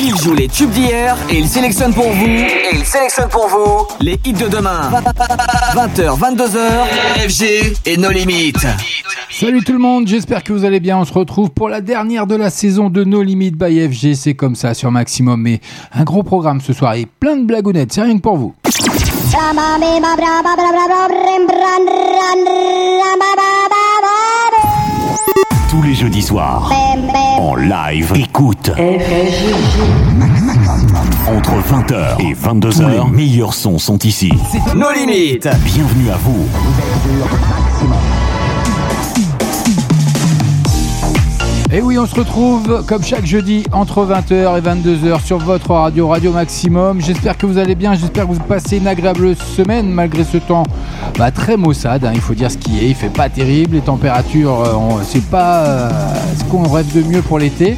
Il 0.00 0.16
joue 0.16 0.34
les 0.34 0.48
tubes 0.48 0.70
d'hier 0.70 1.16
et 1.28 1.38
il 1.38 1.48
sélectionne 1.48 1.92
pour 1.92 2.10
vous. 2.10 2.26
Et 2.26 2.70
il 2.72 2.84
sélectionne 2.84 3.28
pour 3.28 3.48
vous 3.48 3.86
les 4.00 4.18
hits 4.24 4.32
de 4.32 4.48
demain. 4.48 4.90
20h, 5.74 6.18
22h, 6.18 7.28
FG 7.28 7.74
et 7.86 7.96
nos 7.96 8.10
limites. 8.10 8.66
Salut 9.30 9.62
tout 9.64 9.72
le 9.72 9.78
monde, 9.78 10.06
j'espère 10.06 10.44
que 10.44 10.52
vous 10.52 10.64
allez 10.64 10.80
bien. 10.80 10.98
On 10.98 11.04
se 11.04 11.12
retrouve 11.12 11.50
pour 11.50 11.68
la 11.68 11.80
dernière 11.80 12.26
de 12.26 12.36
la 12.36 12.50
saison 12.50 12.90
de 12.90 13.02
No 13.04 13.22
Limit 13.22 13.52
by 13.52 13.88
FG. 13.88 14.14
C'est 14.14 14.34
comme 14.34 14.54
ça 14.54 14.74
sur 14.74 14.90
Maximum. 14.90 15.40
Mais 15.40 15.60
un 15.92 16.04
gros 16.04 16.22
programme 16.22 16.60
ce 16.60 16.72
soir 16.72 16.94
et 16.94 17.06
plein 17.06 17.36
de 17.36 17.44
blagounettes. 17.44 17.92
C'est 17.92 18.02
rien 18.02 18.16
que 18.16 18.22
pour 18.22 18.36
vous. 18.36 18.54
Tous 25.68 25.82
les 25.82 25.94
jeudis 25.94 26.22
soirs, 26.22 26.72
en 27.38 27.54
live, 27.56 28.12
écoute. 28.16 28.70
Entre 31.26 31.52
20h 31.52 32.20
et 32.20 32.34
22h, 32.34 32.90
les 32.90 33.10
meilleurs 33.10 33.52
sons 33.52 33.78
sont 33.78 33.98
ici. 33.98 34.32
Nos 34.74 34.90
limites. 34.92 35.48
Bienvenue 35.64 36.10
à 36.10 36.16
vous. 36.16 36.48
Et 41.70 41.82
oui, 41.82 41.98
on 41.98 42.06
se 42.06 42.14
retrouve 42.14 42.82
comme 42.86 43.02
chaque 43.02 43.26
jeudi 43.26 43.62
entre 43.72 44.02
20h 44.06 44.56
et 44.56 44.60
22h 44.62 45.22
sur 45.22 45.36
votre 45.36 45.72
radio 45.72 46.08
Radio 46.08 46.32
Maximum. 46.32 46.98
J'espère 47.02 47.36
que 47.36 47.44
vous 47.44 47.58
allez 47.58 47.74
bien, 47.74 47.92
j'espère 47.92 48.26
que 48.26 48.32
vous 48.32 48.40
passez 48.40 48.78
une 48.78 48.86
agréable 48.86 49.36
semaine 49.36 49.90
malgré 49.90 50.24
ce 50.24 50.38
temps 50.38 50.62
bah, 51.18 51.30
très 51.30 51.58
maussade. 51.58 52.06
hein, 52.06 52.12
il 52.14 52.22
faut 52.22 52.32
dire 52.32 52.50
ce 52.50 52.56
qui 52.56 52.78
est, 52.78 52.88
il 52.88 52.94
fait 52.94 53.10
pas 53.10 53.28
terrible, 53.28 53.76
les 53.76 53.82
températures, 53.82 54.62
euh, 54.62 55.02
c'est 55.06 55.24
pas 55.24 55.58
euh, 55.66 55.90
ce 56.38 56.44
qu'on 56.44 56.62
rêve 56.62 56.90
de 56.94 57.02
mieux 57.02 57.20
pour 57.20 57.38
l'été. 57.38 57.76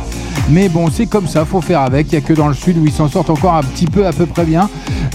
Mais 0.50 0.68
bon, 0.68 0.88
c'est 0.90 1.06
comme 1.06 1.28
ça, 1.28 1.44
faut 1.44 1.60
faire 1.60 1.80
avec. 1.80 2.08
Il 2.08 2.18
n'y 2.18 2.24
a 2.24 2.26
que 2.26 2.32
dans 2.32 2.48
le 2.48 2.54
sud 2.54 2.76
où 2.78 2.84
ils 2.84 2.92
s'en 2.92 3.08
sortent 3.08 3.30
encore 3.30 3.54
un 3.54 3.62
petit 3.62 3.86
peu 3.86 4.06
à 4.06 4.12
peu 4.12 4.26
près 4.26 4.44
bien. 4.44 4.68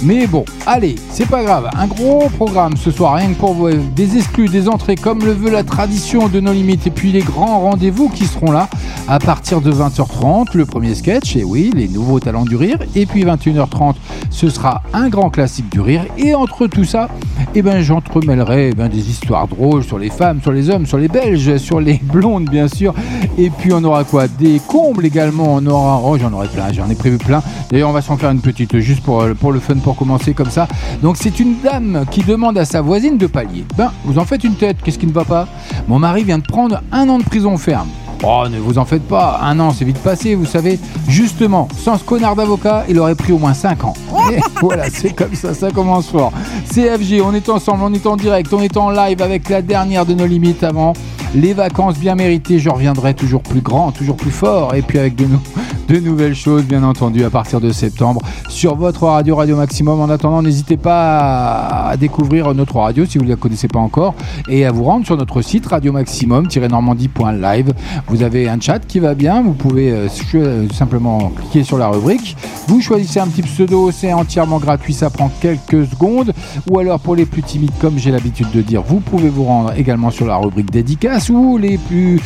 Mais 0.04 0.28
bon, 0.28 0.46
allez, 0.66 0.96
c'est 1.10 1.28
pas 1.28 1.44
grave. 1.44 1.70
Un 1.78 1.88
gros 1.88 2.30
programme 2.30 2.78
ce 2.78 2.92
soir, 2.92 3.16
rien 3.16 3.30
que 3.30 3.40
pour 3.40 3.54
vous. 3.54 3.70
Des 3.96 4.18
exclus, 4.18 4.50
des 4.50 4.68
entrées 4.68 4.96
comme 4.96 5.26
le 5.26 5.32
veut 5.32 5.52
la 5.52 5.64
tradition 5.64 6.28
de 6.28 6.40
nos 6.40 6.54
limites. 6.54 6.88
Et 6.88 6.92
puis 6.92 7.12
les 7.12 7.22
grands 7.22 7.60
rendez-vous 7.62 8.10
qui 8.10 8.26
seront 8.26 8.52
là 8.52 8.70
à 9.08 9.20
partir 9.20 9.62
de 9.62 9.72
20h30. 9.72 10.56
Le 10.56 10.66
premier 10.66 10.96
sketch, 10.96 11.36
et 11.36 11.44
oui, 11.44 11.72
les 11.74 11.88
nouveaux 11.88 12.20
talents 12.20 12.46
du 12.46 12.56
rire. 12.56 12.78
Et 12.96 13.06
puis 13.06 13.24
21h30, 13.24 13.96
ce 14.30 14.50
sera 14.50 14.84
un 14.94 15.10
grand 15.10 15.30
classique 15.30 15.70
du 15.72 15.82
rire. 15.82 16.06
Et 16.18 16.36
entre 16.36 16.68
tout 16.68 16.86
ça, 16.86 17.10
eh 17.54 17.62
ben, 17.62 17.82
j'entremêlerai 17.82 18.70
eh 18.70 18.76
ben, 18.76 18.90
des 18.90 19.10
histoires 19.10 19.48
drôles 19.48 19.84
sur 19.84 19.98
les 19.98 20.10
femmes, 20.10 20.42
sur 20.42 20.52
les 20.52 20.70
hommes, 20.70 20.86
sur 20.86 20.98
les 20.98 21.08
Belges, 21.08 21.58
sur 21.58 21.80
les 21.80 22.00
blondes, 22.04 22.50
bien 22.50 22.68
sûr. 22.68 22.94
Et 23.38 23.50
puis 23.50 23.72
on 23.74 23.84
aura 23.84 24.04
quoi? 24.04 24.28
Des 24.28 24.60
combles 24.68 25.05
également. 25.06 25.56
On 25.56 25.66
aura, 25.66 26.02
oh, 26.04 26.18
j'en 26.18 26.34
aurai 26.34 26.48
plein, 26.48 26.72
j'en 26.74 26.90
ai 26.90 26.96
prévu 26.96 27.18
plein. 27.18 27.42
D'ailleurs, 27.70 27.90
on 27.90 27.94
va 27.94 28.02
s'en 28.02 28.18
faire 28.18 28.32
une 28.32 28.42
petite 28.42 28.78
juste 28.80 29.04
pour, 29.04 29.22
euh, 29.22 29.34
pour 29.34 29.52
le 29.52 29.60
fun, 29.60 29.76
pour 29.76 29.96
commencer 29.96 30.34
comme 30.34 30.50
ça. 30.50 30.68
Donc, 31.02 31.18
c'est 31.18 31.40
une 31.40 31.56
dame 31.62 32.06
qui 32.12 32.22
demande 32.24 32.58
à 32.58 32.66
sa 32.66 32.82
voisine 32.82 33.18
de 33.18 33.28
palier. 33.28 33.66
Ben, 33.78 33.92
vous 34.04 34.20
en 34.20 34.26
faites 34.26 34.44
une 34.44 34.56
tête, 34.56 34.78
qu'est-ce 34.84 35.00
qui 35.00 35.08
ne 35.08 35.14
va 35.14 35.26
pas? 35.26 35.48
Mon 35.88 36.00
mari 36.00 36.24
vient 36.24 36.40
de 36.40 36.44
prendre 36.44 36.82
un 36.92 37.08
an 37.10 37.20
de 37.20 37.24
prison 37.24 37.58
ferme. 37.58 37.88
Oh, 38.24 38.46
ne 38.50 38.58
vous 38.58 38.78
en 38.78 38.86
faites 38.86 39.08
pas, 39.08 39.40
un 39.44 39.60
an 39.60 39.72
c'est 39.72 39.86
vite 39.86 40.00
passé, 40.00 40.36
vous 40.36 40.46
savez. 40.46 40.80
Justement, 41.08 41.68
sans 41.78 41.98
ce 41.98 42.04
connard 42.04 42.36
d'avocat, 42.36 42.86
il 42.90 42.98
aurait 43.00 43.16
pris 43.16 43.34
au 43.34 43.38
moins 43.38 43.54
5 43.54 43.84
ans. 43.84 43.94
Et 44.32 44.40
voilà, 44.62 44.86
c'est 44.90 45.14
comme 45.14 45.36
ça, 45.36 45.54
ça 45.54 45.70
commence 45.72 46.08
fort. 46.08 46.32
CFG, 46.74 47.22
on 47.22 47.34
est 47.34 47.50
ensemble, 47.50 47.84
on 47.84 47.94
est 47.94 48.06
en 48.08 48.16
direct, 48.16 48.52
on 48.54 48.62
est 48.62 48.78
en 48.78 48.90
live 48.90 49.22
avec 49.22 49.50
la 49.50 49.62
dernière 49.62 50.06
de 50.06 50.14
nos 50.14 50.26
limites 50.26 50.64
avant. 50.64 50.94
Les 51.36 51.54
vacances 51.54 51.98
bien 52.00 52.16
méritées, 52.16 52.60
je 52.60 52.70
reviendrai 52.70 53.14
toujours 53.14 53.42
plus 53.42 53.60
grand, 53.60 53.92
toujours 53.92 54.16
plus 54.16 54.32
fort, 54.32 54.74
et 54.74 54.82
puis 54.82 54.98
avec 55.00 55.16
de, 55.18 55.26
nou- 55.26 55.42
de 55.90 56.00
nouvelles 56.00 56.34
choses, 56.34 56.64
bien 56.64 56.82
entendu, 56.82 57.26
à 57.26 57.30
partir 57.30 57.60
de 57.60 57.72
septembre, 57.74 58.22
sur 58.48 58.76
votre 58.76 59.04
radio 59.04 59.36
Radio 59.36 59.58
Maximum. 59.58 60.00
En 60.00 60.10
attendant, 60.10 60.42
n'hésitez 60.42 60.78
pas 60.78 61.88
à 61.90 61.98
découvrir 61.98 62.54
notre 62.54 62.78
radio 62.78 63.06
si 63.06 63.18
vous 63.18 63.26
ne 63.26 63.30
la 63.32 63.36
connaissez 63.36 63.68
pas 63.68 63.80
encore, 63.80 64.16
et 64.48 64.66
à 64.66 64.72
vous 64.72 64.86
rendre 64.86 65.06
sur 65.06 65.18
notre 65.18 65.42
site 65.42 65.66
radio 65.66 65.92
maximum-normandie.live. 65.92 67.74
Vous 68.08 68.24
avez 68.24 68.48
un 68.48 68.60
chat 68.62 68.80
qui 68.80 69.00
va 69.00 69.14
bien, 69.14 69.42
vous 69.44 69.54
pouvez 69.54 69.92
euh, 69.92 70.08
euh, 70.36 70.68
simplement 70.74 71.34
cliquer 71.38 71.64
sur 71.66 71.78
la 71.78 71.90
rubrique. 71.90 72.38
Vous 72.70 72.80
choisissez 72.80 73.20
un 73.20 73.28
petit 73.28 73.42
pseudo, 73.42 73.92
c'est 73.92 74.14
entièrement 74.14 74.60
gratuit, 74.60 74.94
ça 74.94 75.10
prend 75.10 75.30
quelques 75.42 75.86
secondes. 75.88 76.32
Ou 76.70 76.80
alors 76.80 77.02
pour 77.02 77.18
les 77.18 77.26
plus 77.26 77.44
timides, 77.44 77.74
comme 77.82 77.98
j'ai 77.98 78.12
l'habitude 78.12 78.52
de 78.54 78.62
dire, 78.62 78.82
vous 78.84 79.02
pouvez 79.02 79.28
vous 79.28 79.44
rendre 79.44 79.74
également 79.76 80.12
sur 80.12 80.26
la 80.28 80.38
rubrique 80.38 80.72
dédicace 80.72 81.25
les 81.60 81.78
plus, 81.78 82.20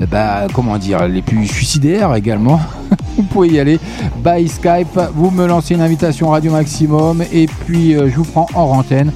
euh, 0.00 0.06
bah, 0.06 0.46
comment 0.52 0.78
dire, 0.78 1.06
les 1.08 1.22
plus 1.22 1.46
suicidaires 1.46 2.14
également. 2.14 2.60
vous 3.16 3.22
pouvez 3.24 3.48
y 3.48 3.60
aller 3.60 3.78
by 4.24 4.48
Skype. 4.48 4.98
Vous 5.14 5.30
me 5.30 5.46
lancez 5.46 5.74
une 5.74 5.82
invitation 5.82 6.30
Radio 6.30 6.52
Maximum 6.52 7.22
et 7.32 7.46
puis 7.46 7.94
euh, 7.94 8.08
je 8.08 8.16
vous 8.16 8.24
prends 8.24 8.46
en 8.54 8.78
antenne 8.78 9.12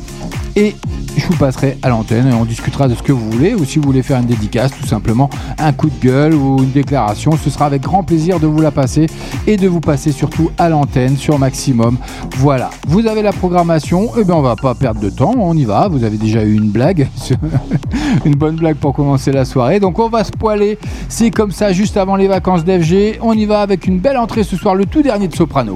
et 0.60 0.76
je 1.16 1.26
vous 1.26 1.36
passerai 1.36 1.78
à 1.82 1.88
l'antenne 1.88 2.28
et 2.28 2.34
on 2.34 2.44
discutera 2.44 2.86
de 2.86 2.94
ce 2.94 3.02
que 3.02 3.12
vous 3.12 3.30
voulez. 3.30 3.54
Ou 3.54 3.64
si 3.64 3.78
vous 3.78 3.86
voulez 3.86 4.02
faire 4.02 4.20
une 4.20 4.26
dédicace 4.26 4.70
tout 4.78 4.86
simplement 4.86 5.30
un 5.58 5.72
coup 5.72 5.88
de 5.88 6.06
gueule 6.06 6.34
ou 6.34 6.62
une 6.62 6.70
déclaration 6.70 7.32
ce 7.42 7.48
sera 7.48 7.64
avec 7.64 7.82
grand 7.82 8.02
plaisir 8.02 8.38
de 8.40 8.46
vous 8.46 8.60
la 8.60 8.70
passer 8.70 9.06
et 9.46 9.56
de 9.56 9.66
vous 9.66 9.80
passer 9.80 10.12
surtout 10.12 10.50
à 10.58 10.68
l'antenne 10.68 11.16
sur 11.16 11.38
maximum. 11.38 11.96
Voilà. 12.36 12.68
Vous 12.88 13.06
avez 13.06 13.22
la 13.22 13.32
programmation. 13.32 14.14
Et 14.18 14.24
bien 14.24 14.34
on 14.34 14.42
va 14.42 14.56
pas 14.56 14.74
perdre 14.74 15.00
de 15.00 15.08
temps. 15.08 15.34
On 15.38 15.56
y 15.56 15.64
va. 15.64 15.88
Vous 15.88 16.04
avez 16.04 16.18
déjà 16.18 16.44
eu 16.44 16.54
une 16.54 16.70
blague. 16.70 17.08
Une 18.24 18.34
bonne 18.34 18.56
blague 18.56 18.76
pour 18.76 18.92
commencer 18.92 19.32
la 19.32 19.44
soirée. 19.44 19.80
Donc 19.80 19.98
on 19.98 20.08
va 20.08 20.24
se 20.24 20.32
poiler. 20.32 20.78
C'est 21.08 21.30
comme 21.30 21.52
ça 21.52 21.72
juste 21.72 21.96
avant 21.96 22.16
les 22.16 22.28
vacances 22.28 22.64
d'FG 22.64 23.20
on 23.22 23.32
y 23.32 23.46
va 23.46 23.60
avec 23.60 23.86
une 23.86 23.98
belle 23.98 24.18
entrée 24.18 24.44
ce 24.44 24.56
soir 24.56 24.74
le 24.74 24.86
tout 24.86 25.02
dernier 25.02 25.28
de 25.28 25.34
Soprano 25.34 25.74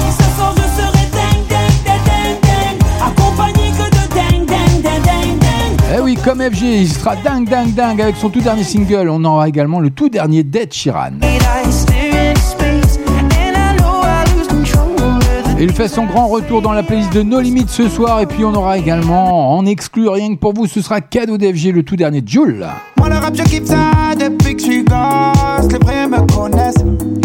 comme 6.25 6.41
FG, 6.41 6.63
il 6.63 6.89
sera 6.89 7.17
dingue, 7.17 7.47
dingue, 7.47 7.75
dingue 7.75 8.01
avec 8.01 8.17
son 8.17 8.31
tout 8.31 8.41
dernier 8.41 8.65
single. 8.65 9.11
On 9.11 9.23
aura 9.25 9.47
également 9.47 9.79
le 9.79 9.91
tout 9.91 10.09
dernier 10.09 10.43
d'Ed 10.43 10.73
Sheeran. 10.73 11.21
Il 15.61 15.73
fait 15.73 15.89
son 15.89 16.05
grand 16.07 16.29
retour 16.29 16.63
dans 16.63 16.73
la 16.73 16.83
playlist 16.83 17.13
de 17.13 17.23
No 17.23 17.41
Limits 17.41 17.67
ce 17.69 17.89
soir. 17.89 18.21
Et 18.21 18.27
puis 18.27 18.45
on 18.45 18.55
aura 18.55 18.79
également, 18.79 19.57
en 19.57 19.67
exclu 19.67 20.09
rien 20.09 20.35
que 20.35 20.39
pour 20.39 20.55
vous, 20.55 20.67
ce 20.67 20.81
sera 20.81 21.03
cadeau 21.03 21.37
d'FG, 21.37 21.73
le 21.73 21.83
tout 21.83 21.97
dernier 21.97 22.23
de 22.23 22.29
Jules. 22.29 22.67
Moi 22.97 23.09
le 23.11 23.17
rap 23.17 23.35
je 23.37 23.43
kiffe 23.43 23.67
ça 23.67 24.15
depuis 24.19 24.57
que 24.57 24.63
je 24.63 24.67
suis 24.67 24.85
gosse 24.85 25.71
Les 25.71 25.79
vrais 25.79 26.09
me 26.09 26.21
connaissent 26.35 27.24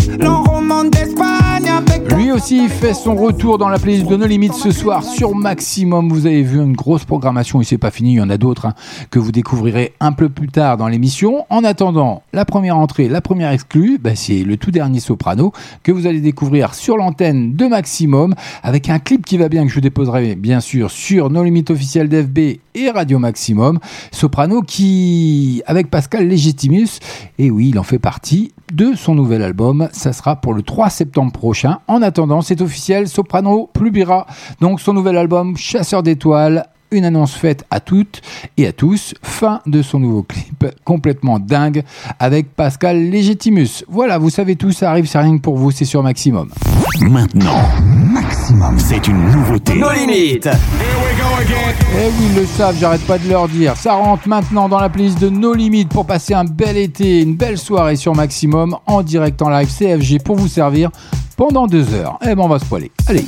aussi 2.40 2.70
fait 2.70 2.94
son 2.94 3.16
retour 3.16 3.58
dans 3.58 3.68
la 3.68 3.78
playlist 3.78 4.08
de 4.08 4.16
No 4.16 4.26
Limits 4.26 4.54
ce 4.54 4.72
soir 4.72 5.04
sur 5.04 5.36
Maximum. 5.36 6.08
Vous 6.08 6.26
avez 6.26 6.42
vu 6.42 6.58
une 6.62 6.72
grosse 6.72 7.04
programmation 7.04 7.60
et 7.60 7.66
c'est 7.66 7.78
pas 7.78 7.92
fini, 7.92 8.14
il 8.14 8.16
y 8.16 8.22
en 8.22 8.30
a 8.30 8.38
d'autres 8.38 8.68
hein, 8.68 8.76
que 9.12 9.20
vous 9.20 9.34
découvrirez 9.34 9.94
un 10.00 10.14
peu 10.14 10.30
plus 10.30 10.48
tard 10.48 10.78
dans 10.78 10.88
l'émission. 10.88 11.46
En 11.50 11.66
attendant, 11.66 12.24
la 12.32 12.46
première 12.46 12.78
entrée, 12.78 13.10
la 13.10 13.20
première 13.20 13.52
exclue, 13.52 13.98
bah, 13.98 14.16
c'est 14.16 14.44
le 14.44 14.56
tout 14.56 14.72
dernier 14.72 15.02
soprano 15.02 15.52
que 15.84 15.92
vous 15.92 16.08
allez 16.08 16.22
découvrir 16.22 16.76
sur 16.76 16.96
l'antenne 16.96 17.58
de 17.58 17.66
Maximum 17.66 18.34
avec 18.64 18.90
un 18.90 19.00
clip 19.00 19.26
qui 19.26 19.38
va 19.38 19.50
bien 19.50 19.66
que 19.66 19.74
je 19.74 19.82
déposerai 19.82 20.36
bien 20.36 20.62
sûr 20.62 20.92
sur 20.92 21.30
No 21.30 21.44
Limits 21.44 21.66
officiel 21.68 22.08
d'FB 22.08 22.40
et 22.76 22.90
Radio 22.90 23.20
Maximum. 23.20 23.80
Soprano 24.14 24.62
qui, 24.62 25.62
avec 25.66 25.90
Pascal 25.90 26.28
Legitimus, 26.28 27.00
et 27.38 27.52
oui, 27.52 27.70
il 27.70 27.80
en 27.80 27.84
fait 27.84 28.00
partie 28.00 28.54
de 28.74 28.94
son 28.96 29.16
nouvel 29.16 29.42
album. 29.42 29.90
Ça 29.92 30.14
sera 30.14 30.36
pour 30.36 30.54
le 30.54 30.62
3 30.62 30.90
septembre 30.90 31.32
prochain. 31.32 31.80
En 31.88 32.02
attendant, 32.02 32.29
c'est 32.42 32.62
officiel, 32.62 33.08
Soprano 33.08 33.70
publiera 33.74 34.26
donc 34.62 34.80
son 34.80 34.94
nouvel 34.94 35.18
album 35.18 35.58
Chasseur 35.58 36.04
d'étoiles. 36.04 36.66
Une 36.92 37.06
annonce 37.06 37.36
faite 37.36 37.66
à 37.70 37.80
toutes 37.80 38.20
et 38.58 38.66
à 38.66 38.72
tous. 38.72 39.14
Fin 39.22 39.62
de 39.68 39.84
son 39.84 40.00
nouveau 40.00 40.24
clip 40.24 40.66
complètement 40.84 41.38
dingue 41.38 41.84
avec 42.18 42.56
Pascal 42.56 43.12
Legitimus. 43.12 43.84
Voilà, 43.88 44.18
vous 44.18 44.32
savez 44.32 44.56
tout, 44.56 44.72
ça 44.72 44.90
arrive, 44.90 45.06
c'est 45.06 45.20
rien 45.20 45.38
que 45.38 45.42
pour 45.42 45.56
vous, 45.56 45.70
c'est 45.70 45.86
sur 45.86 46.02
Maximum. 46.02 46.50
Maintenant, 47.02 47.62
Maximum, 47.86 48.80
c'est 48.80 49.08
une 49.08 49.24
nouveauté. 49.32 49.76
Nos 49.76 49.92
limites. 49.92 50.50
Eh 50.52 52.08
oui, 52.08 52.26
ils 52.32 52.36
le 52.40 52.46
savent, 52.46 52.76
j'arrête 52.80 53.06
pas 53.06 53.20
de 53.20 53.30
leur 53.30 53.48
dire. 53.48 53.76
Ça 53.78 53.94
rentre 53.94 54.28
maintenant 54.28 54.68
dans 54.68 54.80
la 54.80 54.90
playlist 54.90 55.20
de 55.20 55.30
No 55.30 55.54
Limites 55.54 55.90
pour 55.90 56.06
passer 56.06 56.34
un 56.34 56.44
bel 56.44 56.76
été, 56.76 57.22
une 57.22 57.36
belle 57.36 57.58
soirée 57.58 57.96
sur 57.98 58.16
Maximum 58.16 58.76
en 58.88 59.04
direct 59.04 59.42
en 59.42 59.50
live 59.50 59.70
CFG 59.70 60.24
pour 60.24 60.38
vous 60.38 60.48
servir 60.48 60.90
pendant 61.40 61.68
deux 61.68 61.94
heures. 61.94 62.20
Eh 62.22 62.36
ben, 62.36 62.44
on 62.44 62.50
va 62.50 62.60
se 62.60 62.66
poiler. 62.66 62.92
Allez. 63.08 63.24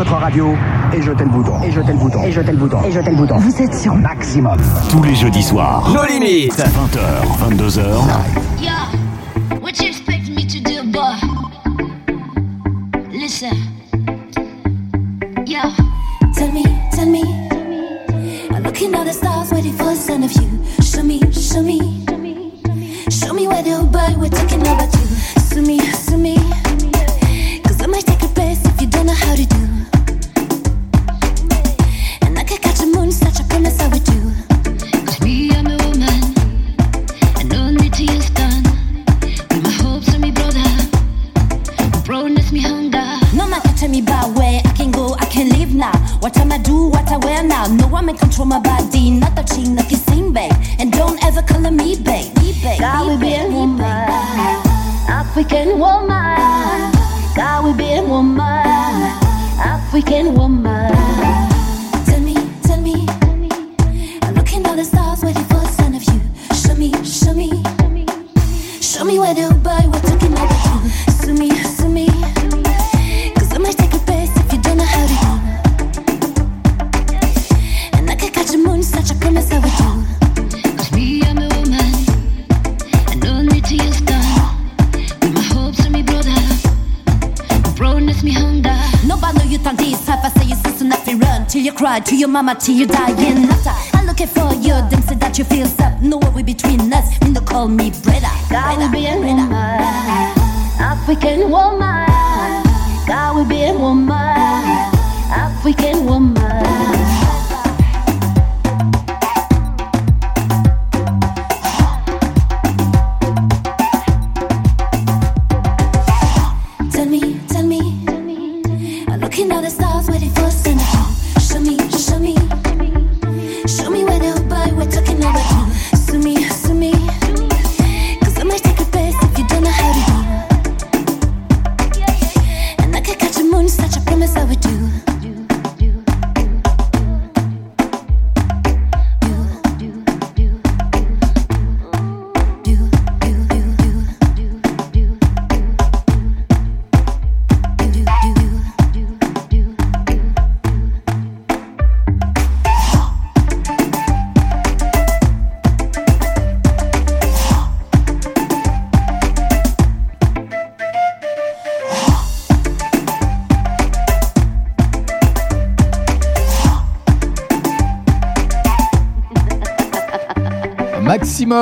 votre 0.00 0.16
radio 0.16 0.54
et 0.94 1.02
jetez 1.02 1.24
le 1.24 1.30
bouton. 1.30 1.62
Et 1.62 1.70
jetez 1.70 1.92
le 1.92 1.98
bouton. 1.98 2.24
Et 2.24 2.32
jetez 2.32 2.52
le 2.52 2.56
bouton. 2.56 2.82
Et 2.84 2.90
jetez 2.90 3.10
le 3.10 3.16
bouton. 3.16 3.36
Vous 3.36 3.62
êtes 3.62 3.74
sur 3.74 3.94
maximum. 3.94 4.56
Tous 4.88 5.02
les 5.02 5.14
jeudis 5.14 5.42
soirs. 5.42 5.90
Nos 5.92 6.06
limites. 6.06 6.54
20h, 6.54 7.58
22h. 7.58 7.82
Yo, 8.62 8.70
what 9.60 9.72
you 9.78 9.88
expect 9.88 10.30
me 10.30 10.46
to 10.46 10.58
do, 10.58 10.90
boy? 10.90 11.16
Listen. 13.12 13.52
Yo, 15.46 15.60
tell 16.34 16.50
me, 16.50 16.64
tell 16.92 17.06
me. 17.06 17.22
I'm 18.52 18.62
looking 18.62 18.94
at 18.94 19.04
the 19.04 19.12
stars, 19.12 19.52
waiting 19.52 19.74
for 19.74 19.84
the 19.84 19.96
sound 19.96 20.24
of 20.24 20.32
you. 20.32 20.48
Show 20.82 21.02
me, 21.02 21.20
show 21.30 21.62
me. 21.62 22.06
Show 23.10 23.34
me 23.34 23.46
where 23.46 23.62
the 23.62 23.86
bird 23.92 24.16
we're 24.16 24.30
taking 24.30 24.66
over 24.66 24.86
to. 24.86 25.54
Show 25.54 25.60
me. 25.60 25.99
till 92.54 92.74
you 92.74 92.86
die. 92.86 93.10
Yeah. 93.10 93.29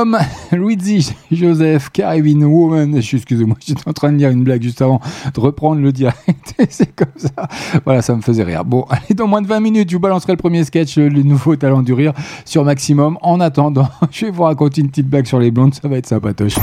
Luigi, 0.52 1.12
Joseph, 1.30 1.90
Caribbean 1.90 2.44
Woman. 2.44 2.96
Excusez-moi, 2.96 3.56
j'étais 3.64 3.88
en 3.88 3.92
train 3.92 4.12
de 4.12 4.18
dire 4.18 4.30
une 4.30 4.44
blague 4.44 4.62
juste 4.62 4.82
avant 4.82 5.00
de 5.34 5.40
reprendre 5.40 5.80
le 5.80 5.92
direct. 5.92 6.54
C'est 6.70 6.94
comme 6.94 7.08
ça. 7.16 7.48
Voilà, 7.84 8.02
ça 8.02 8.14
me 8.14 8.20
faisait 8.20 8.44
rire. 8.44 8.64
Bon, 8.64 8.84
allez, 8.90 9.14
dans 9.14 9.26
moins 9.26 9.42
de 9.42 9.46
20 9.46 9.60
minutes, 9.60 9.90
je 9.90 9.96
vous 9.96 10.00
balancerai 10.00 10.34
le 10.34 10.38
premier 10.38 10.64
sketch, 10.64 10.96
le 10.98 11.22
nouveau 11.22 11.56
talent 11.56 11.82
du 11.82 11.92
rire 11.92 12.12
sur 12.44 12.64
Maximum. 12.64 13.18
En 13.22 13.40
attendant, 13.40 13.88
je 14.10 14.26
vais 14.26 14.30
vous 14.30 14.44
raconter 14.44 14.80
une 14.80 14.88
petite 14.88 15.08
blague 15.08 15.26
sur 15.26 15.38
les 15.38 15.50
blondes, 15.50 15.74
ça 15.74 15.88
va 15.88 15.96
être 15.96 16.06
sympatoche. 16.06 16.54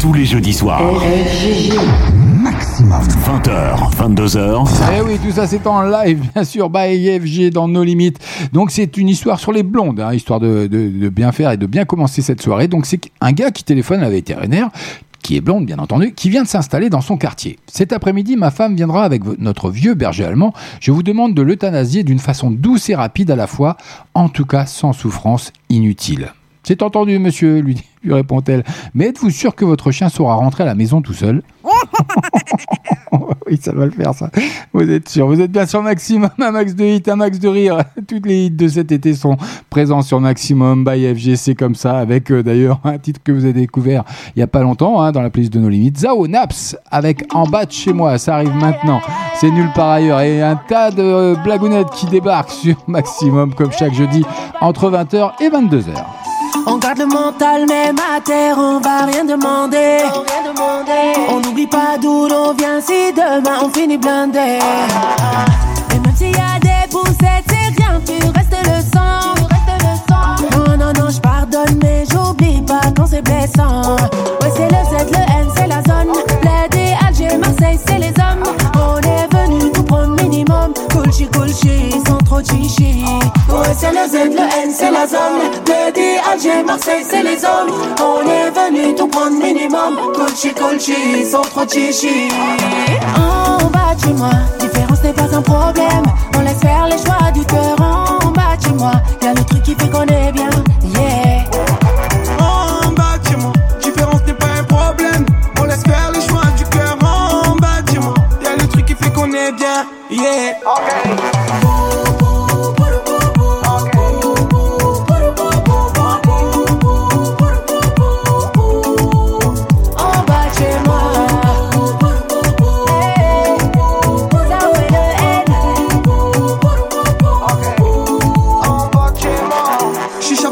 Tous 0.00 0.12
les 0.12 0.26
jeudis 0.26 0.52
soirs. 0.52 0.82
Maximum. 2.80 3.00
20h, 3.40 3.90
22h. 3.96 4.68
Eh 4.98 5.00
oui, 5.00 5.18
tout 5.24 5.30
ça 5.30 5.46
c'est 5.46 5.66
en 5.66 5.82
live, 5.82 6.20
bien 6.34 6.44
sûr, 6.44 6.68
by 6.68 7.18
FG 7.20 7.50
dans 7.50 7.68
nos 7.68 7.82
limites. 7.82 8.18
Donc 8.52 8.70
c'est 8.70 8.98
une 8.98 9.08
histoire 9.08 9.40
sur 9.40 9.50
les 9.52 9.62
blondes, 9.62 9.98
hein, 10.00 10.12
histoire 10.12 10.40
de, 10.40 10.66
de- 10.66 11.08
bien 11.08 11.32
faire 11.32 11.50
et 11.52 11.56
de 11.56 11.64
bien 11.66 11.86
commencer 11.86 12.20
cette 12.20 12.42
soirée. 12.42 12.68
Donc 12.68 12.84
c'est 12.84 13.00
un 13.22 13.32
gars 13.32 13.50
qui 13.50 13.64
téléphone 13.64 14.00
à 14.00 14.02
la 14.02 14.10
vétérinaire, 14.10 14.68
qui 15.22 15.36
est 15.36 15.40
blonde 15.40 15.64
bien 15.64 15.78
entendu, 15.78 16.12
qui 16.12 16.28
vient 16.28 16.42
de 16.42 16.48
s'installer 16.48 16.90
dans 16.90 17.00
son 17.00 17.16
quartier. 17.16 17.58
Cet 17.66 17.94
après-midi, 17.94 18.36
ma 18.36 18.50
femme 18.50 18.76
viendra 18.76 19.04
avec 19.04 19.22
notre 19.38 19.70
vieux 19.70 19.94
berger 19.94 20.24
allemand. 20.24 20.52
Je 20.80 20.92
vous 20.92 21.02
demande 21.02 21.32
de 21.34 21.40
l'euthanasier 21.42 22.04
d'une 22.04 22.18
façon 22.18 22.50
douce 22.50 22.90
et 22.90 22.94
rapide 22.94 23.30
à 23.30 23.36
la 23.36 23.46
fois, 23.46 23.78
en 24.12 24.28
tout 24.28 24.44
cas 24.44 24.66
sans 24.66 24.92
souffrance 24.92 25.50
inutile. 25.70 26.32
C'est 26.62 26.82
entendu, 26.82 27.18
monsieur, 27.20 27.60
lui, 27.60 27.76
lui 28.06 28.14
répond-elle. 28.14 28.64
Mais 28.94 29.06
êtes-vous 29.08 29.30
sûr 29.30 29.54
que 29.54 29.64
votre 29.64 29.90
chien 29.90 30.08
saura 30.08 30.34
rentrer 30.34 30.62
à 30.62 30.66
la 30.66 30.74
maison 30.74 31.02
tout 31.02 31.12
seul 31.12 31.42
Oui, 33.46 33.58
ça 33.62 33.72
va 33.72 33.84
le 33.84 33.90
faire, 33.90 34.12
ça. 34.14 34.30
Vous 34.72 34.90
êtes 34.90 35.08
sûr. 35.08 35.26
Vous 35.26 35.40
êtes 35.40 35.52
bien 35.52 35.66
sur 35.66 35.82
Maximum, 35.82 36.30
un 36.38 36.50
max 36.50 36.74
de 36.74 36.84
hits, 36.84 37.02
un 37.08 37.16
max 37.16 37.38
de 37.38 37.48
rire. 37.48 37.84
Toutes 38.08 38.26
les 38.26 38.46
hits 38.46 38.50
de 38.50 38.68
cet 38.68 38.90
été 38.92 39.14
sont 39.14 39.36
présents 39.70 40.02
sur 40.02 40.20
Maximum 40.20 40.84
by 40.84 41.14
FG. 41.14 41.36
C'est 41.36 41.54
comme 41.54 41.74
ça, 41.74 41.98
avec 41.98 42.30
euh, 42.32 42.42
d'ailleurs 42.42 42.80
un 42.84 42.98
titre 42.98 43.20
que 43.22 43.32
vous 43.32 43.44
avez 43.44 43.52
découvert 43.52 44.04
il 44.34 44.40
y 44.40 44.42
a 44.42 44.46
pas 44.46 44.62
longtemps 44.62 45.00
hein, 45.00 45.12
dans 45.12 45.22
la 45.22 45.30
playlist 45.30 45.52
de 45.52 45.60
nos 45.60 45.68
limites. 45.68 45.98
Zao 45.98 46.26
Naps 46.26 46.76
avec 46.90 47.32
En 47.34 47.46
bas 47.46 47.66
de 47.66 47.72
chez 47.72 47.92
moi. 47.92 48.18
Ça 48.18 48.36
arrive 48.36 48.54
maintenant. 48.54 49.00
C'est 49.34 49.50
nul 49.50 49.68
par 49.74 49.90
ailleurs. 49.90 50.20
Et 50.20 50.42
un 50.42 50.56
tas 50.56 50.90
de 50.90 51.02
euh, 51.02 51.34
blagounettes 51.36 51.90
qui 51.90 52.06
débarquent 52.06 52.50
sur 52.50 52.76
Maximum 52.86 53.54
comme 53.54 53.72
chaque 53.72 53.94
jeudi 53.94 54.24
entre 54.60 54.90
20h 54.90 55.42
et 55.42 55.48
22h. 55.48 55.94
On 56.68 56.78
garde 56.78 56.98
le 56.98 57.06
mental 57.06 57.66
même 57.68 57.96
à 57.98 58.20
terre, 58.20 58.56
on 58.58 58.80
va 58.80 59.04
rien 59.06 59.24
demander. 59.24 59.98
On 61.28 61.40
n'oublie 61.40 61.68
pas 61.68 61.96
d'où 62.00 62.26
l'on 62.28 62.54
vient 62.54 62.80
si 62.80 63.12
demain 63.12 63.58
on 63.62 63.68
finit 63.68 63.96
blindé. 63.96 64.58
Et 65.90 65.98
même 65.98 66.16
s'il 66.16 66.32
y 66.32 66.40
a 66.40 66.58
des 66.60 66.90
poussettes, 66.90 67.44
c'est 67.48 67.82
rien, 67.82 68.00
tu 68.04 68.14
restes 68.36 68.56
le 68.64 68.80
sang. 68.92 69.34
Non, 70.56 70.76
non, 70.76 70.92
non, 70.92 71.08
je 71.08 71.20
pardonne, 71.20 71.78
mais 71.82 72.04
j'oublie 72.10 72.60
pas 72.62 72.80
quand 72.96 73.06
c'est 73.06 73.22
blessant. 73.22 73.96
Ouais, 74.42 74.50
c'est 74.56 74.68
le 74.68 74.98
Z, 74.98 75.10
le 75.12 75.40
N, 75.40 75.48
c'est 75.56 75.68
la 75.68 75.82
zone. 75.82 76.12
Alger, 77.18 77.38
Marseille, 77.38 77.78
c'est 77.86 77.98
les 77.98 78.08
hommes. 78.08 78.42
On 78.74 78.98
est 78.98 79.26
venu 79.34 79.72
tout 79.72 79.82
prendre 79.84 80.22
minimum. 80.22 80.74
Coolchi, 80.92 81.26
coolchi, 81.28 81.90
sans 82.06 82.18
trop 82.18 82.40
chichi. 82.40 83.04
Ouais, 83.48 83.74
c'est 83.74 83.90
le 83.90 84.06
Z, 84.06 84.34
le 84.34 84.64
N, 84.64 84.70
c'est 84.70 84.90
la 84.90 85.06
zone. 85.06 85.40
Bled 85.64 85.96
et 85.96 86.18
Alger, 86.30 86.62
Marseille, 86.66 87.04
c'est 87.08 87.22
les 87.22 87.42
hommes. 87.42 87.72
On 88.00 88.20
est 88.20 88.50
venu 88.50 88.94
tout 88.94 89.08
prendre 89.08 89.38
minimum. 89.42 89.96
Coolchi, 90.14 90.52
coolchi, 90.52 91.24
sans 91.24 91.40
trop 91.40 91.66
chichi. 91.66 92.28
En 93.16 93.64
bas 93.68 93.94
de 93.94 94.00
chez 94.06 94.12
moi, 94.12 94.30
différence 94.60 95.02
n'est 95.02 95.14
pas 95.14 95.34
un 95.34 95.42
problème. 95.42 96.04
On 96.36 96.40
laisse 96.40 96.60
faire 96.60 96.86
les 96.86 96.98
choix 96.98 97.30
du 97.32 97.46
cœur 97.46 97.76
en 97.80 98.30
bas 98.32 98.56
de 98.60 98.66
chez 98.66 98.74
moi. 98.74 98.92
Y'a 99.22 99.32
le 99.32 99.42
truc 99.44 99.62
qui 99.62 99.74
fait 99.74 99.88
qu'on 99.88 100.02
est 100.02 100.32
bien, 100.32 100.50
yeah. 100.82 101.35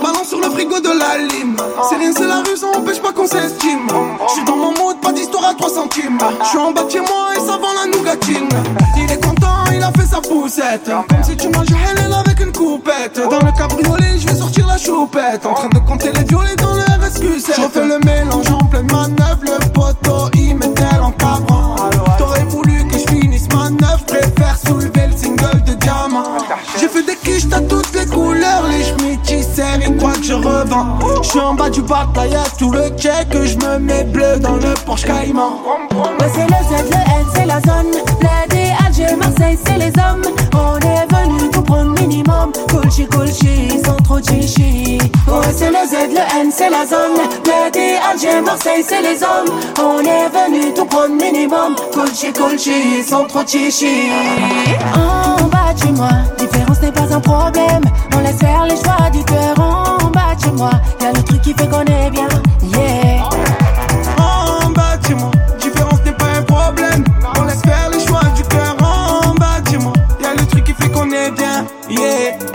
Balance 0.04 0.28
sur 0.28 0.40
le 0.40 0.50
frigo 0.50 0.80
de 0.80 0.88
la 0.88 1.18
lime. 1.18 1.56
C'est 1.88 1.96
rien, 1.96 2.12
c'est 2.12 2.26
la 2.26 2.40
rue, 2.42 2.56
ça 2.56 2.66
empêche 2.68 3.00
pas 3.00 3.03
qu'on 3.24 3.38
s'estime. 3.38 3.86
J'suis 4.28 4.44
dans 4.44 4.56
mon 4.56 4.72
mode, 4.72 5.00
pas 5.00 5.12
d'histoire 5.12 5.46
à 5.46 5.54
3 5.54 5.68
centimes. 5.70 6.18
J'suis 6.44 6.58
en 6.58 6.72
bas 6.72 6.84
de 6.84 6.90
chez 6.90 7.00
moi 7.00 7.30
et 7.34 7.40
ça 7.40 7.56
vend 7.56 7.72
la 7.80 7.86
nougatine. 7.96 8.48
Il 8.96 9.10
est 9.10 9.24
content, 9.24 9.64
il 9.72 9.82
a 9.82 9.90
fait 9.92 10.06
sa 10.06 10.20
poussette. 10.20 10.90
Comme 11.08 11.22
si 11.22 11.36
tu 11.36 11.48
mangeais 11.48 11.74
halal 11.90 12.12
avec 12.12 12.40
une 12.40 12.52
coupette. 12.52 13.16
Dans 13.16 13.44
le 13.44 13.52
cabriolet, 13.56 14.18
je 14.18 14.28
vais 14.28 14.34
sortir 14.34 14.66
la 14.66 14.78
choupette. 14.78 15.46
En 15.46 15.54
train 15.54 15.68
de 15.68 15.78
compter 15.78 16.12
les 16.12 16.24
violets 16.24 16.56
dans 16.56 16.74
le 16.74 16.82
RSQ7. 16.82 17.54
Je 17.56 17.68
fais 17.68 17.86
le 17.86 17.98
mélange 18.00 18.50
en 18.50 18.64
pleine 18.66 18.90
manœuvre. 18.90 19.42
Le 19.42 19.70
poteau, 19.70 20.28
il 20.34 20.56
met 20.56 20.72
tel 20.74 21.00
en 21.00 21.12
cabrant. 21.12 21.76
T'aurais 22.18 22.44
voulu 22.44 22.86
que 22.88 22.98
je 22.98 23.06
finisse 23.06 23.48
ma 23.54 23.70
neuf. 23.70 24.04
Préfère 24.06 24.56
soulever 24.66 25.06
le 25.10 25.16
single 25.16 25.62
de 25.64 25.74
diamant. 25.74 26.38
J'ai 26.78 26.88
fait 26.88 27.02
des 27.02 27.16
quiches 27.16 27.52
à 27.52 27.60
toutes 27.60 27.92
les 27.94 28.06
couleurs. 28.06 28.23
Que 30.24 30.28
je 30.28 30.34
revends. 30.34 30.98
Je 31.22 31.28
suis 31.28 31.40
en 31.40 31.54
bas 31.54 31.70
du 31.70 31.82
bataille, 31.82 32.36
tout 32.58 32.70
le 32.70 32.88
check. 32.96 33.28
Je 33.32 33.56
me 33.56 33.78
mets 33.78 34.04
bleu 34.04 34.38
dans 34.40 34.56
le 34.56 34.74
Porsche 34.86 35.04
Cayman. 35.04 35.52
Ouais, 35.92 36.28
c'est 36.34 36.46
le 36.46 36.56
Z, 36.64 36.90
le 36.90 36.96
N, 36.96 37.26
c'est 37.34 37.46
la 37.46 37.60
zone. 37.60 37.94
Et 38.52 38.83
Alger, 38.96 39.16
Marseille, 39.16 39.58
c'est 39.66 39.76
les 39.76 39.92
hommes. 39.98 40.22
On 40.54 40.78
est 40.78 41.06
venu 41.12 41.50
tout 41.50 41.62
prendre 41.62 42.00
minimum. 42.00 42.52
Coolchi, 42.70 43.06
coolchi, 43.06 43.82
sans 43.84 43.96
trop 43.96 44.18
chichi. 44.18 44.98
Ouais, 45.26 45.52
c'est 45.52 45.70
le 45.70 45.84
Z, 45.84 46.12
le 46.12 46.40
N, 46.40 46.52
c'est 46.52 46.70
la 46.70 46.86
zone. 46.86 47.18
Bled 47.42 47.74
et 47.74 47.96
Alger, 48.08 48.40
Marseille, 48.40 48.84
c'est 48.86 49.02
les 49.02 49.20
hommes. 49.24 49.52
On 49.80 49.98
est 49.98 50.28
venu 50.28 50.72
tout 50.74 50.84
prendre 50.84 51.16
minimum. 51.20 51.74
Coolchi, 51.92 52.32
coolchi, 52.32 53.02
sans 53.02 53.24
trop 53.24 53.44
chichi. 53.44 54.10
En 54.94 55.42
bas 55.48 55.74
de 55.74 55.80
chez 55.80 55.90
moi, 55.90 56.10
différence 56.38 56.80
n'est 56.80 56.92
pas 56.92 57.12
un 57.12 57.20
problème. 57.20 57.82
On 58.16 58.20
laisse 58.20 58.38
faire 58.38 58.64
les 58.64 58.76
choix 58.76 59.10
du 59.10 59.24
cœur 59.24 59.58
en 59.58 60.08
bas 60.10 60.36
de 60.38 60.44
chez 60.44 60.52
moi. 60.52 60.70
Y'a 61.00 61.12
le 61.12 61.22
truc 61.24 61.40
qui 61.42 61.52
fait 61.52 61.66
qu'on 61.68 61.80
est 61.80 62.10
bien, 62.10 62.28
yeah. 62.62 63.24
En 64.18 64.70
bas 64.70 64.96
de 64.98 65.08
chez 65.08 65.14
moi, 65.14 65.32
différence 65.60 65.98
n'est 66.04 66.12
pas 66.12 66.26
un 66.38 66.42
problème. 66.42 67.04
Yeah. 71.88 72.53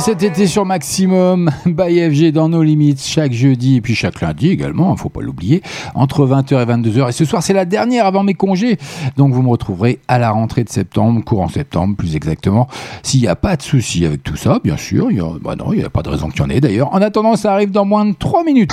Cet 0.00 0.22
été 0.22 0.46
sur 0.46 0.64
Maximum, 0.64 1.50
by 1.66 2.10
FG 2.10 2.32
dans 2.32 2.48
nos 2.48 2.62
limites, 2.62 3.04
chaque 3.04 3.32
jeudi 3.32 3.76
et 3.76 3.80
puis 3.82 3.94
chaque 3.94 4.22
lundi 4.22 4.48
également, 4.48 4.96
faut 4.96 5.10
pas 5.10 5.20
l'oublier, 5.20 5.62
entre 5.94 6.26
20h 6.26 6.62
et 6.62 6.64
22h. 6.64 7.10
Et 7.10 7.12
ce 7.12 7.26
soir, 7.26 7.42
c'est 7.42 7.52
la 7.52 7.66
dernière 7.66 8.06
avant 8.06 8.22
mes 8.22 8.32
congés. 8.32 8.78
Donc 9.18 9.34
vous 9.34 9.42
me 9.42 9.50
retrouverez 9.50 9.98
à 10.08 10.18
la 10.18 10.30
rentrée 10.30 10.64
de 10.64 10.70
septembre, 10.70 11.22
courant 11.22 11.48
septembre 11.48 11.96
plus 11.96 12.16
exactement. 12.16 12.66
S'il 13.02 13.20
n'y 13.20 13.28
a 13.28 13.36
pas 13.36 13.56
de 13.56 13.62
souci 13.62 14.06
avec 14.06 14.22
tout 14.22 14.36
ça, 14.36 14.58
bien 14.64 14.78
sûr, 14.78 15.10
il 15.10 15.18
y 15.18 15.20
a, 15.20 15.28
bah 15.42 15.54
non, 15.54 15.72
il 15.72 15.80
n'y 15.80 15.84
a 15.84 15.90
pas 15.90 16.02
de 16.02 16.08
raison 16.08 16.30
qu'il 16.30 16.40
y 16.40 16.44
en 16.44 16.50
ait 16.50 16.60
d'ailleurs. 16.60 16.94
En 16.94 17.02
attendant, 17.02 17.36
ça 17.36 17.52
arrive 17.52 17.70
dans 17.70 17.84
moins 17.84 18.06
de 18.06 18.14
3 18.14 18.44
minutes. 18.44 18.72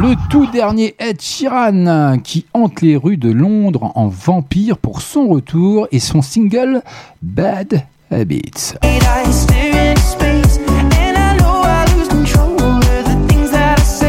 Le 0.00 0.14
tout 0.28 0.46
dernier 0.46 0.94
Ed 0.98 1.22
Sheeran 1.22 2.18
qui 2.22 2.44
hante 2.52 2.82
les 2.82 2.96
rues 2.96 3.16
de 3.16 3.30
Londres 3.30 3.92
en 3.94 4.08
vampire 4.08 4.76
pour 4.76 5.00
son 5.00 5.26
retour 5.26 5.88
et 5.90 6.00
son 6.00 6.20
single 6.20 6.82
Bad 7.22 7.82
Habits. 8.10 8.74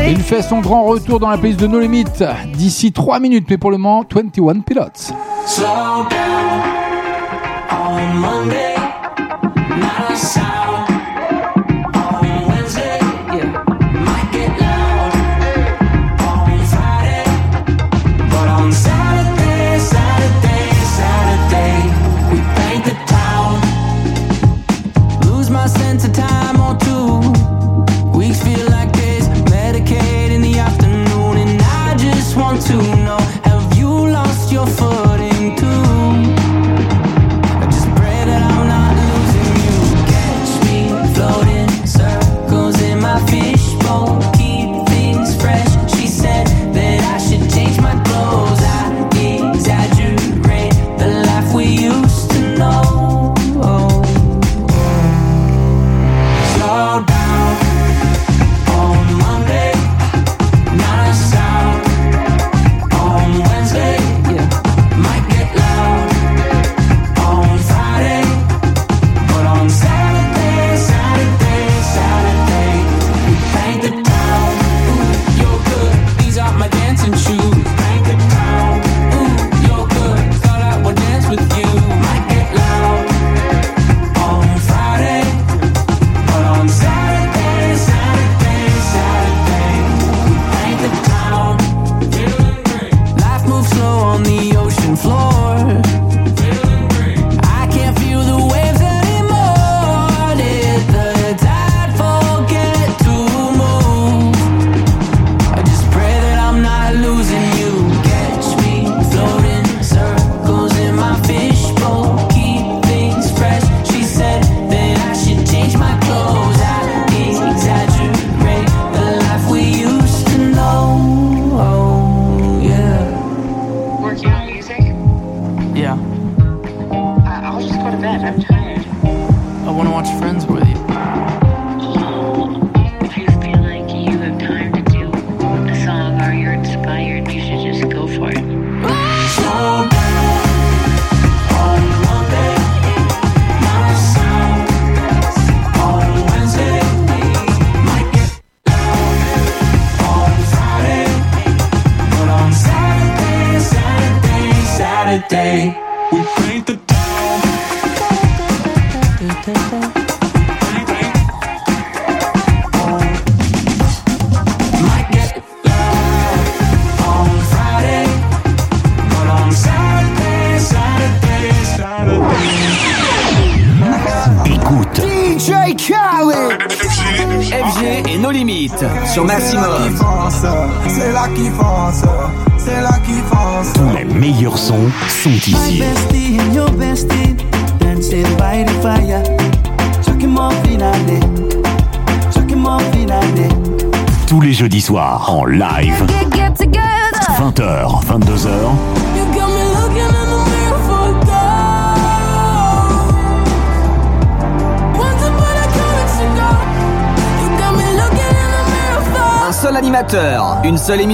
Il 0.10 0.20
fait 0.20 0.42
son 0.42 0.60
grand 0.60 0.84
retour 0.84 1.20
dans 1.20 1.30
la 1.30 1.38
playlist 1.38 1.62
de 1.62 1.68
No 1.68 1.80
Limit 1.80 2.06
d'ici 2.54 2.92
3 2.92 3.22
minutes, 3.22 3.48
mais 3.50 3.58
pour 3.58 3.72
le 3.72 3.78
moment, 3.78 4.04
21 4.14 4.60
Pilots. 4.60 5.14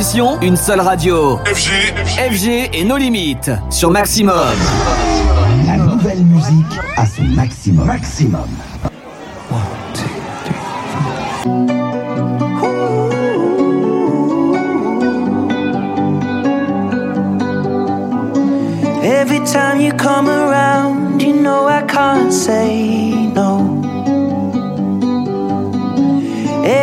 émission, 0.03 0.37
une 0.41 0.57
seule 0.57 0.81
radio. 0.81 1.37
FG, 1.45 1.69
FG, 1.95 2.33
FG 2.33 2.69
et 2.73 2.83
nos 2.83 2.97
limites 2.97 3.49
sur 3.69 3.89
Maximum. 3.89 4.35
La 5.65 5.77
nouvelle 5.77 6.25
musique 6.25 6.77
à 6.97 7.05
son 7.05 7.23
maximum. 7.23 7.85
Maximum. 7.85 8.49
One, 9.49 9.61
two, 9.93 10.03
three, 10.43 10.55
four. 12.59 12.73
Every 19.05 19.39
time 19.45 19.79
you 19.79 19.93
come 19.93 20.27
around, 20.27 21.21
you 21.21 21.33
know 21.33 21.69
I 21.69 21.81
can't 21.83 22.33
say 22.33 23.22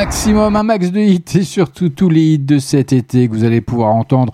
Maximum, 0.00 0.54
un 0.54 0.62
max 0.62 0.92
de 0.92 1.00
hits 1.00 1.24
et 1.34 1.42
surtout 1.42 1.88
tous 1.88 2.08
les 2.08 2.34
hits 2.34 2.38
de 2.38 2.60
cet 2.60 2.92
été 2.92 3.26
que 3.26 3.32
vous 3.32 3.42
allez 3.42 3.60
pouvoir 3.60 3.96
entendre 3.96 4.32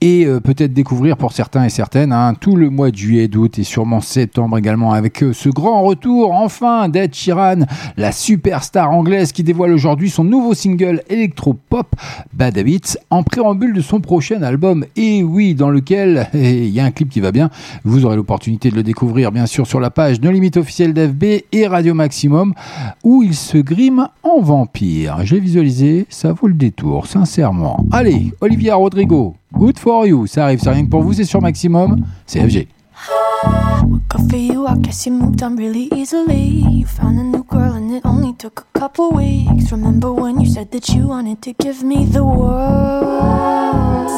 et 0.00 0.26
euh, 0.26 0.38
peut-être 0.38 0.72
découvrir 0.72 1.16
pour 1.16 1.32
certains 1.32 1.64
et 1.64 1.70
certaines 1.70 2.12
hein, 2.12 2.34
tout 2.38 2.54
le 2.54 2.70
mois 2.70 2.90
de 2.90 2.96
juillet, 2.96 3.26
d'août 3.26 3.58
et 3.58 3.64
sûrement 3.64 4.00
septembre 4.00 4.58
également 4.58 4.92
avec 4.92 5.22
euh, 5.22 5.32
ce 5.32 5.48
grand 5.48 5.82
retour 5.82 6.32
enfin 6.32 6.88
d'Ed 6.88 7.14
Sheeran, 7.14 7.60
la 7.96 8.12
superstar 8.12 8.92
anglaise 8.92 9.32
qui 9.32 9.42
dévoile 9.42 9.72
aujourd'hui 9.72 10.10
son 10.10 10.24
nouveau 10.24 10.54
single 10.54 11.02
électro-pop 11.08 11.88
Bad 12.32 12.58
Habits 12.58 12.96
en 13.10 13.22
préambule 13.22 13.72
de 13.72 13.80
son 13.80 14.00
prochain 14.00 14.42
album 14.42 14.84
et 14.94 15.22
oui 15.22 15.54
dans 15.54 15.70
lequel 15.70 16.28
il 16.34 16.68
y 16.68 16.80
a 16.80 16.84
un 16.84 16.90
clip 16.90 17.08
qui 17.08 17.20
va 17.20 17.32
bien, 17.32 17.50
vous 17.82 18.04
aurez 18.04 18.16
l'opportunité 18.16 18.70
de 18.70 18.76
le 18.76 18.82
découvrir 18.82 19.32
bien 19.32 19.46
sûr 19.46 19.66
sur 19.66 19.80
la 19.80 19.90
page 19.90 20.20
No 20.20 20.30
Limite 20.30 20.58
officielle 20.58 20.92
d'FB 20.92 21.24
et 21.50 21.66
Radio 21.66 21.94
Maximum 21.94 22.54
où 23.02 23.22
il 23.22 23.34
se 23.34 23.58
grime 23.58 24.08
en 24.22 24.40
vampire. 24.40 24.97
J'ai 25.22 25.40
visualisé, 25.40 26.06
ça 26.08 26.32
vaut 26.32 26.48
le 26.48 26.54
détour, 26.54 27.06
sincèrement. 27.06 27.84
Allez, 27.92 28.32
Olivia 28.40 28.74
Rodrigo, 28.76 29.34
Good 29.52 29.78
for 29.78 30.06
You, 30.06 30.26
ça 30.26 30.44
arrive, 30.44 30.60
c'est 30.62 30.70
rien 30.70 30.84
que 30.84 30.90
pour 30.90 31.02
vous, 31.02 31.12
c'est 31.12 31.24
sur 31.24 31.40
Maximum, 31.40 32.04
c'est 32.26 32.40
FG. 32.40 32.68
Good 34.08 34.30
for 34.30 34.38
you, 34.38 34.66
I 34.66 34.74
guess 34.80 35.06
you 35.06 35.12
moved 35.12 35.42
on 35.42 35.56
really 35.56 35.88
easily. 35.94 36.64
You 36.70 36.86
found 36.86 37.18
a 37.18 37.22
new 37.22 37.44
girl 37.44 37.74
and 37.74 37.90
it 37.94 38.04
only 38.04 38.34
took 38.34 38.60
a 38.60 38.78
couple 38.78 39.10
weeks. 39.12 39.70
Remember 39.70 40.12
when 40.12 40.40
you 40.40 40.50
said 40.50 40.70
that 40.72 40.88
you 40.88 41.06
wanted 41.06 41.40
to 41.42 41.52
give 41.52 41.84
me 41.84 42.04
the 42.06 42.24
world? 42.24 44.08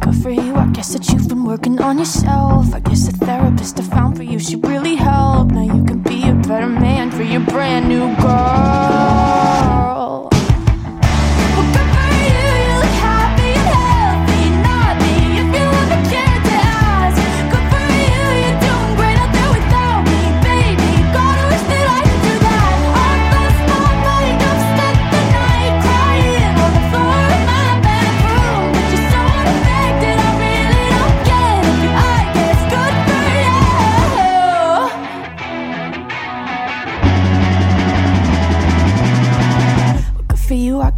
Good 0.00 0.22
for 0.22 0.30
you, 0.30 0.54
I 0.54 0.66
guess 0.72 0.92
that 0.92 1.08
you've 1.10 1.28
been 1.28 1.44
working 1.44 1.80
on 1.80 1.98
yourself. 1.98 2.72
I 2.74 2.80
guess 2.80 3.06
the 3.06 3.12
therapist 3.24 3.80
I 3.80 3.82
found 3.82 4.16
for 4.16 4.22
you 4.22 4.38
should 4.38 4.66
really 4.66 4.94
help. 4.96 5.50
Now 5.50 5.64
you 5.64 5.84
can 5.84 6.00
be 6.00 6.28
a 6.28 6.34
better 6.34 6.68
man 6.68 7.10
for 7.10 7.22
your 7.22 7.40
brand 7.40 7.88
new 7.88 8.14
girl. 8.22 9.19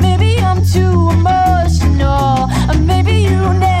Maybe 0.00 0.38
I'm 0.38 0.64
too 0.64 1.10
emotional, 1.10 2.48
or 2.68 2.78
maybe 2.78 3.12
you 3.12 3.52
never 3.54 3.71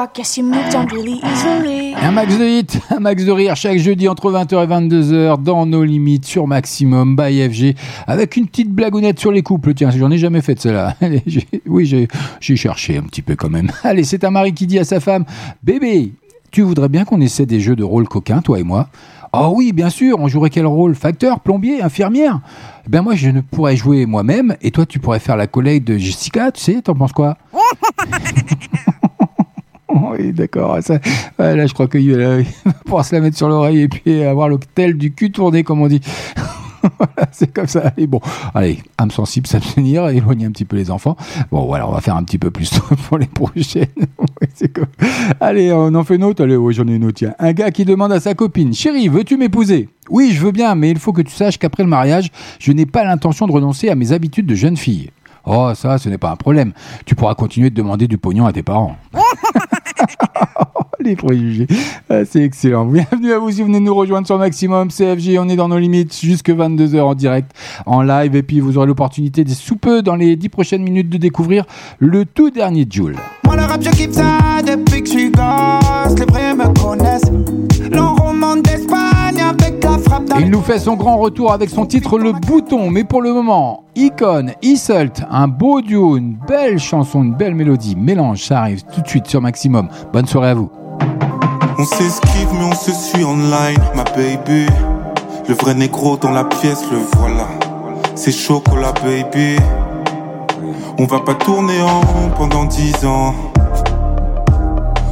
I 0.00 0.06
guess 0.14 0.38
you 0.38 0.44
moved 0.44 0.74
on 0.74 0.86
really 0.86 1.20
easily. 1.22 1.94
Un 1.94 2.12
max 2.12 2.38
de 2.38 2.44
hits, 2.44 2.78
un 2.90 3.00
max 3.00 3.22
de 3.22 3.32
rire 3.32 3.54
chaque 3.54 3.76
jeudi 3.76 4.08
entre 4.08 4.32
20h 4.32 4.64
et 4.64 4.66
22h 4.66 5.42
dans 5.42 5.66
nos 5.66 5.84
limites 5.84 6.24
sur 6.24 6.46
Maximum 6.46 7.16
by 7.16 7.46
FG 7.50 7.74
avec 8.06 8.36
une 8.38 8.46
petite 8.46 8.70
blagounette 8.70 9.20
sur 9.20 9.30
les 9.30 9.42
couples. 9.42 9.74
Tiens, 9.74 9.90
j'en 9.90 10.10
ai 10.10 10.16
jamais 10.16 10.40
fait 10.40 10.54
de 10.54 10.60
cela. 10.60 10.96
Oui, 11.66 11.84
j'ai 11.84 12.08
j'ai 12.40 12.56
cherché 12.56 12.96
un 12.96 13.02
petit 13.02 13.20
peu 13.20 13.36
quand 13.36 13.50
même. 13.50 13.70
Allez, 13.82 14.04
c'est 14.04 14.24
un 14.24 14.30
mari 14.30 14.54
qui 14.54 14.66
dit 14.66 14.78
à 14.78 14.84
sa 14.84 15.00
femme 15.00 15.26
Bébé, 15.62 16.14
tu 16.50 16.62
voudrais 16.62 16.88
bien 16.88 17.04
qu'on 17.04 17.20
essaie 17.20 17.44
des 17.44 17.60
jeux 17.60 17.76
de 17.76 17.84
rôle 17.84 18.08
coquins, 18.08 18.40
toi 18.40 18.58
et 18.58 18.62
moi? 18.62 18.88
Oh 19.34 19.52
oui, 19.54 19.72
bien 19.72 19.90
sûr, 19.90 20.18
on 20.18 20.28
jouerait 20.28 20.50
quel 20.50 20.66
rôle? 20.66 20.94
Facteur, 20.94 21.40
plombier, 21.40 21.82
infirmière? 21.82 22.40
Eh 22.86 22.88
Ben 22.88 23.02
moi, 23.02 23.16
je 23.16 23.28
ne 23.28 23.42
pourrais 23.42 23.76
jouer 23.76 24.06
moi-même 24.06 24.56
et 24.62 24.70
toi, 24.70 24.86
tu 24.86 24.98
pourrais 24.98 25.20
faire 25.20 25.36
la 25.36 25.46
collègue 25.46 25.84
de 25.84 25.98
Jessica, 25.98 26.50
tu 26.50 26.62
sais, 26.62 26.80
t'en 26.80 26.94
penses 26.94 27.12
quoi? 27.12 27.36
Oui, 30.12 30.32
d'accord. 30.32 30.78
ouais, 31.38 31.56
là, 31.56 31.66
je 31.66 31.74
crois 31.74 31.88
qu'il 31.88 32.14
va 32.64 32.72
pouvoir 32.84 33.04
se 33.04 33.14
la 33.14 33.20
mettre 33.20 33.36
sur 33.36 33.48
l'oreille 33.48 33.82
et 33.82 33.88
puis 33.88 34.22
avoir 34.22 34.48
l'hôtel 34.48 34.96
du 34.96 35.12
cul 35.12 35.30
tourné, 35.32 35.64
comme 35.64 35.80
on 35.80 35.88
dit. 35.88 36.00
C'est 37.32 37.52
comme 37.52 37.66
ça. 37.66 37.92
Allez, 37.96 38.06
bon, 38.06 38.20
allez, 38.54 38.78
âme 38.98 39.10
sensible, 39.10 39.46
s'abstenir, 39.46 40.08
éloigner 40.08 40.46
un 40.46 40.50
petit 40.50 40.64
peu 40.64 40.76
les 40.76 40.90
enfants. 40.90 41.16
Bon, 41.50 41.66
voilà, 41.66 41.88
on 41.88 41.92
va 41.92 42.00
faire 42.00 42.16
un 42.16 42.24
petit 42.24 42.38
peu 42.38 42.50
plus 42.50 42.70
pour 43.08 43.18
les 43.18 43.26
prochaines. 43.26 43.86
Ouais, 44.40 44.48
Allez, 45.40 45.72
on 45.72 45.94
en 45.94 46.04
fait 46.04 46.16
une 46.16 46.24
autre. 46.24 46.42
Allez, 46.42 46.56
oui, 46.56 46.72
j'en 46.72 46.86
ai 46.88 46.94
une 46.94 47.04
autre. 47.04 47.16
Tiens, 47.18 47.34
un 47.38 47.52
gars 47.52 47.70
qui 47.70 47.84
demande 47.84 48.12
à 48.12 48.20
sa 48.20 48.34
copine 48.34 48.72
Chérie, 48.72 49.08
veux-tu 49.08 49.36
m'épouser? 49.36 49.88
Oui, 50.08 50.30
je 50.32 50.40
veux 50.40 50.52
bien, 50.52 50.74
mais 50.74 50.90
il 50.90 50.98
faut 50.98 51.12
que 51.12 51.22
tu 51.22 51.32
saches 51.32 51.58
qu'après 51.58 51.82
le 51.82 51.88
mariage, 51.88 52.30
je 52.58 52.72
n'ai 52.72 52.86
pas 52.86 53.04
l'intention 53.04 53.46
de 53.46 53.52
renoncer 53.52 53.88
à 53.90 53.94
mes 53.94 54.12
habitudes 54.12 54.46
de 54.46 54.54
jeune 54.54 54.76
fille. 54.76 55.10
Oh, 55.46 55.70
ça, 55.74 55.98
ce 55.98 56.08
n'est 56.08 56.18
pas 56.18 56.30
un 56.30 56.36
problème. 56.36 56.72
Tu 57.06 57.14
pourras 57.14 57.34
continuer 57.34 57.70
de 57.70 57.74
demander 57.74 58.06
du 58.08 58.18
pognon 58.18 58.46
à 58.46 58.52
tes 58.52 58.62
parents. 58.62 58.96
Les 61.00 61.16
préjugés. 61.16 61.66
Ah, 62.08 62.24
c'est 62.24 62.42
excellent. 62.42 62.84
Bienvenue 62.84 63.32
à 63.32 63.38
vous 63.38 63.50
si 63.50 63.60
vous 63.60 63.66
venez 63.66 63.80
nous 63.80 63.94
rejoindre 63.94 64.26
sur 64.26 64.38
Maximum 64.38 64.88
CFG. 64.88 65.38
On 65.38 65.48
est 65.48 65.56
dans 65.56 65.68
nos 65.68 65.78
limites 65.78 66.18
jusque 66.20 66.50
22h 66.50 67.00
en 67.00 67.14
direct, 67.14 67.52
en 67.86 68.02
live. 68.02 68.36
Et 68.36 68.42
puis 68.42 68.60
vous 68.60 68.76
aurez 68.76 68.86
l'opportunité 68.86 69.44
dès 69.44 69.54
sous 69.54 69.76
peu, 69.76 70.02
dans 70.02 70.16
les 70.16 70.36
10 70.36 70.48
prochaines 70.50 70.82
minutes, 70.82 71.08
de 71.08 71.16
découvrir 71.16 71.64
le 71.98 72.24
tout 72.26 72.50
dernier 72.50 72.86
Joule. 72.90 73.16
Il 80.38 80.50
nous 80.50 80.60
fait 80.60 80.78
son 80.78 80.94
grand 80.94 81.18
retour 81.18 81.52
avec 81.52 81.70
son 81.70 81.86
titre 81.86 82.18
Le 82.18 82.32
Bouton. 82.32 82.90
Mais 82.90 83.04
pour 83.04 83.22
le 83.22 83.32
moment, 83.32 83.84
Icon, 83.96 84.52
Isult, 84.62 85.22
un 85.30 85.48
beau 85.48 85.80
duo, 85.80 86.16
une 86.16 86.36
belle 86.48 86.78
chanson, 86.78 87.22
une 87.22 87.34
belle 87.34 87.54
mélodie. 87.54 87.96
Mélange, 87.96 88.44
ça 88.44 88.60
arrive 88.60 88.82
tout 88.94 89.00
de 89.00 89.08
suite 89.08 89.26
sur 89.26 89.40
Maximum. 89.40 89.88
Bonne 90.12 90.26
soirée 90.26 90.50
à 90.50 90.54
vous. 90.54 90.70
On 91.78 91.84
s'esquive 91.84 92.48
mais 92.52 92.64
on 92.64 92.74
se 92.74 92.92
suit 92.92 93.24
online, 93.24 93.78
ma 93.94 94.04
baby. 94.04 94.66
Le 95.48 95.54
vrai 95.54 95.74
négro 95.74 96.16
dans 96.16 96.30
la 96.30 96.44
pièce, 96.44 96.84
le 96.90 96.98
voilà. 97.18 97.46
C'est 98.14 98.32
chocolat, 98.32 98.92
baby. 99.02 99.56
On 100.98 101.06
va 101.06 101.20
pas 101.20 101.34
tourner 101.34 101.80
en 101.80 102.00
rond 102.00 102.30
pendant 102.36 102.64
dix 102.64 103.04
ans. 103.06 103.34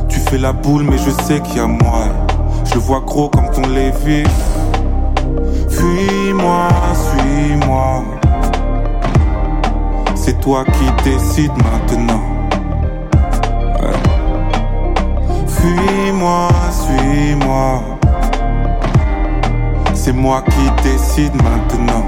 Tu 0.09 0.21
fais 0.21 0.39
la 0.39 0.53
boule, 0.53 0.83
mais 0.83 0.99
je 0.99 1.11
sais 1.25 1.41
qu'il 1.41 1.57
y 1.57 1.61
a 1.61 1.67
moi. 1.67 2.05
Je 2.73 2.79
vois 2.79 3.01
gros 3.01 3.31
comme 3.31 3.51
ton 3.51 3.63
Lévi. 3.63 4.25
Fuis-moi, 5.79 6.69
suis-moi. 6.93 8.03
C'est 10.17 10.41
toi 10.41 10.65
qui 10.65 11.05
décides 11.05 11.53
maintenant. 11.63 12.21
Fuis-moi, 15.47 16.49
suis-moi. 16.73 17.83
C'est 19.95 20.13
moi 20.13 20.43
qui 20.43 20.83
décide 20.83 21.35
maintenant. 21.37 22.05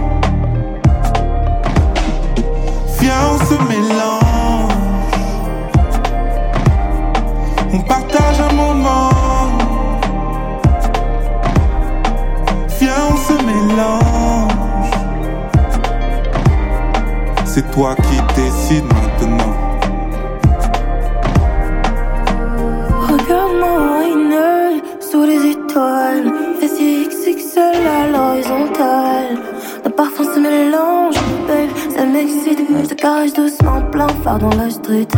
Viens, 2.99 3.23
on 3.33 3.39
se 3.39 3.55
mélange. 3.69 4.21
On 7.73 7.79
partage 7.79 8.41
un 8.41 8.53
moment. 8.53 9.10
C'est 17.45 17.69
toi 17.73 17.97
qui 17.97 18.41
décides 18.41 18.85
maintenant. 18.85 19.53
Regarde-moi, 23.09 24.05
une 24.15 24.81
sous 25.01 25.25
les 25.25 25.51
étoiles. 25.51 26.33
Fessiers 26.61 27.09
XXL 27.09 27.87
à 27.87 28.07
l'horizontale. 28.07 29.39
Le 29.85 29.91
parfum 29.91 30.25
se 30.25 30.39
mélange, 30.39 31.17
babe, 31.49 31.71
ça 31.95 32.05
m'excite. 32.07 32.61
Je 32.83 32.87
te 32.87 32.95
caresse 32.95 33.35
doucement, 33.35 33.83
plein 33.91 34.09
phare 34.23 34.39
dans 34.39 34.51
la 34.51 34.71
street. 34.71 35.09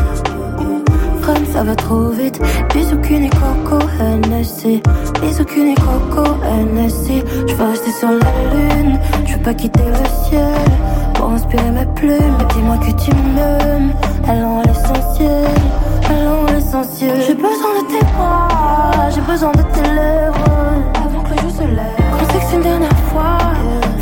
Freine, 1.23 1.47
ça 1.53 1.63
va 1.63 1.77
trop 1.77 2.09
vite. 2.09 2.41
Bisous, 2.75 2.99
et 3.11 3.31
coco, 3.31 3.79
NSC. 4.01 4.83
Bisous, 5.21 5.43
et 5.43 5.75
coco, 5.75 6.29
NSC. 6.45 7.23
Je 7.47 7.55
veux 7.55 7.65
rester 7.65 7.93
sur 7.93 8.09
la 8.09 8.17
lune, 8.53 8.99
je 9.27 9.35
veux 9.35 9.43
pas 9.43 9.55
quitter 9.55 9.85
le 9.85 10.29
ciel. 10.29 10.65
Pour 11.15 11.31
inspirer 11.31 11.71
mes 11.71 11.87
plumes, 11.95 12.39
dis-moi 12.55 12.77
que 12.79 12.91
tu 13.03 13.11
m'aimes. 13.13 13.93
Allons 14.29 14.61
à 14.61 14.63
l'essentiel, 14.65 15.47
allons 16.11 16.47
à 16.49 16.53
l'essentiel. 16.53 17.23
J'ai 17.25 17.35
besoin 17.35 17.83
de 17.83 17.87
tes 17.89 18.05
bras, 18.17 19.11
j'ai 19.15 19.21
besoin 19.21 19.53
de 19.53 19.63
tes 19.63 19.83
lèvres. 19.83 20.45
Avant 20.97 21.23
que 21.23 21.31
le 21.31 21.41
jour 21.41 21.51
se 21.57 21.63
lève, 21.63 22.19
qu'on 22.19 22.33
sexe 22.33 22.53
une 22.53 22.63
dernière 22.63 22.99
fois. 23.13 23.39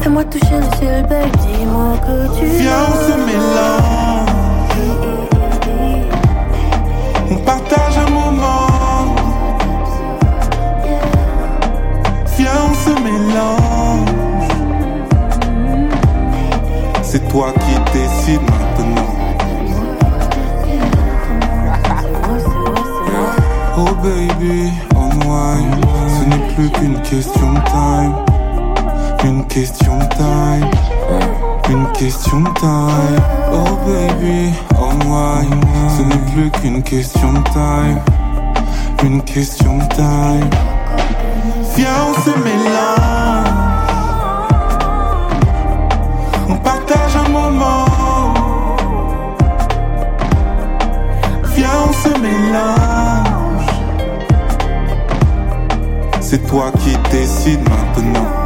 Fais-moi 0.01 0.25
toucher 0.25 0.57
le 0.57 0.77
ciel, 0.79 1.03
babe, 1.07 1.37
dis-moi 1.37 1.93
que 2.07 2.39
tu 2.39 2.47
Viens, 2.47 2.73
on 2.89 3.13
se 3.13 3.17
mélange. 3.27 4.30
Partage 7.51 7.99
un 7.99 8.11
moment. 8.11 9.15
Viens, 12.37 12.61
on 12.69 12.75
se 12.85 12.93
mélange. 13.07 14.51
C'est 17.03 17.29
toi 17.29 17.53
qui 17.63 17.75
décides 17.93 18.47
maintenant. 18.53 19.11
Oh 23.79 23.95
baby, 24.03 24.71
unwind. 24.95 25.85
Ce 26.17 26.23
n'est 26.31 26.55
plus 26.55 26.71
qu'une 26.71 27.01
question 27.03 27.53
de 27.55 27.63
time. 27.75 28.15
Une 29.25 29.45
question 29.47 29.97
de 29.99 30.09
time. 30.17 31.50
Une 31.71 31.87
question 31.93 32.41
de 32.41 32.51
time. 32.59 33.23
Oh 33.53 33.79
baby, 33.87 34.51
unwind. 34.77 35.65
Ce 35.97 36.03
n'est 36.03 36.33
plus 36.33 36.51
qu'une 36.51 36.83
question 36.83 37.33
de 37.33 37.43
time. 37.51 38.01
Une 39.05 39.23
question 39.23 39.79
de 39.79 39.85
time. 39.95 40.51
Viens, 41.77 41.89
on 42.09 42.15
se 42.23 42.31
mélange. 42.31 43.47
On 46.49 46.57
partage 46.57 47.17
un 47.25 47.29
moment. 47.29 47.87
Viens, 51.55 51.69
on 51.89 51.93
se 51.93 52.09
mélange. 52.19 53.67
C'est 56.21 56.45
toi 56.49 56.73
qui 56.81 56.97
décides 57.13 57.63
maintenant. 57.69 58.40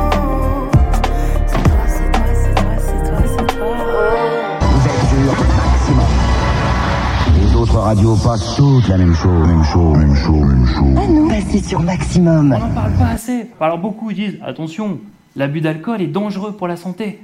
Radios 7.85 8.17
passent 8.17 8.57
toutes 8.57 8.89
la 8.89 8.97
même 8.97 9.15
chose, 9.15 9.47
même 9.47 9.63
chose, 9.63 9.99
même 9.99 10.15
chose, 10.17 10.41
même 10.55 10.67
chose. 10.67 10.97
Ah 10.97 11.07
non, 11.07 11.29
passez 11.29 11.59
sur 11.63 11.83
Maximum. 11.83 12.55
On 12.57 12.59
n'en 12.67 12.75
parle 12.75 12.93
pas 12.93 13.09
assez. 13.13 13.51
Alors 13.61 13.77
beaucoup 13.77 14.11
disent 14.11 14.39
attention, 14.43 15.01
l'abus 15.37 15.61
d'alcool 15.61 16.01
est 16.01 16.07
dangereux 16.07 16.53
pour 16.53 16.67
la 16.67 16.77
santé. 16.77 17.21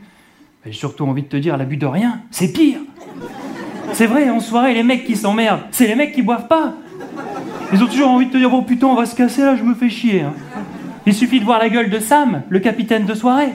Mais 0.63 0.73
j'ai 0.73 0.79
surtout 0.79 1.05
envie 1.07 1.23
de 1.23 1.29
te 1.29 1.39
dire 1.39 1.57
l'abus 1.57 1.79
de 1.79 1.87
rien, 1.87 2.21
c'est 2.31 2.53
pire. 2.53 2.81
C'est 3.95 4.05
vrai, 4.05 4.29
en 4.29 4.41
soirée, 4.41 4.75
les 4.75 4.83
mecs 4.83 5.07
qui 5.07 5.17
s'emmerdent, 5.17 5.63
c'est 5.71 5.87
les 5.87 5.95
mecs 5.95 6.13
qui 6.13 6.21
boivent 6.21 6.47
pas. 6.47 6.75
Ils 7.73 7.83
ont 7.83 7.87
toujours 7.87 8.11
envie 8.11 8.27
de 8.27 8.33
te 8.33 8.37
dire 8.37 8.51
bon 8.51 8.63
putain, 8.63 8.89
on 8.89 8.97
va 8.97 9.07
se 9.07 9.17
casser 9.17 9.41
là, 9.41 9.57
je 9.57 9.63
me 9.63 9.75
fais 9.75 9.89
chier. 9.89 10.21
hein. 10.21 10.35
Il 11.07 11.15
suffit 11.15 11.41
de 11.41 11.47
voir 11.47 11.59
la 11.59 11.71
gueule 11.71 11.89
de 11.89 11.99
Sam, 12.01 12.43
le 12.51 12.59
capitaine 12.59 13.07
de 13.07 13.15
soirée. 13.15 13.53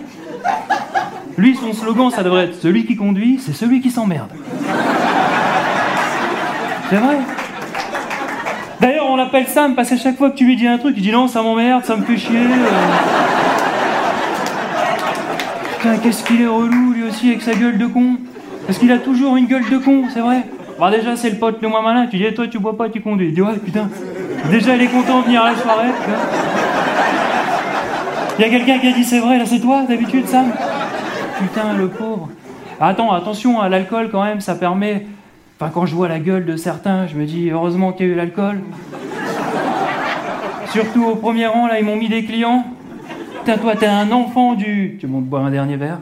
Lui, 1.37 1.55
son 1.55 1.71
slogan, 1.71 2.09
ça 2.09 2.23
devrait 2.23 2.45
être 2.45 2.59
celui 2.59 2.87
qui 2.87 2.95
conduit, 2.95 3.39
c'est 3.39 3.53
celui 3.53 3.79
qui 3.81 3.91
s'emmerde. 3.91 4.29
C'est 6.89 6.97
vrai. 6.97 7.17
D'ailleurs, 8.79 9.07
on 9.09 9.15
l'appelle 9.15 9.47
Sam 9.47 9.73
parce 9.75 9.89
qu'à 9.89 9.97
chaque 9.97 10.17
fois 10.17 10.29
que 10.29 10.35
tu 10.35 10.45
lui 10.45 10.55
dis 10.55 10.67
un 10.67 10.77
truc, 10.77 10.93
il 10.97 11.03
dit 11.03 11.11
non, 11.11 11.27
ça 11.27 11.41
m'emmerde, 11.41 11.83
ça 11.85 11.95
me 11.95 12.03
fait 12.03 12.17
chier. 12.17 12.37
euh. 12.37 12.69
Putain, 15.77 15.97
qu'est-ce 15.97 16.23
qu'il 16.23 16.41
est 16.41 16.47
relou, 16.47 16.93
lui 16.93 17.03
aussi, 17.03 17.29
avec 17.29 17.41
sa 17.41 17.53
gueule 17.53 17.77
de 17.77 17.85
con. 17.87 18.17
Parce 18.67 18.77
qu'il 18.79 18.91
a 18.91 18.97
toujours 18.97 19.35
une 19.37 19.45
gueule 19.45 19.67
de 19.69 19.77
con, 19.77 20.03
c'est 20.13 20.19
vrai. 20.19 20.43
Bah, 20.79 20.91
déjà, 20.91 21.15
c'est 21.15 21.29
le 21.29 21.37
pote 21.37 21.61
le 21.61 21.69
moins 21.69 21.81
malin. 21.81 22.07
Tu 22.07 22.17
dis, 22.17 22.25
Eh, 22.27 22.33
toi, 22.33 22.47
tu 22.47 22.59
bois 22.59 22.75
pas, 22.77 22.89
tu 22.89 23.01
conduis. 23.01 23.27
Il 23.29 23.33
dit, 23.33 23.41
ouais, 23.41 23.57
putain. 23.63 23.89
Déjà, 24.51 24.75
il 24.75 24.81
est 24.81 24.87
content 24.87 25.19
de 25.21 25.25
venir 25.25 25.41
à 25.43 25.51
la 25.51 25.57
soirée. 25.57 25.87
Il 28.37 28.41
y 28.41 28.45
a 28.45 28.49
quelqu'un 28.49 28.79
qui 28.79 28.87
a 28.87 28.91
dit, 28.91 29.03
c'est 29.03 29.19
vrai, 29.19 29.37
là, 29.37 29.45
c'est 29.45 29.59
toi, 29.59 29.83
d'habitude, 29.87 30.27
Sam? 30.27 30.51
Putain, 31.39 31.73
le 31.77 31.87
pauvre. 31.87 32.29
Attends, 32.81 33.13
attention, 33.13 33.61
à 33.61 33.69
l'alcool, 33.69 34.09
quand 34.11 34.23
même, 34.23 34.41
ça 34.41 34.55
permet. 34.55 35.05
Enfin, 35.57 35.71
quand 35.73 35.85
je 35.85 35.95
vois 35.95 36.09
la 36.09 36.19
gueule 36.19 36.45
de 36.45 36.57
certains, 36.57 37.07
je 37.07 37.15
me 37.15 37.25
dis, 37.25 37.49
heureusement 37.49 37.93
qu'il 37.93 38.07
y 38.07 38.09
a 38.09 38.11
eu 38.11 38.15
l'alcool. 38.15 38.59
Surtout 40.67 41.05
au 41.05 41.15
premier 41.15 41.47
rang, 41.47 41.67
là, 41.67 41.79
ils 41.79 41.85
m'ont 41.85 41.95
mis 41.95 42.09
des 42.09 42.25
clients. 42.25 42.65
Putain, 43.39 43.57
toi, 43.57 43.73
t'es 43.77 43.87
un 43.87 44.11
enfant 44.11 44.55
du. 44.55 44.97
Tu 44.99 45.07
montes 45.07 45.23
boire 45.23 45.45
un 45.45 45.51
dernier 45.51 45.77
verre 45.77 45.99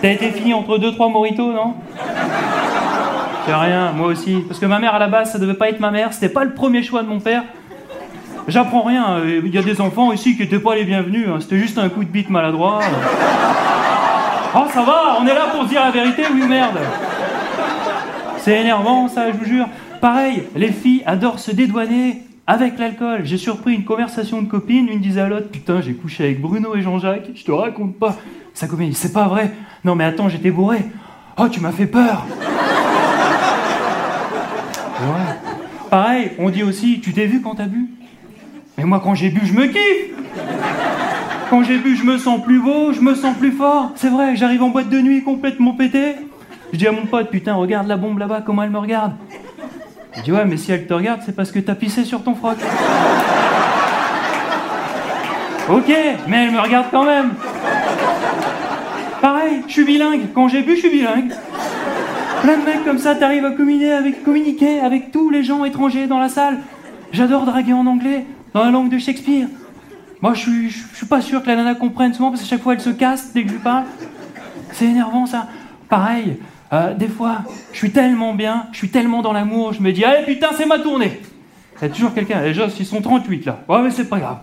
T'as 0.00 0.10
été 0.10 0.30
fini 0.30 0.54
entre 0.54 0.78
deux, 0.78 0.92
trois 0.92 1.08
moritos, 1.08 1.52
non 1.52 1.74
C'est 3.46 3.54
rien, 3.54 3.90
moi 3.90 4.06
aussi. 4.06 4.44
Parce 4.46 4.60
que 4.60 4.66
ma 4.66 4.78
mère, 4.78 4.94
à 4.94 5.00
la 5.00 5.08
base, 5.08 5.32
ça 5.32 5.40
devait 5.40 5.54
pas 5.54 5.68
être 5.68 5.80
ma 5.80 5.90
mère, 5.90 6.12
c'était 6.12 6.32
pas 6.32 6.44
le 6.44 6.54
premier 6.54 6.84
choix 6.84 7.02
de 7.02 7.08
mon 7.08 7.18
père. 7.18 7.42
J'apprends 8.46 8.82
rien, 8.82 9.18
il 9.26 9.52
y 9.52 9.58
a 9.58 9.62
des 9.62 9.80
enfants 9.80 10.12
ici 10.12 10.36
qui 10.36 10.44
étaient 10.44 10.60
pas 10.60 10.76
les 10.76 10.84
bienvenus, 10.84 11.26
hein. 11.28 11.38
c'était 11.40 11.58
juste 11.58 11.78
un 11.78 11.88
coup 11.88 12.04
de 12.04 12.08
bite 12.08 12.30
maladroit. 12.30 12.78
Oh, 14.54 14.64
ça 14.72 14.82
va, 14.82 15.18
on 15.20 15.26
est 15.26 15.34
là 15.34 15.48
pour 15.52 15.64
dire 15.64 15.82
la 15.82 15.90
vérité, 15.90 16.22
oui 16.32 16.42
ou 16.42 16.48
merde 16.48 16.78
C'est 18.50 18.62
énervant, 18.62 19.06
ça, 19.06 19.30
je 19.30 19.36
vous 19.36 19.44
jure. 19.44 19.68
Pareil, 20.00 20.42
les 20.56 20.72
filles 20.72 21.04
adorent 21.06 21.38
se 21.38 21.52
dédouaner 21.52 22.22
avec 22.48 22.80
l'alcool. 22.80 23.20
J'ai 23.22 23.36
surpris 23.36 23.76
une 23.76 23.84
conversation 23.84 24.42
de 24.42 24.48
copines, 24.48 24.88
une 24.88 24.98
disait 24.98 25.20
à 25.20 25.28
l'autre 25.28 25.50
Putain, 25.50 25.80
j'ai 25.80 25.92
couché 25.92 26.24
avec 26.24 26.40
Bruno 26.40 26.74
et 26.74 26.82
Jean-Jacques, 26.82 27.30
je 27.32 27.44
te 27.44 27.52
raconte 27.52 27.96
pas. 27.96 28.16
Sa 28.52 28.66
copine 28.66 28.92
C'est 28.92 29.12
pas 29.12 29.28
vrai. 29.28 29.52
Non, 29.84 29.94
mais 29.94 30.02
attends, 30.02 30.28
j'étais 30.28 30.50
bourré. 30.50 30.78
Oh, 31.38 31.46
tu 31.48 31.60
m'as 31.60 31.70
fait 31.70 31.86
peur. 31.86 32.26
Ouais. 35.00 35.52
Pareil, 35.88 36.32
on 36.40 36.50
dit 36.50 36.64
aussi 36.64 36.98
Tu 37.00 37.12
t'es 37.12 37.26
vu 37.26 37.42
quand 37.42 37.54
t'as 37.54 37.66
bu? 37.66 37.88
Mais 38.76 38.82
moi, 38.82 39.00
quand 39.00 39.14
j'ai 39.14 39.28
bu, 39.28 39.42
je 39.44 39.52
me 39.52 39.66
kiffe. 39.68 40.10
Quand 41.50 41.62
j'ai 41.62 41.78
bu, 41.78 41.94
je 41.94 42.02
me 42.02 42.18
sens 42.18 42.42
plus 42.42 42.58
beau, 42.58 42.92
je 42.92 43.00
me 43.00 43.14
sens 43.14 43.36
plus 43.36 43.52
fort. 43.52 43.92
C'est 43.94 44.10
vrai, 44.10 44.34
j'arrive 44.34 44.64
en 44.64 44.70
boîte 44.70 44.88
de 44.88 44.98
nuit 44.98 45.22
complètement 45.22 45.74
pété. 45.74 46.16
Je 46.72 46.78
dis 46.78 46.86
à 46.86 46.92
mon 46.92 47.06
pote, 47.06 47.30
putain, 47.30 47.54
regarde 47.54 47.86
la 47.88 47.96
bombe 47.96 48.18
là-bas, 48.18 48.42
comment 48.44 48.62
elle 48.62 48.70
me 48.70 48.78
regarde. 48.78 49.12
Il 50.16 50.22
dit, 50.22 50.32
ouais, 50.32 50.44
mais 50.44 50.56
si 50.56 50.72
elle 50.72 50.86
te 50.86 50.94
regarde, 50.94 51.20
c'est 51.24 51.34
parce 51.34 51.50
que 51.50 51.58
t'as 51.58 51.74
pissé 51.74 52.04
sur 52.04 52.22
ton 52.22 52.34
froc. 52.34 52.56
Ok, 55.68 55.92
mais 56.26 56.44
elle 56.44 56.52
me 56.52 56.60
regarde 56.60 56.86
quand 56.90 57.04
même. 57.04 57.32
Pareil, 59.20 59.62
je 59.66 59.72
suis 59.72 59.84
bilingue. 59.84 60.28
Quand 60.34 60.48
j'ai 60.48 60.62
bu, 60.62 60.74
je 60.74 60.80
suis 60.80 60.90
bilingue. 60.90 61.32
Plein 62.42 62.56
de 62.56 62.64
mecs 62.64 62.84
comme 62.84 62.98
ça, 62.98 63.14
t'arrives 63.14 63.44
à 63.44 63.50
communiquer 63.52 64.80
avec, 64.80 65.12
tous 65.12 65.30
les 65.30 65.44
gens 65.44 65.64
étrangers 65.64 66.06
dans 66.06 66.18
la 66.18 66.28
salle. 66.28 66.58
J'adore 67.12 67.44
draguer 67.44 67.72
en 67.72 67.86
anglais. 67.86 68.24
dans 68.54 68.64
la 68.64 68.70
langue 68.70 68.88
de 68.88 68.98
Shakespeare. 68.98 69.46
Moi, 70.22 70.34
je 70.34 70.40
suis, 70.40 70.70
je 70.70 70.96
suis 70.96 71.06
pas 71.06 71.20
sûr 71.20 71.42
que 71.42 71.48
la 71.48 71.56
nana 71.56 71.74
comprenne 71.74 72.12
souvent 72.14 72.30
parce 72.30 72.42
que 72.42 72.48
chaque 72.48 72.62
fois 72.62 72.74
elle 72.74 72.80
se 72.80 72.90
casse 72.90 73.32
dès 73.32 73.42
que 73.42 73.48
je 73.48 73.54
lui 73.54 73.60
parle. 73.60 73.84
C'est 74.72 74.86
énervant 74.86 75.26
ça. 75.26 75.48
Pareil, 75.88 76.38
euh, 76.72 76.94
des 76.94 77.08
fois, 77.08 77.38
je 77.72 77.78
suis 77.78 77.90
tellement 77.90 78.34
bien, 78.34 78.66
je 78.72 78.78
suis 78.78 78.90
tellement 78.90 79.22
dans 79.22 79.32
l'amour, 79.32 79.72
je 79.72 79.82
me 79.82 79.92
dis, 79.92 80.04
allez 80.04 80.24
putain, 80.24 80.48
c'est 80.56 80.66
ma 80.66 80.78
tournée. 80.78 81.20
Il 81.80 81.88
y 81.88 81.90
a 81.90 81.94
toujours 81.94 82.14
quelqu'un, 82.14 82.40
les 82.42 82.54
gens, 82.54 82.68
ils 82.78 82.86
sont 82.86 83.00
38 83.00 83.46
là. 83.46 83.60
Ouais, 83.68 83.82
mais 83.82 83.90
c'est 83.90 84.08
pas 84.08 84.18
grave. 84.18 84.38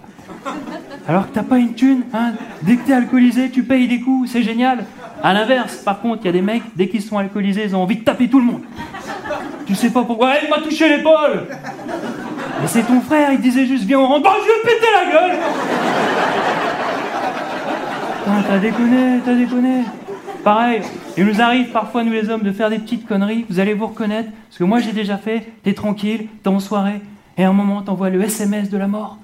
Alors 1.07 1.29
que 1.29 1.33
t'as 1.33 1.43
pas 1.43 1.57
une 1.57 1.73
thune, 1.73 2.03
hein, 2.13 2.33
dès 2.63 2.75
que 2.75 2.85
t'es 2.85 2.93
alcoolisé, 2.93 3.49
tu 3.49 3.63
payes 3.63 3.87
des 3.87 4.01
coups, 4.01 4.29
c'est 4.29 4.43
génial. 4.43 4.83
À 5.23 5.33
l'inverse, 5.33 5.77
par 5.77 6.01
contre, 6.01 6.23
il 6.23 6.25
y 6.25 6.29
a 6.29 6.33
des 6.33 6.41
mecs, 6.41 6.63
dès 6.75 6.89
qu'ils 6.89 7.01
sont 7.01 7.17
alcoolisés, 7.17 7.63
ils 7.63 7.75
ont 7.75 7.81
envie 7.81 7.97
de 7.97 8.03
taper 8.03 8.27
tout 8.27 8.39
le 8.39 8.45
monde. 8.45 8.61
Tu 9.65 9.73
sais 9.75 9.89
pas 9.89 10.03
pourquoi, 10.03 10.33
il 10.43 10.49
m'a 10.49 10.59
touché 10.59 10.89
l'épaule 10.89 11.47
Mais 12.61 12.67
c'est 12.67 12.83
ton 12.83 12.99
frère, 13.01 13.31
il 13.31 13.39
disait 13.39 13.65
juste, 13.65 13.85
viens, 13.85 13.99
on 13.99 14.07
rentre, 14.07 14.29
oh, 14.29 14.41
je 14.41 14.69
vais 14.69 14.75
péter 14.75 14.87
la 14.93 15.11
gueule 15.11 15.37
T'as 18.47 18.59
déconné, 18.59 19.19
t'as 19.25 19.33
déconné. 19.33 19.83
Pareil, 20.47 20.81
il 21.17 21.25
nous 21.25 21.41
arrive 21.41 21.71
parfois, 21.71 22.05
nous 22.05 22.13
les 22.13 22.29
hommes, 22.29 22.43
de 22.43 22.53
faire 22.53 22.69
des 22.69 22.79
petites 22.79 23.05
conneries, 23.05 23.45
vous 23.49 23.59
allez 23.59 23.73
vous 23.73 23.87
reconnaître, 23.87 24.29
parce 24.47 24.57
que 24.57 24.63
moi 24.63 24.79
j'ai 24.79 24.93
déjà 24.93 25.17
fait, 25.17 25.45
t'es 25.61 25.73
tranquille, 25.73 26.29
t'es 26.41 26.47
en 26.47 26.61
soirée, 26.61 27.01
et 27.37 27.43
à 27.43 27.49
un 27.49 27.51
moment 27.51 27.81
t'envoies 27.81 28.09
le 28.09 28.21
SMS 28.21 28.69
de 28.69 28.77
la 28.77 28.87
mort. 28.87 29.17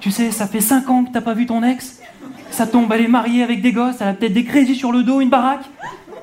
Tu 0.00 0.10
sais, 0.10 0.30
ça 0.30 0.46
fait 0.46 0.62
5 0.62 0.88
ans 0.88 1.04
que 1.04 1.12
t'as 1.12 1.20
pas 1.20 1.34
vu 1.34 1.44
ton 1.44 1.62
ex. 1.62 2.00
Ça 2.50 2.66
tombe, 2.66 2.90
elle 2.90 3.02
est 3.02 3.06
mariée 3.06 3.42
avec 3.42 3.60
des 3.60 3.70
gosses, 3.70 3.96
elle 4.00 4.08
a 4.08 4.14
peut-être 4.14 4.32
des 4.32 4.44
crédits 4.44 4.76
sur 4.76 4.92
le 4.92 5.02
dos, 5.02 5.20
une 5.20 5.28
baraque. 5.28 5.66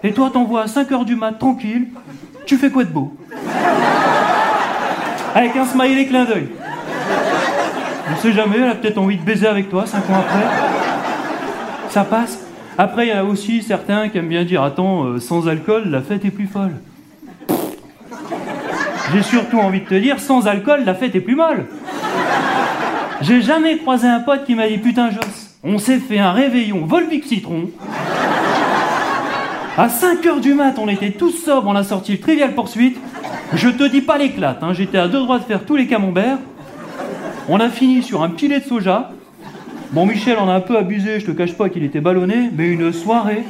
Et 0.02 0.13
toi, 0.13 0.32
t'envoies 0.34 0.63
à 0.63 0.67
5 0.67 0.91
heures 0.91 1.06
du 1.06 1.15
mat, 1.15 1.34
tranquille. 1.34 1.89
Tu 2.48 2.58
fais 2.58 2.71
quoi 2.71 2.86
de 2.86 2.89
beau? 2.89 3.15
Avec 5.36 5.56
un 5.56 5.65
smiley 5.65 6.08
clin 6.08 6.26
d'œil. 6.26 6.48
On 8.12 8.15
sait 8.19 8.34
jamais, 8.34 8.58
elle 8.58 8.69
a 8.69 8.74
peut-être 8.74 8.98
envie 8.98 9.17
de 9.17 9.24
baiser 9.24 9.45
avec 9.45 9.69
toi 9.69 9.86
5 9.86 10.10
ans 10.10 10.21
après. 10.21 10.43
Ça 11.91 12.04
passe. 12.04 12.45
Après, 12.78 13.08
il 13.08 13.10
y 13.10 13.14
a 13.14 13.24
aussi 13.24 13.62
certains 13.62 14.10
qui 14.10 14.18
aiment 14.18 14.28
bien 14.28 14.44
dire 14.44 14.62
Attends, 14.62 15.06
euh, 15.06 15.20
sans 15.20 15.48
alcool, 15.48 15.84
la 15.90 16.02
fête 16.02 16.26
est 16.26 16.32
plus 16.32 16.48
folle. 16.48 16.74
J'ai 19.14 19.22
surtout 19.22 19.60
envie 19.60 19.80
de 19.80 19.86
te 19.86 19.96
dire 19.96 20.20
Sans 20.20 20.48
alcool, 20.48 20.84
la 20.86 20.94
fête 20.94 21.16
est 21.16 21.22
plus 21.22 21.36
molle. 21.36 21.68
J'ai 23.22 23.42
jamais 23.42 23.78
croisé 23.78 24.08
un 24.08 24.20
pote 24.20 24.44
qui 24.44 24.56
m'a 24.56 24.68
dit 24.68 24.78
Putain, 24.78 25.10
Joss, 25.10 25.56
on 25.64 25.78
s'est 25.78 26.00
fait 26.00 26.20
un 26.20 26.34
réveillon 26.34 26.86
Volvic 26.86 27.24
Citron. 27.24 27.70
À 29.78 29.88
5h 29.88 30.42
du 30.42 30.54
mat, 30.54 30.76
on 30.78 30.90
était 30.90 31.12
tous 31.12 31.32
sobres, 31.32 31.70
on 31.70 31.76
a 31.76 31.84
sorti 31.84 32.12
le 32.14 32.20
Trivial 32.20 32.54
Poursuite. 32.54 32.98
Je 33.54 33.70
te 33.70 33.84
dis 33.84 34.02
pas 34.02 34.18
l'éclate, 34.18 34.62
hein, 34.64 34.74
j'étais 34.74 34.98
à 34.98 35.08
deux 35.08 35.20
droits 35.20 35.40
de 35.40 35.44
faire 35.44 35.64
tous 35.64 35.78
les 35.78 35.88
camemberts. 35.88 36.40
On 37.48 37.60
a 37.60 37.70
fini 37.70 38.04
sur 38.04 38.22
un 38.22 38.30
petit 38.30 38.50
lait 38.50 38.60
de 38.60 38.66
soja. 38.66 39.12
Bon, 39.96 40.06
Michel 40.06 40.38
en 40.38 40.50
a 40.50 40.54
un 40.56 40.60
peu 40.60 40.78
abusé, 40.78 41.22
je 41.22 41.26
te 41.26 41.32
cache 41.32 41.54
pas 41.54 41.70
qu'il 41.70 41.82
était 41.86 42.02
ballonné, 42.02 42.50
mais 42.54 42.68
une 42.68 42.92
soirée. 42.92 43.44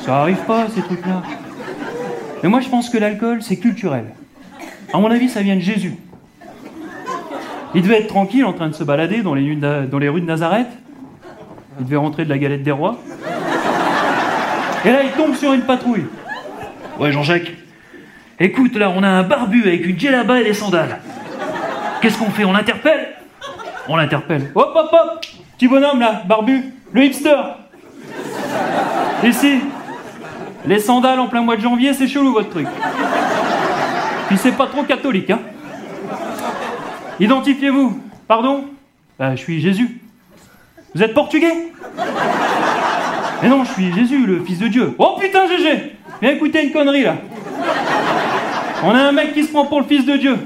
Ça 0.00 0.22
arrive 0.22 0.38
pas, 0.48 0.66
ces 0.74 0.80
trucs-là. 0.80 1.22
Mais 2.42 2.48
moi, 2.48 2.60
je 2.60 2.68
pense 2.68 2.90
que 2.90 2.98
l'alcool, 2.98 3.40
c'est 3.40 3.54
culturel. 3.54 4.06
À 4.92 4.98
mon 4.98 5.12
avis, 5.12 5.28
ça 5.28 5.42
vient 5.42 5.54
de 5.54 5.60
Jésus. 5.60 5.94
Il 7.72 7.82
devait 7.82 8.00
être 8.00 8.08
tranquille 8.08 8.44
en 8.44 8.52
train 8.52 8.66
de 8.66 8.74
se 8.74 8.82
balader 8.82 9.22
dans 9.22 9.34
les, 9.34 9.42
rues 9.44 9.54
de- 9.54 10.26
Nazareth. 10.26 10.66
Il 11.78 11.84
devait 11.84 11.96
rentrer 11.96 12.24
de 12.24 12.28
la 12.30 12.38
galette 12.38 12.64
des 12.64 12.72
rois. 12.72 12.98
Et 14.84 14.90
là, 14.90 15.04
il 15.04 15.10
tombe 15.12 15.36
sur 15.36 15.52
une 15.52 15.60
patrouille. 15.62 16.06
Ouais, 16.98 17.12
Jean-Jacques. 17.12 17.52
Écoute, 18.40 18.74
là, 18.74 18.90
on 18.90 19.04
a 19.04 19.08
un 19.08 19.22
barbu 19.22 19.62
avec 19.68 19.86
une 19.86 19.96
djellaba 19.96 20.40
et 20.40 20.44
des 20.46 20.54
sandales. 20.54 20.98
Qu'est-ce 22.02 22.18
qu'on 22.18 22.30
fait 22.30 22.44
On 22.44 22.52
l'interpelle? 22.52 23.17
On 23.88 23.96
l'interpelle. 23.96 24.50
Hop, 24.54 24.72
hop, 24.74 24.90
hop 24.92 25.26
Petit 25.56 25.68
bonhomme, 25.68 26.00
là, 26.00 26.22
barbu. 26.26 26.72
Le 26.92 27.04
hipster. 27.04 27.36
Ici. 29.24 29.60
Les 30.66 30.78
sandales 30.78 31.18
en 31.20 31.28
plein 31.28 31.40
mois 31.40 31.56
de 31.56 31.62
janvier, 31.62 31.94
c'est 31.94 32.06
chelou, 32.06 32.32
votre 32.32 32.50
truc. 32.50 32.66
Puis 34.28 34.36
c'est 34.36 34.52
pas 34.52 34.66
trop 34.66 34.82
catholique, 34.82 35.30
hein 35.30 35.40
Identifiez-vous. 37.18 38.00
Pardon? 38.26 38.64
Bah, 39.18 39.34
Je 39.34 39.40
suis 39.40 39.60
Jésus. 39.60 40.00
Vous 40.94 41.02
êtes 41.02 41.14
portugais? 41.14 41.72
Mais 43.42 43.48
non, 43.48 43.64
je 43.64 43.72
suis 43.72 43.92
Jésus, 43.92 44.26
le 44.26 44.44
fils 44.44 44.58
de 44.58 44.68
Dieu. 44.68 44.94
Oh 44.98 45.16
putain, 45.18 45.46
GG 45.46 45.96
Viens 46.20 46.30
écouter 46.32 46.64
une 46.64 46.72
connerie 46.72 47.04
là. 47.04 47.16
On 48.84 48.90
a 48.90 48.98
un 49.00 49.12
mec 49.12 49.32
qui 49.32 49.44
se 49.44 49.52
prend 49.52 49.66
pour 49.66 49.80
le 49.80 49.86
fils 49.86 50.04
de 50.04 50.16
Dieu. 50.16 50.36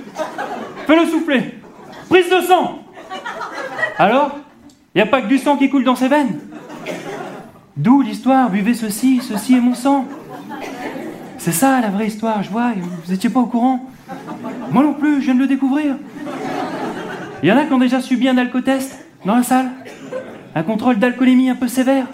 Fais-le 0.86 1.06
souffler. 1.06 1.54
Prise 2.08 2.28
de 2.28 2.40
sang. 2.42 2.81
Alors 4.02 4.36
Y 4.96 5.00
a 5.00 5.06
pas 5.06 5.22
que 5.22 5.28
du 5.28 5.38
sang 5.38 5.56
qui 5.56 5.70
coule 5.70 5.84
dans 5.84 5.94
ses 5.94 6.08
veines? 6.08 6.40
D'où 7.76 8.02
l'histoire, 8.02 8.50
buvez 8.50 8.74
ceci, 8.74 9.20
ceci 9.22 9.54
est 9.54 9.60
mon 9.60 9.74
sang. 9.74 10.06
C'est 11.38 11.52
ça 11.52 11.80
la 11.80 11.88
vraie 11.88 12.08
histoire, 12.08 12.42
je 12.42 12.50
vois, 12.50 12.72
vous 13.04 13.12
étiez 13.12 13.30
pas 13.30 13.38
au 13.38 13.46
courant? 13.46 13.88
Moi 14.72 14.82
non 14.82 14.94
plus, 14.94 15.20
je 15.20 15.26
viens 15.26 15.36
de 15.36 15.38
le 15.38 15.46
découvrir. 15.46 15.94
Il 17.44 17.48
y 17.48 17.52
en 17.52 17.56
a 17.56 17.64
qui 17.64 17.72
ont 17.72 17.78
déjà 17.78 18.00
subi 18.00 18.26
un 18.26 18.36
alcotest 18.38 19.06
dans 19.24 19.36
la 19.36 19.44
salle 19.44 19.70
Un 20.56 20.64
contrôle 20.64 20.98
d'alcoolémie 20.98 21.48
un 21.48 21.54
peu 21.54 21.68
sévère 21.68 22.08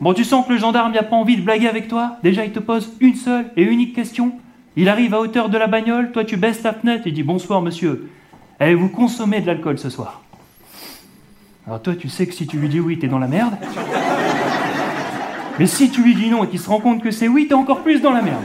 Bon, 0.00 0.14
tu 0.14 0.24
sens 0.24 0.48
que 0.48 0.52
le 0.52 0.58
gendarme 0.58 0.92
n'a 0.92 1.04
pas 1.04 1.14
envie 1.14 1.36
de 1.36 1.42
blaguer 1.42 1.68
avec 1.68 1.86
toi. 1.86 2.16
Déjà, 2.24 2.44
il 2.44 2.50
te 2.50 2.58
pose 2.58 2.92
une 2.98 3.14
seule 3.14 3.46
et 3.56 3.62
unique 3.62 3.94
question. 3.94 4.32
Il 4.74 4.88
arrive 4.88 5.14
à 5.14 5.20
hauteur 5.20 5.48
de 5.48 5.58
la 5.58 5.68
bagnole, 5.68 6.10
toi 6.10 6.24
tu 6.24 6.36
baisses 6.36 6.62
ta 6.62 6.72
fenêtre 6.72 7.06
et 7.06 7.12
dis 7.12 7.22
Bonsoir 7.22 7.62
monsieur, 7.62 8.10
avez-vous 8.58 8.88
consommé 8.88 9.40
de 9.40 9.46
l'alcool 9.46 9.78
ce 9.78 9.90
soir 9.90 10.22
Alors 11.68 11.82
toi, 11.82 11.92
tu 11.94 12.08
sais 12.08 12.26
que 12.26 12.32
si 12.32 12.46
tu 12.46 12.56
lui 12.56 12.70
dis 12.70 12.80
oui, 12.80 12.98
t'es 12.98 13.08
dans 13.08 13.18
la 13.18 13.26
merde. 13.26 13.52
Mais 15.58 15.66
si 15.66 15.90
tu 15.90 16.02
lui 16.02 16.14
dis 16.14 16.30
non 16.30 16.44
et 16.44 16.48
qu'il 16.48 16.58
se 16.58 16.66
rend 16.66 16.80
compte 16.80 17.02
que 17.02 17.10
c'est 17.10 17.28
oui, 17.28 17.46
t'es 17.46 17.52
encore 17.52 17.80
plus 17.80 18.00
dans 18.00 18.12
la 18.12 18.22
merde. 18.22 18.40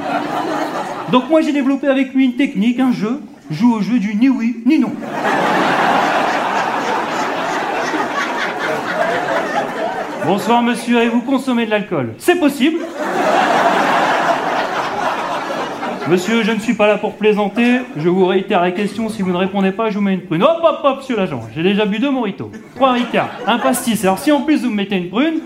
Donc 1.10 1.30
moi, 1.30 1.40
j'ai 1.40 1.54
développé 1.54 1.88
avec 1.88 2.14
lui 2.14 2.26
une 2.26 2.36
technique, 2.36 2.82
un 2.82 2.92
jeu. 2.92 3.22
Je 3.50 3.56
Joue 3.56 3.76
au 3.76 3.82
jeu 3.82 3.98
du 3.98 4.14
ni 4.16 4.28
oui, 4.28 4.62
ni 4.66 4.78
non. 4.78 4.92
Bonsoir 10.26 10.62
monsieur, 10.62 10.98
avez-vous 10.98 11.22
consommé 11.22 11.66
de 11.66 11.72
l'alcool 11.72 12.16
C'est 12.18 12.36
possible. 12.36 12.80
Monsieur, 16.10 16.44
je 16.44 16.52
ne 16.52 16.60
suis 16.60 16.74
pas 16.74 16.88
là 16.88 16.98
pour 16.98 17.16
plaisanter. 17.16 17.80
Je 17.96 18.10
vous 18.10 18.26
réitère 18.26 18.62
la 18.62 18.72
question. 18.72 19.08
Si 19.08 19.22
vous 19.22 19.32
ne 19.32 19.38
répondez 19.38 19.72
pas, 19.72 19.90
je 19.90 19.96
vous 19.96 20.02
mets 20.02 20.14
une 20.14 20.22
prune. 20.22 20.44
Hop, 20.44 20.60
hop, 20.62 20.80
hop, 20.84 20.98
monsieur 20.98 21.16
l'agent. 21.16 21.42
J'ai 21.56 21.64
déjà 21.64 21.86
bu 21.86 22.00
deux 22.00 22.12
moritos, 22.12 22.52
trois 22.76 22.92
ricards, 22.92 23.30
un 23.48 23.58
pastis. 23.58 24.04
Alors 24.04 24.20
si 24.20 24.32
en 24.32 24.42
plus 24.42 24.64
vous 24.64 24.70
me 24.70 24.76
mettez 24.76 24.98
une 24.98 25.10
prune, 25.10 25.40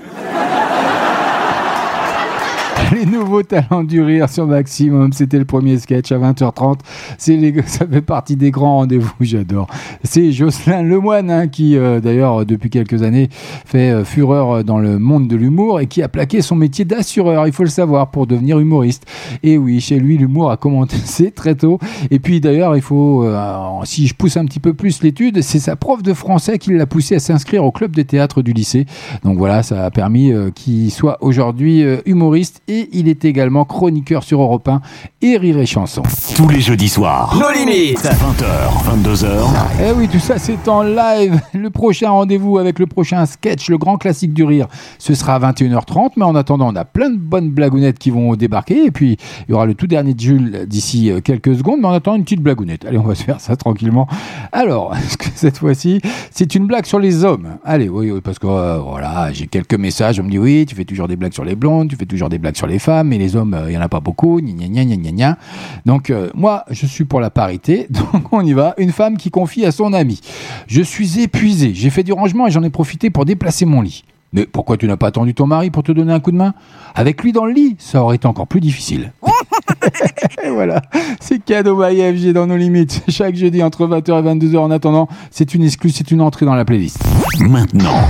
Les 2.98 3.06
nouveaux 3.06 3.44
talents 3.44 3.84
du 3.84 4.02
rire 4.02 4.28
sur 4.28 4.48
Maximum, 4.48 5.14
c'était 5.14 5.38
le 5.38 5.46
premier 5.46 5.78
sketch 5.78 6.12
à 6.12 6.18
20h30. 6.18 6.80
C'est 7.20 7.36
les, 7.36 7.54
ça 7.68 7.86
fait 7.86 8.02
partie 8.02 8.36
des 8.36 8.50
grands 8.50 8.78
rendez-vous, 8.78 9.14
j'adore. 9.22 9.68
C'est 10.04 10.32
Jocelyn 10.32 10.82
Lemoine 10.82 11.30
hein, 11.30 11.48
qui, 11.48 11.78
euh, 11.78 12.00
d'ailleurs, 12.00 12.44
depuis 12.44 12.72
quelques 12.72 13.04
années, 13.04 13.30
fait 13.66 13.92
euh, 13.92 14.04
fureur 14.04 14.64
dans 14.64 14.80
le 14.80 14.98
monde 14.98 15.28
de 15.28 15.36
l'humour 15.36 15.80
et 15.80 15.86
qui 15.86 16.02
a 16.02 16.08
plaqué 16.08 16.42
son 16.42 16.56
métier 16.56 16.86
d'assureur, 16.86 17.46
il 17.46 17.54
faut 17.54 17.62
le 17.62 17.70
savoir, 17.70 18.10
pour 18.10 18.26
devenir 18.26 18.58
humoriste. 18.58 19.06
Et 19.44 19.60
oui, 19.60 19.80
chez 19.80 20.00
lui, 20.00 20.18
l'humour 20.18 20.50
a 20.50 20.58
commencé 20.58 21.30
très 21.36 21.54
tôt. 21.54 21.78
Et 22.10 22.18
puis 22.18 22.42
d'ailleurs, 22.42 22.76
il 22.76 22.82
faut, 22.82 23.24
euh, 23.26 23.46
si 23.84 24.08
je 24.08 24.16
pousse 24.16 24.38
un 24.38 24.46
petit 24.46 24.60
peu 24.60 24.74
plus 24.74 25.04
l'étude, 25.04 25.44
c'est 25.44 25.60
sa 25.60 25.76
prof 25.76 26.02
de 26.02 26.14
français 26.14 26.58
qui 26.58 26.74
l'a 26.74 26.88
poussé 26.88 27.16
à 27.16 27.20
s'inscrire 27.20 27.64
au 27.64 27.72
club 27.72 27.96
de 27.96 28.02
théâtre 28.02 28.42
du 28.42 28.54
lycée. 28.54 28.88
Donc 29.24 29.38
voilà, 29.38 29.62
ça 29.62 29.86
a 29.86 29.92
permis 29.92 30.32
euh, 30.32 30.50
qu'il 30.50 30.92
soit 30.92 31.18
aujourd'hui 31.22 31.84
euh, 31.84 31.98
humoriste 32.08 32.62
et 32.68 32.87
il 32.92 33.08
est 33.08 33.26
également 33.26 33.66
chroniqueur 33.66 34.24
sur 34.24 34.42
Europe 34.42 34.68
1 34.68 34.82
et 35.22 35.38
Rire 35.38 35.60
et 35.60 35.66
Chanson. 35.66 36.04
Tous 36.36 36.48
les 36.50 36.62
jeudis 36.62 36.90
soirs. 36.90 37.38
Nos 37.40 37.52
limites. 37.52 38.04
20h, 38.04 39.04
22h. 39.04 39.48
Eh 39.88 39.92
oui, 39.92 40.08
tout 40.08 40.20
ça 40.20 40.38
c'est 40.38 40.68
en 40.68 40.84
live. 40.84 41.40
Le 41.54 41.70
prochain 41.70 42.10
rendez-vous 42.10 42.58
avec 42.58 42.80
le 42.80 42.88
prochain 42.88 43.26
sketch, 43.26 43.70
le 43.70 43.78
grand 43.78 43.98
classique 43.98 44.34
du 44.34 44.44
rire, 44.44 44.68
ce 44.98 45.14
sera 45.14 45.36
à 45.36 45.40
21h30. 45.40 46.12
Mais 46.18 46.26
en 46.26 46.36
attendant, 46.36 46.72
on 46.72 46.76
a 46.76 46.86
plein 46.86 47.10
de 47.10 47.18
bonnes 47.18 47.50
blagounettes 47.50 48.00
qui 48.00 48.12
vont 48.12 48.36
débarquer. 48.36 48.86
Et 48.86 48.92
puis, 48.92 49.18
il 49.48 49.52
y 49.52 49.54
aura 49.54 49.66
le 49.66 49.74
tout 49.74 49.88
dernier 49.88 50.14
de 50.14 50.20
Jules 50.20 50.66
d'ici 50.68 51.12
euh, 51.12 51.22
quelques 51.22 51.56
secondes. 51.56 51.80
Mais 51.82 51.88
en 51.88 51.94
attendant, 51.94 52.18
une 52.18 52.24
petite 52.24 52.42
blagounette. 52.42 52.86
Allez, 52.86 52.98
on 52.98 53.04
va 53.04 53.16
se 53.16 53.24
faire 53.24 53.40
ça 53.40 53.56
tranquillement. 53.56 54.08
Alors, 54.52 54.96
est-ce 55.06 55.18
que 55.18 55.26
cette 55.36 55.58
fois-ci, 55.58 56.02
c'est 56.32 56.56
une 56.56 56.68
blague 56.68 56.86
sur 56.86 57.00
les 57.00 57.24
hommes? 57.24 57.58
Allez, 57.64 57.90
oui, 57.90 58.12
oui, 58.12 58.22
parce 58.22 58.40
que 58.40 58.48
euh, 58.48 58.78
voilà, 58.78 59.32
j'ai 59.34 59.48
quelques 59.48 59.76
messages. 59.76 60.20
On 60.20 60.24
me 60.24 60.30
dit, 60.30 60.40
oui, 60.40 60.66
tu 60.68 60.76
fais 60.76 60.86
toujours 60.86 61.08
des 61.08 61.16
blagues 61.16 61.34
sur 61.34 61.46
les 61.46 61.56
blondes, 61.56 61.90
tu 61.90 61.96
fais 61.96 62.06
toujours 62.06 62.30
des 62.30 62.38
blagues 62.38 62.56
sur 62.56 62.68
les 62.68 62.77
femmes, 62.80 63.10
mais 63.10 63.18
les 63.18 63.36
hommes, 63.36 63.54
euh, 63.54 63.70
il 63.70 63.74
y 63.74 63.78
en 63.78 63.82
a 63.82 63.90
pas 63.90 64.00
beaucoup. 64.00 64.40
Gna, 64.42 64.68
gna, 64.68 64.86
gna, 64.86 64.96
gna, 64.96 65.12
gna. 65.12 65.38
Donc, 65.86 66.10
euh, 66.10 66.30
moi, 66.36 66.66
je 66.70 66.86
suis 66.86 67.06
pour 67.06 67.20
la 67.20 67.30
parité. 67.30 67.88
Donc, 68.14 68.32
on 68.34 68.46
y 68.46 68.54
va. 68.54 68.74
Une 68.78 68.92
femme 68.92 69.18
qui 69.18 69.30
confie 69.30 69.66
à 69.66 69.72
son 69.72 69.94
ami. 69.94 70.20
Je 70.68 70.82
suis 70.82 71.20
épuisé. 71.20 71.74
J'ai 71.74 71.90
fait 71.90 72.04
du 72.04 72.14
rangement 72.14 72.48
et 72.48 72.52
j'en 72.52 72.64
ai 72.64 72.70
profité 72.70 73.10
pour 73.10 73.26
déplacer 73.26 73.66
mon 73.66 73.82
lit. 73.82 74.04
Mais 74.34 74.46
pourquoi 74.46 74.78
tu 74.78 74.88
n'as 74.88 74.98
pas 74.98 75.08
attendu 75.08 75.34
ton 75.34 75.48
mari 75.48 75.72
pour 75.72 75.84
te 75.84 75.92
donner 75.92 76.12
un 76.12 76.20
coup 76.20 76.32
de 76.32 76.38
main? 76.38 76.54
Avec 76.96 77.24
lui 77.24 77.32
dans 77.32 77.46
le 77.46 77.54
lit, 77.54 77.76
ça 77.80 78.04
aurait 78.04 78.18
été 78.18 78.28
encore 78.28 78.48
plus 78.48 78.60
difficile. 78.60 79.14
et 80.44 80.50
voilà, 80.50 80.82
c'est 81.20 81.44
cadeau 81.44 81.82
by 81.82 81.96
FG 81.96 82.34
dans 82.34 82.48
nos 82.48 82.58
limites. 82.58 83.04
Chaque 83.08 83.36
jeudi 83.36 83.64
entre 83.64 83.88
20h 83.88 84.20
et 84.20 84.36
22h 84.36 84.58
en 84.58 84.72
attendant, 84.72 85.08
c'est 85.32 85.54
une 85.54 85.64
exclue, 85.64 85.92
c'est 85.92 86.12
une 86.12 86.22
entrée 86.22 86.46
dans 86.46 86.56
la 86.56 86.66
playlist. 86.66 87.00
Maintenant, 87.40 88.02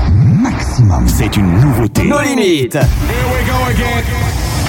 maximum, 0.41 1.07
c'est 1.07 1.38
une 1.38 1.51
nouveauté. 1.59 2.03
Nos 2.03 2.22
limites. 2.22 2.78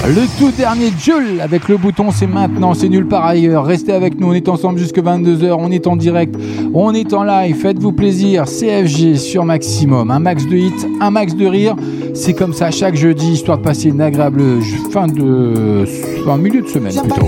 Le 0.07 0.39
tout 0.39 0.51
dernier 0.51 0.91
Jules 0.97 1.39
avec 1.39 1.69
le 1.69 1.77
bouton 1.77 2.11
c'est 2.11 2.27
maintenant, 2.27 2.73
c'est 2.73 2.89
nulle 2.89 3.07
part 3.07 3.25
ailleurs. 3.25 3.65
Restez 3.65 3.93
avec 3.93 4.19
nous, 4.19 4.27
on 4.27 4.33
est 4.33 4.49
ensemble 4.49 4.77
jusque 4.77 4.97
22h, 4.97 5.55
on 5.57 5.71
est 5.71 5.87
en 5.87 5.95
direct, 5.95 6.35
on 6.73 6.93
est 6.93 7.13
en 7.13 7.23
live, 7.23 7.55
faites-vous 7.55 7.93
plaisir. 7.93 8.45
CFG 8.45 9.15
sur 9.15 9.45
maximum, 9.45 10.11
un 10.11 10.19
max 10.19 10.45
de 10.45 10.57
hits, 10.57 10.87
un 10.99 11.11
max 11.11 11.33
de 11.33 11.45
rire. 11.45 11.75
C'est 12.13 12.33
comme 12.33 12.53
ça 12.53 12.71
chaque 12.71 12.95
jeudi, 12.95 13.33
histoire 13.33 13.59
de 13.59 13.63
passer 13.63 13.89
une 13.89 14.01
agréable 14.01 14.61
fin 14.91 15.07
de. 15.07 15.85
Enfin, 16.21 16.37
milieu 16.37 16.61
de 16.61 16.67
semaine 16.67 16.93
plutôt. 16.93 17.27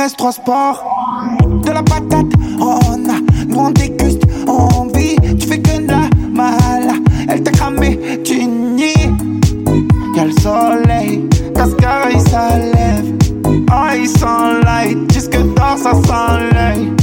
Mon 0.00 0.06
RS3 0.06 0.32
Sport. 0.32 0.84
De 1.62 1.70
la 1.70 1.82
patate, 1.82 2.26
on 2.58 3.08
a, 3.08 3.20
nous 3.46 3.58
on 3.58 3.70
déguste, 3.70 4.22
on 4.46 4.86
vit. 4.86 5.16
Tu 5.38 5.46
fais 5.46 5.58
que 5.58 5.78
de 5.82 5.88
la 5.88 6.08
mala, 6.32 6.94
elle 7.28 7.42
t'a 7.42 7.50
cramé, 7.50 7.98
tu 8.24 8.44
nies. 8.44 9.10
Y'a 10.16 10.24
le 10.24 10.32
soleil, 10.40 11.28
cascara 11.54 12.10
il 12.12 12.20
s'enlève. 12.20 13.18
Oh, 13.44 13.94
il 13.94 14.08
s'enlight, 14.08 15.12
jusque 15.12 15.38
dans 15.54 15.76
ça 15.76 15.92
s'enlève. 15.92 16.94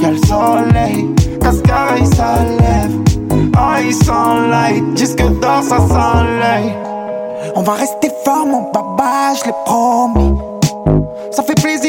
Y'a 0.00 0.10
le 0.10 0.18
soleil, 0.26 1.08
cascara 1.40 1.98
il 1.98 2.06
s'enlève. 2.06 2.92
Oh, 3.56 3.76
il 3.84 3.94
s'enlight, 3.94 4.98
jusque 4.98 5.22
dans 5.40 5.62
ça 5.62 5.78
s'enlève. 5.78 6.74
On 7.56 7.62
va 7.62 7.72
rester 7.72 8.10
fort, 8.24 8.46
mon 8.46 8.64
papa, 8.64 9.34
je 9.38 9.46
l'ai 9.46 9.54
promis. 9.64 10.34
Ça 11.30 11.44
fait 11.44 11.54
plaisir, 11.54 11.79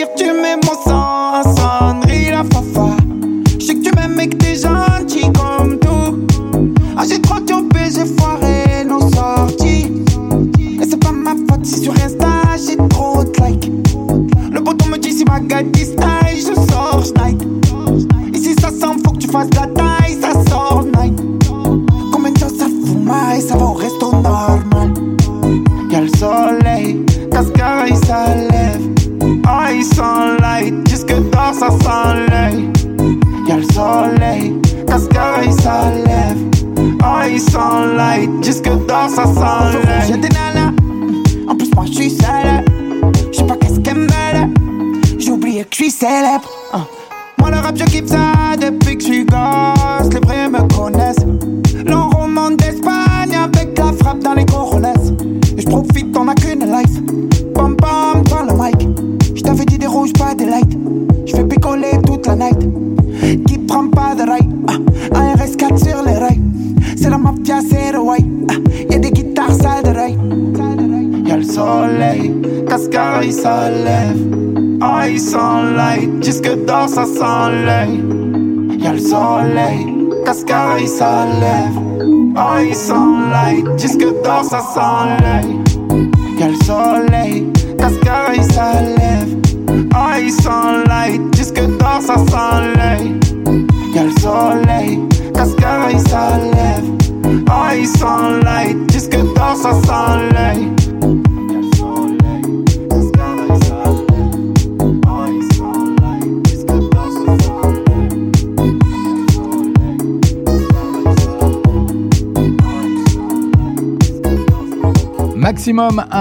jusque 84.52 84.76
dans 84.76 85.21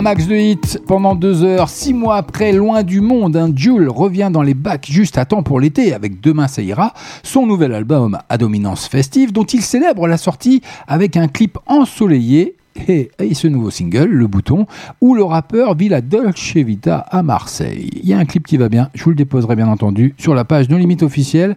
un 0.01 0.03
max 0.03 0.27
de 0.27 0.35
hits 0.35 0.79
pendant 0.87 1.15
deux 1.15 1.45
heures. 1.45 1.69
Six 1.69 1.93
mois 1.93 2.17
après, 2.17 2.53
loin 2.53 2.83
du 2.83 3.03
monde, 3.03 3.37
un 3.37 3.55
Jules 3.55 3.91
revient 3.91 4.31
dans 4.33 4.41
les 4.41 4.55
bacs 4.55 4.87
juste 4.91 5.19
à 5.19 5.27
temps 5.27 5.43
pour 5.43 5.61
l'été 5.61 5.93
avec 5.93 6.23
Demain 6.23 6.49
ça 6.49 6.63
ira, 6.63 6.95
son 7.23 7.45
nouvel 7.45 7.75
album 7.75 8.17
à 8.31 8.39
dominance 8.39 8.89
festive 8.89 9.31
dont 9.31 9.45
il 9.45 9.61
célèbre 9.61 10.07
la 10.07 10.17
sortie 10.17 10.63
avec 10.89 11.19
un 11.19 11.29
clip 11.29 11.59
ensoleillé 11.67 12.57
et, 12.89 13.11
ce 13.35 13.47
nouveau 13.47 13.69
single, 13.69 14.07
Le 14.07 14.27
Bouton, 14.27 14.65
où 15.03 15.15
le 15.15 15.23
rappeur 15.23 15.75
vit 15.75 15.91
la 15.91 16.01
Dolce 16.01 16.55
Vita 16.55 17.01
à 17.01 17.23
Marseille. 17.23 17.91
Il 18.03 18.09
y 18.09 18.15
a 18.15 18.19
un 18.19 18.25
clip 18.25 18.47
qui 18.47 18.57
va 18.57 18.71
bien, 18.71 18.89
je 18.95 19.05
vous 19.05 19.11
le 19.11 19.17
déposerai 19.17 19.55
bien 19.55 19.69
entendu 19.69 20.15
sur 20.17 20.35
la 20.35 20.47
page 20.47 20.71
No 20.71 20.79
Limite 20.79 21.03
officielle. 21.03 21.57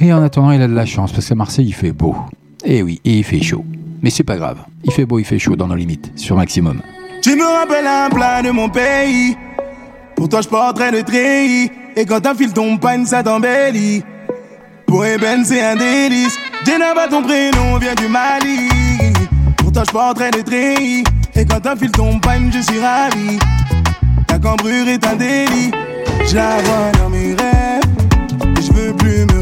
Et 0.00 0.12
en 0.12 0.22
attendant, 0.24 0.50
il 0.50 0.60
a 0.60 0.66
de 0.66 0.74
la 0.74 0.86
chance 0.86 1.12
parce 1.12 1.28
qu'à 1.28 1.36
Marseille, 1.36 1.66
il 1.68 1.74
fait 1.74 1.92
beau. 1.92 2.16
Et 2.64 2.82
oui, 2.82 3.00
et 3.04 3.18
il 3.18 3.24
fait 3.24 3.40
chaud. 3.40 3.64
Mais 4.02 4.10
c'est 4.10 4.24
pas 4.24 4.38
grave, 4.38 4.58
il 4.82 4.90
fait 4.90 5.06
beau, 5.06 5.20
il 5.20 5.24
fait 5.24 5.38
chaud 5.38 5.54
dans 5.54 5.68
nos 5.68 5.76
limites, 5.76 6.10
sur 6.16 6.34
Maximum. 6.34 6.80
Tu 7.26 7.34
me 7.34 7.44
rappelles 7.44 7.88
un 7.88 8.08
plat 8.08 8.40
de 8.40 8.52
mon 8.52 8.68
pays. 8.68 9.36
Pour 10.14 10.28
toi, 10.28 10.42
je 10.42 10.46
porterai 10.46 10.92
le 10.92 11.02
treillis. 11.02 11.72
Et 11.96 12.06
quand 12.06 12.20
t'enfiles 12.20 12.52
ton 12.52 12.78
pagne, 12.78 13.04
ça 13.04 13.20
t'embellit. 13.20 14.04
Pour 14.86 15.04
Eben, 15.04 15.44
c'est 15.44 15.60
un 15.60 15.74
délice. 15.74 16.38
Jenaba, 16.64 17.08
ton 17.08 17.24
prénom 17.24 17.78
vient 17.78 17.96
du 17.96 18.06
Mali. 18.06 18.68
Pour 19.56 19.72
toi, 19.72 19.82
je 19.84 19.90
porterai 19.90 20.30
le 20.36 20.44
treillis. 20.44 21.02
Et 21.34 21.44
quand 21.44 21.58
t'enfiles 21.58 21.90
ton 21.90 22.20
pagne, 22.20 22.48
je 22.54 22.60
suis 22.60 22.78
ravi. 22.78 23.40
Ta 24.28 24.38
cambrure 24.38 24.86
est 24.86 25.04
un 25.04 25.16
délit. 25.16 25.72
Je 26.28 26.36
la 26.36 26.58
vois 26.58 26.92
dans 26.96 27.10
mes 27.10 27.34
rêves. 27.34 28.56
Je 28.60 28.72
veux 28.72 28.92
plus 28.92 29.26
me 29.34 29.35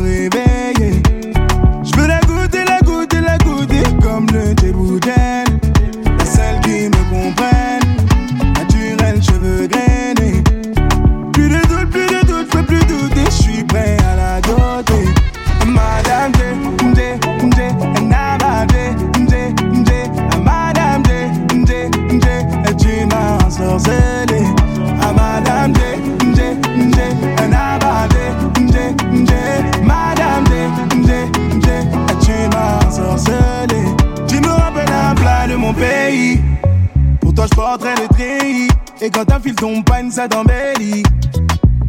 Et 39.04 39.10
quand 39.10 39.26
t'enfiles 39.26 39.54
ton 39.54 39.82
pagne, 39.82 40.10
ça 40.10 40.26
t'embellit. 40.26 41.02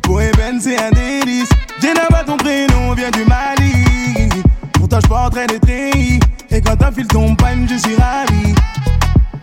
Pour 0.01 0.22
Eben, 0.22 0.59
c'est 0.59 0.78
un 0.78 0.91
délice. 0.91 1.47
Jenna, 1.82 2.01
ton 2.28 2.36
prénom 2.36 2.93
vient 2.93 3.09
du 3.09 3.24
Mali. 3.24 4.28
Pour 4.74 4.89
toi, 4.89 4.99
je 5.01 5.07
porterai 5.07 5.47
des 5.47 5.59
treillis. 5.61 6.20
Et 6.51 6.59
quand 6.59 6.76
fil 6.93 7.07
tombe 7.07 7.38
panne, 7.38 7.70
je 7.70 7.78
suis 7.78 7.95
ravi. 7.95 8.53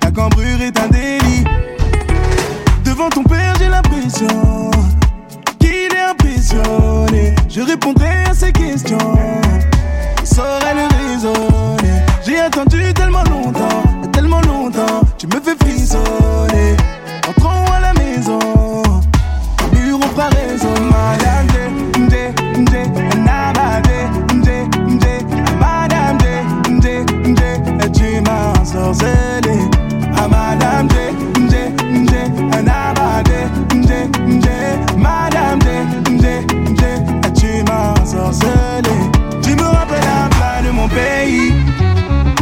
Ta 0.01 0.11
cambrure 0.11 0.61
est 0.61 0.79
un 0.79 0.89
délit. 0.89 1.45
Devant 2.85 3.09
ton 3.09 3.25
père, 3.25 3.55
j'ai 3.59 3.69
l'impression 3.69 4.71
qu'il 5.59 5.71
est 5.71 6.11
impressionné. 6.11 7.35
Je 7.49 7.63
répondrai 7.63 8.25
à 8.29 8.35
ses 8.35 8.53
questions. 8.53 8.99
Il 10.21 10.27
saurait 10.27 10.75
le 10.75 11.09
raisonner. 11.09 12.03
J'ai 12.27 12.39
attendu 12.39 12.93
tellement 12.93 13.25
longtemps, 13.25 13.83
tellement 14.13 14.43
longtemps. 14.43 15.01
Tu 15.17 15.27
me 15.27 15.41
fais 15.41 15.57
frissonner. 15.59 16.77
Entrons 17.37 17.73
à 17.73 17.81
la 17.81 17.93
maison. 17.95 18.39
Mur 19.73 19.97
en 19.97 20.09
paraison. 20.15 20.75
Madame 20.91 21.47
Madame. 30.31 30.89
Ah, 32.95 33.23
D, 33.23 33.35
Nabade, 33.43 33.51
Madame 34.97 35.59
tu 39.43 39.57
me 39.57 39.63
rappelles 39.63 39.99
un 40.05 40.29
plat 40.29 40.63
de 40.65 40.71
mon 40.71 40.89
pays. 40.89 41.53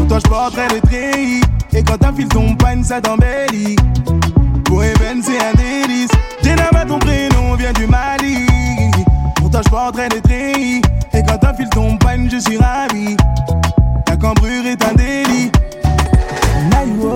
Toi, 0.08 0.18
je 0.22 0.28
porterai 0.28 0.68
le 0.74 0.80
treillis. 0.80 1.40
Et 1.72 1.82
quand 1.82 2.04
un 2.04 2.12
fil 2.12 2.28
tombe 2.28 2.56
panne, 2.58 2.84
ça 2.84 3.00
t'embellit. 3.00 3.76
Eben, 4.82 5.22
c'est 5.22 5.38
un 5.38 5.52
délice. 5.54 6.10
Jenna, 6.42 6.68
ton 6.86 6.98
prénom 6.98 7.54
vient 7.54 7.72
du 7.72 7.86
Mali. 7.86 8.46
Pour 9.36 9.50
toi, 9.50 9.60
je 9.64 9.70
porterai 9.70 10.08
le 10.08 10.20
treillis. 10.20 10.82
Et 11.12 11.22
quand 11.22 11.42
un 11.44 11.54
fil 11.54 11.68
tombe 11.70 11.98
je 12.30 12.38
suis 12.38 12.58
ravi. 12.58 13.16
Ta 14.06 14.16
cambrure 14.16 14.66
est 14.66 14.84
un 14.84 14.94
délit. 14.94 15.50
Naïwo, 16.70 17.14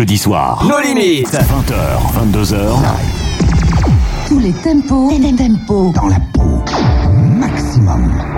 Jeudis 0.00 0.16
soirs. 0.16 0.64
Nos 0.66 0.80
limites. 0.80 1.28
20h, 1.28 1.74
22h. 2.14 2.56
Tous 4.28 4.38
les 4.38 4.52
tempos, 4.52 5.10
les 5.10 5.34
tempos 5.34 5.92
dans 5.92 6.08
la 6.08 6.16
peau. 6.32 6.64
Maximum. 7.38 8.29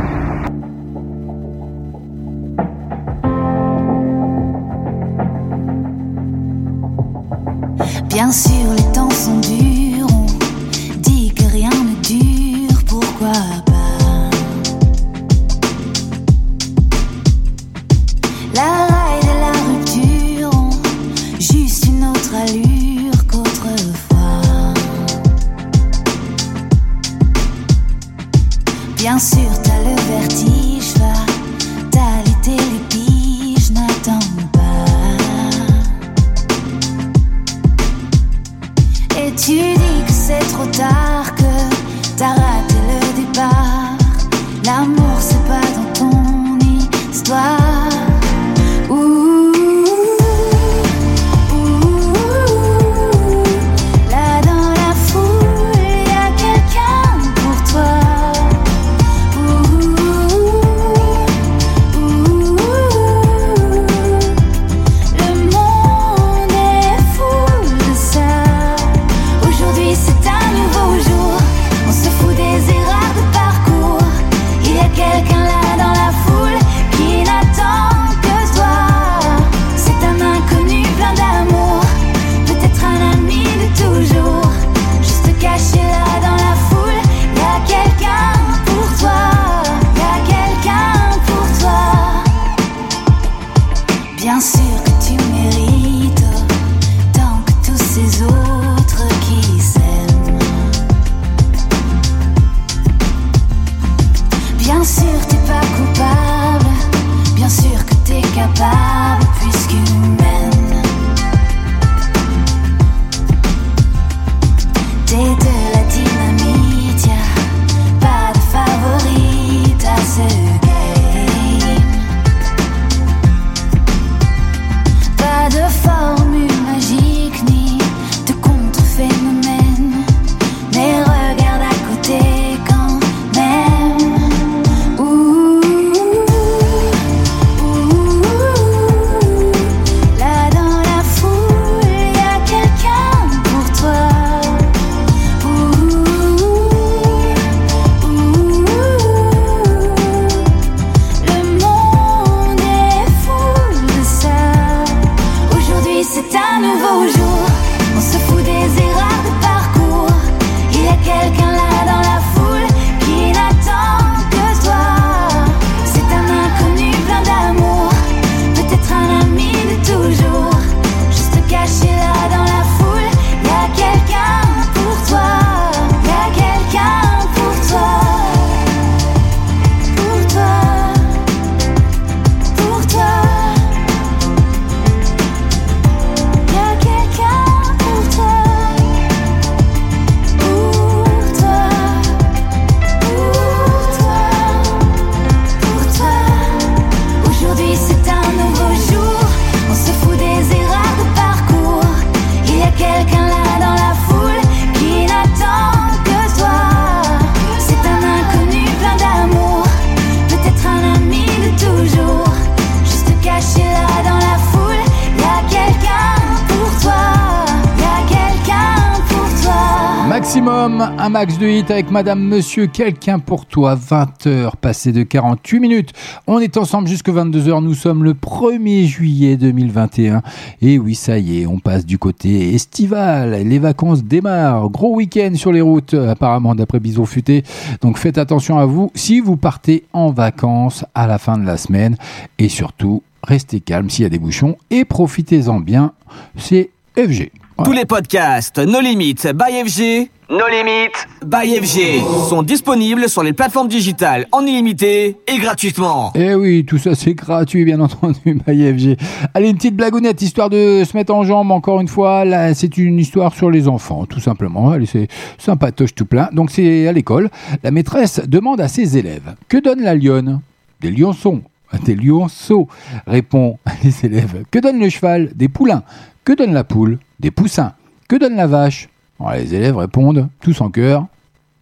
Avec 221.71 221.91
Madame, 221.91 222.21
Monsieur, 222.21 222.67
quelqu'un 222.67 223.19
pour 223.19 223.47
toi. 223.47 223.77
20h, 223.77 224.57
passé 224.61 224.91
de 224.93 225.03
48 225.03 225.61
minutes. 225.61 225.93
On 226.27 226.39
est 226.39 226.57
ensemble 226.57 226.89
jusque 226.89 227.09
22h. 227.09 227.63
Nous 227.63 227.75
sommes 227.75 228.05
le 228.05 228.15
1er 228.15 228.87
juillet 228.87 229.37
2021. 229.37 230.23
Et 230.61 230.79
oui, 230.79 230.95
ça 230.95 231.19
y 231.19 231.41
est, 231.41 231.47
on 231.47 231.59
passe 231.59 231.87
du 231.87 231.99
côté 231.99 232.55
estival. 232.55 233.33
Les 233.47 233.59
vacances 233.59 234.03
démarrent. 234.03 234.71
Gros 234.71 234.97
week-end 234.97 235.33
sur 235.35 235.53
les 235.53 235.61
routes, 235.61 235.95
apparemment, 235.95 236.55
d'après 236.55 236.81
Bison 236.81 237.05
Futé. 237.05 237.45
Donc 237.81 237.99
faites 237.99 238.19
attention 238.19 238.59
à 238.59 238.67
vous 238.67 238.91
si 238.95 239.21
vous 239.21 239.37
partez 239.37 239.85
en 239.93 240.11
vacances 240.11 240.85
à 240.95 241.07
la 241.07 241.19
fin 241.19 241.39
de 241.39 241.45
la 241.45 241.57
semaine. 241.57 241.97
Et 242.39 242.49
surtout, 242.49 243.03
restez 243.23 243.61
calme 243.61 243.91
s'il 243.91 244.03
y 244.05 244.07
a 244.07 244.11
des 244.11 244.19
bouchons 244.19 244.57
et 244.71 244.85
profitez-en 244.85 245.61
bien. 245.61 245.93
C'est 246.37 246.71
FG. 246.97 247.31
Tous 247.65 247.73
les 247.73 247.85
podcasts 247.85 248.59
No 248.59 248.81
Limit 248.81 249.17
by 249.35 249.69
FG, 249.69 250.11
No 250.31 250.49
Limit 250.51 250.93
by 251.25 251.57
FG 251.61 252.01
sont 252.29 252.43
disponibles 252.43 253.09
sur 253.09 253.23
les 253.23 253.33
plateformes 253.33 253.68
digitales 253.68 254.27
en 254.33 254.43
illimité 254.45 255.16
et 255.27 255.39
gratuitement. 255.39 256.12
Eh 256.14 256.35
oui, 256.35 256.64
tout 256.64 256.79
ça 256.79 256.95
c'est 256.95 257.14
gratuit 257.14 257.64
bien 257.64 257.81
entendu, 257.81 258.18
by 258.47 258.73
FG. 258.73 258.97
Allez, 259.35 259.51
une 259.51 259.57
petite 259.57 259.77
blagounette 259.77 260.20
histoire 260.23 260.51
de 260.51 260.83
se 260.85 260.97
mettre 260.97 261.14
en 261.14 261.25
jambe 261.25 261.51
encore 261.51 261.81
une 261.81 261.89
fois. 261.89 262.25
Là, 262.25 262.55
c'est 262.55 262.77
une 262.79 262.99
histoire 262.99 263.35
sur 263.35 263.51
les 263.51 263.68
enfants, 263.68 264.07
tout 264.07 264.20
simplement. 264.20 264.70
Allez, 264.70 264.87
c'est 264.87 265.09
sympatoche 265.39 265.95
tout 265.95 266.07
plein. 266.07 266.29
Donc 266.33 266.51
c'est 266.51 266.89
à 266.89 266.93
l'école. 266.93 267.31
La 267.62 267.70
maîtresse 267.70 268.20
demande 268.27 268.61
à 268.61 268.68
ses 268.68 268.99
élèves 268.99 269.35
Que 269.49 269.59
donne 269.59 269.83
la 269.83 269.95
lionne? 269.95 270.41
Des 270.81 270.91
lionçons. 270.91 271.43
Des 271.85 271.95
lionceaux, 271.95 272.68
répond 273.07 273.59
les 273.85 274.05
élèves. 274.05 274.45
Que 274.51 274.59
donne 274.59 274.79
le 274.79 274.91
cheval? 274.91 275.31
Des 275.35 275.49
poulains. 275.49 275.85
Que 276.25 276.35
donne 276.35 276.53
la 276.53 276.64
poule? 276.64 276.99
Des 277.20 277.31
poussins. 277.31 277.73
Que 278.09 278.16
donne 278.16 278.37
la 278.37 278.47
vache? 278.47 278.89
Alors, 279.21 279.33
Les 279.35 279.55
élèves 279.55 279.77
répondent, 279.77 280.29
tous 280.41 280.61
en 280.61 280.71
chœur, 280.71 281.07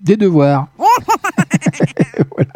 des 0.00 0.16
devoirs. 0.16 0.68
voilà. 2.36 2.52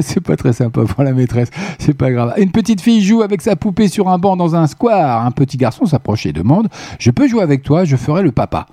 C'est 0.00 0.20
pas 0.20 0.36
très 0.36 0.52
sympa 0.52 0.82
pour 0.84 1.02
la 1.04 1.12
maîtresse, 1.12 1.50
c'est 1.78 1.94
pas 1.94 2.10
grave. 2.10 2.34
Une 2.38 2.50
petite 2.50 2.80
fille 2.80 3.02
joue 3.02 3.22
avec 3.22 3.42
sa 3.42 3.56
poupée 3.56 3.88
sur 3.88 4.08
un 4.08 4.18
banc 4.18 4.36
dans 4.36 4.54
un 4.54 4.66
square. 4.66 5.24
Un 5.24 5.30
petit 5.30 5.56
garçon 5.56 5.84
s'approche 5.84 6.26
et 6.26 6.32
demande 6.32 6.68
Je 6.98 7.10
peux 7.10 7.28
jouer 7.28 7.42
avec 7.42 7.62
toi, 7.62 7.84
je 7.84 7.96
ferai 7.96 8.22
le 8.22 8.32
papa. 8.32 8.66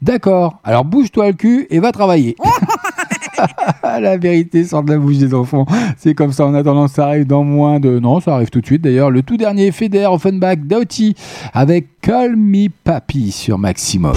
D'accord, 0.00 0.60
alors 0.64 0.86
bouge-toi 0.86 1.28
le 1.28 1.32
cul 1.34 1.66
et 1.68 1.78
va 1.78 1.92
travailler. 1.92 2.34
la 3.82 4.16
vérité 4.16 4.64
sort 4.64 4.82
de 4.82 4.92
la 4.92 4.98
bouche 4.98 5.18
des 5.18 5.34
enfants. 5.34 5.66
C'est 5.98 6.14
comme 6.14 6.32
ça, 6.32 6.46
en 6.46 6.54
attendant, 6.54 6.88
ça 6.88 7.06
arrive 7.06 7.26
dans 7.26 7.44
moins 7.44 7.80
de... 7.80 7.98
Non, 7.98 8.20
ça 8.20 8.34
arrive 8.34 8.48
tout 8.48 8.62
de 8.62 8.66
suite 8.66 8.82
d'ailleurs. 8.82 9.10
Le 9.10 9.22
tout 9.22 9.36
dernier 9.36 9.72
Feder 9.72 10.06
Offenbach 10.06 10.56
d'Auti 10.56 11.14
avec 11.52 12.00
Call 12.00 12.34
Me 12.36 12.68
Papi 12.68 13.30
sur 13.30 13.58
Maximum. 13.58 14.14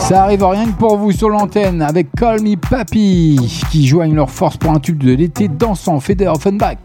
Ça 0.00 0.24
arrive 0.24 0.44
rien 0.44 0.66
que 0.66 0.78
pour 0.78 0.98
vous 0.98 1.12
sur 1.12 1.30
l'antenne 1.30 1.80
avec 1.80 2.08
Call 2.12 2.42
Me 2.42 2.56
Papi 2.56 3.64
qui 3.70 3.86
joignent 3.86 4.14
leurs 4.14 4.30
forces 4.30 4.58
pour 4.58 4.70
un 4.70 4.78
tube 4.78 5.02
de 5.02 5.12
l'été 5.12 5.48
dansant 5.48 5.98
Feder 5.98 6.28
Offenbach. 6.28 6.76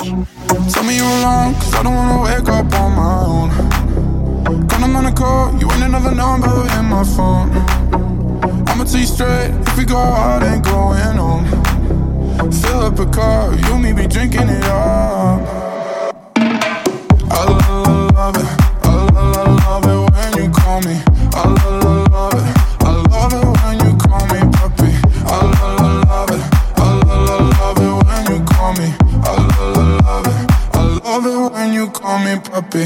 Call 32.10 32.20
me 32.26 32.36
puppy. 32.40 32.86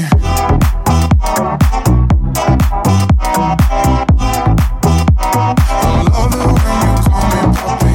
Lolo 6.12 6.46
and 6.68 6.80
you 6.84 6.94
call 7.08 7.24
me 7.32 7.40
puppy 7.56 7.94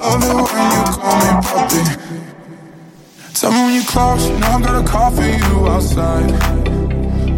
Lolo 0.00 0.32
and 0.58 0.68
you 0.74 0.84
call 0.96 1.16
me 1.20 1.30
puppy 1.48 1.82
Tell 3.34 3.50
me 3.52 3.58
when 3.60 3.74
you 3.74 3.84
close, 3.84 4.24
know 4.40 4.46
I 4.46 4.60
got 4.62 4.74
a 4.82 4.84
call 4.88 5.10
for 5.10 5.22
you 5.22 5.68
outside. 5.68 6.30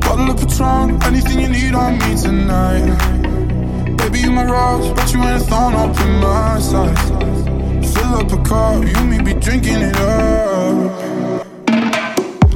Bottle 0.02 0.30
of 0.30 0.36
Patron, 0.36 1.02
anything 1.02 1.40
you 1.40 1.48
need 1.48 1.74
on 1.74 1.98
me 1.98 2.16
tonight. 2.16 3.96
Baby, 3.96 4.20
you 4.20 4.30
my 4.30 4.44
but 4.46 5.12
you 5.12 5.20
ain't 5.24 5.42
thorn 5.46 5.74
up 5.74 5.98
in 6.00 6.20
my 6.20 6.60
side. 6.60 7.51
Fill 7.94 8.14
up 8.14 8.32
a 8.32 8.42
car, 8.48 8.84
you 8.84 9.04
me 9.06 9.18
be 9.22 9.34
drinking 9.34 9.82
it 9.82 9.96
up. 9.96 11.46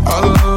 I 0.07 0.21
love 0.21 0.56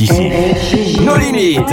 ici. 0.00 1.00
No 1.00 1.16
Limit. 1.16 1.68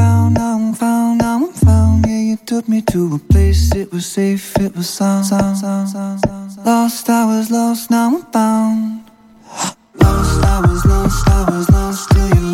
Found, 0.00 0.34
now 0.34 0.56
I'm 0.56 0.74
found, 0.74 1.18
now 1.18 1.36
I'm 1.36 1.52
found. 1.52 2.06
Yeah, 2.06 2.22
you 2.30 2.36
took 2.36 2.68
me 2.68 2.80
to 2.92 3.00
a 3.14 3.18
place, 3.32 3.74
it 3.74 3.92
was 3.92 4.06
safe, 4.06 4.56
it 4.58 4.74
was 4.76 4.88
sound. 4.88 5.26
sound, 5.26 5.56
sound, 5.58 5.88
sound, 5.88 6.20
sound. 6.20 6.66
Lost, 6.66 7.08
I 7.08 7.24
was 7.26 7.50
lost, 7.50 7.90
now 7.90 8.06
I'm 8.08 8.22
found. 8.32 9.04
Lost, 10.02 10.44
I 10.54 10.60
was 10.66 10.84
lost, 10.86 11.28
I 11.28 11.40
was 11.50 11.68
lost 11.70 12.10
till 12.10 12.28
you 12.36 12.49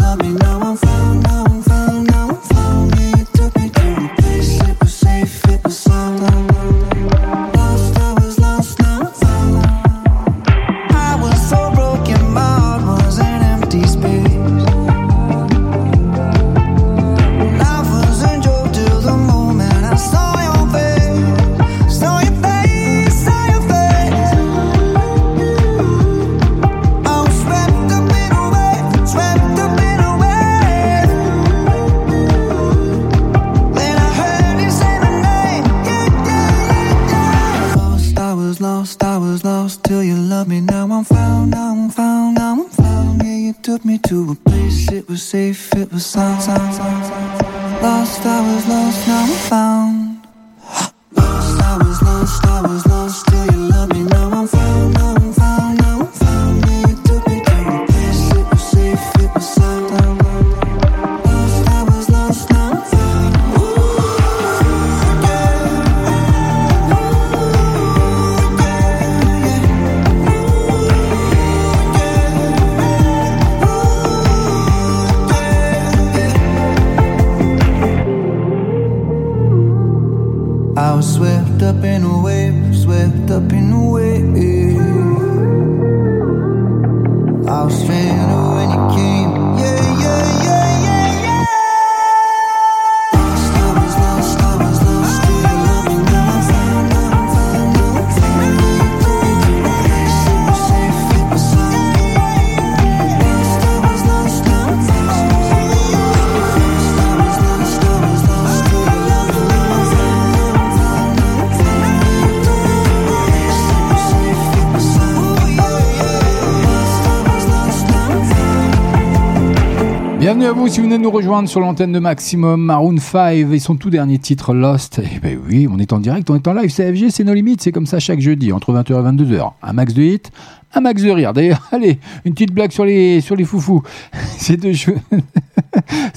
rejoindre 121.17 121.49
sur 121.49 121.61
l'antenne 121.61 121.93
de 121.93 121.99
Maximum, 121.99 122.61
Maroon 122.61 122.99
5 122.99 123.51
et 123.51 123.59
son 123.59 123.77
tout 123.77 123.89
dernier 123.89 124.19
titre 124.19 124.53
Lost. 124.53 125.01
Eh 125.03 125.19
ben 125.19 125.39
oui, 125.49 125.67
on 125.71 125.79
est 125.79 125.95
en 125.95 125.99
direct, 125.99 126.29
on 126.29 126.35
est 126.35 126.47
en 126.47 126.53
live, 126.53 126.71
CFG, 126.71 127.09
c'est 127.09 127.25
nos 127.25 127.33
limites, 127.33 127.63
c'est 127.63 127.73
comme 127.73 127.87
ça 127.87 127.99
chaque 127.99 128.21
jeudi, 128.21 128.53
entre 128.53 128.75
20h 128.75 128.91
et 128.91 129.25
22h. 129.25 129.53
Un 129.63 129.73
max 129.73 129.95
de 129.95 130.03
hit, 130.03 130.31
un 130.75 130.83
max 130.83 131.03
de 131.03 131.11
rire. 131.11 131.33
D'ailleurs, 131.33 131.67
allez, 131.73 131.99
une 132.27 132.35
petite 132.35 132.53
blague 132.53 132.71
sur 132.71 132.85
les, 132.85 133.23
sur 133.23 133.35
les 133.35 133.45
foufous. 133.45 133.83
C'est 134.37 134.59
deux, 134.59 134.75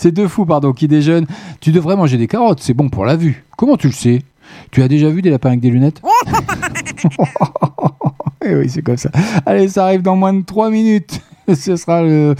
deux 0.11 0.27
fous 0.27 0.45
pardon, 0.45 0.73
qui 0.73 0.89
déjeunent. 0.89 1.27
Tu 1.61 1.71
devrais 1.71 1.95
manger 1.95 2.17
des 2.17 2.27
carottes, 2.27 2.59
c'est 2.59 2.73
bon 2.73 2.89
pour 2.89 3.05
la 3.05 3.15
vue. 3.15 3.45
Comment 3.57 3.77
tu 3.77 3.87
le 3.87 3.93
sais? 3.93 4.21
Tu 4.69 4.83
as 4.83 4.89
déjà 4.89 5.09
vu 5.09 5.21
des 5.21 5.29
lapins 5.29 5.49
avec 5.49 5.61
des 5.61 5.69
lunettes? 5.69 6.01
Eh 8.43 8.53
oui, 8.53 8.67
c'est 8.67 8.81
comme 8.81 8.97
ça. 8.97 9.11
Allez, 9.45 9.69
ça 9.69 9.85
arrive 9.85 10.01
dans 10.01 10.17
moins 10.17 10.33
de 10.33 10.41
3 10.41 10.69
minutes. 10.69 11.21
Ce 11.47 11.77
sera 11.77 12.01
euh, 12.03 12.35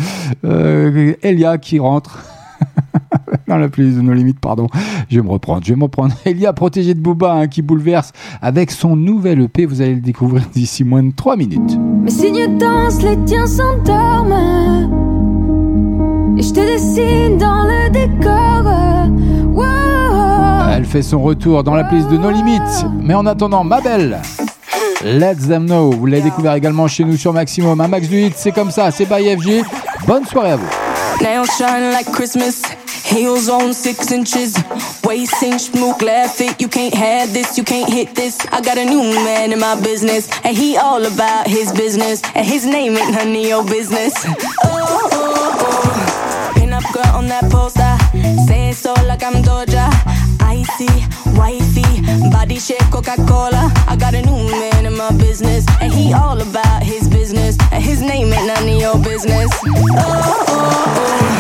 Elia 1.24 1.58
qui 1.58 1.80
rentre. 1.80 2.29
Dans 3.50 3.58
la 3.58 3.68
playlist 3.68 3.98
de 3.98 4.02
nos 4.02 4.14
limites, 4.14 4.40
pardon. 4.40 4.68
Je 5.10 5.18
vais 5.18 5.26
me 5.26 5.32
reprendre, 5.32 5.62
je 5.64 5.74
vais 5.74 5.76
me 5.76 5.84
reprendre. 5.84 6.14
Elia, 6.26 6.54
protégé 6.54 6.94
de 6.94 7.02
Booba, 7.02 7.34
hein, 7.34 7.48
qui 7.48 7.62
bouleverse 7.62 8.14
avec 8.42 8.72
son 8.72 8.96
nouvel 8.96 9.42
EP. 9.42 9.66
Vous 9.66 9.82
allez 9.82 9.96
le 9.96 10.02
découvrir 10.02 10.44
d'ici 10.54 10.86
moins 10.86 11.04
de 11.04 11.12
3 11.12 11.36
minutes. 11.36 11.78
Mes 12.04 12.12
signes 12.12 12.58
dansent, 12.58 13.02
les 13.02 13.18
tiens 13.26 13.48
s'endorment. 13.48 14.88
Et 16.38 16.42
je 16.42 16.54
te 16.54 16.60
dessine 16.62 17.38
dans 17.38 17.64
le 17.66 17.90
décor. 17.90 18.64
Wow. 19.52 20.72
Elle 20.72 20.86
fait 20.86 21.02
son 21.02 21.22
retour 21.22 21.64
dans 21.64 21.76
la 21.76 21.84
playlist 21.84 22.10
de 22.10 22.18
nos 22.18 22.32
limites. 22.32 22.86
Mais 23.02 23.14
en 23.14 23.26
attendant, 23.26 23.66
ma 23.66 23.82
belle. 23.82 24.22
Let 25.04 25.36
them 25.48 25.66
know. 25.66 25.92
Vous 25.92 26.06
l'avez 26.06 26.24
découvert 26.24 26.54
également 26.54 26.88
chez 26.88 27.04
nous 27.04 27.18
sur 27.18 27.34
Maximum. 27.34 27.82
Un 27.82 27.88
max 27.88 28.08
du 28.08 28.22
hit, 28.22 28.34
c'est 28.36 28.52
comme 28.52 28.72
ça, 28.72 28.92
c'est 28.92 29.06
by 29.06 29.36
FG. 29.38 29.64
Bonne 30.06 30.26
soirée 30.26 30.52
à 30.52 30.56
vous. 30.58 30.68
Heels 33.10 33.50
on 33.50 33.74
six 33.74 34.12
inches. 34.12 34.56
Waist 35.04 35.34
cinched, 35.40 35.74
move 35.74 36.00
left 36.02 36.40
it. 36.42 36.62
You 36.62 36.68
can't 36.68 36.94
have 36.94 37.34
this, 37.34 37.58
you 37.58 37.64
can't 37.64 37.92
hit 37.92 38.14
this. 38.16 38.40
I 38.52 38.62
got 38.62 38.78
a 38.78 38.86
new 38.86 39.02
man 39.02 39.52
in 39.52 39.60
my 39.60 39.80
business. 39.82 40.30
And 40.44 40.56
he 40.56 40.78
all 40.78 41.04
about 41.04 41.48
his 41.48 41.72
business. 41.72 42.22
And 42.36 42.46
his 42.46 42.68
name 42.68 42.96
ain't 42.96 43.12
none 43.12 43.30
of 43.30 43.46
your 43.54 43.66
business. 43.66 44.14
Oh, 44.64 45.10
oh, 45.12 45.58
oh. 45.60 46.54
Pin 46.56 46.72
up 46.72 46.84
girl 46.94 47.16
on 47.16 47.28
that 47.28 47.50
poster. 47.52 47.98
Say 48.46 48.70
it 48.70 48.76
so 48.76 48.94
like 49.08 49.24
I'm 49.24 49.42
Doja. 49.42 49.90
Icy, 50.42 50.88
wifey, 51.36 52.30
body 52.30 52.60
shape 52.60 52.92
Coca 52.92 53.16
Cola. 53.28 53.72
I 53.88 53.96
got 54.00 54.14
a 54.14 54.22
new 54.22 54.38
man 54.52 54.86
in 54.86 54.96
my 54.96 55.12
business. 55.18 55.66
And 55.82 55.92
he 55.92 56.14
all 56.14 56.40
about 56.40 56.84
his 56.84 57.08
business. 57.08 57.58
And 57.72 57.84
his 57.84 58.02
name 58.02 58.32
ain't 58.32 58.46
none 58.46 58.70
of 58.70 58.80
your 58.80 59.00
business. 59.00 59.50
Oh, 59.66 59.96
oh, 59.98 60.46
oh. 60.48 61.39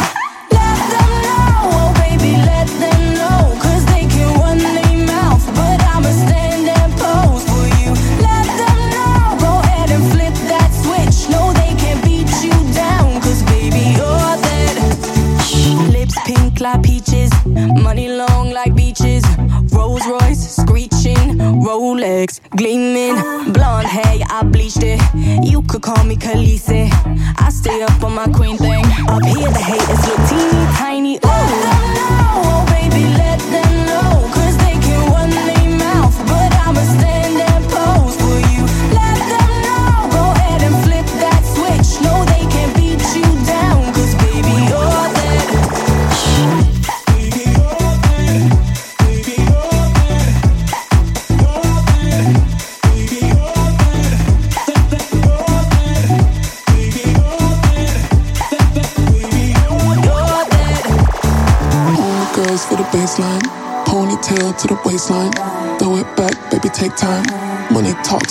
Call 25.95 26.05
me 26.05 26.15
Khaleesi. 26.15 26.78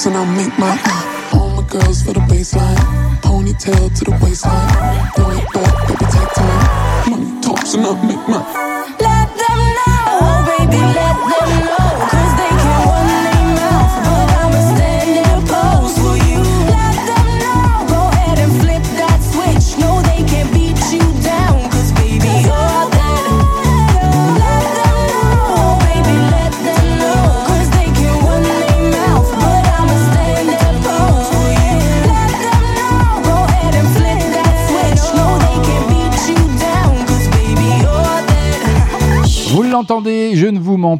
And 0.09 0.17
I'll 0.17 0.27
make 0.27 0.59
mine. 0.59 0.68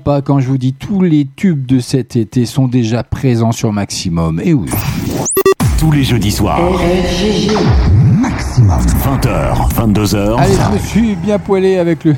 Pas 0.09 0.23
quand 0.23 0.41
je 0.41 0.49
vous 0.49 0.57
dis 0.57 0.73
tous 0.73 1.03
les 1.03 1.29
tubes 1.37 1.67
de 1.67 1.81
cet 1.81 2.17
été 2.17 2.47
sont 2.47 2.67
déjà 2.67 3.03
présents 3.03 3.53
sur 3.53 3.75
Maximum. 3.75 4.41
Et 4.43 4.55
oui. 4.55 4.71
Tous 5.79 5.93
les 5.93 6.03
jeudis 6.03 6.31
soirs. 6.31 6.59
Maximum. 8.19 8.81
20h, 8.81 9.71
22h. 9.71 10.39
Allez, 10.39 10.55
je 10.55 10.73
me 10.73 10.79
suis 10.79 11.15
bien 11.15 11.39
poilé 11.39 11.77
avec 11.77 12.05
le 12.05 12.17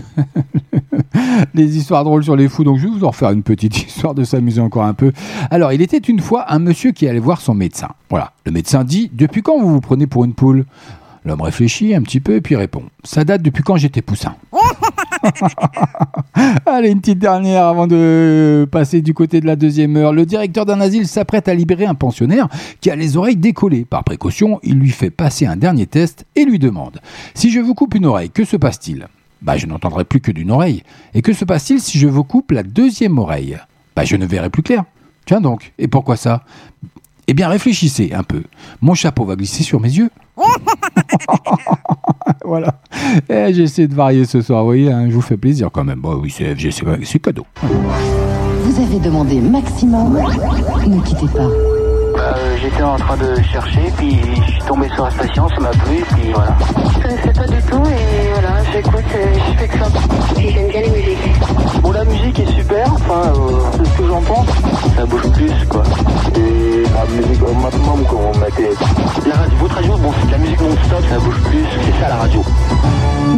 les 1.55 1.77
histoires 1.77 2.05
drôles 2.05 2.23
sur 2.23 2.37
les 2.37 2.49
fous, 2.49 2.63
donc 2.63 2.79
je 2.79 2.85
vais 2.87 2.93
vous 2.97 3.03
en 3.03 3.11
refaire 3.11 3.33
une 3.33 3.43
petite 3.43 3.77
histoire 3.77 4.15
de 4.15 4.23
s'amuser 4.23 4.61
encore 4.61 4.85
un 4.85 4.95
peu. 4.95 5.11
Alors, 5.51 5.73
il 5.73 5.83
était 5.83 5.99
une 5.99 6.21
fois 6.21 6.45
un 6.53 6.61
monsieur 6.61 6.93
qui 6.93 7.09
allait 7.09 7.19
voir 7.19 7.41
son 7.41 7.55
médecin. 7.55 7.89
Voilà, 8.09 8.35
le 8.47 8.53
médecin 8.53 8.85
dit 8.85 9.11
Depuis 9.13 9.43
quand 9.43 9.59
vous 9.59 9.69
vous 9.69 9.81
prenez 9.81 10.07
pour 10.07 10.25
une 10.25 10.35
poule? 10.35 10.65
L'homme 11.25 11.43
réfléchit 11.43 11.95
un 11.95 12.03
petit 12.03 12.21
peu 12.21 12.37
et 12.37 12.41
puis 12.41 12.57
répond. 12.57 12.85
Ça 13.05 13.25
date 13.25 13.43
depuis 13.43 13.63
quand 13.63 13.77
j'étais 13.77 14.01
poussin. 14.01 14.37
Allez, 16.67 16.91
une 16.91 17.01
petite 17.01 17.19
dernière 17.19 17.67
avant 17.67 17.87
de 17.87 18.67
passer 18.71 19.03
du 19.03 19.15
côté 19.15 19.41
de 19.41 19.47
la 19.47 19.57
deuxième 19.57 19.97
heure. 19.97 20.13
Le 20.13 20.27
directeur 20.27 20.67
d'un 20.67 20.81
asile 20.81 21.07
s'apprête 21.07 21.49
à 21.49 21.55
libérer 21.55 21.87
un 21.87 21.95
pensionnaire 21.95 22.49
qui 22.81 22.91
a 22.91 22.97
les 22.97 23.17
oreilles 23.17 23.37
décollées. 23.37 23.85
Par 23.85 24.05
précaution, 24.05 24.61
il 24.63 24.79
lui 24.79 24.91
fait 24.91 25.11
passer 25.11 25.47
un 25.47 25.57
dernier 25.57 25.87
test 25.87 26.27
et 26.37 26.45
lui 26.45 26.59
demande 26.59 27.01
Si 27.35 27.51
je 27.51 27.61
vous 27.61 27.75
coupe 27.75 27.95
une 27.95 28.07
oreille, 28.07 28.31
que 28.31 28.45
se 28.45 28.57
passe-t-il? 28.57 29.07
Bah, 29.43 29.57
je 29.57 29.67
n'entendrai 29.67 30.05
plus 30.05 30.21
que 30.21 30.33
d'une 30.33 30.51
oreille. 30.51 30.83
Et 31.15 31.23
que 31.23 31.33
se 31.33 31.45
passe-t-il 31.45 31.81
si 31.81 31.99
je 31.99 32.09
vous 32.09 32.25
coupe 32.25 32.53
la 32.53 32.63
deuxième 32.63 33.19
oreille? 33.19 33.59
Bah, 33.97 34.05
je 34.05 34.17
ne 34.17 34.27
verrai 34.27 34.51
plus 34.51 34.63
clair. 34.63 34.85
Tiens 35.27 35.41
donc, 35.41 35.73
et 35.79 35.89
pourquoi 35.89 36.17
ça? 36.17 36.45
Eh 37.27 37.35
bien, 37.35 37.49
réfléchissez 37.49 38.11
un 38.13 38.25
peu. 38.25 38.43
Mon 38.81 38.95
chapeau 38.95 39.25
va 39.25 39.37
glisser 39.37 39.63
sur 39.63 39.81
mes 39.81 39.93
yeux. 39.97 40.11
voilà. 42.45 42.75
Eh, 43.29 43.53
J'essaie 43.53 43.87
de 43.87 43.95
varier 43.95 44.25
ce 44.25 44.41
soir, 44.41 44.61
vous 44.61 44.67
voyez, 44.69 44.91
hein, 44.93 45.07
je 45.09 45.15
vous 45.15 45.21
fais 45.21 45.37
plaisir 45.37 45.69
quand 45.73 45.85
même. 45.85 46.01
Bon, 46.01 46.15
oui, 46.17 46.31
c'est 46.31 46.55
FG, 46.55 46.71
c'est 47.05 47.19
cadeau. 47.19 47.47
Vous 47.63 48.81
avez 48.83 48.99
demandé 48.99 49.41
maximum. 49.41 50.19
Ne 50.87 51.01
quittez 51.03 51.27
pas. 51.27 51.49
Bah, 52.15 52.35
euh, 52.37 52.57
J'étais 52.63 52.83
en 52.83 52.97
train 52.97 53.17
de 53.17 53.35
chercher, 53.43 53.91
puis 53.97 54.17
je 54.47 54.53
suis 54.53 54.63
tombé 54.67 54.89
sur 54.95 55.05
la 55.05 55.11
station, 55.11 55.49
ça 55.49 55.61
m'a 55.61 55.71
plu, 55.71 56.05
puis 56.13 56.33
voilà. 56.35 56.57
Je 56.95 57.01
connaissais 57.03 57.33
pas 57.33 57.47
du 57.47 57.63
tout 57.63 57.83
et 57.89 58.10
j'écoute 58.73 59.05
et 59.15 59.39
je 59.39 59.59
fais 59.59 59.69
que 59.69 59.79
ça. 59.79 59.87
Et 60.41 60.53
j'aime 60.53 60.69
bien 60.69 60.81
les 60.83 60.91
musiques. 60.91 61.83
Bon, 61.83 61.93
la 61.93 62.05
musique 62.05 62.39
est 62.39 62.53
super, 62.53 62.93
enfin, 62.93 63.33
euh, 63.35 63.61
c'est 63.73 63.87
ce 63.87 63.99
que 63.99 64.07
j'en 64.07 64.21
pense. 64.21 64.47
Ça 64.97 65.07
bouge 65.07 65.31
plus, 65.33 65.53
quoi. 65.69 65.83
Et 66.37 66.83
la 66.83 67.07
musique 67.17 67.43
au 67.43 67.55
maximum, 67.55 68.05
comme 68.09 68.21
on 68.35 68.39
mettait. 68.39 68.71
La 69.27 69.35
radio, 69.35 69.57
votre 69.59 69.75
radio, 69.75 69.97
bon, 69.97 70.13
c'est 70.21 70.27
de 70.27 70.33
la 70.33 70.39
musique 70.39 70.61
non-stop, 70.61 71.05
ça 71.09 71.19
bouge 71.19 71.41
plus, 71.45 71.65
c'est 71.85 72.01
ça 72.01 72.09
la 72.09 72.17
radio. 72.17 72.43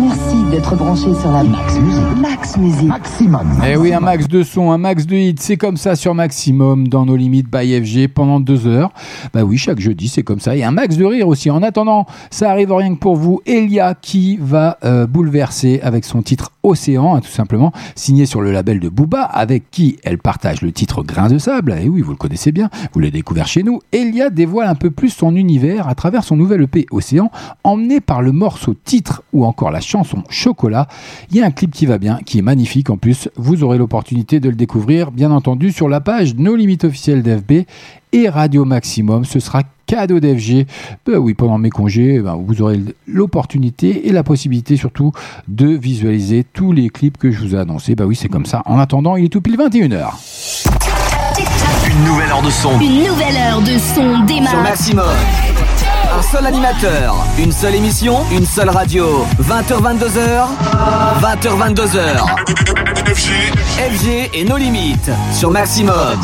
Merci 0.01 0.45
d'être 0.51 0.75
branché 0.77 1.15
sur 1.21 1.31
la 1.31 1.43
Max 1.45 1.79
Musique. 1.79 2.17
Max 2.21 2.57
Musique. 2.57 2.89
Maximum. 2.89 3.61
Eh 3.67 3.77
oui, 3.77 3.93
un 3.93 4.01
max 4.01 4.27
de 4.27 4.43
son, 4.43 4.71
un 4.71 4.79
max 4.79 5.07
de 5.07 5.17
hits, 5.17 5.35
c'est 5.39 5.57
comme 5.57 5.77
ça 5.77 5.97
sur 5.97 6.15
Maximum 6.15 6.89
dans 6.89 7.05
nos 7.05 7.17
limites 7.17 7.51
by 7.51 7.81
FG 7.83 8.09
pendant 8.09 8.41
deux 8.41 8.67
heures. 8.67 8.91
Bah 9.35 9.43
oui, 9.43 9.59
chaque 9.59 9.81
jeudi, 9.81 10.09
c'est 10.09 10.23
comme 10.23 10.41
ça. 10.41 10.57
Et 10.57 10.65
un 10.65 10.71
max 10.71 10.97
de 10.97 11.05
rire 11.05 11.29
aussi. 11.29 11.51
En 11.51 11.63
attendant, 11.63 12.07
ça 12.31 12.51
arrive 12.51 12.73
rien 12.73 12.95
que 12.95 12.99
pour 12.99 13.17
vous. 13.17 13.41
Elia 13.45 13.95
qui 13.95 14.39
va 14.41 14.79
euh, 14.85 15.07
bouleverser 15.23 15.79
avec 15.85 16.05
son 16.05 16.21
titre 16.21 16.51
Océan, 16.65 17.15
hein, 17.15 17.21
tout 17.21 17.31
simplement, 17.31 17.73
signé 17.95 18.27
sur 18.27 18.41
le 18.41 18.51
label 18.51 18.81
de 18.81 18.89
Booba, 18.89 19.23
avec 19.23 19.71
qui 19.71 19.99
elle 20.03 20.19
partage 20.19 20.63
le 20.63 20.73
titre 20.73 21.05
Grain 21.05 21.29
de 21.29 21.39
sable. 21.39 21.77
Et 21.81 21.89
oui, 21.89 22.01
vous 22.01 22.11
le 22.11 22.17
connaissez 22.17 22.51
bien, 22.51 22.71
vous 22.93 22.99
l'avez 22.99 23.13
découvert 23.13 23.47
chez 23.47 23.63
nous. 23.63 23.79
Elia 23.93 24.31
dévoile 24.31 24.67
un 24.67 24.75
peu 24.75 24.91
plus 24.91 25.11
son 25.11 25.37
univers 25.37 25.87
à 25.87 25.95
travers 25.95 26.25
son 26.25 26.35
nouvel 26.35 26.63
EP 26.63 26.87
Océan, 26.91 27.31
emmené 27.63 28.01
par 28.01 28.21
le 28.21 28.33
morceau 28.33 28.75
titre 28.75 29.23
ou 29.33 29.45
encore 29.45 29.71
la 29.71 29.81
chanson 29.81 30.25
Chocolat. 30.29 30.89
Il 31.31 31.37
y 31.37 31.41
a 31.41 31.47
un 31.47 31.53
clip 31.53 31.71
qui 31.71 31.87
va 31.87 31.99
bien, 31.99 32.19
qui 32.27 32.41
est 32.41 32.43
magnifique 32.43 32.91
en 32.91 32.97
plus. 32.97 33.29
Vous 33.37 33.63
aurez 33.63 33.79
l'opportunité 33.79 34.41
de 34.41 34.49
le 34.49 34.57
découvrir, 34.57 35.13
bien 35.13 35.31
entendu, 35.31 35.71
sur 35.71 35.89
la 35.89 36.01
page 36.01 36.35
No 36.35 36.57
Limites 36.57 36.83
officielle 36.83 37.23
d'FB 37.23 37.65
et 38.13 38.29
Radio 38.29 38.65
Maximum. 38.65 39.25
Ce 39.25 39.41
sera 39.41 39.63
cadeau 39.87 40.21
d'FG. 40.21 40.67
Ben 41.07 41.19
oui, 41.19 41.35
pendant 41.35 41.59
mes 41.59 41.71
congés, 41.71 42.21
ben, 42.21 42.37
vous 42.37 42.63
aurez 42.63 42.81
l'opportunité 43.07 44.09
et 44.09 44.13
la 44.13 44.23
possibilité 44.23 44.77
surtout 44.77 45.13
de 45.49 45.67
visualiser 45.67 46.45
tous 46.45 46.73
les 46.73 46.89
clips 46.91 47.19
que 47.19 47.31
je 47.31 47.41
vous 47.41 47.55
ai 47.55 47.59
annoncés. 47.59 47.95
Ben 47.95 48.05
oui, 48.05 48.17
c'est 48.17 48.29
comme 48.29 48.47
ça. 48.47 48.63
En 48.67 48.79
attendant, 48.79 49.17
il 49.17 49.27
est 49.27 49.29
tout 49.29 49.41
pile 49.41 49.57
21h. 49.57 50.11
Une 51.91 52.05
nouvelle 52.05 52.31
heure 52.31 52.43
de 52.43 52.51
son. 52.51 52.81
Une 52.81 53.05
nouvelle 53.05 53.37
heure 53.37 53.61
de 53.61 53.79
son 53.79 54.25
démarre. 54.25 54.51
Sur 54.51 54.63
Maximum. 54.63 55.05
Un 56.15 56.23
seul 56.23 56.47
animateur, 56.47 57.17
une 57.39 57.53
seule 57.53 57.75
émission, 57.75 58.19
une 58.31 58.45
seule 58.45 58.69
radio. 58.69 59.25
20h, 59.41 59.81
22h. 59.81 60.47
20h, 61.23 61.75
22h. 61.75 63.15
FG 63.15 64.31
et 64.35 64.45
nos 64.45 64.59
limites. 64.59 65.11
Sur 65.33 65.51
Maximum. 65.51 66.19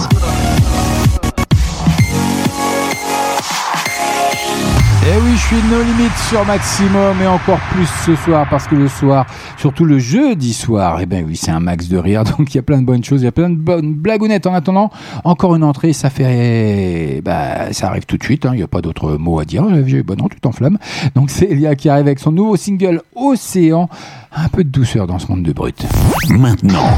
Eh 5.10 5.16
oui, 5.22 5.30
je 5.36 5.40
suis 5.46 5.56
no 5.70 5.82
limite 5.82 6.12
sur 6.28 6.44
maximum 6.44 7.16
et 7.22 7.26
encore 7.26 7.60
plus 7.72 7.88
ce 8.04 8.14
soir 8.16 8.46
parce 8.50 8.66
que 8.66 8.74
le 8.74 8.88
soir, 8.88 9.24
surtout 9.56 9.86
le 9.86 9.98
jeudi 9.98 10.52
soir, 10.52 10.98
eh 11.00 11.06
ben 11.06 11.24
oui, 11.26 11.34
c'est 11.34 11.50
un 11.50 11.60
max 11.60 11.88
de 11.88 11.96
rire. 11.96 12.24
Donc 12.38 12.52
il 12.52 12.56
y 12.56 12.58
a 12.58 12.62
plein 12.62 12.78
de 12.80 12.84
bonnes 12.84 13.02
choses, 13.02 13.22
il 13.22 13.24
y 13.24 13.28
a 13.28 13.32
plein 13.32 13.48
de 13.48 13.54
bonnes 13.56 13.94
blagounettes. 13.94 14.46
En 14.46 14.52
attendant, 14.52 14.90
encore 15.24 15.56
une 15.56 15.64
entrée, 15.64 15.94
ça 15.94 16.10
fait, 16.10 17.22
bah, 17.24 17.72
ça 17.72 17.88
arrive 17.88 18.04
tout 18.04 18.18
de 18.18 18.22
suite. 18.24 18.44
hein, 18.44 18.50
Il 18.52 18.58
n'y 18.58 18.62
a 18.62 18.68
pas 18.68 18.82
d'autre 18.82 19.16
mot 19.16 19.40
à 19.40 19.46
dire. 19.46 19.62
Bon, 20.04 20.16
non, 20.18 20.28
tu 20.28 20.40
t'enflammes. 20.40 20.76
Donc 21.14 21.30
c'est 21.30 21.46
Elia 21.46 21.74
qui 21.74 21.88
arrive 21.88 22.06
avec 22.06 22.18
son 22.18 22.32
nouveau 22.32 22.56
single 22.56 23.00
Océan. 23.16 23.88
Un 24.36 24.48
peu 24.48 24.62
de 24.62 24.68
douceur 24.68 25.06
dans 25.06 25.18
ce 25.18 25.28
monde 25.28 25.42
de 25.42 25.52
brut. 25.54 25.86
Maintenant, 26.28 26.90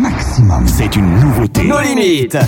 maximum, 0.00 0.66
c'est 0.66 0.96
une 0.96 1.20
nouveauté. 1.20 1.64
Nos 1.64 1.80
limites. 1.80 2.38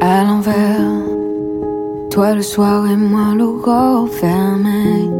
À 0.00 0.24
l'envers. 0.24 1.02
Toi 2.10 2.34
le 2.34 2.42
soir 2.42 2.86
et 2.86 2.96
moi 2.96 3.34
l'aurore 3.36 4.08
fermée. 4.08 5.10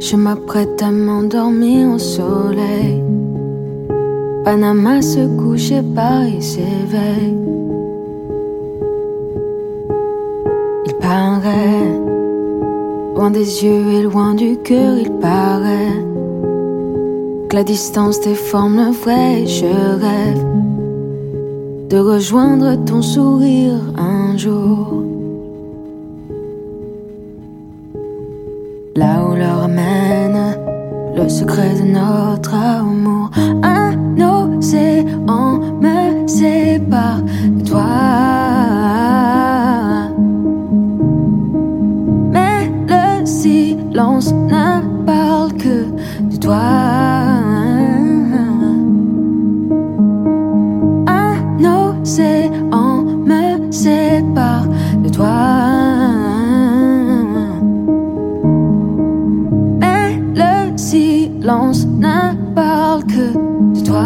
Je 0.00 0.16
m'apprête 0.16 0.82
à 0.82 0.90
m'endormir 0.90 1.90
au 1.90 1.98
soleil. 1.98 3.02
Panama 4.44 5.00
se 5.00 5.26
couche 5.38 5.70
et 5.72 5.82
Paris 5.82 6.42
s'éveille. 6.42 7.38
Il 10.86 10.94
paraît, 11.00 12.00
loin 13.16 13.30
des 13.30 13.64
yeux 13.64 13.92
et 13.94 14.02
loin 14.02 14.34
du 14.34 14.56
cœur, 14.58 14.98
il 14.98 15.10
paraît 15.12 16.04
que 17.48 17.56
la 17.56 17.64
distance 17.64 18.20
déforme 18.20 18.76
le 18.76 18.92
vrai. 18.92 19.46
Je 19.46 19.64
rêve 19.64 20.44
de 21.88 21.98
rejoindre 21.98 22.76
ton 22.84 23.02
sourire 23.02 23.80
un 23.96 24.36
jour. 24.36 25.02
Là 28.96 29.24
où 29.26 29.34
le 29.34 29.46
ramène 29.46 30.14
le 31.16 31.28
secret 31.28 31.74
de 31.80 31.84
notre 31.84 32.54
amour. 32.54 33.30
Un 33.62 33.94
océan 34.20 35.60
me 35.80 36.26
sépare 36.26 37.22
de 37.22 37.64
toi. 37.68 37.84
Mais 42.32 42.70
le 42.88 43.24
silence 43.24 44.32
ne 44.32 45.04
parle 45.04 45.52
que 45.54 45.86
de 46.30 46.36
toi. 46.36 47.23
Sépare 53.74 54.66
de 55.02 55.08
toi. 55.08 55.26
Mais 59.80 60.20
le 60.34 60.78
silence 60.78 61.86
ne 61.86 62.34
parle 62.54 63.04
que 63.04 63.34
de 63.74 63.84
toi. 63.84 64.02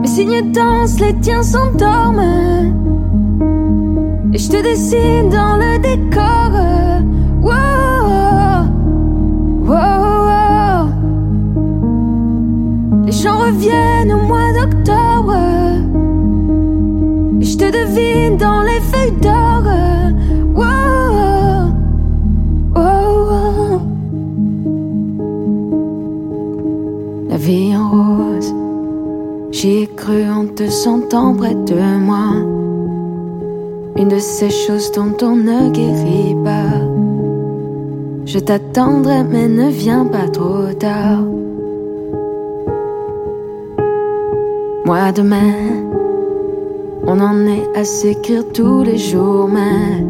Mes 0.00 0.06
signes 0.06 0.52
dansent, 0.52 1.00
les 1.00 1.14
tiens 1.20 1.42
s'endorment. 1.42 2.20
Et 4.32 4.38
je 4.38 4.48
te 4.50 4.62
dessine 4.62 5.30
dans 5.30 5.56
le 5.56 5.78
décor. 5.78 6.50
Wow, 7.42 8.06
wow. 9.66 10.88
Les 13.06 13.12
chants 13.12 13.38
reviennent 13.38 14.12
au 14.12 14.26
j'y 29.64 29.84
ai 29.84 29.86
cru 29.86 30.28
en 30.28 30.44
te 30.44 30.68
sentant 30.68 31.34
près 31.34 31.54
de 31.54 31.98
moi. 31.98 32.28
Une 33.96 34.08
de 34.08 34.18
ces 34.18 34.50
choses 34.50 34.92
dont 34.92 35.16
on 35.22 35.36
ne 35.36 35.70
guérit 35.70 36.36
pas. 36.44 36.76
Je 38.26 38.40
t'attendrai, 38.40 39.24
mais 39.24 39.48
ne 39.48 39.70
viens 39.70 40.04
pas 40.04 40.28
trop 40.28 40.70
tard. 40.78 41.22
Moi 44.84 45.12
demain, 45.12 45.54
on 47.06 47.18
en 47.20 47.46
est 47.46 47.66
à 47.74 47.84
s'écrire 47.84 48.44
tous 48.52 48.82
les 48.82 48.98
jours, 48.98 49.48
mais 49.48 50.04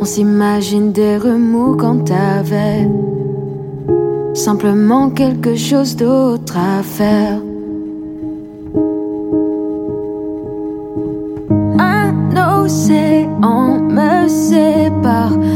on 0.00 0.04
s'imagine 0.04 0.92
des 0.92 1.16
remous 1.16 1.76
quand 1.76 2.04
t'avais 2.04 2.90
simplement 4.34 5.08
quelque 5.08 5.54
chose 5.56 5.96
d'autre 5.96 6.58
à 6.58 6.82
faire. 6.82 7.40
Sépare 15.08 15.47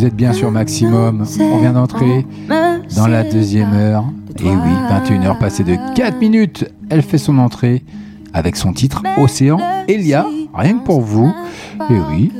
Vous 0.00 0.06
êtes 0.06 0.16
bien 0.16 0.32
sur 0.32 0.50
Maximum. 0.50 1.26
On 1.40 1.58
vient 1.58 1.74
d'entrer 1.74 2.24
dans 2.96 3.06
la 3.06 3.22
deuxième 3.22 3.74
heure. 3.74 4.06
Et 4.38 4.48
oui, 4.48 4.72
21h 4.90 5.38
passées 5.38 5.62
de 5.62 5.76
4 5.94 6.18
minutes. 6.18 6.64
Elle 6.88 7.02
fait 7.02 7.18
son 7.18 7.36
entrée 7.36 7.82
avec 8.32 8.56
son 8.56 8.72
titre 8.72 9.02
Océan 9.18 9.58
Elia. 9.88 10.24
Rien 10.54 10.78
que 10.78 10.84
pour 10.84 11.02
vous. 11.02 11.30
Et 11.90 11.98
oui. 12.10 12.32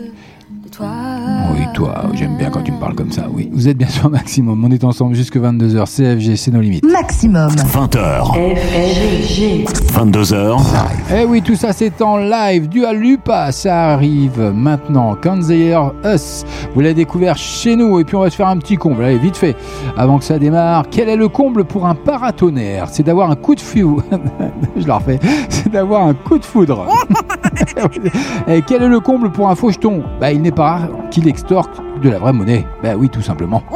Oui, 1.70 1.76
toi, 1.76 2.02
j'aime 2.14 2.36
bien 2.36 2.50
quand 2.50 2.62
tu 2.62 2.72
me 2.72 2.80
parles 2.80 2.96
comme 2.96 3.12
ça. 3.12 3.26
Oui, 3.32 3.48
vous 3.52 3.68
êtes 3.68 3.76
bien 3.76 3.86
sur 3.86 4.10
Maximum. 4.10 4.64
On 4.64 4.70
est 4.72 4.82
ensemble 4.82 5.14
jusque 5.14 5.36
22h. 5.36 5.86
CFG, 5.86 6.34
c'est 6.36 6.50
nos 6.50 6.60
limites. 6.60 6.84
Maximum. 6.84 7.50
20h. 7.50 8.56
22h. 9.92 10.60
Eh 11.14 11.24
oui, 11.26 11.42
tout 11.42 11.54
ça 11.54 11.72
c'est 11.72 12.02
en 12.02 12.16
live. 12.16 12.68
Du 12.68 12.82
Lupa, 12.94 13.52
ça 13.52 13.90
arrive 13.90 14.52
maintenant. 14.52 15.16
Consider 15.22 15.78
Us. 16.04 16.44
Vous 16.74 16.80
l'avez 16.80 16.94
découvert 16.94 17.36
chez 17.36 17.76
nous. 17.76 18.00
Et 18.00 18.04
puis 18.04 18.16
on 18.16 18.20
va 18.20 18.30
se 18.30 18.36
faire 18.36 18.48
un 18.48 18.56
petit 18.56 18.76
comble. 18.76 19.04
Allez, 19.04 19.18
vite 19.18 19.36
fait. 19.36 19.54
Avant 19.96 20.18
que 20.18 20.24
ça 20.24 20.38
démarre. 20.38 20.86
Quel 20.90 21.08
est 21.08 21.16
le 21.16 21.28
comble 21.28 21.64
pour 21.64 21.86
un 21.86 21.94
paratonnerre? 21.94 22.88
C'est 22.90 23.04
d'avoir 23.04 23.30
un 23.30 23.36
coup 23.36 23.54
de 23.54 23.60
foudre. 23.60 24.02
Je 24.76 24.86
le 24.86 24.92
refais. 24.92 25.20
C'est 25.48 25.70
d'avoir 25.70 26.06
un 26.06 26.14
coup 26.14 26.38
de 26.38 26.44
foudre. 26.44 26.86
Et 28.48 28.62
quel 28.62 28.82
est 28.82 28.88
le 28.88 29.00
comble 29.00 29.30
pour 29.30 29.48
un 29.48 29.54
faucheton? 29.54 30.02
Bah, 30.20 30.32
il 30.32 30.42
n'est 30.42 30.50
pas 30.50 30.70
rare 30.70 30.88
qu'il 31.10 31.28
extorque 31.28 31.74
de 32.02 32.10
la 32.10 32.18
vraie 32.18 32.32
monnaie. 32.32 32.66
Bah 32.82 32.90
oui, 32.96 33.08
tout 33.08 33.22
simplement. 33.22 33.62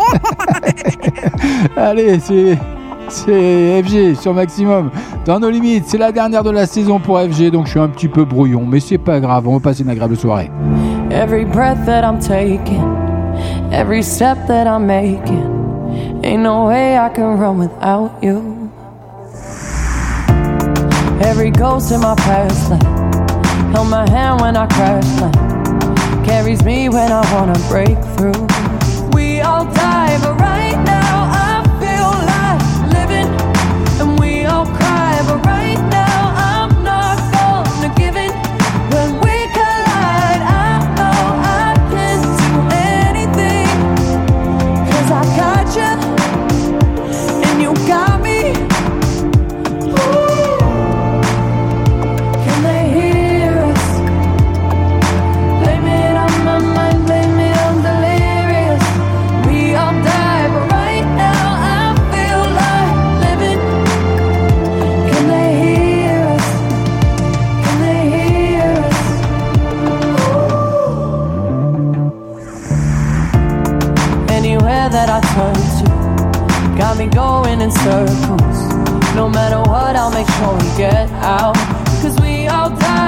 Allez, 1.77 2.19
c'est. 2.21 2.59
C'est 3.09 3.83
FG 3.83 4.15
sur 4.19 4.33
Maximum. 4.33 4.91
Dans 5.27 5.39
nos 5.39 5.51
limites, 5.51 5.85
c'est 5.87 5.99
la 5.99 6.11
dernière 6.11 6.43
de 6.43 6.51
la 6.51 6.65
saison 6.65 6.99
pour 6.99 7.21
FG, 7.21 7.51
donc 7.51 7.67
je 7.67 7.73
suis 7.73 7.81
un 7.81 7.89
petit 7.89 8.09
peu 8.09 8.25
brouillon, 8.25 8.65
mais 8.67 8.81
c'est 8.81 8.97
pas 8.97 9.21
grave, 9.21 9.47
on 9.47 9.59
va 9.59 9.61
passer 9.61 9.83
une 9.83 9.91
agréable 9.91 10.17
soirée. 10.17 10.51
Every 11.11 11.45
breath 11.45 11.85
that 11.85 12.03
I'm 12.03 12.19
taking, 12.19 12.83
every 13.71 14.03
step 14.03 14.39
that 14.47 14.67
I'm 14.67 14.87
making, 14.87 15.45
ain't 16.25 16.43
no 16.43 16.67
way 16.67 16.97
I 16.97 17.11
can 17.15 17.39
run 17.39 17.59
without 17.59 18.11
you. 18.23 18.71
Every 21.21 21.51
ghost 21.51 21.93
in 21.93 22.01
my 22.01 22.15
past 22.17 22.71
life 22.71 23.04
held 23.75 23.89
my 23.89 24.09
hand 24.09 24.41
when 24.41 24.57
I 24.57 24.67
crashed, 24.69 25.19
carries 26.25 26.63
me 26.63 26.89
when 26.89 27.11
I 27.11 27.23
wanna 27.35 27.59
break 27.69 27.99
through. 28.15 28.47
We 29.13 29.41
all 29.41 29.65
die, 29.65 30.17
but 30.23 30.44
going 77.55 77.71
in 77.71 77.71
circles. 77.71 79.15
No 79.15 79.29
matter 79.29 79.59
what, 79.71 79.97
I'll 79.97 80.11
make 80.11 80.29
sure 80.29 80.55
we 80.55 80.77
get 80.77 81.11
out. 81.23 81.55
Cause 82.03 82.19
we 82.21 82.47
all 82.49 82.71
die, 82.71 83.04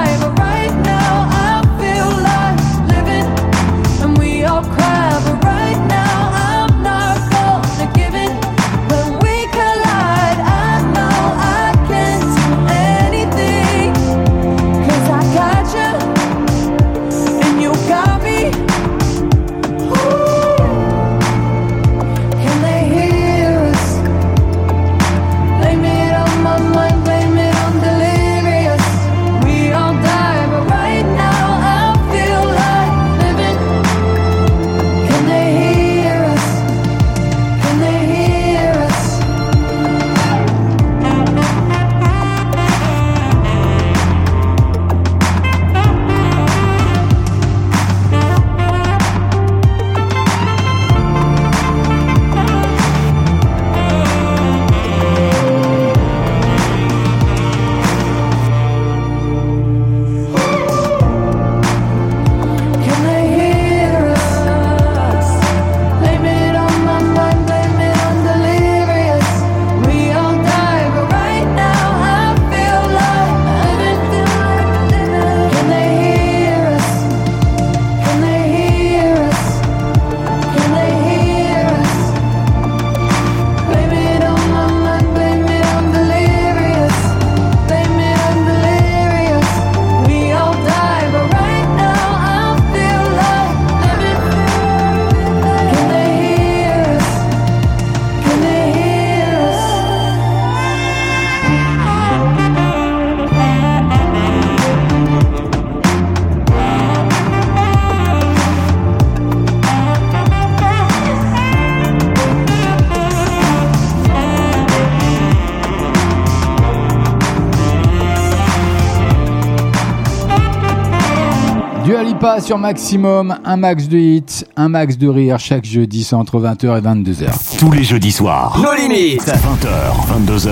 Sur 122.39 122.57
Maximum, 122.57 123.39
un 123.45 123.57
max 123.57 123.87
de 123.87 123.97
hits, 123.97 124.45
un 124.57 124.67
max 124.69 124.97
de 124.97 125.07
rire 125.07 125.39
chaque 125.39 125.63
jeudi, 125.63 126.03
c'est 126.03 126.13
entre 126.15 126.39
20h 126.39 126.77
et 126.77 126.81
22h. 126.81 127.57
Tous 127.57 127.71
les 127.71 127.83
jeudis 127.83 128.11
soirs. 128.11 128.59
Nos 128.61 128.73
limites. 128.75 129.21
20h, 129.21 130.27
22h. 130.27 130.49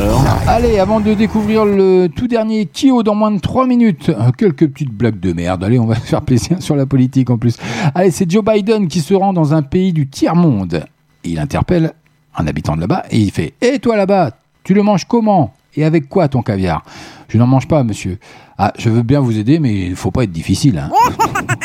Allez, 0.48 0.80
avant 0.80 1.00
de 1.00 1.14
découvrir 1.14 1.66
le 1.66 2.08
tout 2.08 2.28
dernier 2.28 2.66
Kyo 2.66 3.04
dans 3.04 3.14
moins 3.14 3.30
de 3.30 3.40
3 3.40 3.68
minutes, 3.68 4.10
euh, 4.10 4.32
quelques 4.36 4.68
petites 4.68 4.92
blagues 4.92 5.20
de 5.20 5.34
merde. 5.34 5.64
Allez, 5.64 5.78
on 5.78 5.86
va 5.86 5.96
se 5.96 6.02
faire 6.06 6.22
plaisir 6.22 6.62
sur 6.62 6.76
la 6.76 6.86
politique 6.86 7.30
en 7.30 7.38
plus. 7.38 7.58
Allez, 7.94 8.10
c'est 8.10 8.30
Joe 8.30 8.44
Biden 8.44 8.88
qui 8.88 9.02
se 9.02 9.14
rend 9.14 9.34
dans 9.34 9.54
un 9.54 9.62
pays 9.62 9.92
du 9.92 10.08
tiers-monde. 10.08 10.86
Il 11.24 11.40
interpelle 11.40 11.94
un 12.38 12.48
habitant 12.48 12.76
de 12.78 12.82
là-bas 12.82 13.04
et 13.12 13.20
il 13.20 13.32
fait 13.32 13.54
Et 13.62 13.80
toi 13.80 13.98
là-bas, 13.98 14.32
tu 14.64 14.74
le 14.74 14.82
manges 14.82 15.06
comment? 15.06 15.54
Et 15.76 15.84
avec 15.84 16.08
quoi 16.08 16.30
ton 16.30 16.42
caviar? 16.42 16.84
Je 17.28 17.38
n'en 17.38 17.48
mange 17.48 17.68
pas, 17.68 17.84
monsieur. 17.84 18.18
Ah, 18.58 18.72
je 18.78 18.90
veux 18.90 19.04
bien 19.04 19.20
vous 19.20 19.38
aider, 19.38 19.60
mais 19.60 19.88
il 19.88 19.96
faut 19.96 20.12
pas 20.12 20.24
être 20.24 20.32
difficile. 20.32 20.78
hein. 20.80 20.90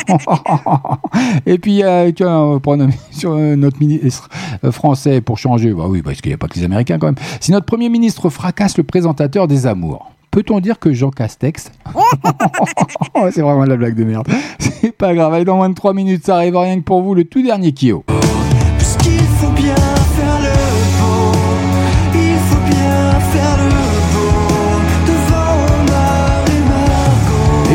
Et 1.46 1.58
puis, 1.58 1.84
euh, 1.84 2.10
tiens, 2.10 2.36
on 2.36 2.52
va 2.54 2.60
prendre 2.60 2.88
sur 3.12 3.32
euh, 3.32 3.54
notre 3.54 3.78
ministre 3.78 4.28
euh, 4.64 4.72
français 4.72 5.20
pour 5.20 5.38
changer. 5.38 5.72
Bah 5.72 5.84
oui, 5.88 6.02
parce 6.02 6.20
qu'il 6.20 6.30
n'y 6.30 6.34
a 6.34 6.38
pas 6.38 6.48
que 6.48 6.58
les 6.58 6.64
Américains 6.64 6.98
quand 6.98 7.06
même. 7.06 7.14
Si 7.40 7.52
notre 7.52 7.66
Premier 7.66 7.88
ministre 7.88 8.28
fracasse 8.28 8.76
le 8.76 8.82
présentateur 8.82 9.46
des 9.46 9.68
amours, 9.68 10.10
peut-on 10.32 10.58
dire 10.58 10.80
que 10.80 10.92
Jean 10.92 11.10
Castex 11.10 11.70
C'est 13.32 13.42
vraiment 13.42 13.64
la 13.64 13.76
blague 13.76 13.94
de 13.94 14.04
merde. 14.04 14.26
C'est 14.58 14.90
pas 14.90 15.14
grave, 15.14 15.32
allez, 15.32 15.44
dans 15.44 15.56
moins 15.56 15.68
de 15.68 15.74
3 15.74 15.94
minutes, 15.94 16.24
ça 16.26 16.36
arrive 16.36 16.56
rien 16.56 16.76
que 16.76 16.84
pour 16.84 17.02
vous, 17.02 17.14
le 17.14 17.22
tout 17.24 17.42
dernier 17.42 17.72
Kyo. 17.72 18.04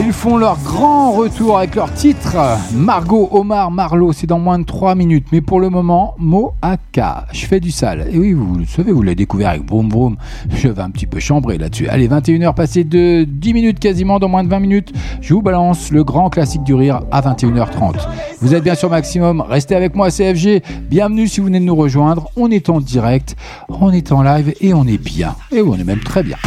Ils 0.05 0.13
font 0.13 0.37
leur 0.37 0.59
grand 0.59 1.13
retour 1.13 1.57
avec 1.57 1.73
leur 1.73 1.91
titre 1.91 2.35
Margot, 2.73 3.27
Omar, 3.31 3.71
Marlowe, 3.71 4.13
c'est 4.13 4.27
dans 4.27 4.37
moins 4.37 4.59
de 4.59 4.63
3 4.63 4.93
minutes. 4.93 5.27
Mais 5.31 5.41
pour 5.41 5.59
le 5.59 5.69
moment, 5.69 6.13
Mo 6.19 6.53
Aka, 6.61 7.25
je 7.33 7.45
fais 7.47 7.59
du 7.59 7.71
sale. 7.71 8.07
Et 8.11 8.19
oui, 8.19 8.33
vous 8.33 8.55
le 8.55 8.65
savez, 8.65 8.91
vous 8.91 9.01
l'avez 9.01 9.15
découvert 9.15 9.49
avec 9.49 9.67
Vroom 9.67 9.89
Vroom. 9.89 10.17
Je 10.49 10.67
vais 10.67 10.81
un 10.81 10.91
petit 10.91 11.07
peu 11.07 11.19
chambrer 11.19 11.57
là-dessus. 11.57 11.87
Allez, 11.87 12.07
21h 12.07 12.53
passé 12.53 12.83
de 12.83 13.25
10 13.27 13.53
minutes 13.53 13.79
quasiment, 13.79 14.19
dans 14.19 14.29
moins 14.29 14.43
de 14.43 14.49
20 14.49 14.59
minutes. 14.59 14.93
Je 15.21 15.33
vous 15.33 15.41
balance 15.41 15.91
le 15.91 16.03
grand 16.03 16.29
classique 16.29 16.63
du 16.63 16.75
rire 16.75 17.01
à 17.11 17.21
21h30. 17.21 17.95
Vous 18.41 18.53
êtes 18.53 18.63
bien 18.63 18.75
sur 18.75 18.91
Maximum, 18.91 19.41
restez 19.41 19.75
avec 19.75 19.95
moi 19.95 20.11
CFG. 20.11 20.61
Bienvenue 20.87 21.27
si 21.27 21.39
vous 21.39 21.47
venez 21.47 21.59
de 21.59 21.65
nous 21.65 21.75
rejoindre. 21.75 22.29
On 22.35 22.51
est 22.51 22.69
en 22.69 22.79
direct, 22.79 23.35
on 23.69 23.91
est 23.91 24.11
en 24.11 24.21
live 24.21 24.53
et 24.61 24.73
on 24.75 24.85
est 24.85 25.03
bien. 25.03 25.35
Et 25.51 25.61
on 25.61 25.73
est 25.75 25.83
même 25.83 26.01
très 26.01 26.21
bien. 26.21 26.37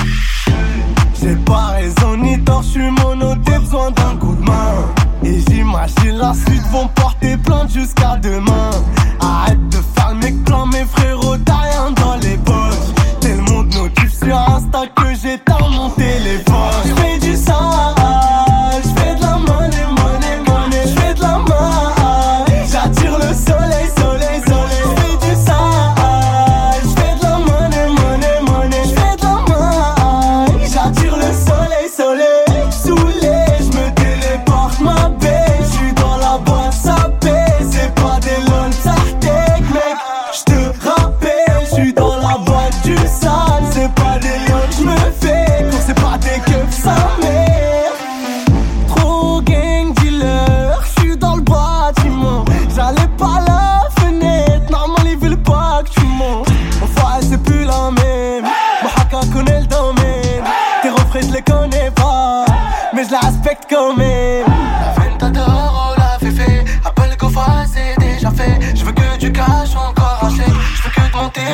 J'ai 1.21 1.35
pas 1.35 1.73
raison 1.73 2.17
ni 2.17 2.39
tort, 2.45 2.63
je 2.63 2.69
suis 2.69 2.91
mono, 2.91 3.35
t'as 3.45 3.59
besoin 3.59 3.91
d'un 3.91 4.17
coup 4.17 4.35
de 4.35 4.43
main. 4.43 4.75
Et 5.25 5.41
j'imagine 5.49 6.17
la 6.17 6.33
suite 6.33 6.67
vont 6.71 6.89
porter 6.89 7.37
plainte 7.37 7.71
jusqu'à 7.73 8.17
demain. 8.17 8.71
Arrête 9.21 9.69
de 9.69 9.77
faire 9.77 10.11
le 10.11 10.21
mec 10.21 10.45
plan, 10.45 10.67
mes 10.67 10.85
frérots, 10.85 11.37
t'as 11.45 11.57
rien 11.57 11.91
dans 11.91 12.17
les 12.17 12.37
poches. 12.39 12.95
T'es 13.21 13.35
le 13.35 13.43
monde 13.43 13.69
sur 14.29 14.37
Insta 14.37 14.87
que 14.95 15.15
j'éteins 15.21 15.69
mon 15.71 15.91
téléphone. 15.91 16.48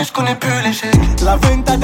Je 0.04 0.12
connais 0.12 0.34
plus 0.34 0.50
l'échec. 0.62 0.94
La 1.24 1.36
venta 1.36 1.76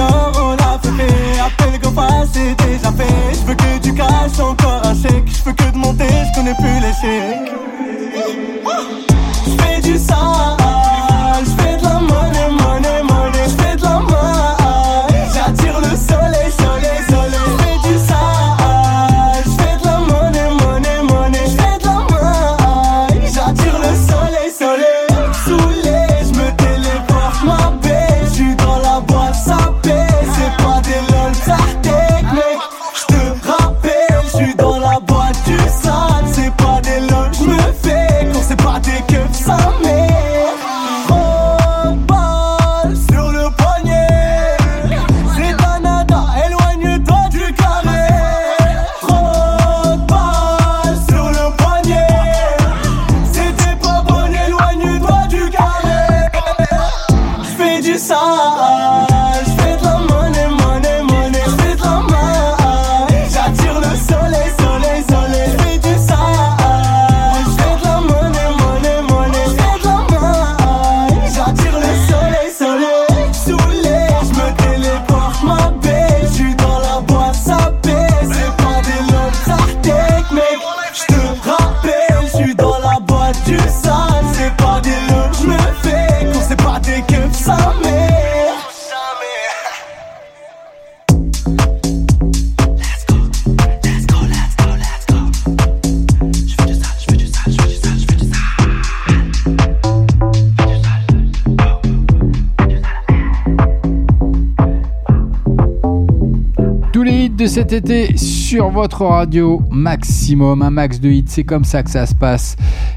sur 108.51 108.69
votre 108.69 109.05
radio 109.05 109.63
maximum, 109.71 110.63
un 110.63 110.71
max 110.71 110.99
de 110.99 111.09
hits, 111.09 111.27
c'est 111.29 111.45
comme 111.45 111.63
ça 111.65 111.85
que 111.85 111.91
ça 111.91 112.05
se 112.05 112.17
passe. 112.17 112.57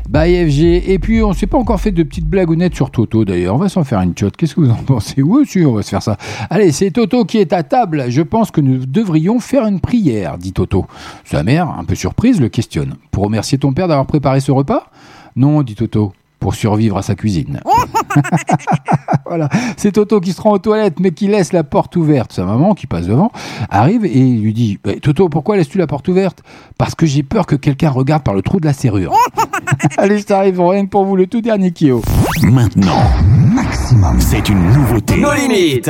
By 0.09 0.49
FG. 0.49 0.89
Et 0.89 0.97
puis 0.97 1.21
on 1.21 1.31
s'est 1.33 1.45
pas 1.45 1.59
encore 1.59 1.79
fait 1.79 1.91
de 1.91 2.01
petites 2.01 2.25
blagounettes 2.25 2.73
sur 2.73 2.89
Toto 2.89 3.23
d'ailleurs. 3.23 3.53
On 3.53 3.59
va 3.59 3.69
s'en 3.69 3.83
faire 3.83 4.01
une 4.01 4.17
chotte. 4.17 4.35
Qu'est-ce 4.35 4.55
que 4.55 4.61
vous 4.61 4.71
en 4.71 4.83
pensez? 4.83 5.21
Oui, 5.21 5.45
si, 5.45 5.63
on 5.63 5.73
va 5.73 5.83
se 5.83 5.91
faire 5.91 6.01
ça. 6.01 6.17
Allez, 6.49 6.71
c'est 6.71 6.89
Toto 6.89 7.23
qui 7.25 7.37
est 7.37 7.53
à 7.53 7.61
table. 7.61 8.05
Je 8.09 8.23
pense 8.23 8.49
que 8.49 8.61
nous 8.61 8.87
devrions 8.87 9.39
faire 9.39 9.67
une 9.67 9.79
prière, 9.79 10.39
dit 10.39 10.53
Toto. 10.53 10.87
Sa 11.23 11.43
mère, 11.43 11.69
un 11.69 11.83
peu 11.83 11.93
surprise, 11.93 12.41
le 12.41 12.49
questionne. 12.49 12.95
Pour 13.11 13.25
remercier 13.25 13.59
ton 13.59 13.73
père 13.73 13.87
d'avoir 13.87 14.07
préparé 14.07 14.39
ce 14.39 14.51
repas? 14.51 14.89
Non, 15.35 15.61
dit 15.61 15.75
Toto. 15.75 16.13
Pour 16.39 16.55
survivre 16.55 16.97
à 16.97 17.03
sa 17.03 17.13
cuisine. 17.13 17.59
voilà, 19.35 19.49
c'est 19.77 19.93
Toto 19.93 20.19
qui 20.19 20.31
se 20.31 20.39
rend 20.39 20.51
aux 20.51 20.59
toilettes, 20.59 20.99
mais 20.99 21.09
qui 21.09 21.27
laisse 21.27 21.53
la 21.53 21.63
porte 21.63 21.95
ouverte. 21.95 22.33
Sa 22.33 22.45
maman, 22.45 22.75
qui 22.75 22.85
passe 22.85 23.07
devant, 23.07 23.31
arrive 23.71 24.05
et 24.05 24.19
lui 24.19 24.53
dit 24.53 24.77
Eh, 24.87 24.99
Toto, 24.99 25.27
pourquoi 25.27 25.57
laisses-tu 25.57 25.79
la 25.79 25.87
porte 25.87 26.07
ouverte? 26.07 26.43
Parce 26.77 26.93
que 26.93 27.07
j'ai 27.07 27.23
peur 27.23 27.47
que 27.47 27.55
quelqu'un 27.55 27.89
regarde 27.89 28.21
par 28.21 28.35
le 28.35 28.43
trou 28.43 28.59
de 28.59 28.65
la 28.67 28.73
serrure. 28.73 29.11
Allez, 29.97 30.21
ça 30.21 30.37
arrive 30.37 30.61
rien 30.61 30.85
que 30.85 30.91
pour 30.91 31.05
vous, 31.05 31.15
le 31.15 31.25
tout 31.25 31.41
dernier 31.41 31.71
Kyo. 31.71 32.03
Maintenant, 32.43 33.01
maximum, 33.25 34.21
c'est 34.21 34.47
une 34.49 34.63
nouveauté. 34.71 35.17
Nos 35.17 35.33
limites. 35.33 35.89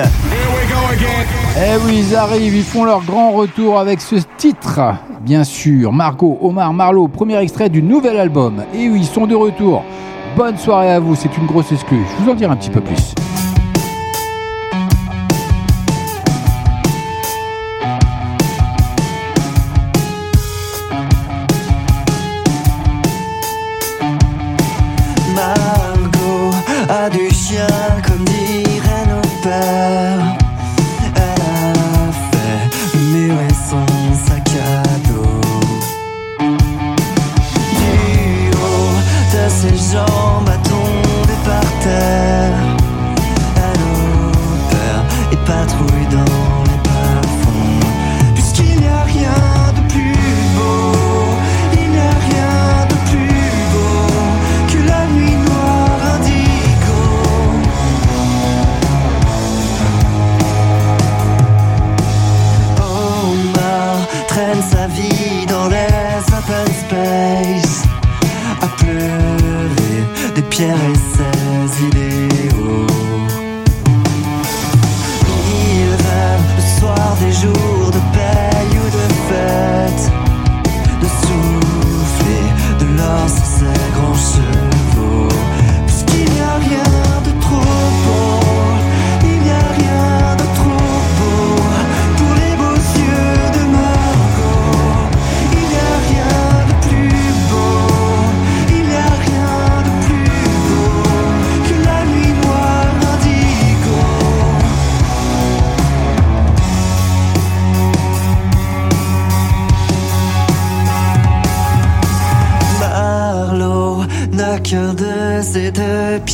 Eh 1.57 1.85
oui, 1.85 2.05
ils 2.07 2.15
arrivent, 2.15 2.55
ils 2.55 2.63
font 2.63 2.85
leur 2.85 3.03
grand 3.03 3.33
retour 3.33 3.77
avec 3.77 3.99
ce 3.99 4.15
titre. 4.37 4.79
Bien 5.19 5.43
sûr, 5.43 5.91
Margot, 5.91 6.37
Omar, 6.41 6.73
Marlowe, 6.73 7.09
premier 7.09 7.37
extrait 7.39 7.67
du 7.67 7.83
nouvel 7.83 8.15
album. 8.15 8.63
Et 8.73 8.87
oui, 8.87 8.99
ils 8.99 9.05
sont 9.05 9.27
de 9.27 9.35
retour. 9.35 9.83
Bonne 10.37 10.57
soirée 10.57 10.93
à 10.93 11.01
vous, 11.01 11.13
c'est 11.13 11.37
une 11.37 11.45
grosse 11.45 11.73
exclue. 11.73 12.05
Je 12.17 12.23
vous 12.23 12.31
en 12.31 12.35
dirai 12.35 12.53
un 12.53 12.55
petit 12.55 12.69
peu 12.69 12.79
plus. 12.79 13.13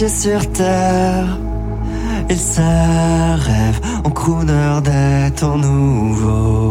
Sur 0.08 0.52
terre. 0.54 1.38
Il 2.30 2.38
rêve 3.38 3.80
en 4.06 4.10
crooner 4.12 4.80
des 4.82 5.32
temps 5.36 5.58
nouveaux. 5.58 6.69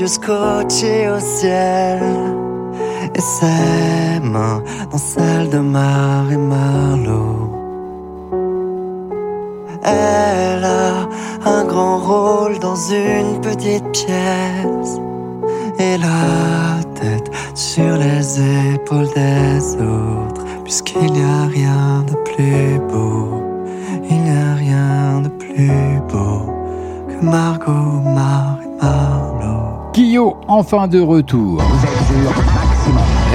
Yeux 0.00 0.06
au 1.08 1.20
ciel 1.20 2.02
et 3.14 3.20
ses 3.20 4.20
mains 4.20 4.62
dans 4.90 4.98
celles 4.98 5.48
de 5.48 5.58
Mar 5.58 6.30
et 6.30 6.36
Marlowe. 6.36 7.50
Elle 9.82 10.64
a 10.64 11.08
un 11.46 11.64
grand 11.64 11.98
rôle 11.98 12.58
dans 12.58 12.76
une 12.76 13.40
petite 13.40 13.90
pièce 13.92 14.45
Mar 30.72 30.84
et 30.84 30.86
Marlowe. 30.86 30.86
Kyo, 30.86 30.86
enfin 30.86 30.88
de 30.88 31.00
retour. 31.00 31.62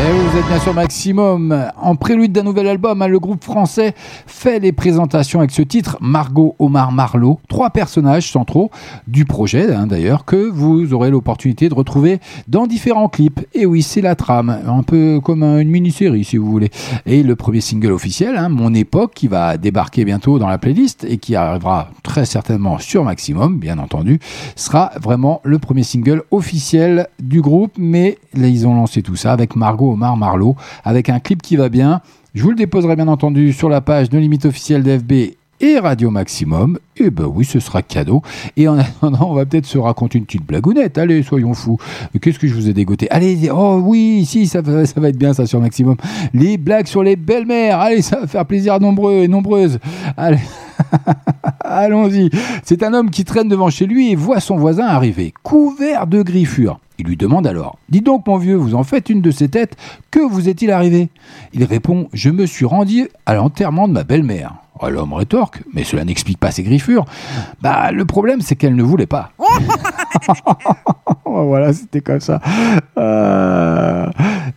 Et 0.01 0.13
vous 0.13 0.35
êtes 0.35 0.47
bien 0.47 0.59
sûr 0.59 0.73
maximum. 0.73 1.71
En 1.79 1.95
prélude 1.95 2.31
d'un 2.31 2.41
nouvel 2.41 2.67
album, 2.67 3.03
hein, 3.03 3.07
le 3.07 3.19
groupe 3.19 3.43
français 3.43 3.93
fait 4.25 4.57
les 4.57 4.71
présentations 4.71 5.37
avec 5.37 5.51
ce 5.51 5.61
titre 5.61 5.99
Margot 6.01 6.55
Omar 6.57 6.91
Marlowe. 6.91 7.37
Trois 7.47 7.69
personnages 7.69 8.31
centraux 8.31 8.71
du 9.07 9.25
projet, 9.25 9.71
hein, 9.71 9.85
d'ailleurs, 9.85 10.25
que 10.25 10.49
vous 10.49 10.95
aurez 10.95 11.11
l'opportunité 11.11 11.69
de 11.69 11.75
retrouver 11.75 12.19
dans 12.47 12.65
différents 12.65 13.09
clips. 13.09 13.41
Et 13.53 13.67
oui, 13.67 13.83
c'est 13.83 14.01
la 14.01 14.15
trame, 14.15 14.49
un 14.65 14.81
peu 14.81 15.19
comme 15.23 15.43
une 15.43 15.69
mini-série 15.69 16.23
si 16.23 16.37
vous 16.37 16.49
voulez. 16.49 16.71
Et 17.05 17.21
le 17.21 17.35
premier 17.35 17.61
single 17.61 17.91
officiel, 17.91 18.37
hein, 18.37 18.49
Mon 18.49 18.73
époque, 18.73 19.11
qui 19.13 19.27
va 19.27 19.57
débarquer 19.57 20.03
bientôt 20.03 20.39
dans 20.39 20.47
la 20.47 20.57
playlist 20.57 21.05
et 21.07 21.19
qui 21.19 21.35
arrivera 21.35 21.91
très 22.01 22.25
certainement 22.25 22.79
sur 22.79 23.03
Maximum, 23.03 23.59
bien 23.59 23.77
entendu, 23.77 24.19
sera 24.55 24.93
vraiment 24.99 25.41
le 25.43 25.59
premier 25.59 25.83
single 25.83 26.23
officiel 26.31 27.07
du 27.21 27.39
groupe. 27.41 27.73
Mais 27.77 28.17
là, 28.33 28.47
ils 28.47 28.65
ont 28.65 28.73
lancé 28.73 29.03
tout 29.03 29.15
ça 29.15 29.31
avec 29.31 29.55
Margot 29.55 29.90
Omar 29.91 30.18
Marlowe, 30.18 30.55
avec 30.84 31.09
un 31.09 31.19
clip 31.19 31.41
qui 31.41 31.55
va 31.55 31.69
bien. 31.69 32.01
Je 32.34 32.43
vous 32.43 32.49
le 32.49 32.55
déposerai 32.55 32.95
bien 32.95 33.07
entendu 33.07 33.53
sur 33.53 33.69
la 33.69 33.81
page 33.81 34.09
de 34.09 34.18
limite 34.18 34.45
officielle 34.45 34.84
d'FB 34.84 35.35
et 35.61 35.79
Radio 35.79 36.09
Maximum. 36.09 36.77
Et 36.97 37.09
ben 37.09 37.25
oui, 37.25 37.45
ce 37.45 37.59
sera 37.59 37.81
cadeau. 37.81 38.21
Et 38.57 38.67
en 38.67 38.77
attendant, 38.79 39.29
on 39.31 39.33
va 39.33 39.45
peut-être 39.45 39.65
se 39.65 39.77
raconter 39.77 40.17
une 40.17 40.25
petite 40.25 40.45
blagounette. 40.45 40.97
Allez, 40.97 41.23
soyons 41.23 41.53
fous. 41.53 41.77
Qu'est-ce 42.21 42.39
que 42.39 42.47
je 42.47 42.53
vous 42.53 42.69
ai 42.69 42.73
dégoté? 42.73 43.09
Allez, 43.11 43.49
oh 43.53 43.79
oui, 43.83 44.25
si, 44.25 44.47
ça, 44.47 44.61
va- 44.61 44.85
ça 44.85 44.99
va 44.99 45.09
être 45.09 45.17
bien 45.17 45.33
ça 45.33 45.45
sur 45.45 45.59
Maximum. 45.61 45.95
Les 46.33 46.57
blagues 46.57 46.88
sur 46.88 47.03
les 47.03 47.15
belles-mères. 47.15 47.79
Allez, 47.79 48.01
ça 48.01 48.19
va 48.19 48.27
faire 48.27 48.45
plaisir 48.45 48.73
à 48.73 48.79
nombreux 48.79 49.13
et 49.23 49.27
nombreuses. 49.27 49.79
Allez. 50.17 50.39
Allons-y. 51.63 52.29
C'est 52.63 52.83
un 52.83 52.93
homme 52.93 53.09
qui 53.09 53.23
traîne 53.23 53.47
devant 53.47 53.69
chez 53.69 53.85
lui 53.85 54.11
et 54.11 54.15
voit 54.15 54.39
son 54.39 54.57
voisin 54.57 54.85
arriver, 54.85 55.33
couvert 55.43 56.07
de 56.07 56.21
griffures. 56.21 56.79
Il 56.99 57.07
lui 57.07 57.17
demande 57.17 57.47
alors 57.47 57.77
Dis 57.89 58.01
donc, 58.01 58.27
mon 58.27 58.38
vieux, 58.38 58.55
vous 58.55 58.75
en 58.75 58.83
faites 58.83 59.09
une 59.09 59.21
de 59.21 59.31
ces 59.31 59.47
têtes, 59.49 59.75
que 60.11 60.19
vous 60.19 60.49
est-il 60.49 60.71
arrivé? 60.71 61.09
Il 61.53 61.63
répond 61.63 62.07
Je 62.13 62.29
me 62.29 62.45
suis 62.45 62.65
rendu 62.65 63.07
à 63.25 63.33
l'enterrement 63.35 63.88
de 63.88 63.93
ma 63.93 64.03
belle-mère. 64.03 64.53
Oh, 64.81 64.89
L'homme 64.89 65.13
rétorque 65.13 65.63
Mais 65.73 65.83
cela 65.83 66.03
n'explique 66.05 66.39
pas 66.39 66.51
ses 66.51 66.63
griffures. 66.63 67.05
Bah, 67.61 67.91
le 67.91 68.05
problème, 68.05 68.41
c'est 68.41 68.55
qu'elle 68.55 68.75
ne 68.75 68.83
voulait 68.83 69.05
pas. 69.05 69.31
Voilà, 71.25 71.71
c'était 71.71 72.01
comme 72.01 72.19
ça. 72.19 72.41
Euh, 72.97 74.05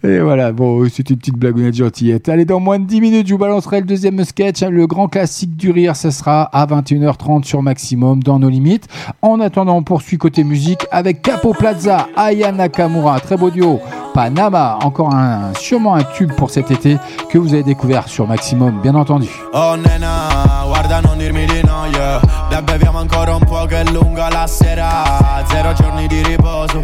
Et 0.02 0.18
voilà, 0.18 0.50
bon, 0.52 0.84
c'est 0.92 1.08
une 1.08 1.16
petite 1.16 1.36
blagounette 1.36 1.74
gentillette. 1.74 2.28
Allez, 2.28 2.44
dans 2.44 2.58
moins 2.60 2.78
de 2.80 2.84
10 2.84 3.00
minutes, 3.00 3.26
je 3.28 3.32
vous 3.32 3.38
balancerai 3.38 3.80
le 3.80 3.86
deuxième 3.86 4.22
sketch, 4.24 4.62
le 4.62 4.86
grand 4.86 5.06
classique 5.08 5.56
du 5.56 5.70
rire. 5.70 5.94
Ça 5.94 6.10
sera 6.10 6.42
à 6.42 6.66
21h30 6.66 7.44
sur 7.44 7.62
Maximum, 7.62 8.22
dans 8.22 8.38
nos 8.40 8.48
limites. 8.50 8.88
En 9.22 9.40
attendant, 9.40 9.76
on 9.76 9.82
poursuit 9.82 10.18
côté 10.18 10.42
musique 10.44 10.84
avec 10.90 11.22
Capo 11.22 11.52
Plaza, 11.54 12.08
Aya 12.16 12.50
Nakamura, 12.50 13.20
très 13.20 13.36
beau 13.36 13.50
duo. 13.50 13.80
Panama, 14.12 14.78
encore 14.82 15.14
un, 15.14 15.52
sûrement 15.54 15.94
un 15.94 16.04
tube 16.04 16.32
pour 16.36 16.50
cet 16.50 16.70
été 16.70 16.98
que 17.30 17.38
vous 17.38 17.54
avez 17.54 17.62
découvert 17.62 18.08
sur 18.08 18.26
Maximum, 18.26 18.80
bien 18.82 18.94
entendu. 18.94 19.28
Oh 19.52 19.74
nena, 19.76 20.28
guarda 20.68 21.02
non 21.02 21.16
dirmi 21.18 21.46
yeah 21.86 22.20
Dai 22.48 22.62
beviamo 22.62 22.98
ancora 22.98 23.35
un 23.35 23.44
po' 23.44 23.65
che 23.66 23.81
è 23.81 23.85
lunga 23.90 24.28
la 24.28 24.47
sera. 24.47 25.44
Zero 25.48 25.73
giorni 25.73 26.06
di 26.06 26.23
riposo 26.23 26.82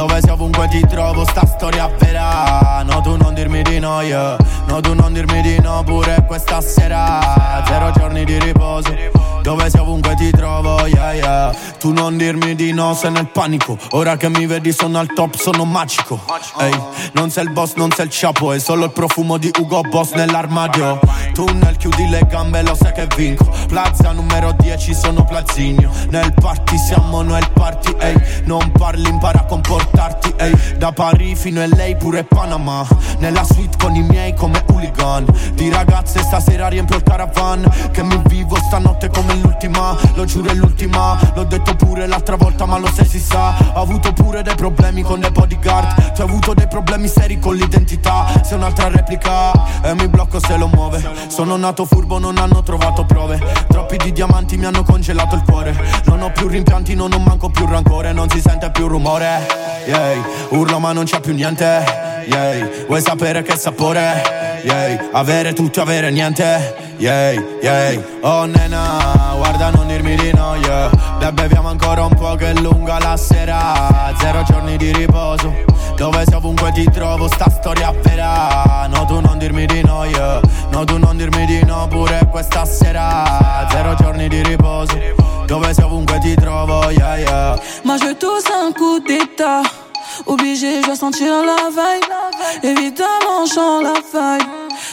Dove 0.00 0.18
sei 0.22 0.30
ovunque 0.30 0.66
ti 0.68 0.80
trovo, 0.86 1.26
sta 1.26 1.44
storia 1.44 1.86
vera. 1.98 2.82
No 2.84 3.02
tu 3.02 3.16
non 3.16 3.34
dirmi 3.34 3.60
di 3.60 3.78
no, 3.78 4.00
yeah 4.00 4.34
No 4.66 4.80
tu 4.80 4.94
non 4.94 5.12
dirmi 5.12 5.42
di 5.42 5.58
no 5.60 5.82
pure 5.84 6.24
questa 6.26 6.62
sera. 6.62 7.62
Zero 7.66 7.90
giorni 7.90 8.24
di 8.24 8.38
riposo. 8.38 8.96
Dove 9.42 9.68
sei 9.68 9.80
ovunque 9.80 10.14
ti 10.14 10.30
trovo, 10.30 10.86
yeah 10.86 11.12
yeah. 11.12 11.54
Tu 11.78 11.92
non 11.92 12.16
dirmi 12.16 12.54
di 12.54 12.72
no, 12.72 12.94
sei 12.94 13.10
nel 13.10 13.28
panico. 13.28 13.76
Ora 13.90 14.16
che 14.16 14.28
mi 14.28 14.46
vedi 14.46 14.72
sono 14.72 14.98
al 14.98 15.12
top, 15.12 15.34
sono 15.34 15.64
magico. 15.64 16.20
Ehi, 16.58 16.78
non 17.12 17.30
sei 17.30 17.44
il 17.44 17.50
boss, 17.50 17.74
non 17.74 17.90
sei 17.90 18.06
il 18.06 18.10
ciapo 18.10 18.52
È 18.52 18.58
solo 18.58 18.84
il 18.84 18.92
profumo 18.92 19.38
di 19.38 19.50
Ugo 19.58 19.80
Boss 19.82 20.12
nell'armadio. 20.12 21.00
Tunnel, 21.32 21.76
chiudi 21.76 22.08
le 22.08 22.26
gambe, 22.28 22.62
lo 22.62 22.74
sai 22.74 22.92
che 22.92 23.06
vinco. 23.16 23.50
Plaza 23.66 24.12
numero 24.12 24.54
10, 24.58 24.94
sono 24.94 25.24
Plazinio. 25.24 25.90
Nel 26.10 26.34
party 26.34 26.76
siamo 26.76 27.22
noi 27.22 27.40
il 27.40 27.50
party, 27.50 27.94
ehi. 27.98 28.42
Non 28.44 28.70
parli, 28.72 29.08
impara 29.08 29.40
a 29.40 29.44
comportarti, 29.44 29.89
ehi 30.36 30.76
Da 30.78 30.92
Parigi 30.92 31.36
fino 31.36 31.60
a 31.60 31.66
lei 31.66 31.96
pure 31.96 32.24
Panama. 32.24 32.86
Nella 33.18 33.44
suite 33.44 33.76
con 33.76 33.94
i 33.94 34.02
miei 34.02 34.34
come 34.34 34.62
hooligan. 34.66 35.26
Di 35.54 35.70
ragazze 35.70 36.22
stasera 36.22 36.68
riempio 36.68 36.96
il 36.96 37.02
caravan. 37.02 37.90
Che 37.92 38.02
mi 38.02 38.20
vivo 38.26 38.56
stanotte 38.56 39.08
come 39.10 39.34
l'ultima. 39.36 39.96
Lo 40.14 40.24
giuro 40.24 40.50
è 40.50 40.54
l'ultima. 40.54 41.18
L'ho 41.34 41.44
detto 41.44 41.74
pure 41.76 42.06
l'altra 42.06 42.36
volta 42.36 42.64
ma 42.64 42.78
lo 42.78 42.90
sai 42.92 43.06
si 43.06 43.20
sa. 43.20 43.54
Ho 43.74 43.82
avuto 43.82 44.12
pure 44.12 44.42
dei 44.42 44.54
problemi 44.54 45.02
con 45.02 45.20
dei 45.20 45.30
bodyguard. 45.30 46.12
Tu 46.12 46.22
hai 46.22 46.28
avuto 46.28 46.54
dei 46.54 46.68
problemi 46.68 47.08
seri 47.08 47.38
con 47.38 47.54
l'identità. 47.54 48.26
Sei 48.42 48.56
un'altra 48.56 48.88
replica 48.88 49.52
E 49.82 49.94
mi 49.94 50.08
blocco 50.08 50.40
se 50.40 50.56
lo 50.56 50.68
muove. 50.68 51.02
Sono 51.28 51.56
nato 51.56 51.84
furbo 51.84 52.18
non 52.18 52.38
hanno 52.38 52.62
trovato 52.62 53.04
prove. 53.04 53.38
Troppi 53.68 53.96
di 53.98 54.12
diamanti 54.12 54.56
mi 54.56 54.64
hanno 54.64 54.82
congelato 54.82 55.34
il 55.34 55.42
cuore. 55.42 55.76
Non 56.04 56.22
ho 56.22 56.30
più 56.30 56.48
rimpianti 56.48 56.94
non 56.94 57.12
ho 57.12 57.18
manco 57.18 57.50
più 57.50 57.66
rancore. 57.66 58.12
Non 58.12 58.28
si 58.30 58.40
sente 58.40 58.70
più 58.70 58.88
rumore 58.88 59.69
yeah. 59.86 60.24
Urlo 60.50 60.78
ma 60.78 60.92
non 60.92 61.04
c'è 61.04 61.20
più 61.20 61.32
niente 61.34 61.84
yeah. 62.26 62.68
Vuoi 62.86 63.00
sapere 63.00 63.42
che 63.42 63.56
sapore 63.56 64.60
yeah. 64.62 65.08
Avere 65.12 65.52
tutto 65.52 65.80
avere 65.80 66.10
niente 66.10 66.89
yeah, 67.00 67.32
yeah. 67.62 68.02
Oh 68.22 68.44
nena 68.44 69.34
guarda 69.36 69.70
non 69.70 69.86
dirmi 69.88 70.14
di 70.16 70.32
no 70.32 70.54
yeah. 70.56 70.90
Dai 71.18 71.32
beviamo 71.32 71.68
ancora 71.68 72.04
un 72.04 72.14
po' 72.14 72.34
che 72.34 72.50
è 72.50 72.54
lunga 72.54 72.98
la 72.98 73.16
sera 73.16 74.14
Zero 74.18 74.42
giorni 74.42 74.76
di 74.76 74.92
riposo 74.92 75.52
Dove 75.96 76.24
sei 76.24 76.34
ovunque 76.34 76.72
ti 76.72 76.84
trovo 76.84 77.26
sta 77.28 77.48
storia 77.50 77.92
vera 78.02 78.86
No 78.86 79.04
tu 79.06 79.20
non 79.20 79.38
dirmi 79.38 79.66
di 79.66 79.82
no 79.82 80.04
yeah. 80.04 80.40
No 80.70 80.84
tu 80.84 80.98
non 80.98 81.16
dirmi 81.16 81.46
di 81.46 81.64
no 81.64 81.86
pure 81.88 82.28
questa 82.30 82.64
sera 82.64 83.66
Zero 83.70 83.94
giorni 83.94 84.28
di 84.28 84.42
riposo 84.42 84.98
Dove 85.46 85.74
sei 85.74 85.84
ovunque 85.84 86.18
ti 86.18 86.34
trovo 86.34 86.90
yeah 86.90 87.16
yeah 87.16 87.60
Moi 87.84 87.96
je 87.98 88.14
tous 88.14 88.44
un 88.50 88.72
coup 88.72 89.00
d'état. 89.00 89.89
Obligé, 90.30 90.80
je 90.80 90.86
dois 90.86 90.94
sentir 90.96 91.26
la 91.44 91.70
vibe. 91.70 92.62
Évidemment, 92.62 93.46
sens 93.46 93.82
la 93.82 93.94
faille. 94.00 94.46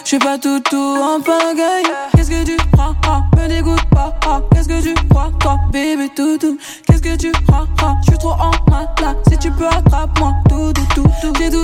Je 0.03 0.07
suis 0.07 0.19
pas 0.19 0.37
tout 0.39 0.59
tout 0.61 0.97
en 0.99 1.19
pagaille. 1.21 1.83
Qu'est-ce 2.15 2.29
que 2.31 2.43
tu 2.43 2.57
crois? 2.73 2.95
Ah, 3.07 3.21
Me 3.37 3.47
dégoûte 3.47 3.85
pas. 3.91 4.15
ah, 4.25 4.41
Qu'est-ce 4.51 4.67
que 4.67 4.81
tu 4.81 4.95
crois, 5.09 5.29
toi, 5.39 5.57
bébé 5.71 6.09
toutou 6.15 6.57
Qu'est-ce 6.87 7.01
que 7.03 7.15
tu 7.15 7.31
crois? 7.47 7.67
Ah, 7.83 7.95
Je 8.01 8.11
suis 8.11 8.17
trop 8.17 8.31
en 8.31 8.51
malade. 8.71 9.17
Si 9.29 9.37
tu 9.37 9.51
peux, 9.51 9.67
attrape-moi. 9.67 10.33
Tout, 10.49 10.73
tout, 10.73 10.87
tout, 10.95 11.09
tout. 11.21 11.33
J'ai 11.37 11.49
tout. 11.51 11.61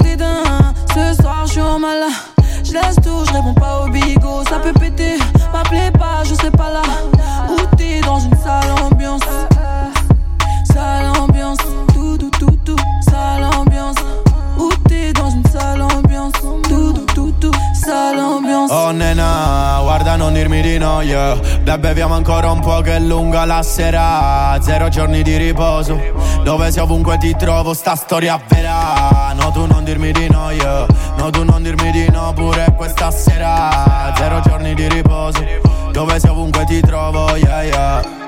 Ce 0.93 1.21
soir, 1.21 1.43
je 1.47 1.51
suis 1.53 1.61
en 1.61 1.79
malade. 1.79 2.11
Je 2.63 2.73
laisse 2.73 2.95
tout, 3.03 3.25
je 3.25 3.33
réponds 3.33 3.55
pas 3.55 3.85
au 3.85 3.89
bigot. 3.89 4.43
Ça 4.49 4.59
peut 4.59 4.73
péter. 4.79 5.17
M'appelez 5.51 5.89
pas, 5.97 6.23
je 6.23 6.35
sais 6.35 6.51
pas 6.51 6.69
là. 6.71 6.81
Où 7.49 7.57
t'es 7.75 8.01
dans 8.01 8.19
une 8.19 8.37
sale 8.37 8.71
ambiance. 8.83 9.21
Sale 10.71 11.11
ambiance, 11.19 11.57
tout, 11.93 12.17
tout, 12.17 12.29
tout, 12.39 12.57
tout, 12.65 12.75
sale. 13.01 13.43
Où 14.57 14.69
t'es 14.87 15.11
dans 15.13 15.29
une 15.29 15.43
sale 15.51 15.81
ambiance, 15.81 16.33
tout, 16.67 16.91
tout, 16.91 17.05
tout, 17.13 17.33
tout, 17.39 17.55
sale 17.73 18.19
ambiance. 18.19 18.71
Oh 18.71 18.91
nena, 18.91 19.79
guarda 19.81 20.15
non 20.15 20.33
dirmi 20.33 20.61
di 20.61 20.77
no, 20.77 21.01
yeah. 21.01 21.35
Dai 21.63 21.77
beviamo 21.79 22.13
ancora 22.13 22.51
un 22.51 22.59
po' 22.59 22.81
che 22.81 22.95
è 22.95 22.99
lunga 22.99 23.45
la 23.45 23.63
sera. 23.63 24.57
Zero 24.61 24.89
giorni 24.89 25.23
di 25.23 25.37
riposo. 25.37 25.99
Dove 26.43 26.71
sei? 26.71 26.83
Ovunque 26.83 27.17
ti 27.17 27.35
trovo, 27.35 27.73
sta 27.73 27.95
storia 27.95 28.39
vera. 28.47 29.33
No 29.33 29.51
tu 29.51 29.65
non 29.65 29.83
dirmi 29.83 30.11
di 30.11 30.29
no, 30.29 30.51
yeah. 30.51 30.85
No 31.17 31.29
tu 31.29 31.43
non 31.43 31.63
dirmi 31.63 31.91
di 31.91 32.09
no 32.09 32.31
pure 32.33 32.73
questa 32.77 33.09
sera. 33.11 34.13
Zero 34.15 34.39
giorni 34.41 34.73
di 34.75 34.87
riposo. 34.87 35.43
Dove 35.91 36.19
sei? 36.19 36.29
Ovunque 36.29 36.63
ti 36.65 36.79
trovo, 36.81 37.35
yeah 37.35 37.63
yeah 37.63 38.21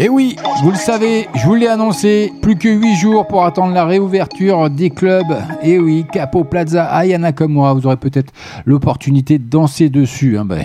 Et 0.00 0.08
oui, 0.08 0.36
vous 0.62 0.70
le 0.70 0.76
savez, 0.76 1.26
je 1.34 1.44
vous 1.44 1.56
l'ai 1.56 1.66
annoncé, 1.66 2.32
plus 2.40 2.54
que 2.54 2.68
8 2.68 2.94
jours 2.94 3.26
pour 3.26 3.44
attendre 3.44 3.74
la 3.74 3.84
réouverture 3.84 4.70
des 4.70 4.90
clubs. 4.90 5.36
Et 5.60 5.80
oui, 5.80 6.06
Capo 6.12 6.44
Plaza, 6.44 6.84
Ayana 6.84 7.32
comme 7.32 7.54
moi, 7.54 7.74
vous 7.74 7.84
aurez 7.84 7.96
peut-être 7.96 8.32
l'opportunité 8.64 9.38
de 9.38 9.50
danser 9.50 9.88
dessus. 9.88 10.38
Hein. 10.38 10.44
Bah, 10.44 10.58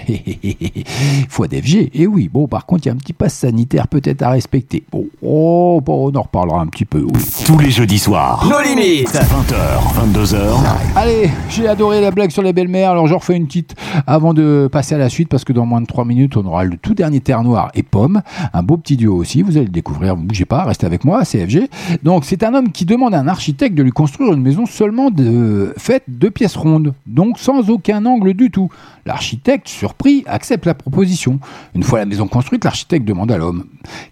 faut 1.30 1.48
DFG. 1.48 1.90
Et 1.96 2.06
oui, 2.06 2.30
bon, 2.32 2.48
par 2.48 2.68
contre, 2.68 2.84
il 2.86 2.90
y 2.90 2.92
a 2.92 2.94
un 2.94 2.98
petit 2.98 3.14
pass 3.14 3.34
sanitaire 3.34 3.88
peut-être 3.88 4.22
à 4.22 4.30
respecter. 4.30 4.84
Bon, 4.92 5.08
oh, 5.24 5.82
bon, 5.84 6.12
on 6.12 6.16
en 6.16 6.22
reparlera 6.22 6.62
un 6.62 6.68
petit 6.68 6.86
peu. 6.86 7.02
Oui. 7.02 7.22
Tous 7.44 7.58
les 7.58 7.72
jeudis 7.72 7.98
soirs. 7.98 8.48
Nos 8.48 8.62
limites. 8.62 9.16
20h, 9.16 10.14
22h. 10.14 10.38
Allez, 10.96 11.32
j'ai 11.50 11.68
adoré 11.68 12.02
la 12.02 12.12
blague 12.12 12.30
sur 12.30 12.44
les 12.44 12.54
belles-mères, 12.54 12.92
alors 12.92 13.08
j'en 13.08 13.18
refais 13.18 13.36
une 13.36 13.48
petite 13.48 13.74
avant 14.06 14.36
de 14.36 14.70
passer 14.72 14.94
à 14.94 15.00
la 15.00 15.10
suite 15.10 15.30
parce 15.30 15.44
que 15.44 15.54
dans 15.54 15.66
moins 15.66 15.82
de 15.82 15.88
3 15.88 16.06
minutes, 16.06 16.38
on 16.38 16.46
aura 16.46 16.66
le 16.66 16.78
tout 16.78 16.94
dernier 16.94 17.20
Terre 17.20 17.42
Noire 17.42 17.72
et 17.74 17.82
Pomme, 17.82 18.22
un 18.54 18.62
beau 18.62 18.78
petit 18.78 18.96
duo 18.96 19.23
vous 19.44 19.58
allez 19.58 19.66
le 19.66 19.72
découvrir, 19.72 20.16
vous 20.16 20.24
bougez 20.24 20.46
pas, 20.46 20.64
restez 20.64 20.86
avec 20.86 21.04
moi, 21.06 21.24
CFG. 21.24 21.70
Donc 22.04 22.26
c'est 22.26 22.44
un 22.44 22.54
homme 22.54 22.72
qui 22.72 22.86
demande 22.86 23.14
à 23.14 23.20
un 23.20 23.28
architecte 23.28 23.76
de 23.76 23.84
lui 23.84 23.92
construire 23.92 24.34
une 24.34 24.42
maison 24.42 24.66
seulement 24.66 25.10
faite 25.78 26.04
de 26.08 26.30
pièces 26.30 26.56
rondes, 26.56 26.94
donc 27.08 27.40
sans 27.40 27.70
aucun 27.70 28.06
angle 28.06 28.34
du 28.34 28.52
tout. 28.52 28.70
L'architecte, 29.06 29.68
surpris, 29.68 30.24
accepte 30.28 30.66
la 30.66 30.74
proposition. 30.74 31.40
Une 31.76 31.84
fois 31.84 32.00
la 32.00 32.06
maison 32.06 32.28
construite, 32.28 32.64
l'architecte 32.64 33.06
demande 33.06 33.32
à 33.32 33.38
l'homme 33.38 33.66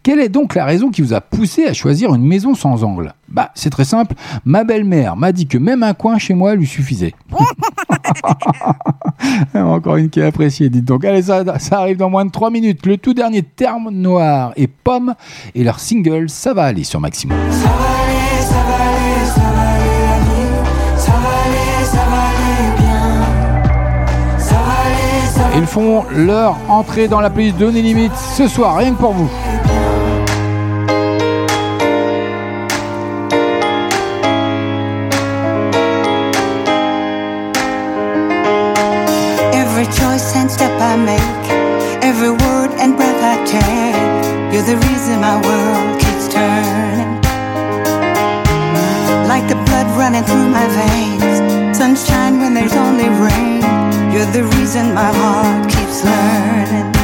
Quelle 0.04 0.20
est 0.20 0.30
donc 0.30 0.56
la 0.56 0.66
raison 0.66 0.90
qui 0.90 1.02
vous 1.02 1.14
a 1.14 1.22
poussé 1.22 1.66
à 1.66 1.74
choisir 1.74 2.14
une 2.14 2.26
maison 2.26 2.56
sans 2.56 2.84
angle? 2.84 3.14
Bah, 3.32 3.52
c'est 3.56 3.70
très 3.70 3.86
simple. 3.86 4.16
Ma 4.46 4.64
belle-mère 4.64 5.16
m'a 5.16 5.32
dit 5.32 5.48
que 5.48 5.58
même 5.58 5.84
un 5.84 5.94
coin 5.94 6.18
chez 6.18 6.34
moi 6.34 6.56
lui 6.56 6.68
suffisait. 6.68 7.14
Encore 9.54 9.98
une 9.98 10.10
qui 10.10 10.20
est 10.20 10.26
appréciée, 10.26 10.70
dites 10.70 10.86
donc. 10.86 11.06
Allez, 11.06 11.22
ça, 11.24 11.44
ça 11.60 11.80
arrive 11.80 11.98
dans 11.98 12.10
moins 12.10 12.26
de 12.26 12.32
3 12.32 12.50
minutes. 12.50 12.86
Le 12.86 12.98
tout 12.98 13.14
dernier 13.14 13.44
terme 13.44 13.90
noir 13.92 14.52
et 14.56 14.68
pomme 14.68 15.14
et 15.56 15.64
leur 15.64 15.80
single, 15.80 16.30
ça 16.30 16.54
va 16.54 16.64
aller 16.64 16.84
sur 16.84 17.00
Maximum. 17.00 17.38
Ça 17.50 17.68
va 17.68 17.72
aller, 17.72 18.42
ça 18.42 18.56
va 18.56 18.76
aller, 18.76 19.26
ça 19.26 19.42
va 19.42 19.62
aller 19.62 20.08
la 20.08 20.20
vie. 20.20 20.48
Ça 20.98 21.12
va 21.12 21.30
aller, 21.46 21.86
ça 21.86 21.98
va 21.98 22.28
aller 22.28 22.80
bien. 22.80 23.22
Ça 24.38 24.56
va 24.56 24.74
aller, 24.86 25.26
ça 25.34 25.42
va 25.50 25.58
Ils 25.58 25.66
font 25.68 26.04
leur 26.14 26.58
entrée 26.70 27.08
dans 27.08 27.22
la 27.22 27.30
playlist 27.30 27.58
de 27.58 27.66
Donner 27.66 27.82
Limite 27.82 28.16
ce 28.16 28.48
soir, 28.48 28.76
rien 28.78 28.94
que 28.94 29.00
pour 29.00 29.14
vous. 29.14 29.30
Every 39.82 39.94
choice 39.96 40.36
and 40.36 40.52
step 40.52 40.80
I 40.80 40.96
make, 40.96 41.50
every 42.04 42.30
word 42.30 42.70
and 42.78 42.96
breath 42.96 43.18
I 43.18 43.44
take, 43.50 44.54
you're 44.54 44.62
the 44.62 44.78
reason 44.78 45.20
my 45.20 45.42
world 45.42 46.00
keeps 46.00 46.28
turning. 46.32 47.20
Like 49.28 49.48
the 49.50 49.56
blood 49.66 49.88
running 49.98 50.24
through 50.24 50.50
my 50.50 50.68
veins, 50.68 51.76
sunshine 51.76 52.38
when 52.38 52.54
there's 52.54 52.76
only 52.76 53.10
rain, 53.10 54.14
you're 54.14 54.32
the 54.32 54.44
reason 54.56 54.94
my 54.94 55.12
heart 55.12 55.72
keeps 55.72 56.06
learning. 56.06 57.01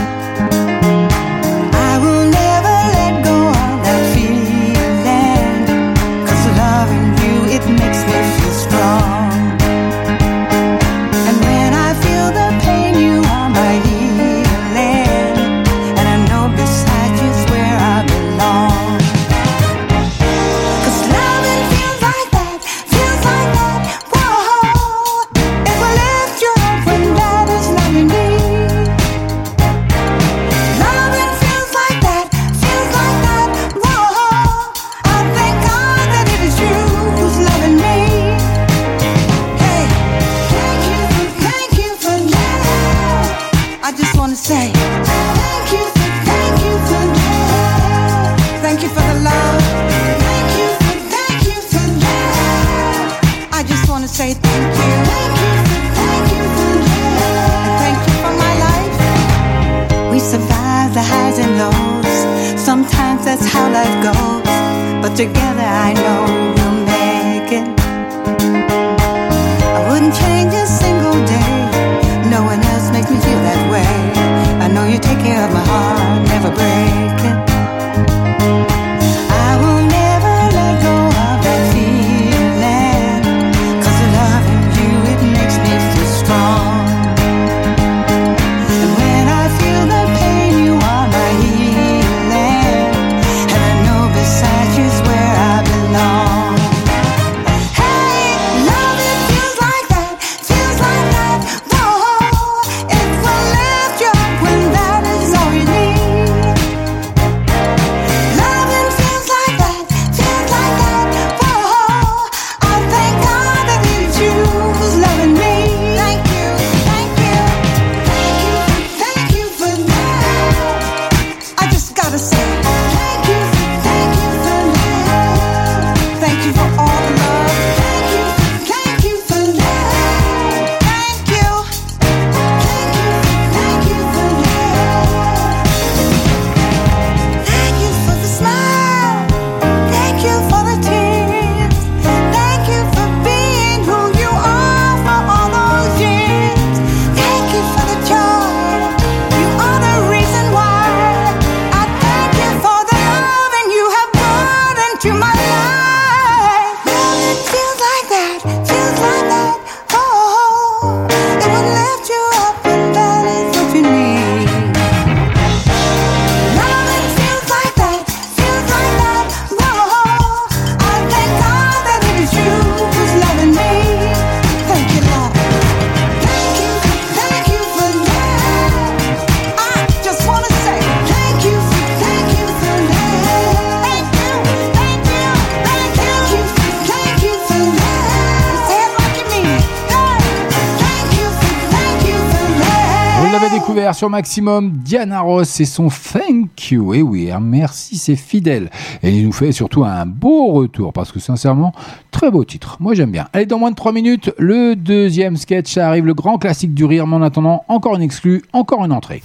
Sur 194.08 194.12
Maximum, 194.12 194.72
Diana 194.72 195.20
Ross 195.20 195.60
et 195.60 195.66
son 195.66 195.90
Thank 195.90 196.72
You. 196.72 196.94
Et 196.94 197.02
oui, 197.02 197.30
hein, 197.30 197.40
merci, 197.42 197.98
c'est 197.98 198.16
fidèle. 198.16 198.70
Et 199.04 199.10
il 199.10 199.26
nous 199.26 199.34
fait 199.34 199.52
surtout 199.52 199.84
un 199.84 200.06
beau 200.06 200.54
retour 200.54 200.94
parce 200.94 201.12
que 201.12 201.20
sincèrement, 201.20 201.74
très 202.12 202.32
beau 202.32 202.46
titre. 202.46 202.78
Moi 202.80 202.94
j'aime 202.94 203.12
bien. 203.12 203.28
Allez, 203.34 203.46
dans 203.46 203.60
moins 203.60 203.72
de 203.72 203.76
3 203.76 203.92
minutes, 203.92 204.32
le 204.38 204.76
deuxième 204.78 205.36
sketch 205.36 205.74
ça 205.74 205.90
arrive, 205.90 206.06
le 206.06 206.14
grand 206.14 206.38
classique 206.38 206.74
du 206.74 206.86
rire. 206.86 207.06
Mais 207.06 207.16
en 207.16 207.22
attendant, 207.22 207.66
encore 207.68 207.98
une 207.98 208.02
exclue, 208.02 208.44
encore 208.54 208.86
une 208.86 208.94
entrée. 208.94 209.22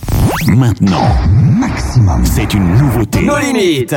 Maintenant, 0.48 1.06
Maximum, 1.30 2.24
c'est 2.24 2.52
une 2.52 2.74
nouveauté. 2.74 3.22
Nos 3.24 3.38
limites. 3.38 3.94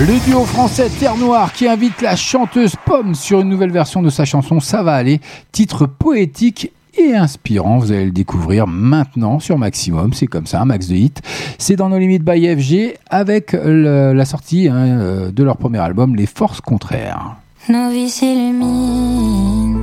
Le 0.00 0.26
duo 0.28 0.44
français 0.44 0.88
Terre 0.98 1.16
Noire 1.16 1.52
qui 1.52 1.68
invite 1.68 2.02
la 2.02 2.16
chanteuse 2.16 2.74
Pomme 2.84 3.14
sur 3.14 3.42
une 3.42 3.48
nouvelle 3.48 3.70
version 3.70 4.02
de 4.02 4.10
sa 4.10 4.24
chanson 4.24 4.58
Ça 4.58 4.82
va 4.82 4.94
aller, 4.94 5.20
titre 5.52 5.86
poétique 5.86 6.72
et 6.98 7.14
inspirant. 7.14 7.78
Vous 7.78 7.92
allez 7.92 8.06
le 8.06 8.10
découvrir 8.12 8.66
maintenant 8.66 9.38
sur 9.38 9.58
Maximum. 9.58 10.12
C'est 10.12 10.26
comme 10.26 10.46
ça, 10.46 10.60
un 10.60 10.64
max 10.64 10.88
de 10.88 10.94
hit. 10.94 11.20
C'est 11.58 11.76
dans 11.76 11.88
nos 11.88 11.98
limites 11.98 12.24
by 12.24 12.46
FG 12.56 12.96
avec 13.10 13.52
le- 13.52 14.12
la 14.12 14.24
sortie 14.24 14.68
hein, 14.68 14.76
euh, 14.76 15.30
de 15.30 15.42
leur 15.42 15.56
premier 15.56 15.78
album, 15.78 16.14
Les 16.16 16.26
Forces 16.26 16.60
Contraires. 16.60 17.36
Nos 17.68 17.90
vies 17.90 18.08
s'illuminent 18.10 19.78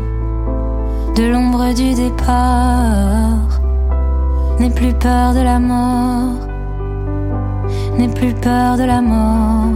de 1.16 1.24
l'ombre 1.32 1.74
du 1.74 1.94
départ. 1.94 3.60
N'aie 4.60 4.72
plus 4.72 4.94
peur 4.94 5.34
de 5.36 5.42
la 5.42 5.60
mort, 5.60 6.34
n'aie 8.00 8.08
plus 8.08 8.34
peur 8.34 8.76
de 8.78 8.84
la 8.84 9.02
mort. 9.02 9.72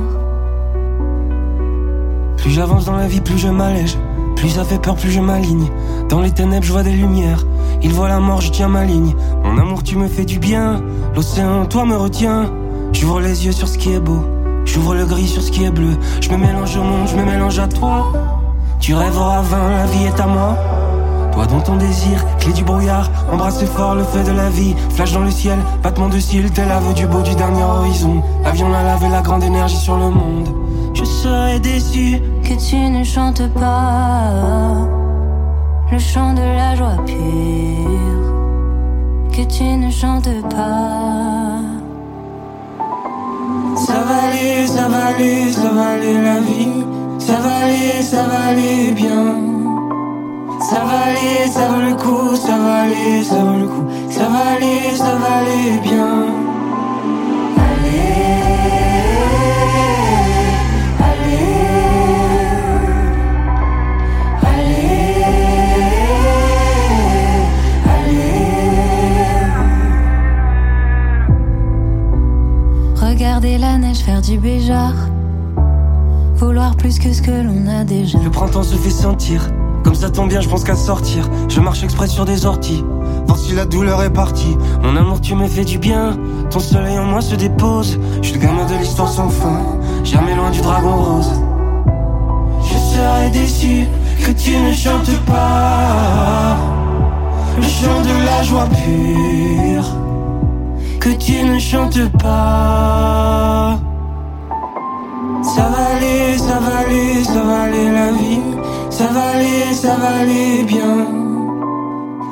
Plus 2.38 2.50
j'avance 2.50 2.86
dans 2.86 2.96
la 2.98 3.08
vie, 3.08 3.22
plus 3.22 3.38
je 3.38 3.48
m'allège. 3.50 3.96
Plus 4.42 4.50
ça 4.50 4.64
fait 4.64 4.80
peur, 4.80 4.96
plus 4.96 5.12
je 5.12 5.20
m'aligne. 5.20 5.68
Dans 6.10 6.20
les 6.20 6.32
ténèbres, 6.32 6.66
je 6.66 6.72
vois 6.72 6.82
des 6.82 6.94
lumières. 6.94 7.46
Il 7.84 7.94
voit 7.94 8.08
la 8.08 8.20
mort, 8.20 8.42
je 8.42 8.50
tiens 8.50 8.70
ma 8.70 8.86
ligne. 8.86 9.14
Mon 9.44 9.56
amour, 9.56 9.84
tu 9.84 9.96
me 9.96 10.08
fais 10.08 10.26
du 10.26 10.40
bien. 10.40 10.82
L'océan, 11.16 11.68
toi, 11.68 11.86
me 11.86 11.96
retient. 11.96 12.52
J'ouvre 12.92 13.20
les 13.20 13.46
yeux 13.46 13.52
sur 13.52 13.68
ce 13.68 13.78
qui 13.78 13.94
est 13.94 14.00
beau. 14.00 14.26
J'ouvre 14.66 14.96
le 14.96 15.06
gris 15.06 15.28
sur 15.28 15.44
ce 15.44 15.52
qui 15.52 15.64
est 15.64 15.70
bleu. 15.70 15.96
Je 16.22 16.30
me 16.32 16.38
mélange 16.38 16.76
au 16.76 16.82
monde, 16.82 17.08
je 17.08 17.16
me 17.18 17.24
mélange 17.24 17.60
à 17.60 17.68
toi. 17.68 18.12
Tu 18.80 18.96
rêveras 18.96 19.44
vain, 19.44 19.70
la 19.78 19.86
vie 19.86 20.06
est 20.06 20.20
à 20.20 20.26
moi. 20.26 20.58
Toi 21.32 21.46
dans 21.46 21.62
ton 21.62 21.76
désir, 21.78 22.26
clé 22.40 22.54
du 22.54 22.64
brouillard, 22.64 23.10
embrasse 23.32 23.64
fort 23.66 23.96
le 23.96 24.04
feu 24.04 24.24
de 24.24 24.32
la 24.32 24.50
vie, 24.50 24.76
flash 24.90 25.14
dans 25.14 25.22
le 25.22 25.32
ciel, 25.32 25.58
battement 25.82 26.10
de 26.10 26.20
cils, 26.20 26.52
tel 26.52 26.70
aveu 26.72 26.94
du 26.94 27.06
beau 27.08 27.22
du 27.22 27.34
dernier 27.36 27.64
horizon. 27.64 28.22
L'avion 28.44 28.70
la 28.70 28.84
lave 28.84 29.04
et 29.04 29.10
la 29.10 29.22
grande 29.22 29.44
énergie 29.44 29.78
sur 29.78 29.98
le 29.98 30.10
monde. 30.10 30.50
Je 30.94 31.06
serais 31.06 31.60
déçu 31.60 32.22
que 32.44 32.70
tu 32.70 32.76
ne 32.76 33.04
chantes 33.04 33.48
pas 33.54 34.88
le 35.92 36.00
chant 36.00 36.34
de 36.34 36.42
la 36.42 36.76
joie 36.76 36.98
pure, 37.06 38.32
que 39.32 39.44
tu 39.44 39.64
ne 39.64 39.90
chantes 39.90 40.30
pas. 40.50 41.60
Ça 43.76 43.94
va 43.94 44.28
aller, 44.30 44.68
ça 44.68 44.88
va 44.88 45.06
aller, 45.08 45.52
ça 45.52 45.70
va 45.70 45.88
aller 45.92 46.22
la 46.22 46.40
vie. 46.40 46.86
Ça 47.20 47.34
va 47.34 47.66
aller, 47.66 48.02
ça 48.02 48.24
va 48.24 48.48
aller 48.50 48.92
bien. 48.92 49.51
Ça 50.70 50.86
va 50.86 51.10
aller, 51.10 51.50
ça 51.52 51.68
vaut 51.70 51.82
le 51.82 51.96
coup, 51.96 52.36
ça 52.36 52.58
va 52.58 52.84
aller, 52.84 53.24
ça 53.24 53.44
vaut 53.44 53.60
le 53.60 53.68
coup. 53.68 53.88
Ça 54.12 54.28
va 54.30 54.56
aller, 54.56 54.96
ça 54.96 55.16
va 55.16 55.38
aller 55.40 55.80
bien. 55.82 56.28
Regarder 73.02 73.58
la 73.58 73.78
neige 73.78 74.00
faire 74.00 74.22
du 74.22 74.38
béjar, 74.38 74.94
vouloir 76.36 76.76
plus 76.76 77.00
que 77.00 77.12
ce 77.12 77.22
que 77.22 77.32
l'on 77.32 77.68
a 77.68 77.84
déjà. 77.84 78.20
Le 78.24 78.30
printemps 78.30 78.64
se 78.64 78.76
fait 78.76 78.90
sentir. 78.92 79.50
Comme 79.84 79.96
ça 79.96 80.10
tombe 80.10 80.30
bien, 80.30 80.42
je 80.42 80.50
pense 80.50 80.64
qu'à 80.64 80.76
sortir. 80.76 81.28
Je 81.50 81.60
marche 81.60 81.84
exprès 81.84 82.08
sur 82.08 82.26
des 82.26 82.46
orties. 82.46 82.84
Voir 83.26 83.38
si 83.38 83.54
la 83.54 83.66
douleur 83.66 84.04
est 84.04 84.14
partie. 84.14 84.58
Mon 84.84 84.96
amour, 84.96 85.22
tu 85.22 85.36
me 85.36 85.48
fais 85.48 85.66
du 85.66 85.78
bien. 85.78 86.18
Ton 86.50 86.60
soleil 86.60 87.00
en 87.00 87.06
moi 87.06 87.22
se 87.22 87.36
dépose. 87.36 88.00
Je 88.22 88.28
suis 88.28 88.40
le 88.40 88.46
gamin 88.46 88.66
de 88.66 88.76
l'histoire 88.76 89.10
sans 89.10 89.30
fin. 89.30 89.62
Jamais 90.04 90.36
loin 90.36 90.52
du 90.52 90.62
dragon 90.62 90.96
rose. 90.96 91.32
Je 92.64 92.78
serais 92.78 93.30
déçu 93.32 93.88
que 94.26 94.32
tu 94.32 94.58
ne 94.58 94.72
chantes 94.74 95.18
pas. 95.26 96.58
Le 97.58 97.64
chant 97.64 98.02
de 98.02 98.26
la 98.26 98.44
joie 98.44 98.68
pure. 98.68 99.86
Que 101.00 101.10
tu 101.10 101.44
ne 101.44 101.58
chantes 101.58 102.08
pas. 102.20 103.80
Ça 105.44 105.64
va 105.70 105.96
aller, 105.96 106.38
ça 106.38 106.60
va 106.60 106.78
aller, 106.86 107.24
ça 107.24 107.42
va 107.42 107.62
aller 107.64 107.92
la 107.92 108.12
vie. 108.12 108.61
Ça 109.02 109.08
va 109.08 109.30
aller, 109.30 109.74
ça 109.74 109.96
va 109.96 110.10
aller 110.20 110.64
bien. 110.64 111.08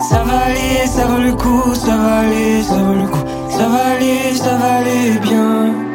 Ça 0.08 0.24
va 0.24 0.38
aller, 0.50 0.86
ça 0.86 1.08
vaut 1.08 1.24
le 1.24 1.34
coup, 1.34 1.74
ça 1.74 1.98
va 1.98 2.20
aller, 2.20 2.62
ça 2.62 2.76
vaut 2.76 2.94
le 2.94 3.08
coup. 3.08 3.26
Ça 3.50 3.68
va 3.70 3.96
aller, 3.96 4.36
ça 4.36 4.56
va 4.56 4.74
aller 4.76 5.18
bien. 5.20 5.89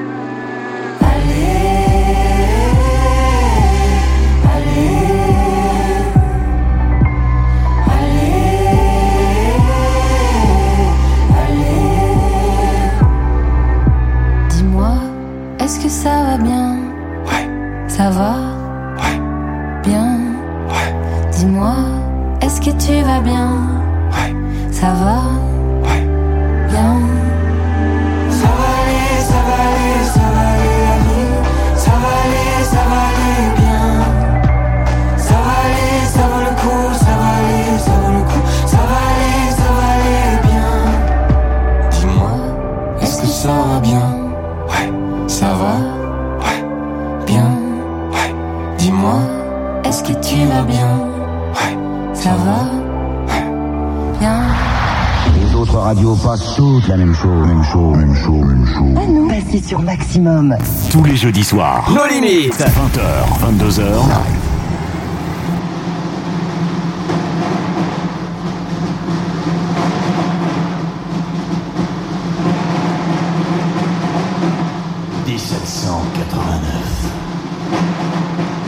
Jeudis 61.45 61.49
soirs. 61.49 61.91
Nos 61.91 62.07
limites. 62.07 62.55
20h, 62.55 63.01
22h. 63.41 63.83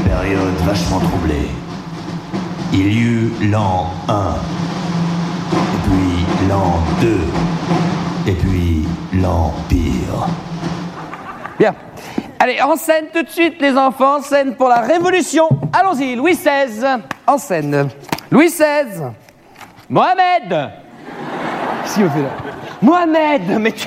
Période 0.05 0.57
vachement 0.66 0.98
troublée. 0.98 1.48
Il 2.73 2.93
y 2.93 3.01
eut 3.01 3.32
l'an 3.51 3.90
1, 4.09 4.12
et 5.53 5.81
puis 5.85 6.48
l'an 6.48 6.82
2, 7.01 7.20
et 8.27 8.35
puis 8.35 8.65
en 12.77 12.78
scène 12.78 13.07
tout 13.11 13.23
de 13.23 13.31
suite, 13.31 13.55
les 13.59 13.74
enfants. 13.74 14.16
En 14.16 14.23
scène 14.23 14.55
pour 14.55 14.69
la 14.69 14.81
Révolution. 14.82 15.48
Allons-y, 15.73 16.15
Louis 16.15 16.35
XVI. 16.35 16.98
En 17.27 17.39
scène. 17.39 17.89
Louis 18.31 18.48
XVI. 18.48 19.12
Mohamed. 19.89 20.73
Qu'il 21.94 22.05
me 22.05 22.09
fait 22.11 22.23
là 22.23 22.28
Mohamed, 22.82 23.59
mais 23.59 23.73
tu, 23.73 23.86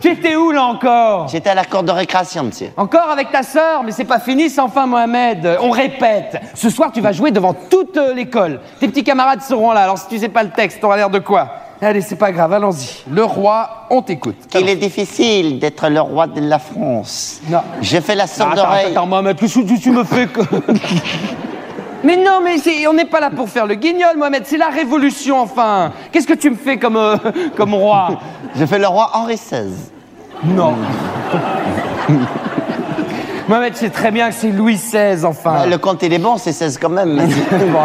tu 0.00 0.08
étais 0.10 0.36
où 0.36 0.52
là 0.52 0.64
encore? 0.64 1.28
J'étais 1.28 1.50
à 1.50 1.54
la 1.54 1.64
cour 1.66 1.82
de 1.82 1.90
récréation, 1.90 2.44
monsieur. 2.44 2.68
Encore 2.78 3.10
avec 3.10 3.30
ta 3.30 3.42
sœur, 3.42 3.82
mais 3.82 3.92
c'est 3.92 4.06
pas 4.06 4.20
fini 4.20 4.48
sans 4.48 4.68
fin, 4.68 4.86
Mohamed. 4.86 5.58
On 5.60 5.68
répète. 5.68 6.40
Ce 6.54 6.70
soir, 6.70 6.92
tu 6.92 7.02
vas 7.02 7.12
jouer 7.12 7.30
devant 7.30 7.52
toute 7.52 7.98
euh, 7.98 8.14
l'école. 8.14 8.60
Tes 8.80 8.88
petits 8.88 9.04
camarades 9.04 9.42
seront 9.42 9.72
là. 9.72 9.82
Alors 9.82 9.98
si 9.98 10.08
tu 10.08 10.18
sais 10.18 10.30
pas 10.30 10.44
le 10.44 10.50
texte, 10.50 10.80
t'auras 10.80 10.96
l'air 10.96 11.10
de 11.10 11.18
quoi? 11.18 11.63
Allez, 11.84 12.00
c'est 12.00 12.16
pas 12.16 12.32
grave, 12.32 12.52
allons-y. 12.52 13.02
Le 13.10 13.24
roi, 13.24 13.86
on 13.90 14.00
t'écoute. 14.00 14.36
Il 14.58 14.68
est 14.68 14.76
difficile 14.76 15.58
d'être 15.58 15.88
le 15.88 16.00
roi 16.00 16.26
de 16.26 16.40
la 16.40 16.58
France. 16.58 17.40
Non. 17.48 17.60
J'ai 17.82 18.00
fait 18.00 18.14
la 18.14 18.26
sourde 18.26 18.52
Attends, 18.52 18.62
attends, 18.62 18.70
oreille. 18.70 18.86
attends, 18.92 19.06
Mohamed, 19.06 19.36
plus 19.36 19.52
tu, 19.52 19.78
tu 19.78 19.90
me 19.90 20.02
fais 20.04 20.26
que... 20.26 20.40
Mais 22.04 22.16
non, 22.18 22.40
mais 22.44 22.58
c'est- 22.58 22.86
on 22.86 22.92
n'est 22.92 23.06
pas 23.06 23.18
là 23.18 23.30
pour 23.30 23.48
faire 23.48 23.66
le 23.66 23.76
guignol, 23.76 24.16
Mohamed. 24.18 24.42
C'est 24.44 24.58
la 24.58 24.68
révolution, 24.68 25.40
enfin. 25.40 25.90
Qu'est-ce 26.12 26.26
que 26.26 26.34
tu 26.34 26.50
me 26.50 26.54
fais 26.56 26.76
comme, 26.76 26.96
euh, 26.98 27.16
comme 27.56 27.72
roi? 27.72 28.18
J'ai 28.54 28.66
fait 28.66 28.78
le 28.78 28.86
roi 28.86 29.10
Henri 29.14 29.36
XVI. 29.36 29.70
Non. 30.44 30.74
Mohamed, 33.48 33.76
c'est 33.76 33.90
très 33.90 34.10
bien 34.10 34.28
que 34.30 34.34
c'est 34.34 34.48
Louis 34.50 34.76
XVI, 34.76 35.24
enfin. 35.26 35.66
Le 35.66 35.76
compte, 35.76 36.02
il 36.02 36.12
est 36.14 36.18
bon, 36.18 36.38
c'est 36.38 36.52
16 36.52 36.78
quand 36.78 36.88
même. 36.88 37.16
Bon, 37.50 37.78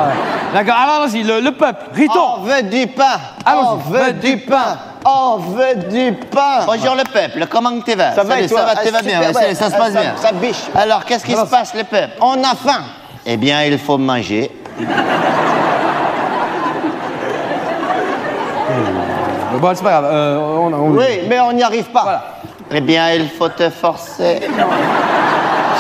D'accord, 0.53 0.75
alors 0.75 1.03
allons-y, 1.03 1.23
le, 1.23 1.41
le 1.41 1.51
peuple, 1.51 1.85
Riton. 1.93 2.13
On 2.37 2.41
veut 2.43 2.63
du 2.63 2.87
pain. 2.87 3.19
Allons-y, 3.45 3.65
On 3.67 3.75
veut 3.75 4.13
du 4.13 4.37
pain. 4.37 4.77
On 5.05 5.37
veut 5.37 5.75
du 5.89 6.13
pain. 6.31 6.65
Bonjour 6.65 6.95
le 6.95 7.03
peuple, 7.03 7.45
comment 7.49 7.71
tu 7.85 7.93
vas? 7.95 8.13
Ça 8.13 8.23
va 8.23 8.35
Salut, 8.35 8.45
et 8.45 8.49
toi? 8.49 8.59
Ça 8.59 8.65
va, 8.65 8.71
Ah, 8.77 8.81
tu 8.85 8.91
vas 8.91 8.99
super, 8.99 9.19
bien, 9.19 9.27
ouais. 9.31 9.53
ça, 9.53 9.55
ça 9.55 9.69
se 9.69 9.75
Ah, 9.75 9.77
passe 9.79 9.93
ça- 9.93 10.01
bien. 10.01 10.13
ça 10.15 10.31
biche. 10.31 10.63
Alors, 10.75 11.03
qu'est-ce 11.05 11.25
qui 11.25 11.33
se 11.35 11.45
passe 11.45 11.73
le 11.75 11.83
peuple? 11.83 12.13
On 12.21 12.41
a 12.41 12.55
faim. 12.55 12.81
Eh 13.25 13.35
bien, 13.37 13.63
il 13.63 13.77
faut 13.77 13.97
manger. 13.97 14.49
Bon, 19.59 19.71
c'est 19.75 19.83
pas 19.83 19.89
grave. 19.91 20.05
euh, 20.09 20.37
on- 20.37 20.73
on- 20.73 20.89
Oui, 20.91 21.21
mais 21.27 21.39
on 21.41 21.51
n'y 21.51 21.63
arrive 21.63 21.89
pas. 21.91 22.23
Eh 22.71 22.81
bien, 22.81 23.11
il 23.13 23.29
faut 23.29 23.49
te 23.49 23.69
forcer. 23.69 24.39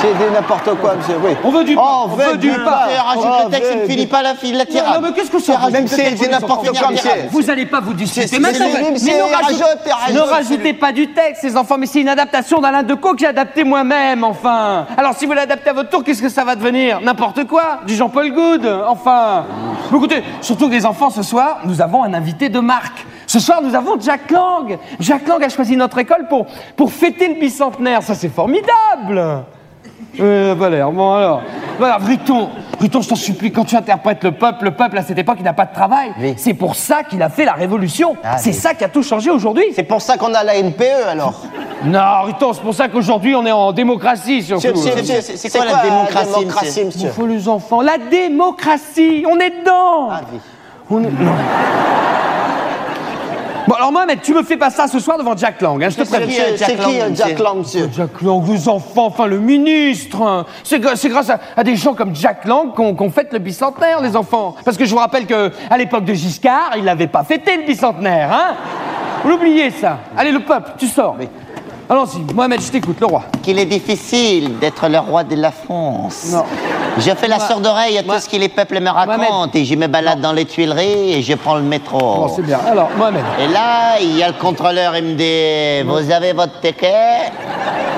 J'ai 0.01 0.13
dit 0.13 0.33
n'importe 0.33 0.73
quoi, 0.79 0.95
monsieur, 0.95 1.15
oui. 1.23 1.31
On 1.43 1.51
veut 1.51 1.63
du 1.65 1.75
Oh, 1.75 1.79
pain, 1.79 1.83
on 1.83 2.03
on 2.13 2.15
veut 2.15 2.37
du 2.37 2.49
pain. 2.51 2.87
rajoute 3.05 3.25
Oh, 3.25 3.43
le 3.45 3.49
texte, 3.51 3.71
il 3.75 3.81
ne 3.81 3.85
finit 3.85 4.07
pas 4.07 4.21
la, 4.23 4.33
file, 4.35 4.55
la 4.57 4.65
tirade. 4.65 5.01
Non, 5.01 5.07
mais 5.09 5.13
qu'est-ce 5.13 5.29
que 5.31 5.39
ça 5.39 5.55
Rajoute 5.57 5.71
Même 5.73 5.87
si 5.87 5.95
c'est 5.95 6.27
n'importe 6.29 6.69
quoi, 6.77 6.91
monsieur. 6.91 7.09
Vous 7.31 7.41
n'allez 7.41 7.65
pas 7.65 7.81
vous 7.81 7.93
C'est- 8.05 8.27
c'est- 8.27 8.39
mais 8.39 8.53
c'est- 8.53 8.91
ne, 8.91 8.97
c'est- 8.97 9.21
rajoute- 9.21 9.33
rajoute, 9.33 9.61
rajoute, 9.91 10.15
ne 10.15 10.19
rajoute. 10.19 10.31
rajoutez 10.33 10.73
pas 10.73 10.91
du 10.93 11.11
texte, 11.11 11.43
les 11.43 11.57
enfants, 11.57 11.75
mais 11.77 11.85
c'est 11.85 11.99
une 12.01 12.07
adaptation 12.09 12.61
d'Alain 12.61 12.83
Decaux 12.83 13.13
que 13.13 13.19
j'ai 13.19 13.27
adapté 13.27 13.63
moi-même, 13.65 14.23
enfin. 14.23 14.85
Alors 14.97 15.13
si 15.15 15.25
vous 15.25 15.33
l'adaptez 15.33 15.69
à 15.69 15.73
votre 15.73 15.89
tour, 15.89 16.03
qu'est-ce 16.03 16.21
que 16.21 16.29
ça 16.29 16.43
va 16.45 16.55
devenir 16.55 17.01
N'importe 17.01 17.45
quoi, 17.45 17.79
du 17.85 17.95
Jean-Paul 17.95 18.31
Good, 18.31 18.65
enfin. 18.87 19.45
Mais 19.91 19.97
écoutez, 19.97 20.23
surtout 20.41 20.67
que 20.69 20.73
les 20.73 20.85
enfants, 20.85 21.09
ce 21.09 21.23
soir, 21.23 21.59
nous 21.65 21.81
avons 21.81 22.03
un 22.03 22.13
invité 22.13 22.47
de 22.49 22.59
marque. 22.59 23.05
Ce 23.27 23.39
soir, 23.39 23.61
nous 23.61 23.75
avons 23.75 23.99
Jack 23.99 24.31
Lang. 24.31 24.77
Jack 24.99 25.27
Lang 25.27 25.43
a 25.43 25.49
choisi 25.49 25.75
notre 25.75 25.97
école 25.99 26.25
pour, 26.29 26.45
pour 26.75 26.91
fêter 26.91 27.27
le 27.27 27.35
bicentenaire. 27.39 28.01
Ça, 28.01 28.15
c'est 28.15 28.29
formidable. 28.29 29.43
Euh, 30.19 30.55
pas 30.55 30.69
l'air. 30.69 30.91
Bon, 30.91 31.13
alors. 31.13 31.41
Voilà, 31.77 31.97
Briton. 31.99 32.49
Briton, 32.77 33.01
je 33.01 33.09
t'en 33.09 33.15
supplie, 33.15 33.51
quand 33.51 33.65
tu 33.65 33.75
interprètes 33.75 34.23
le 34.23 34.31
peuple, 34.31 34.63
le 34.65 34.71
peuple, 34.71 34.97
à 34.97 35.01
cette 35.01 35.17
époque, 35.17 35.35
il 35.39 35.43
n'a 35.43 35.53
pas 35.53 35.65
de 35.65 35.73
travail. 35.73 36.11
C'est 36.37 36.53
pour 36.53 36.75
ça 36.75 37.03
qu'il 37.03 37.21
a 37.21 37.29
fait 37.29 37.43
la 37.45 37.53
révolution. 37.53 38.15
c'est 38.37 38.53
ça 38.53 38.73
qui 38.73 38.83
a 38.83 38.89
tout 38.89 39.03
changé 39.03 39.29
aujourd'hui. 39.29 39.65
C'est 39.75 39.83
pour 39.83 40.01
ça 40.01 40.17
qu'on 40.17 40.33
a 40.33 40.43
la 40.43 40.55
NPE, 40.61 41.07
alors. 41.09 41.41
Non, 41.83 42.23
Riton, 42.25 42.53
c'est 42.53 42.61
pour 42.61 42.73
ça 42.73 42.87
qu'aujourd'hui, 42.87 43.35
on 43.35 43.45
est 43.45 43.51
en 43.51 43.71
démocratie, 43.73 44.41
surtout. 44.43 44.67
Monsieur, 44.69 44.95
monsieur, 44.95 45.15
monsieur, 45.17 45.35
c'est 45.35 45.49
quoi 45.49 45.65
la 45.65 45.83
démocratie, 45.83 46.45
monsieur 46.45 46.83
Il 47.01 47.09
faut 47.09 47.25
les 47.27 47.47
enfants. 47.47 47.81
La 47.81 47.97
démocratie, 47.97 49.25
on 49.29 49.37
est 49.39 49.51
dedans. 49.61 50.09
On 50.89 51.03
est- 51.03 51.07
non. 51.07 51.31
Bon, 53.69 53.75
alors 53.75 53.91
Mohamed, 53.91 54.19
tu 54.23 54.33
me 54.33 54.41
fais 54.41 54.57
pas 54.57 54.71
ça 54.71 54.87
ce 54.87 54.97
soir 54.97 55.19
devant 55.19 55.37
Jack 55.37 55.61
Lang, 55.61 55.83
hein, 55.83 55.89
je 55.91 55.97
te 55.97 56.03
C'est 56.03 56.17
préviens. 56.17 56.43
qui, 56.45 56.53
euh, 56.53 56.57
C'est 56.57 56.75
qui, 56.75 56.99
euh, 57.01 57.09
Jack 57.13 57.37
Lang, 57.37 57.59
monsieur 57.59 57.87
Jack 57.95 58.19
Lang, 58.23 58.43
les 58.49 58.67
enfants, 58.67 59.05
enfin 59.05 59.27
le 59.27 59.37
ministre. 59.37 60.23
hein. 60.23 60.47
C'est 60.63 60.79
gra- 60.79 60.95
c'est 60.95 61.07
grâce 61.09 61.29
à, 61.29 61.39
à 61.55 61.63
des 61.63 61.75
gens 61.75 61.93
comme 61.93 62.15
Jack 62.15 62.45
Lang 62.45 62.73
qu'on 62.73 62.95
qu'on 62.95 63.11
fête 63.11 63.31
le 63.31 63.37
bicentenaire, 63.37 64.01
les 64.01 64.15
enfants. 64.15 64.55
Parce 64.65 64.75
que 64.75 64.85
je 64.85 64.89
vous 64.89 64.97
rappelle 64.97 65.27
que 65.27 65.51
à 65.69 65.77
l'époque 65.77 66.03
de 66.03 66.15
Giscard, 66.15 66.71
il 66.77 66.83
n'avait 66.83 67.05
pas 67.05 67.23
fêté 67.23 67.57
le 67.57 67.67
bicentenaire, 67.67 68.33
hein 68.33 68.55
Vous 69.23 69.29
l'oubliez 69.29 69.69
ça. 69.69 69.99
Allez, 70.17 70.31
le 70.31 70.39
peuple, 70.39 70.71
tu 70.79 70.87
sors. 70.87 71.15
Allons-y, 71.91 72.19
Mohamed, 72.35 72.61
je 72.61 72.69
t'écoute, 72.69 72.97
le 72.99 73.07
roi. 73.07 73.23
Qu'il 73.41 73.57
est 73.57 73.65
difficile 73.65 74.59
d'être 74.59 74.87
le 74.87 74.99
roi 74.99 75.23
de 75.23 75.35
la 75.35 75.51
France. 75.51 76.27
Non. 76.31 76.43
Je 76.99 77.09
fais 77.15 77.27
la 77.27 77.39
sorte 77.39 77.63
d'oreille 77.63 77.97
à 77.97 78.03
tout 78.03 78.19
ce 78.19 78.29
que 78.29 78.37
les 78.37 78.49
peuples 78.49 78.79
me 78.79 78.89
racontent 78.91 79.49
et 79.55 79.65
je 79.65 79.73
me 79.73 79.87
balade 79.87 80.21
dans 80.21 80.33
les 80.33 80.45
Tuileries 80.45 81.13
et 81.13 81.23
je 81.23 81.33
prends 81.33 81.55
le 81.55 81.63
métro. 81.63 81.97
Bon, 81.97 82.27
c'est 82.35 82.43
bien. 82.43 82.59
Alors, 82.69 82.89
Mohamed. 82.95 83.23
Et 83.39 83.47
là, 83.47 83.99
il 83.99 84.15
y 84.17 84.21
a 84.21 84.27
le 84.27 84.33
contrôleur, 84.35 84.95
il 84.97 85.03
me 85.03 85.13
dit 85.15 85.89
Vous 85.89 86.11
avez 86.11 86.33
votre 86.33 86.59
ticket? 86.59 87.31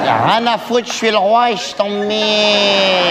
Il 0.04 0.10
a 0.10 0.26
rien 0.38 0.48
à 0.48 0.58
foutre, 0.58 0.88
je 0.88 0.94
suis 0.94 1.12
le 1.12 1.18
roi 1.18 1.52
et 1.52 1.58
je 1.58 1.76
t'en 1.76 1.90
mets. 1.90 3.02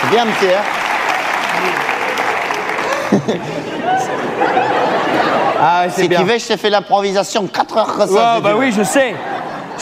C'est 0.00 0.10
bien, 0.10 0.24
monsieur. 0.24 0.54
hein? 3.12 3.18
Ah, 5.66 5.84
si 5.88 6.08
tu 6.08 6.14
veux, 6.14 6.38
je 6.38 6.46
te 6.46 6.56
fais 6.58 6.68
l'improvisation 6.70 7.46
4 7.46 7.76
heures 7.78 7.86
comme 7.96 8.08
ça. 8.08 8.34
Si 8.36 8.42
bah 8.42 8.52
oui, 8.56 8.70
je 8.72 8.82
sais. 8.82 9.14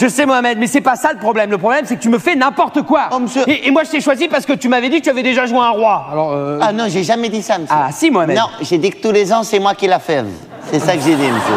Je 0.00 0.06
sais, 0.08 0.24
Mohamed, 0.24 0.58
mais 0.58 0.66
c'est 0.68 0.80
pas 0.80 0.96
ça 0.96 1.12
le 1.12 1.18
problème. 1.18 1.50
Le 1.50 1.58
problème, 1.58 1.84
c'est 1.84 1.96
que 1.96 2.00
tu 2.02 2.08
me 2.08 2.18
fais 2.18 2.34
n'importe 2.34 2.82
quoi. 2.82 3.10
et, 3.46 3.66
et 3.66 3.70
moi, 3.70 3.82
je 3.84 3.90
t'ai 3.90 4.00
choisi 4.00 4.26
parce 4.28 4.46
que 4.46 4.52
tu 4.54 4.68
m'avais 4.68 4.88
dit 4.88 5.00
que 5.00 5.04
tu 5.04 5.10
avais 5.10 5.22
déjà 5.22 5.44
joué 5.44 5.58
un 5.58 5.70
roi. 5.70 6.06
Alors, 6.10 6.32
euh, 6.32 6.58
Ah 6.62 6.72
non, 6.72 6.84
j'ai 6.88 7.02
jamais 7.02 7.28
dit 7.28 7.42
ça, 7.42 7.58
monsieur. 7.58 7.76
Ah, 7.78 7.88
si, 7.92 8.10
Mohamed. 8.10 8.36
Non, 8.36 8.46
j'ai 8.62 8.78
dit 8.78 8.90
que 8.90 9.02
tous 9.02 9.12
les 9.12 9.32
ans, 9.32 9.42
c'est 9.42 9.58
moi 9.58 9.74
qui 9.74 9.86
la 9.88 9.98
fève. 9.98 10.26
C'est 10.70 10.78
ça 10.78 10.94
que 10.96 11.02
j'ai 11.02 11.14
dit, 11.16 11.26
monsieur. 11.26 11.54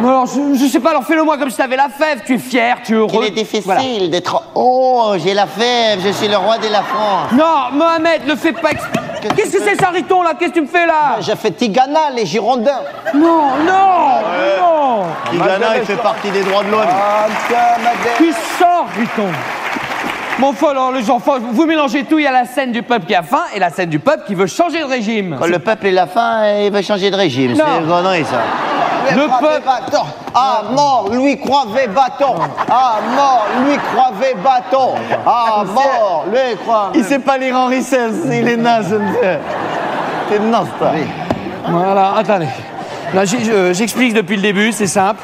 Mais 0.00 0.08
alors, 0.08 0.26
je, 0.26 0.58
je 0.58 0.66
sais 0.70 0.80
pas, 0.80 0.90
alors 0.90 1.04
fais-le 1.04 1.22
moi 1.22 1.36
comme 1.36 1.50
si 1.50 1.56
t'avais 1.58 1.76
la 1.76 1.88
fève. 1.90 2.20
Tu 2.24 2.34
es 2.36 2.38
fier, 2.38 2.78
tu 2.82 2.94
es 2.94 2.96
heureux. 2.96 3.10
Il 3.24 3.26
est 3.26 3.30
difficile 3.30 3.62
Voilà. 3.66 3.82
d'être. 4.10 4.42
Oh, 4.54 5.12
j'ai 5.22 5.34
la 5.34 5.46
fève, 5.46 6.00
je 6.04 6.12
suis 6.12 6.28
le 6.28 6.36
roi 6.38 6.56
de 6.58 6.68
la 6.72 6.82
France. 6.82 7.30
Non, 7.32 7.76
Mohamed, 7.76 8.26
ne 8.26 8.34
fais 8.34 8.52
pas. 8.52 8.70
ex- 8.70 8.82
Qu'est-ce 9.36 9.52
que 9.56 9.62
c'est 9.62 9.80
ça, 9.80 9.88
Riton, 9.90 10.22
là? 10.22 10.32
Qu'est-ce 10.38 10.50
que 10.50 10.54
tu 10.56 10.62
me 10.62 10.66
fais 10.66 10.86
là? 10.86 11.16
J'ai 11.20 11.36
fait 11.36 11.50
Tigana, 11.52 12.10
les 12.14 12.26
Girondins. 12.26 12.80
Non, 13.14 13.56
non, 13.64 14.20
non. 14.58 15.04
Tigana, 15.30 15.76
il 15.78 15.84
fait 15.84 15.96
partie 15.96 16.30
des 16.30 16.42
droits 16.42 16.64
de 16.64 16.70
l'homme. 16.70 16.80
Ah, 16.90 17.26
Qui 18.18 18.32
sort, 18.58 18.86
Riton 18.98 19.28
Bon, 20.38 20.52
alors, 20.68 20.92
les 20.92 21.08
enfants, 21.10 21.34
vous 21.52 21.66
mélangez 21.66 22.04
tout. 22.04 22.18
Il 22.18 22.24
y 22.24 22.26
a 22.26 22.32
la 22.32 22.46
scène 22.46 22.72
du 22.72 22.82
peuple 22.82 23.06
qui 23.06 23.14
a 23.14 23.22
faim 23.22 23.42
et 23.54 23.58
la 23.60 23.70
scène 23.70 23.90
du 23.90 23.98
peuple 23.98 24.24
qui 24.26 24.34
veut 24.34 24.46
changer 24.46 24.80
de 24.80 24.86
régime. 24.86 25.36
Quand 25.38 25.46
le 25.46 25.58
peuple 25.58 25.86
est 25.86 25.92
la 25.92 26.06
faim, 26.06 26.42
il 26.64 26.72
va 26.72 26.82
changer 26.82 27.10
de 27.10 27.16
régime. 27.16 27.54
C'est 27.54 27.80
une 27.80 27.86
connerie, 27.86 28.24
ça. 28.24 28.40
Le 29.14 29.26
peuple- 29.26 29.62
bâton. 29.64 30.02
Ah, 30.34 30.62
mort, 30.72 31.08
lui 31.12 31.38
croivait 31.38 31.86
bâton. 31.88 32.34
Ah, 32.70 32.94
mort, 33.14 33.46
lui 33.66 33.76
croivait 33.92 34.34
bâton. 34.42 34.94
Ah, 35.26 35.64
mort, 35.66 36.24
lui 36.30 36.56
croivait. 36.64 36.98
Il 36.98 37.04
sait 37.04 37.18
pas 37.18 37.36
lire 37.36 37.54
Henri 37.56 37.80
XVI, 37.80 38.38
il 38.38 38.48
est 38.48 38.56
naze. 38.56 38.96
C'est 40.30 40.38
naze, 40.40 40.66
toi. 40.78 40.90
Voilà, 41.68 42.14
attendez. 42.16 42.48
J'explique 43.72 44.14
depuis 44.14 44.36
le 44.36 44.42
début, 44.42 44.72
c'est 44.72 44.86
simple. 44.86 45.20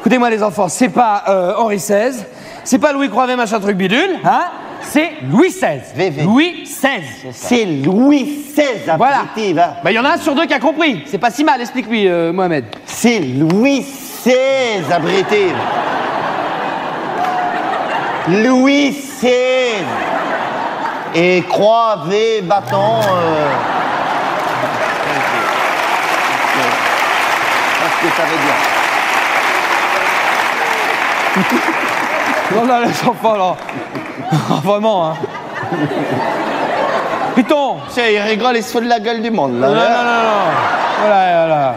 Écoutez-moi 0.00 0.30
les 0.30 0.42
enfants, 0.42 0.68
c'est 0.68 0.88
pas 0.88 1.24
euh, 1.28 1.52
Henri 1.58 1.76
XVI, 1.76 2.24
c'est 2.68 2.78
pas 2.78 2.92
Louis 2.92 3.08
Croivet 3.08 3.34
machin 3.34 3.60
truc 3.60 3.78
bidule, 3.78 4.18
hein 4.26 4.42
C'est 4.82 5.12
Louis 5.30 5.48
XVI. 5.48 6.22
Louis 6.22 6.64
XVI. 6.64 7.32
C'est 7.32 7.64
Louis 7.64 8.44
XVI, 8.54 8.92
Voilà. 8.98 9.22
Bah, 9.82 9.90
il 9.90 9.94
y 9.94 9.98
en 9.98 10.04
a 10.04 10.10
un 10.10 10.18
sur 10.18 10.34
deux 10.34 10.44
qui 10.44 10.52
a 10.52 10.58
compris. 10.58 11.02
C'est 11.06 11.16
pas 11.16 11.30
si 11.30 11.44
mal, 11.44 11.62
explique-lui, 11.62 12.06
euh, 12.06 12.30
Mohamed. 12.30 12.66
C'est 12.84 13.20
Louis 13.20 13.80
XVI, 13.80 14.92
abruti. 14.92 15.46
Louis 18.28 18.90
XVI. 18.90 19.84
Et 21.14 21.42
croix, 21.48 22.02
V, 22.06 22.42
bâton. 22.42 23.00
euh, 23.00 23.50
Qu'est-ce 27.80 28.10
que 28.10 28.16
ça 28.16 28.24
veut 28.24 28.38
dire 31.82 31.87
Non, 32.54 32.64
là, 32.66 32.80
les 32.84 33.08
enfants, 33.08 33.36
là. 33.36 33.56
Vraiment, 34.62 35.10
hein. 35.10 35.14
Python 37.34 37.76
Tiens, 37.90 38.08
il 38.08 38.18
rigole, 38.18 38.56
il 38.56 38.62
se 38.62 38.72
fout 38.72 38.82
de 38.82 38.88
la 38.88 39.00
gueule 39.00 39.22
du 39.22 39.30
monde, 39.30 39.60
là. 39.60 39.68
Non, 39.68 39.74
non, 39.74 39.80
non, 39.80 40.22
non. 40.22 40.44
Voilà, 41.00 41.46
voilà. 41.46 41.74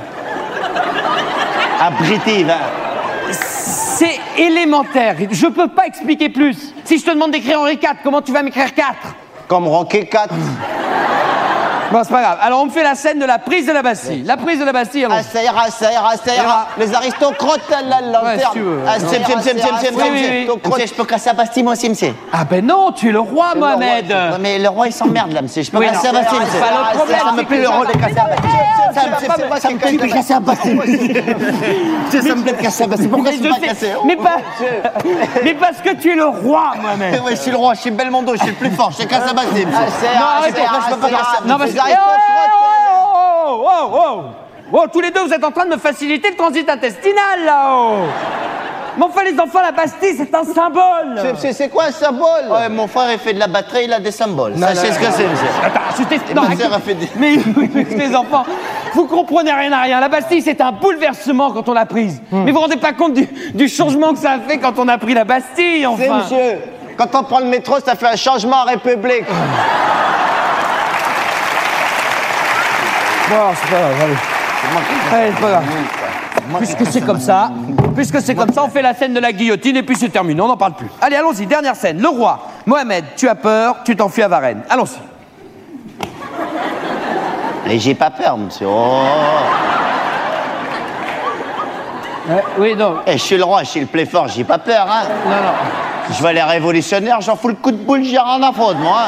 Abruti, 1.82 2.44
va. 2.44 2.58
C'est 3.32 4.20
élémentaire. 4.38 5.16
Je 5.30 5.48
peux 5.48 5.68
pas 5.68 5.86
expliquer 5.86 6.30
plus. 6.30 6.74
Si 6.86 6.98
je 6.98 7.06
te 7.06 7.12
demande 7.12 7.32
d'écrire 7.32 7.60
Henri 7.60 7.74
IV, 7.74 7.98
comment 8.04 8.22
tu 8.22 8.32
vas 8.32 8.42
m'écrire 8.42 8.74
4 8.74 8.96
Comme 9.48 9.68
Rocket 9.68 10.10
4. 10.10 10.34
Bon, 11.92 12.00
c'est 12.04 12.12
pas 12.14 12.22
grave. 12.22 12.38
Alors, 12.42 12.62
on 12.62 12.66
me 12.66 12.72
fait 12.72 12.84
la 12.84 12.96
scène 12.96 13.20
de 13.20 13.26
la 13.26 13.38
prise 13.38 13.66
de 13.68 13.72
la 13.74 13.82
Bastille. 13.82 14.24
La 14.24 14.38
prise 14.38 14.60
de 14.60 14.64
la 14.66 14.72
Bastille, 14.72 15.04
allons 15.06 15.16
Ah, 15.20 15.24
ça 15.24 15.44
ira, 15.44 15.70
ça 15.70 15.92
ira, 15.92 16.12
ça 16.16 16.36
ira. 16.36 16.68
Les 16.78 16.94
aristocrates 16.94 17.72
à 17.72 17.82
la 17.82 18.02
lanterne. 18.02 18.26
Ouais, 18.26 18.40
si 18.40 18.52
tu 18.54 18.60
veux. 18.62 18.80
Ah, 18.88 18.94
oui, 19.00 19.06
oui. 20.48 20.48
Monsieur, 20.66 20.86
je 20.88 20.94
peux 20.94 21.04
casser 21.06 21.30
la 21.30 21.34
Bastille, 21.34 21.64
moi 21.64 21.74
aussi, 21.74 21.90
monsieur? 21.90 22.14
Ah 22.32 22.46
ben 22.50 22.66
non, 22.66 22.92
tu 22.94 23.10
es 23.10 23.12
le 23.12 23.20
roi, 23.20 23.54
Mohamed. 23.58 24.08
Ouais, 24.10 24.38
mais 24.40 24.60
le 24.60 24.70
roi, 24.70 24.88
il 24.88 24.94
s'emmerde, 24.94 25.34
là, 25.34 25.42
monsieur. 25.42 25.64
Je 25.64 25.72
peux 25.72 25.78
Oui, 25.80 25.88
casser 25.88 26.08
la 26.08 26.22
Bastille, 26.22 26.40
C'est 26.40 26.46
monsieur. 26.46 26.60
pas 26.62 26.92
le 26.94 26.98
problème, 26.98 27.20
Ça 27.26 27.32
me 27.34 27.44
plaît 27.44 27.62
le 27.62 27.70
rôle 27.70 27.88
de 27.88 27.92
casser 27.94 28.14
la 28.16 28.24
Bastille. 28.24 28.52
Ça 28.94 29.68
tu 29.68 29.74
me 29.74 29.80
plaît 29.80 29.92
de 29.98 30.14
casser 30.14 30.34
la 30.34 30.40
Bastille. 30.40 30.76
Monsieur, 30.76 32.22
ça 32.22 32.36
me 32.36 32.42
plaît 32.44 32.52
de 32.54 32.62
casser 32.62 32.84
la 32.84 32.88
Bastille. 32.88 33.08
Pourquoi 33.10 33.32
Mais 33.32 33.38
je 33.38 33.44
peux 33.44 33.50
pas 33.50 33.68
casser 33.68 33.94
mais, 34.06 34.16
pas... 34.16 34.38
mais 35.44 35.54
parce 35.56 35.78
que 35.78 35.94
tu 35.96 36.12
es 36.12 36.16
le 36.16 36.26
roi, 36.26 36.74
Mohamed. 36.82 37.22
Ouais, 37.26 37.36
je 37.36 37.42
suis 37.42 37.52
le 37.52 37.58
roi, 37.58 37.74
je 37.76 37.82
suis 37.82 37.92
Belmondo, 37.92 38.34
je 38.36 38.40
suis 38.42 38.50
le 38.50 38.56
plus 38.56 38.72
fort, 38.72 38.92
je 38.98 39.06
casse 39.06 39.26
la 39.28 39.34
Bastille. 39.34 39.68
Ah, 39.74 39.80
Non, 40.20 40.26
arrête, 40.40 40.54
c'est 40.56 40.62
ira, 40.64 40.72
pourquoi 40.72 40.90
je 40.90 40.94
peux 40.96 41.02
pas 41.02 41.10
casser- 41.10 41.48
Que... 41.84 41.90
Eh, 41.90 41.94
aristocrates, 41.94 42.52
oh, 42.54 43.48
oh, 43.48 43.66
oh, 43.66 43.90
oh, 43.94 44.00
oh. 44.08 44.22
Oh, 44.74 44.84
tous 44.92 45.02
les 45.02 45.12
deux, 45.12 45.22
vous 45.26 45.34
êtes 45.34 45.44
en 45.44 45.52
train 45.52 45.66
de 45.66 45.72
me 45.72 45.78
faciliter 45.78 46.30
le 46.30 46.36
transit 46.38 46.68
intestinal, 46.70 47.44
là-haut. 47.46 48.06
Mais 48.98 49.06
enfin, 49.06 49.24
les 49.24 49.40
enfants, 49.40 49.62
la 49.62 49.72
Bastille, 49.72 50.16
c'est 50.18 50.34
un 50.36 50.44
symbole. 50.44 51.16
C'est- 51.22 51.36
c'est- 51.40 51.54
C'est 51.54 51.70
quoi 51.70 51.86
un 51.86 51.92
symbole? 51.92 52.46
Ouais, 52.50 52.68
mon 52.70 52.88
frère, 52.88 53.12
il 53.12 53.20
fait 53.20 53.34
de 53.34 53.40
la 53.40 53.48
batterie, 53.48 53.86
il 53.86 53.94
a 53.94 54.00
des 54.00 54.12
symboles. 54.12 54.54
Non, 54.56 54.68
non, 54.68 54.76
ce 54.76 54.82
que 54.82 55.06
non, 55.06 55.12
c'est, 55.16 55.28
monsieur. 55.28 55.48
Attends, 55.66 55.80
je 55.98 56.04
t'explique. 56.04 56.32
Et 56.32 56.34
Non, 56.34 56.42
ma 56.42 56.56
sœur 56.56 56.68
écoute- 56.68 56.76
a 56.76 56.80
fait 56.80 56.94
des... 56.96 57.10
Mais 57.18 57.38
les 58.06 58.16
enfants, 58.16 58.44
vous 58.94 59.06
comprenez 59.08 59.52
rien 59.54 59.72
à 59.72 59.82
rien. 59.82 60.00
La 60.02 60.10
Bastille, 60.10 60.42
c'est 60.42 60.60
un 60.62 60.72
bouleversement 60.74 61.52
quand 61.52 61.68
on 61.70 61.74
l'a 61.74 61.86
prise. 61.86 62.22
Hmm. 62.32 62.44
Mais 62.44 62.52
vous 62.52 62.58
vous 62.58 62.64
rendez 62.64 62.76
pas 62.78 62.92
compte 62.94 63.14
du, 63.14 63.26
du 63.54 63.68
changement 63.70 64.12
que 64.14 64.20
ça 64.20 64.32
a 64.32 64.40
fait 64.40 64.58
quand 64.58 64.78
on 64.78 64.88
a 64.90 64.98
pris 64.98 65.14
la 65.14 65.24
Bastille, 65.24 65.82
C'est 65.82 65.86
enfin. 65.86 66.18
monsieur. 66.20 66.60
Quand 66.98 67.16
on 67.16 67.24
prend 67.24 67.40
le 67.40 67.46
métro, 67.46 67.80
ça 67.80 67.96
fait 67.96 68.08
un 68.08 68.16
changement 68.18 68.58
en 68.58 68.66
République. 68.66 69.26
Bon, 73.32 73.38
c'est 73.56 73.70
pas 73.72 73.80
grave, 73.80 73.96
allez. 74.04 74.18
Allez, 75.14 75.32
c'est 75.34 75.42
pas 75.42 75.50
grave. 75.52 75.64
Puisque 76.58 76.86
c'est 76.92 77.02
comme 77.02 77.20
ça, 77.20 77.50
puisque 77.96 78.20
c'est 78.22 78.36
comme 78.36 78.52
ça, 78.52 78.66
on 78.66 78.70
fait 78.70 78.82
la 78.82 78.94
scène 78.94 79.14
de 79.14 79.22
la 79.22 79.32
guillotine 79.32 79.78
et 79.78 79.84
puis 79.84 79.96
c'est 79.96 80.10
terminé, 80.10 80.42
on 80.42 80.50
n'en 80.50 80.58
parle 80.58 80.74
plus. 80.74 80.90
Allez, 81.00 81.16
allons-y, 81.16 81.46
dernière 81.46 81.78
scène. 81.78 82.02
Le 82.02 82.10
roi, 82.10 82.40
Mohamed, 82.66 83.06
tu 83.16 83.30
as 83.30 83.36
peur, 83.36 83.78
tu 83.86 83.96
t'enfuis 83.96 84.24
à 84.24 84.28
Varennes. 84.28 84.64
Allons-y. 84.70 85.00
Et 87.72 87.80
j'ai 87.80 87.96
pas 87.96 88.10
peur, 88.10 88.38
monsieur. 88.38 88.68
Oh. 88.70 89.04
oui, 92.58 92.76
non. 92.76 92.98
Eh, 93.08 93.14
je 93.14 93.18
suis 93.18 93.38
le 93.38 93.46
roi, 93.46 93.64
je 93.64 93.70
suis 93.70 93.80
le 93.80 93.86
plus 93.86 94.06
fort, 94.06 94.28
j'ai 94.28 94.44
pas 94.44 94.58
peur, 94.58 94.86
hein. 94.90 95.04
Non, 95.26 95.32
non. 95.32 95.54
Je 96.18 96.22
vais 96.22 96.34
les 96.34 96.44
révolutionnaires, 96.44 97.22
j'en 97.22 97.38
fous 97.38 97.48
le 97.48 97.54
coup 97.54 97.72
de 97.72 97.78
boule, 97.78 98.04
j'ai 98.04 98.20
rien 98.20 98.44
à 98.44 98.52
foutre, 98.52 98.76
moi. 98.76 99.04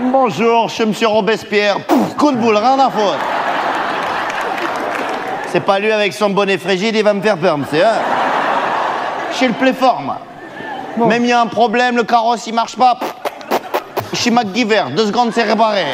Bonjour, 0.00 0.68
je 0.68 0.74
suis 0.74 0.86
monsieur 0.86 1.08
Robespierre. 1.08 1.78
Pouf, 1.80 2.14
coup 2.16 2.32
de 2.32 2.36
boule, 2.36 2.56
rien 2.56 2.78
à 2.78 2.90
foutre. 2.90 3.18
C'est 5.48 5.60
pas 5.60 5.78
lui 5.78 5.92
avec 5.92 6.12
son 6.14 6.30
bonnet 6.30 6.56
frigide, 6.56 6.96
il 6.96 7.04
va 7.04 7.12
me 7.12 7.20
faire 7.20 7.36
peur, 7.36 7.58
monsieur. 7.58 7.84
hein. 7.84 8.00
Je 9.32 9.36
suis 9.36 9.48
le 9.48 9.72
fort, 9.72 10.00
moi. 10.00 10.18
Même 11.08 11.24
il 11.24 11.28
y 11.28 11.32
a 11.32 11.40
un 11.40 11.46
problème, 11.46 11.96
le 11.96 12.04
carrosse 12.04 12.46
il 12.46 12.54
marche 12.54 12.76
pas. 12.76 12.96
Je 14.12 14.18
suis 14.18 14.30
MacGyver, 14.30 14.84
deux 14.96 15.06
secondes 15.06 15.30
c'est 15.32 15.42
réparé. 15.42 15.84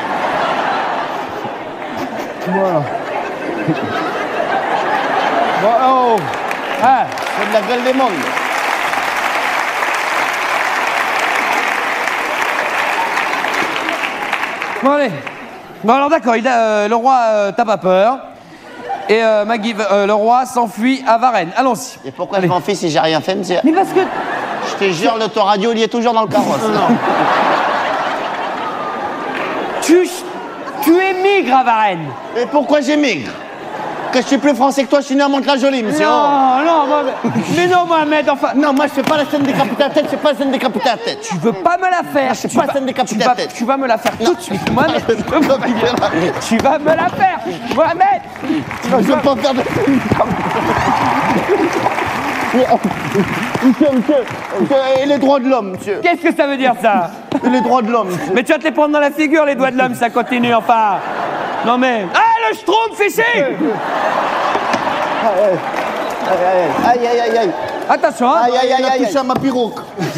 Voilà. 2.49 2.83
Bon, 5.63 5.69
oh 5.87 6.17
Ah 6.83 7.05
C'est 7.39 7.49
de 7.49 7.53
la 7.53 7.61
gueule 7.63 7.85
des 7.85 7.93
mondes. 7.93 8.11
Bon, 14.83 14.93
allez. 14.93 15.11
Bon, 15.85 15.93
alors 15.95 16.09
d'accord, 16.11 16.35
euh, 16.45 16.89
le 16.89 16.95
roi 16.95 17.17
euh, 17.29 17.53
t'as 17.57 17.65
pas 17.65 17.77
peur. 17.79 18.19
Et 19.09 19.23
euh, 19.23 19.45
Maggie- 19.45 19.75
euh, 19.91 20.07
le 20.07 20.13
roi 20.15 20.45
s'enfuit 20.45 21.03
à 21.07 21.19
Varennes. 21.19 21.51
Allons-y. 21.57 22.09
Et 22.09 22.11
pourquoi 22.11 22.41
je 22.41 22.47
m'enfuis 22.47 22.77
si 22.77 22.91
j'ai 22.91 23.01
rien 23.01 23.21
fait, 23.21 23.35
monsieur 23.35 23.59
Mais 23.65 23.73
parce 23.73 23.89
que. 23.91 24.01
Je 24.71 24.75
te 24.87 24.91
jure, 24.93 25.17
l'autoradio, 25.19 25.73
il 25.73 25.79
y 25.79 25.83
est 25.83 25.89
toujours 25.89 26.13
dans 26.13 26.23
le 26.23 26.29
carrosse. 26.29 26.61
Tu, 29.83 30.07
tu 30.83 30.91
émigres 31.03 31.57
à 31.57 31.65
Varennes. 31.65 32.07
Et 32.37 32.45
pourquoi 32.47 32.81
j'émigre? 32.83 33.31
Que 34.13 34.21
je 34.23 34.27
suis 34.27 34.39
plus 34.39 34.55
français 34.55 34.85
que 34.85 34.89
toi, 34.89 35.01
je 35.01 35.07
suis 35.07 35.17
né 35.17 35.23
à 35.23 35.29
Mantes-la-Jolie, 35.29 35.83
monsieur. 35.83 36.07
Non, 36.07 36.61
non, 36.65 36.87
Mohamed. 36.87 37.15
Mais 37.57 37.67
non, 37.67 37.87
Mohamed, 37.87 38.31
enfin. 38.31 38.49
Non, 38.57 38.73
moi 38.73 38.87
je 38.87 38.93
fais 38.93 39.03
pas 39.03 39.19
la 39.19 39.27
scène 39.27 39.43
décapitée 39.43 39.85
à 39.85 39.91
tête, 39.91 40.05
je 40.05 40.11
fais 40.11 40.17
pas 40.17 40.33
la 40.33 40.39
scène 40.39 40.51
décapitée 40.51 40.89
à 40.89 40.97
tête. 40.97 41.21
Tu 41.21 41.37
veux 41.37 41.53
pas 41.53 41.77
me 41.77 41.91
la 41.91 42.03
faire. 42.03 42.35
je 42.35 42.49
fais 42.49 42.59
pas 42.59 42.67
la 42.67 42.73
scène 42.73 42.87
décapitée 42.87 43.25
à 43.25 43.35
tête. 43.35 43.53
Tu 43.55 43.65
vas 43.65 43.77
me 43.77 43.87
la 43.87 43.99
faire 43.99 44.13
tout 44.25 44.35
de 44.35 44.41
suite, 44.41 44.73
Mohamed. 44.73 45.03
tu 46.49 46.57
vas 46.59 46.79
me 46.79 46.87
la 46.87 47.09
faire, 47.09 47.41
Mohamed. 47.75 48.23
Je 48.85 48.97
veux 48.97 49.17
pas 49.17 49.37
faire 49.37 49.55
de 49.55 49.63
Monsieur, 52.55 53.89
monsieur, 53.93 54.15
monsieur, 54.59 54.77
et 55.03 55.07
les 55.07 55.19
droits 55.19 55.39
de 55.39 55.49
l'homme, 55.49 55.73
monsieur. 55.73 56.01
Qu'est-ce 56.03 56.23
que 56.23 56.35
ça 56.35 56.47
veut 56.47 56.57
dire 56.57 56.75
ça? 56.81 57.11
Les 57.45 57.61
droits 57.61 57.83
de 57.83 57.91
l'homme, 57.91 58.09
monsieur. 58.09 58.33
Mais 58.35 58.43
tu 58.43 58.53
vas 58.53 58.59
te 58.59 58.65
les 58.65 58.71
prendre 58.71 58.93
dans 58.95 59.01
la 59.01 59.11
figure, 59.11 59.45
les 59.45 59.55
doigts 59.55 59.71
de 59.71 59.77
l'homme, 59.77 59.95
ça 59.95 60.09
continue, 60.09 60.55
enfin. 60.55 60.97
Non 61.67 61.77
mais. 61.77 62.07
Ah, 62.15 62.38
le 62.51 62.57
schtroumpf 62.57 63.01
ici 63.07 63.23
Aïe, 66.87 67.07
aïe, 67.07 67.21
aïe, 67.21 67.39
aïe. 67.39 67.51
Attention, 67.89 68.29
hein 68.31 68.41
Aïe, 68.45 68.53
aïe, 68.61 68.73
aïe, 68.73 68.77
il 68.81 68.85
a 68.85 68.91
aïe, 68.93 69.05
touché 69.07 69.19
à 69.19 69.23
ma 69.23 69.35
pirogue. 69.35 69.73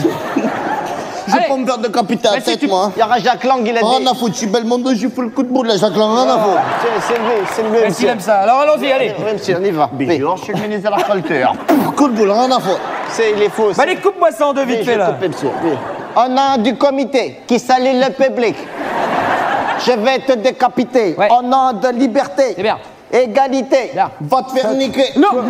Je 1.27 1.37
vais 1.37 1.43
Allez. 1.43 1.49
pas 1.49 1.57
me 1.59 1.67
faire 1.67 1.77
la 2.25 2.31
Mais 2.33 2.41
si 2.41 2.45
tête, 2.45 2.59
tu- 2.59 2.67
moi. 2.67 2.91
Il 2.97 3.01
y 3.01 3.03
aura 3.05 3.19
Jacques 3.21 3.45
Lang, 3.45 3.61
il 3.65 3.77
a 3.77 3.81
dit. 3.81 3.87
Rien 3.87 4.11
à 4.11 4.15
foutre, 4.15 4.33
je 4.33 4.39
suis 4.39 4.47
belle 4.49 4.65
monde, 4.65 4.89
je 4.97 5.07
fous 5.07 5.21
le 5.23 5.29
coup 5.29 5.45
de 5.45 5.49
boule, 5.49 5.69
là, 5.69 5.77
Jacques 5.77 5.95
Lang, 5.95 6.11
rien 6.13 6.27
à 6.35 6.39
foutre. 6.41 6.59
C'est 6.83 7.07
c'est 7.15 7.19
lui, 7.21 7.47
c'est 7.53 7.63
lui, 7.63 7.69
Est-ce 7.77 7.83
qu'il 7.83 7.87
monsieur. 7.89 8.09
aime 8.09 8.21
ça 8.21 8.39
Alors 8.39 8.61
allons-y, 8.63 8.91
allez. 8.91 9.15
Oui, 9.17 9.33
monsieur, 9.35 9.57
on 9.61 9.65
y 9.65 9.71
va. 9.71 9.89
Bonjour, 9.93 10.37
je 10.39 10.43
suis 10.45 10.53
le 10.55 10.59
ministre 10.61 10.91
de 10.91 10.97
la 10.97 11.03
Culture. 11.05 11.53
Coup 11.97 12.09
de 12.09 12.15
boule, 12.15 12.33
rien 12.33 12.51
à 12.51 12.59
foutre. 12.59 12.81
C'est, 13.11 13.31
il 13.37 13.43
est 13.43 13.49
faux. 13.49 13.71
Bah, 13.77 13.85
allez, 13.85 13.97
coupe-moi 13.97 14.33
ça 14.33 14.49
en 14.49 14.53
deux 14.55 14.65
vite 14.65 14.79
Oui, 14.81 14.85
fait 14.87 14.95
je 14.95 14.99
là. 14.99 15.07
coupe, 15.21 15.29
monsieur. 15.29 15.51
Oui. 15.63 15.71
On 16.17 16.37
a 16.37 16.59
du 16.59 16.75
comité 16.77 17.41
qui 17.47 17.61
salue 17.61 18.01
le 18.03 18.11
public. 18.13 18.57
Je 19.87 19.93
vais 19.93 20.19
te 20.21 20.33
décapiter. 20.33 21.15
Ouais. 21.17 21.29
Au 21.31 21.43
nom 21.43 21.73
de 21.73 21.89
liberté, 21.89 22.55
C'est 22.57 22.63
bien. 22.63 22.79
égalité, 23.13 23.91
Bien. 23.93 24.11
Va 24.21 24.43
te 24.43 24.51
faire 24.59 24.73
niquer. 24.73 25.13
Non 25.17 25.43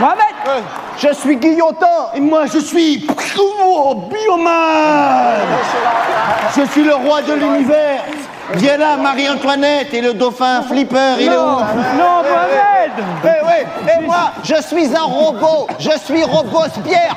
Mohamed 0.00 0.64
Je 0.98 1.12
suis 1.14 1.36
guillotin 1.36 2.10
et 2.14 2.20
moi 2.20 2.46
je 2.52 2.58
suis 2.58 3.06
oh, 3.38 3.94
bioman. 4.10 4.52
Je 6.56 6.62
suis 6.70 6.82
le 6.84 6.94
roi 6.94 7.22
de 7.22 7.34
l'univers. 7.34 8.02
Viens 8.56 8.76
là, 8.76 8.96
Marie-Antoinette 8.98 9.94
et 9.94 10.00
le 10.02 10.12
dauphin 10.14 10.62
Flipper, 10.62 11.14
il 11.18 11.26
est 11.26 11.30
où 11.30 11.32
Non, 11.32 12.22
Mohamed 12.22 12.92
Eh 13.24 13.28
oui, 13.44 13.90
et 13.96 14.04
moi, 14.04 14.32
je 14.42 14.54
suis 14.62 14.94
un 14.94 15.02
robot. 15.04 15.66
Je 15.78 15.90
suis 16.04 16.22
Robespierre. 16.24 17.16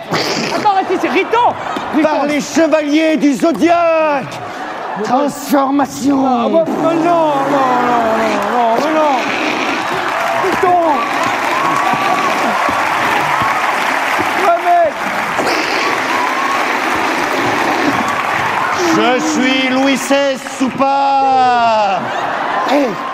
Attends, 0.56 0.80
ici, 0.96 1.08
Riton 1.08 2.02
Par 2.02 2.26
les 2.26 2.40
chevaliers 2.40 3.18
du 3.18 3.34
zodiaque. 3.34 4.40
Transformation. 5.04 6.26
Ah, 6.26 6.48
bah, 6.50 6.64
non, 6.66 6.84
non, 6.84 6.94
non, 6.94 7.34
non, 7.52 7.98
non, 8.54 8.76
non, 8.80 8.94
non 8.94 9.18
Riton 10.44 10.82
Mohamed 14.46 14.94
Je 18.96 19.20
suis 19.20 19.70
Louis 19.70 19.96
XVI 19.96 20.38
sous 20.58 20.70
pas. 20.70 22.00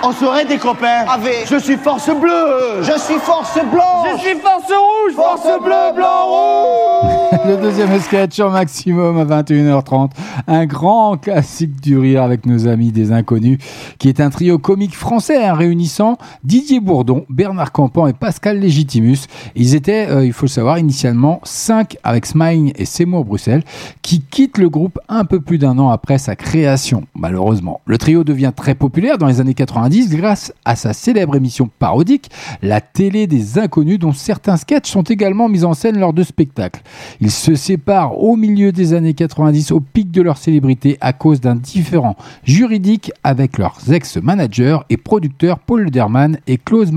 On 0.05 0.11
serait 0.11 0.45
des 0.45 0.57
copains. 0.57 1.05
Avec- 1.07 1.47
Je 1.49 1.57
suis 1.57 1.77
force 1.77 2.09
bleue. 2.09 2.81
Je 2.81 2.99
suis 2.99 3.15
force 3.21 3.57
blanche. 3.71 4.07
Je 4.15 4.19
suis 4.19 4.35
force 4.37 4.65
rouge, 4.69 5.15
force, 5.15 5.61
bleu, 5.63 5.95
blanc, 5.95 6.25
rouge 6.25 7.39
Le 7.47 7.55
deuxième 7.61 7.97
sketch 8.01 8.33
sur 8.33 8.49
Maximum 8.51 9.17
à 9.17 9.23
21h30. 9.23 10.11
Un 10.47 10.65
grand 10.65 11.15
classique 11.17 11.79
du 11.81 11.97
rire 11.97 12.21
avec 12.21 12.45
nos 12.45 12.67
amis 12.67 12.91
des 12.91 13.11
Inconnus, 13.13 13.59
qui 13.97 14.09
est 14.09 14.19
un 14.19 14.29
trio 14.29 14.57
comique 14.59 14.95
français 14.95 15.45
hein, 15.45 15.53
réunissant 15.53 16.17
Didier 16.43 16.81
Bourdon, 16.81 17.25
Bernard 17.29 17.71
Campan 17.71 18.07
et 18.07 18.13
Pascal 18.13 18.59
Légitimus. 18.59 19.19
Ils 19.55 19.73
étaient, 19.73 20.07
euh, 20.09 20.25
il 20.25 20.33
faut 20.33 20.45
le 20.47 20.51
savoir, 20.51 20.77
initialement 20.79 21.39
cinq 21.43 21.95
avec 22.03 22.25
Smile 22.25 22.73
et 22.75 22.85
Seymour 22.85 23.23
Bruxelles, 23.23 23.63
qui 24.01 24.19
quittent 24.21 24.57
le 24.57 24.69
groupe 24.69 24.99
un 25.07 25.23
peu 25.23 25.39
plus 25.39 25.57
d'un 25.57 25.77
an 25.79 25.89
après 25.89 26.17
sa 26.17 26.35
création, 26.35 27.03
malheureusement. 27.15 27.79
Le 27.85 27.97
trio 27.97 28.23
devient 28.25 28.51
très 28.55 28.75
populaire 28.75 29.17
dans 29.17 29.27
les 29.27 29.39
années 29.39 29.53
90 29.53 29.92
grâce 30.01 30.53
à 30.65 30.75
sa 30.75 30.93
célèbre 30.93 31.35
émission 31.35 31.69
parodique, 31.79 32.29
La 32.61 32.81
télé 32.81 33.27
des 33.27 33.59
inconnus, 33.59 33.99
dont 33.99 34.11
certains 34.11 34.57
sketchs 34.57 34.89
sont 34.89 35.03
également 35.03 35.49
mis 35.49 35.63
en 35.63 35.73
scène 35.73 35.99
lors 35.99 36.13
de 36.13 36.23
spectacles. 36.23 36.81
Ils 37.21 37.31
se 37.31 37.55
séparent 37.55 38.21
au 38.21 38.35
milieu 38.35 38.71
des 38.71 38.93
années 38.93 39.13
90 39.13 39.71
au 39.71 39.79
pic 39.79 40.11
de 40.11 40.21
leur 40.21 40.37
célébrité 40.37 40.97
à 41.01 41.13
cause 41.13 41.41
d'un 41.41 41.55
différend 41.55 42.15
juridique 42.43 43.11
avec 43.23 43.57
leurs 43.57 43.77
ex-managers 43.91 44.79
et 44.89 44.97
producteurs 44.97 45.59
Paul 45.59 45.91
Derman 45.91 46.39
et 46.47 46.57
Claude, 46.57 46.91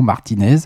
Martinez, 0.00 0.56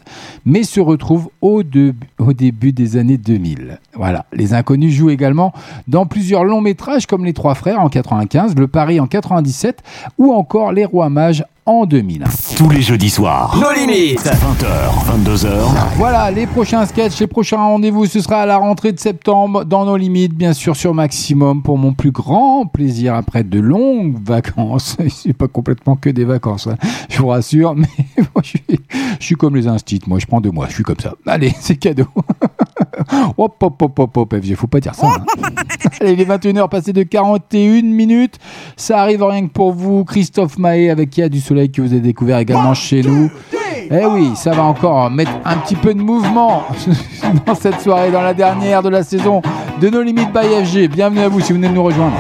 mais 0.44 0.62
se 0.62 0.80
retrouvent 0.80 1.28
au 1.40 1.62
début 1.62 2.72
des 2.72 2.96
années 2.96 3.18
2000. 3.18 3.78
Voilà, 3.94 4.26
les 4.32 4.54
inconnus 4.54 4.94
jouent 4.94 5.10
également 5.10 5.52
dans 5.88 6.06
plusieurs 6.06 6.44
longs 6.44 6.60
métrages 6.60 7.06
comme 7.06 7.24
Les 7.24 7.32
Trois 7.32 7.54
Frères 7.54 7.80
en 7.80 7.88
95, 7.88 8.54
Le 8.56 8.68
Paris 8.68 9.00
en 9.00 9.06
97 9.06 9.82
ou 10.18 10.32
encore 10.32 10.72
Les 10.72 10.84
Rois 10.84 11.10
Mages 11.10 11.25
en 11.66 11.84
2000. 11.84 12.24
Tous 12.56 12.70
les 12.70 12.80
jeudis 12.80 13.10
soirs. 13.10 13.56
Nos 13.60 13.72
limites. 13.72 14.20
20h, 14.20 15.24
22h. 15.24 15.48
Voilà, 15.96 16.30
les 16.30 16.46
prochains 16.46 16.86
sketchs, 16.86 17.18
les 17.18 17.26
prochains 17.26 17.56
rendez-vous, 17.56 18.06
ce 18.06 18.20
sera 18.20 18.42
à 18.42 18.46
la 18.46 18.56
rentrée 18.56 18.92
de 18.92 19.00
septembre, 19.00 19.64
dans 19.64 19.84
nos 19.84 19.96
limites, 19.96 20.34
bien 20.34 20.52
sûr, 20.52 20.76
sur 20.76 20.94
Maximum, 20.94 21.62
pour 21.62 21.76
mon 21.76 21.92
plus 21.92 22.12
grand 22.12 22.66
plaisir 22.66 23.14
après 23.14 23.42
de 23.42 23.58
longues 23.58 24.16
vacances. 24.24 24.96
C'est 25.08 25.32
pas 25.32 25.48
complètement 25.48 25.96
que 25.96 26.10
des 26.10 26.24
vacances, 26.24 26.68
hein, 26.68 26.76
je 27.08 27.18
vous 27.18 27.28
rassure, 27.28 27.74
mais 27.76 27.88
moi, 28.34 28.42
je 28.42 28.48
suis, 28.48 28.80
je 29.18 29.24
suis 29.24 29.34
comme 29.34 29.56
les 29.56 29.66
instits, 29.66 30.00
moi, 30.06 30.18
je 30.20 30.26
prends 30.26 30.40
deux 30.40 30.52
mois, 30.52 30.66
je 30.68 30.74
suis 30.74 30.84
comme 30.84 31.00
ça. 31.00 31.14
Allez, 31.26 31.52
c'est 31.60 31.76
cadeau. 31.76 32.06
hop, 33.36 33.56
hop, 33.62 33.82
hop, 33.82 33.98
hop, 33.98 34.16
hop, 34.16 34.34
FG, 34.34 34.54
faut 34.54 34.66
pas 34.66 34.80
dire 34.80 34.94
ça. 34.94 35.06
hein. 35.06 35.24
Allez, 36.00 36.12
il 36.12 36.20
est 36.20 36.24
21h 36.24 36.68
passé 36.68 36.92
de 36.92 37.02
41 37.02 37.82
minutes. 37.82 38.38
Ça 38.76 39.00
arrive 39.00 39.22
rien 39.22 39.46
que 39.46 39.52
pour 39.52 39.72
vous, 39.72 40.04
Christophe 40.04 40.58
Mahé, 40.58 40.90
avec 40.90 41.10
qui 41.10 41.22
a 41.22 41.28
du 41.28 41.40
soleil 41.40 41.70
que 41.70 41.80
vous 41.82 41.92
avez 41.92 42.00
découvert 42.00 42.38
également 42.38 42.74
chez 42.74 43.02
nous. 43.02 43.30
Eh 43.90 44.04
oui, 44.06 44.32
ça 44.34 44.50
va 44.50 44.64
encore 44.64 45.10
mettre 45.10 45.30
un 45.44 45.56
petit 45.58 45.76
peu 45.76 45.94
de 45.94 46.00
mouvement 46.00 46.64
dans 47.46 47.54
cette 47.54 47.80
soirée, 47.80 48.10
dans 48.10 48.22
la 48.22 48.34
dernière 48.34 48.82
de 48.82 48.88
la 48.88 49.02
saison 49.04 49.42
de 49.80 49.88
nos 49.88 50.02
limites 50.02 50.32
by 50.32 50.64
FG. 50.64 50.88
Bienvenue 50.88 51.20
à 51.20 51.28
vous 51.28 51.40
si 51.40 51.52
vous 51.52 51.58
venez 51.58 51.68
de 51.68 51.74
nous 51.74 51.84
rejoindre. 51.84 52.16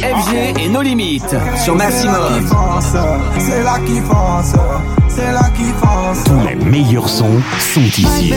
FG 0.00 0.60
et 0.60 0.68
nos 0.68 0.82
limites 0.82 1.34
sur 1.56 1.74
Maximum. 1.74 2.46
C'est 3.38 3.62
là 3.62 3.78
qui 3.86 4.00
c'est 5.08 5.32
là 5.32 5.50
qui. 5.56 5.64
Tous 6.24 6.46
les 6.46 6.54
meilleurs 6.64 7.08
sons 7.08 7.40
sont 7.58 7.80
ici. 7.80 8.32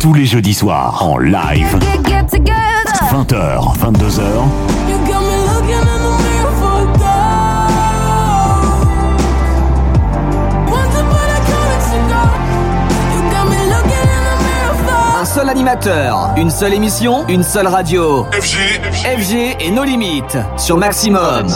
Tous 0.00 0.14
les 0.14 0.26
jeudis 0.26 0.54
soirs 0.54 1.02
en 1.02 1.18
live. 1.18 1.78
20h, 3.12 3.76
22h. 3.76 5.19
Seul 15.40 15.48
animateur, 15.48 16.34
une 16.36 16.50
seule 16.50 16.74
émission, 16.74 17.26
une 17.26 17.42
seule 17.42 17.66
radio. 17.66 18.26
FG, 18.30 18.58
FG 19.18 19.56
et 19.58 19.70
nos 19.70 19.84
limites 19.84 20.36
sur 20.58 20.76
Maximum. 20.76 21.46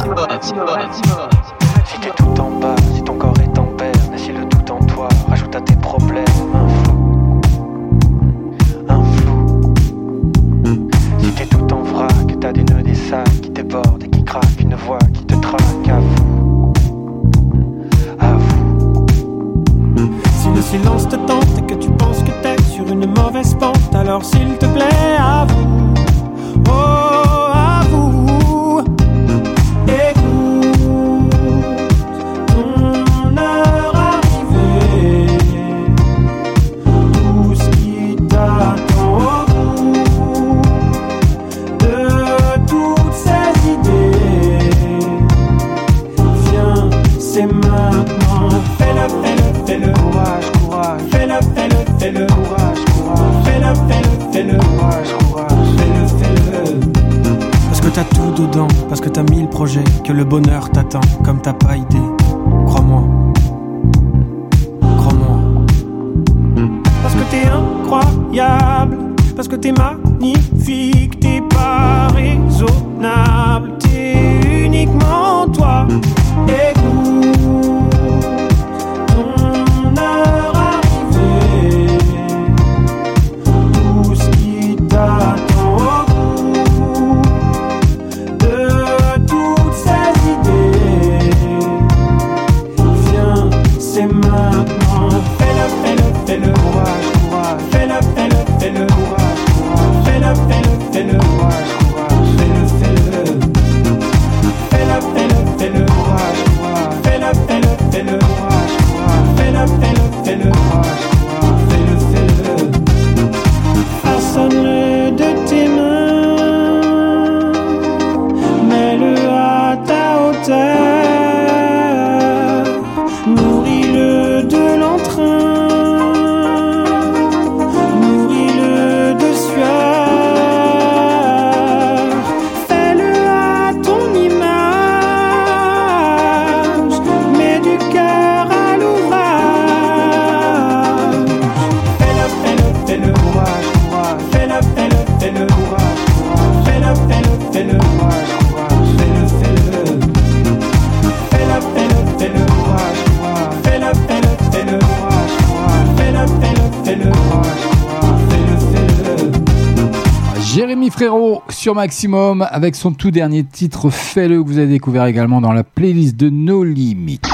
Sur 161.65 161.74
Maximum 161.74 162.47
avec 162.51 162.74
son 162.74 162.93
tout 162.93 163.11
dernier 163.11 163.43
titre 163.43 163.89
Fais-le 163.89 164.43
que 164.43 164.47
vous 164.47 164.59
avez 164.59 164.66
découvert 164.66 165.07
également 165.07 165.41
dans 165.41 165.55
la 165.55 165.65
playlist 165.65 166.15
de 166.15 166.28
No 166.28 166.62
Limites. 166.62 167.27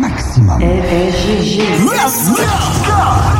Maximum. 0.00 0.62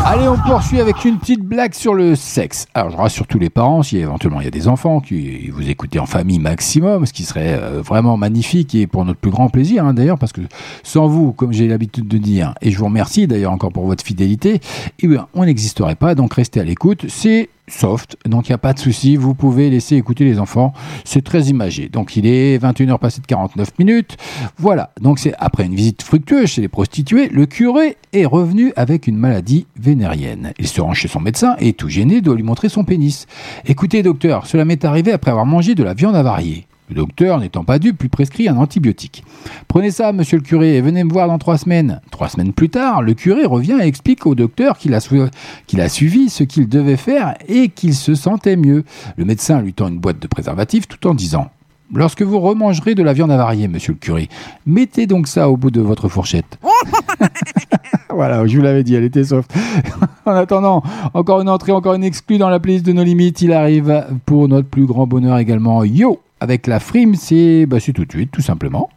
Allez, 0.04 0.28
on 0.28 0.36
poursuit 0.36 0.80
avec 0.80 1.06
une 1.06 1.16
petite 1.16 1.40
blague 1.40 1.72
sur 1.72 1.94
le 1.94 2.14
sexe. 2.14 2.66
Alors, 2.74 2.90
je 2.90 2.96
rassure 2.98 3.26
tous 3.26 3.38
les 3.38 3.48
parents, 3.48 3.82
si 3.82 3.96
éventuellement 3.96 4.42
il 4.42 4.44
y 4.44 4.48
a 4.48 4.50
des 4.50 4.68
enfants 4.68 5.00
qui 5.00 5.48
vous 5.48 5.70
écoutez 5.70 5.98
en 5.98 6.04
famille 6.04 6.38
maximum, 6.38 7.06
ce 7.06 7.14
qui 7.14 7.24
serait 7.24 7.54
euh, 7.54 7.80
vraiment 7.80 8.18
magnifique 8.18 8.74
et 8.74 8.86
pour 8.86 9.06
notre 9.06 9.20
plus 9.20 9.30
grand 9.30 9.48
plaisir, 9.48 9.86
hein, 9.86 9.94
d'ailleurs, 9.94 10.18
parce 10.18 10.32
que 10.32 10.42
sans 10.82 11.06
vous, 11.06 11.32
comme 11.32 11.54
j'ai 11.54 11.68
l'habitude 11.68 12.06
de 12.06 12.18
dire, 12.18 12.52
et 12.60 12.70
je 12.70 12.78
vous 12.78 12.84
remercie 12.84 13.26
d'ailleurs 13.26 13.52
encore 13.52 13.72
pour 13.72 13.86
votre 13.86 14.04
fidélité, 14.04 14.60
eh 14.98 15.06
bien, 15.06 15.26
on 15.32 15.46
n'existerait 15.46 15.94
pas, 15.94 16.14
donc 16.14 16.34
restez 16.34 16.60
à 16.60 16.64
l'écoute. 16.64 17.06
C'est 17.08 17.48
soft, 17.70 18.16
donc 18.26 18.48
il 18.48 18.52
n'y 18.52 18.54
a 18.54 18.58
pas 18.58 18.72
de 18.72 18.78
souci, 18.78 19.16
vous 19.16 19.34
pouvez 19.34 19.70
laisser 19.70 19.96
écouter 19.96 20.24
les 20.24 20.38
enfants, 20.38 20.72
c'est 21.04 21.22
très 21.22 21.44
imagé. 21.44 21.88
Donc 21.88 22.16
il 22.16 22.26
est 22.26 22.62
21h 22.62 22.98
passé 22.98 23.20
de 23.20 23.26
49 23.26 23.78
minutes, 23.78 24.16
voilà, 24.58 24.90
donc 25.00 25.18
c'est 25.18 25.34
après 25.38 25.64
une 25.64 25.74
visite 25.74 26.02
fructueuse 26.02 26.48
chez 26.48 26.60
les 26.60 26.68
prostituées, 26.68 27.28
le 27.28 27.46
curé 27.46 27.96
est 28.12 28.24
revenu 28.24 28.72
avec 28.76 29.06
une 29.06 29.16
maladie 29.16 29.66
vénérienne. 29.78 30.52
Il 30.58 30.68
se 30.68 30.80
rend 30.80 30.94
chez 30.94 31.08
son 31.08 31.20
médecin 31.20 31.56
et 31.58 31.72
tout 31.72 31.88
gêné 31.88 32.20
doit 32.20 32.36
lui 32.36 32.42
montrer 32.42 32.68
son 32.68 32.84
pénis. 32.84 33.26
Écoutez 33.66 34.02
docteur, 34.02 34.46
cela 34.46 34.64
m'est 34.64 34.84
arrivé 34.84 35.12
après 35.12 35.30
avoir 35.30 35.46
mangé 35.46 35.74
de 35.74 35.82
la 35.82 35.94
viande 35.94 36.16
avariée. 36.16 36.67
Le 36.88 36.94
docteur, 36.94 37.38
n'étant 37.38 37.64
pas 37.64 37.78
dupe, 37.78 38.00
lui 38.02 38.08
prescrit 38.08 38.48
un 38.48 38.56
antibiotique. 38.56 39.22
Prenez 39.68 39.90
ça, 39.90 40.12
monsieur 40.12 40.38
le 40.38 40.42
curé, 40.42 40.76
et 40.76 40.80
venez 40.80 41.04
me 41.04 41.12
voir 41.12 41.28
dans 41.28 41.38
trois 41.38 41.58
semaines. 41.58 42.00
Trois 42.10 42.28
semaines 42.28 42.52
plus 42.52 42.70
tard, 42.70 43.02
le 43.02 43.14
curé 43.14 43.44
revient 43.44 43.78
et 43.80 43.86
explique 43.86 44.26
au 44.26 44.34
docteur 44.34 44.78
qu'il 44.78 44.94
a, 44.94 45.00
sou- 45.00 45.28
qu'il 45.66 45.80
a 45.80 45.88
suivi 45.88 46.30
ce 46.30 46.44
qu'il 46.44 46.68
devait 46.68 46.96
faire 46.96 47.34
et 47.46 47.68
qu'il 47.68 47.94
se 47.94 48.14
sentait 48.14 48.56
mieux. 48.56 48.84
Le 49.16 49.24
médecin 49.24 49.60
lui 49.60 49.74
tend 49.74 49.88
une 49.88 49.98
boîte 49.98 50.18
de 50.18 50.26
préservatifs 50.26 50.88
tout 50.88 51.06
en 51.06 51.14
disant 51.14 51.50
Lorsque 51.94 52.20
vous 52.20 52.38
remangerez 52.38 52.94
de 52.94 53.02
la 53.02 53.14
viande 53.14 53.30
avariée, 53.30 53.66
monsieur 53.66 53.92
le 53.94 53.98
curé, 53.98 54.28
mettez 54.66 55.06
donc 55.06 55.26
ça 55.26 55.48
au 55.48 55.56
bout 55.56 55.70
de 55.70 55.80
votre 55.80 56.08
fourchette. 56.10 56.58
voilà, 58.10 58.46
je 58.46 58.56
vous 58.56 58.62
l'avais 58.62 58.82
dit, 58.84 58.94
elle 58.94 59.04
était 59.04 59.24
soft. 59.24 59.50
en 60.26 60.32
attendant, 60.32 60.82
encore 61.14 61.40
une 61.40 61.48
entrée, 61.48 61.72
encore 61.72 61.94
une 61.94 62.04
exclue 62.04 62.36
dans 62.36 62.50
la 62.50 62.60
playlist 62.60 62.84
de 62.84 62.92
nos 62.92 63.04
limites. 63.04 63.40
Il 63.40 63.52
arrive 63.54 64.04
pour 64.26 64.48
notre 64.48 64.68
plus 64.68 64.84
grand 64.84 65.06
bonheur 65.06 65.38
également. 65.38 65.82
Yo 65.84 66.20
Avec 66.40 66.66
la 66.66 66.78
frime, 66.80 67.14
c'est 67.14 67.66
bah, 67.66 67.78
tout 67.80 68.04
de 68.04 68.10
suite, 68.12 68.30
tout 68.30 68.42
simplement. 68.42 68.88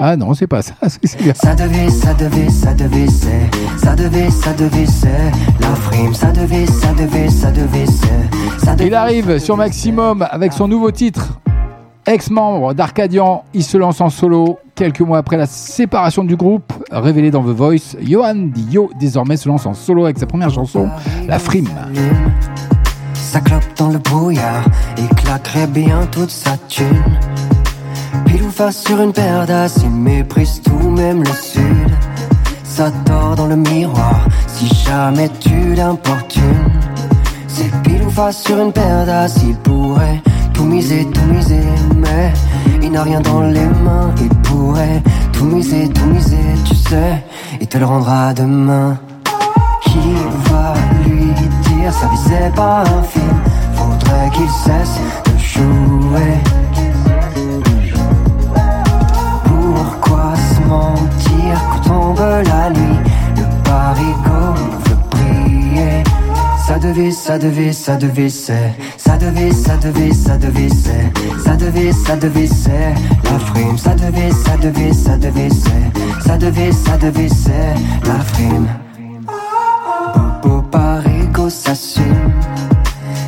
Ah 0.00 0.16
non, 0.16 0.32
c'est 0.34 0.46
pas 0.46 0.62
ça. 0.62 0.74
c'est- 0.86 1.00
c'est 1.04 1.20
bien. 1.22 1.34
Ça 1.34 1.54
devait, 1.54 1.90
ça 1.90 2.14
devait, 2.14 2.48
ça 2.48 2.72
devait, 2.74 3.06
c'est. 3.08 3.50
Ça 3.84 3.96
devait, 3.96 4.30
ça 4.30 4.52
devait, 4.52 4.86
c'est. 4.86 5.32
La 5.60 5.74
frime, 5.74 6.14
ça 6.14 6.30
devait, 6.30 6.66
ça 6.66 6.92
devait, 6.92 7.28
ça 7.28 7.50
devait, 7.50 7.86
c'est. 7.86 8.64
Ça 8.64 8.74
devait, 8.76 8.86
Il 8.88 8.94
arrive 8.94 9.38
sur 9.38 9.56
Maximum 9.56 10.24
avec 10.30 10.52
son 10.52 10.68
nouveau 10.68 10.92
titre. 10.92 11.40
Ex-membre 12.06 12.72
d'Arcadian, 12.72 13.42
il 13.52 13.62
se 13.64 13.76
lance 13.76 14.00
en 14.00 14.08
solo 14.08 14.58
quelques 14.74 15.00
mois 15.00 15.18
après 15.18 15.36
la 15.36 15.44
séparation 15.46 16.22
du 16.24 16.36
groupe. 16.36 16.72
Révélé 16.90 17.30
dans 17.30 17.42
The 17.42 17.48
Voice, 17.48 17.96
Johan 18.00 18.34
Dio 18.36 18.90
désormais 18.98 19.36
se 19.36 19.46
lance 19.48 19.66
en 19.66 19.74
solo 19.74 20.04
avec 20.04 20.18
sa 20.18 20.24
première 20.26 20.48
chanson, 20.50 20.88
La 21.26 21.38
Frime. 21.38 21.68
Ça 23.30 23.40
clope 23.40 23.76
dans 23.76 23.90
le 23.90 23.98
brouillard 23.98 24.64
et 24.96 25.14
claquerait 25.16 25.66
bien 25.66 26.06
toute 26.10 26.30
sa 26.30 26.56
thune. 26.66 27.18
Pile 28.24 28.42
ou 28.42 28.50
face 28.50 28.82
sur 28.82 28.98
une 29.02 29.12
paire 29.12 29.44
d'as, 29.44 29.78
il 29.82 29.90
méprise 29.90 30.62
tout, 30.62 30.88
même 30.88 31.22
le 31.22 31.32
sud. 31.32 31.90
Ça 32.64 32.90
dort 33.04 33.36
dans 33.36 33.46
le 33.46 33.56
miroir 33.56 34.26
si 34.46 34.66
jamais 34.82 35.28
tu 35.40 35.74
l'importunes. 35.74 36.72
C'est 37.48 37.70
pile 37.82 38.02
ou 38.06 38.10
face 38.10 38.44
sur 38.44 38.58
une 38.58 38.72
paire 38.72 39.04
d'as, 39.04 39.38
il 39.44 39.54
pourrait 39.56 40.22
tout 40.54 40.64
miser, 40.64 41.06
tout 41.12 41.26
miser, 41.30 41.68
mais 41.96 42.32
il 42.82 42.92
n'a 42.92 43.02
rien 43.02 43.20
dans 43.20 43.42
les 43.42 43.66
mains. 43.66 44.10
Il 44.22 44.30
pourrait 44.48 45.02
tout 45.34 45.44
miser, 45.44 45.86
tout 45.90 46.06
miser, 46.06 46.46
tu 46.64 46.74
sais, 46.74 47.22
il 47.60 47.66
te 47.66 47.76
le 47.76 47.84
rendra 47.84 48.32
demain. 48.32 48.98
Dire 51.88 51.96
sa 51.96 52.06
vie 52.08 52.18
c'est 52.28 52.54
pas 52.54 52.82
un 52.82 53.02
film. 53.02 53.38
Faudrait 53.74 54.30
qu'il 54.34 54.50
cesse 54.50 55.00
de 55.24 55.38
jouer. 55.38 56.34
Pourquoi 59.44 60.34
se 60.36 60.68
mentir 60.68 61.54
quand 61.72 61.88
tombe 61.88 62.18
la 62.18 62.68
nuit? 62.70 62.98
Le 63.36 63.44
parigot 63.64 64.54
veut 64.84 64.98
briller 65.10 66.04
Ça 66.66 66.78
devait, 66.78 67.10
ça 67.10 67.38
devait, 67.38 67.72
ça 67.72 67.96
devait, 67.96 68.28
c'est. 68.28 68.74
Ça 68.98 69.16
devait, 69.16 69.52
ça 69.52 69.76
devait, 69.78 70.12
ça 70.12 70.36
devait, 70.36 70.68
c'est. 70.68 71.42
Ça 71.42 71.56
devait, 71.56 71.92
ça 71.92 72.16
devait, 72.16 72.46
c'est. 72.48 72.94
La 73.24 73.38
frime 73.38 73.78
Ça 73.78 73.94
devait, 73.94 74.30
ça 74.30 74.56
devait, 74.58 74.92
ça 74.92 75.16
devait, 75.16 75.48
c'est. 75.48 76.28
Ça 76.28 76.36
devait, 76.36 76.72
ça 76.72 76.98
devait, 76.98 77.30
c'est. 77.30 77.74
La 78.06 78.20
frime. 78.20 78.68
Beau 80.42 80.62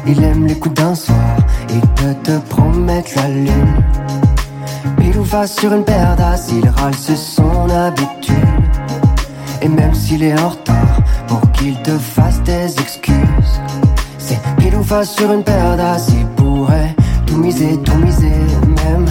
Il 0.06 0.22
aime 0.22 0.46
les 0.46 0.54
coups 0.54 0.74
d'un 0.74 0.94
soir 0.94 1.36
Il 1.70 1.80
peut 1.80 2.14
te 2.22 2.36
promettre 2.50 3.12
la 3.16 3.28
lune. 3.28 3.74
Pile 4.98 5.18
ou 5.18 5.24
face 5.24 5.56
sur 5.56 5.72
une 5.72 5.84
d'as 5.84 6.48
Il 6.52 6.68
râle, 6.68 6.94
c'est 6.94 7.16
son 7.16 7.70
habitude. 7.70 8.34
Et 9.62 9.68
même 9.68 9.94
s'il 9.94 10.22
est 10.22 10.38
en 10.38 10.50
retard 10.50 11.00
Pour 11.28 11.40
qu'il 11.52 11.80
te 11.80 11.96
fasse 11.96 12.42
des 12.42 12.78
excuses. 12.78 13.60
C'est 14.18 14.38
pile 14.58 14.76
ou 14.76 14.82
face 14.82 15.14
sur 15.14 15.32
une 15.32 15.42
d'as 15.42 16.06
Il 16.10 16.26
pourrait 16.36 16.94
tout 17.26 17.38
miser, 17.38 17.78
tout 17.78 17.96
miser. 17.96 18.36
Même 18.84 19.06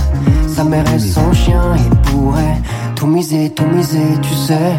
sa 0.48 0.64
mère 0.64 0.86
et 0.94 1.00
son 1.00 1.34
chien 1.34 1.64
Il 1.78 2.12
pourrait 2.12 2.62
tout 2.96 3.08
miser, 3.08 3.50
tout 3.50 3.66
miser 3.66 4.20
Tu 4.22 4.36
sais, 4.36 4.74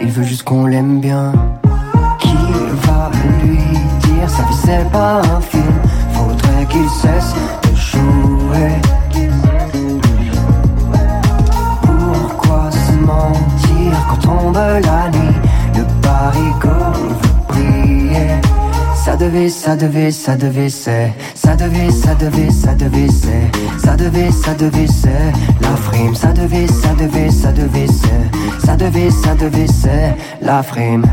il 0.00 0.08
veut 0.08 0.24
juste 0.24 0.42
qu'on 0.42 0.66
l'aime 0.66 0.98
bien. 0.98 1.32
Qui 2.18 2.34
va 2.82 3.10
lui 3.44 3.55
vie 4.44 4.58
c'est 4.64 4.90
pas 4.90 5.20
un 5.20 5.40
film. 5.40 5.74
Faudrait 6.12 6.66
qu'il 6.66 6.88
cesse 6.88 7.34
de 7.62 7.74
jouer. 7.74 8.72
Pourquoi 11.82 12.70
se 12.70 12.92
mentir 12.92 14.06
quand 14.08 14.16
tombe 14.16 14.56
la 14.56 15.10
nuit 15.10 15.36
Le 15.76 15.84
parigot 16.02 16.92
veut 16.94 17.44
briller 17.48 18.40
Ça 19.04 19.16
devait, 19.16 19.48
ça 19.48 19.76
devait, 19.76 20.10
ça 20.10 20.36
devait, 20.36 20.70
c'est. 20.70 21.12
Ça 21.34 21.54
devait, 21.54 21.90
ça 21.90 22.14
devait, 22.14 22.50
ça 22.50 22.74
devait, 22.74 23.08
c'est. 23.08 23.80
Ça 23.84 23.96
devait, 23.96 24.30
ça 24.32 24.54
devait, 24.54 24.86
c'est. 24.86 25.32
La 25.60 25.76
frime 25.76 26.14
Ça 26.14 26.32
devait, 26.32 26.66
ça 26.66 26.94
devait, 26.98 27.30
ça 27.30 27.52
devait, 27.52 27.86
c'est. 27.86 28.66
Ça 28.66 28.76
devait, 28.76 29.10
ça 29.10 29.34
devait, 29.34 29.66
c'est. 29.66 30.14
La 30.42 30.62
frime 30.62 31.04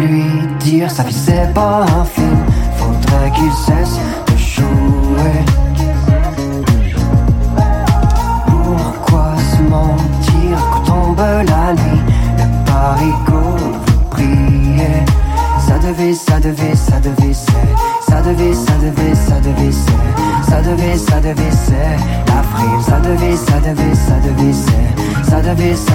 lui 0.00 0.24
dire. 0.58 0.90
Sa 0.90 1.02
vie 1.02 1.14
c'est 1.14 1.52
pas 1.54 1.82
un 1.82 2.04
film. 2.04 2.38
Faudrait 2.76 3.30
qu'il 3.32 3.52
cesse 3.52 3.98
de 4.26 4.36
jouer. 4.36 5.44
Pourquoi 8.46 9.34
se 9.50 9.62
mentir 9.62 10.58
quand 10.72 10.84
tombe 10.92 11.18
la 11.18 11.72
nuit? 11.74 12.02
Le 12.38 12.46
parigot 12.66 13.56
veut 13.58 14.04
briller 14.10 15.04
Ça 15.66 15.78
devait, 15.78 16.14
ça 16.14 16.40
devait, 16.40 16.76
ça 16.76 17.00
devait, 17.00 17.34
c'est 17.34 18.10
Ça 18.10 18.22
devait, 18.22 18.54
ça 18.54 18.72
devait, 18.82 19.14
ça 19.14 19.40
devait, 19.40 19.72
c'est 19.72 19.99
Devait, 20.60 20.98
ça 20.98 21.20
devait, 21.20 21.50
c'est 21.50 21.96
La 22.26 22.42
frime 22.42 22.82
Ça 22.82 23.00
devait, 23.00 23.34
ça 23.34 23.60
devait, 23.60 23.94
ça 23.94 24.20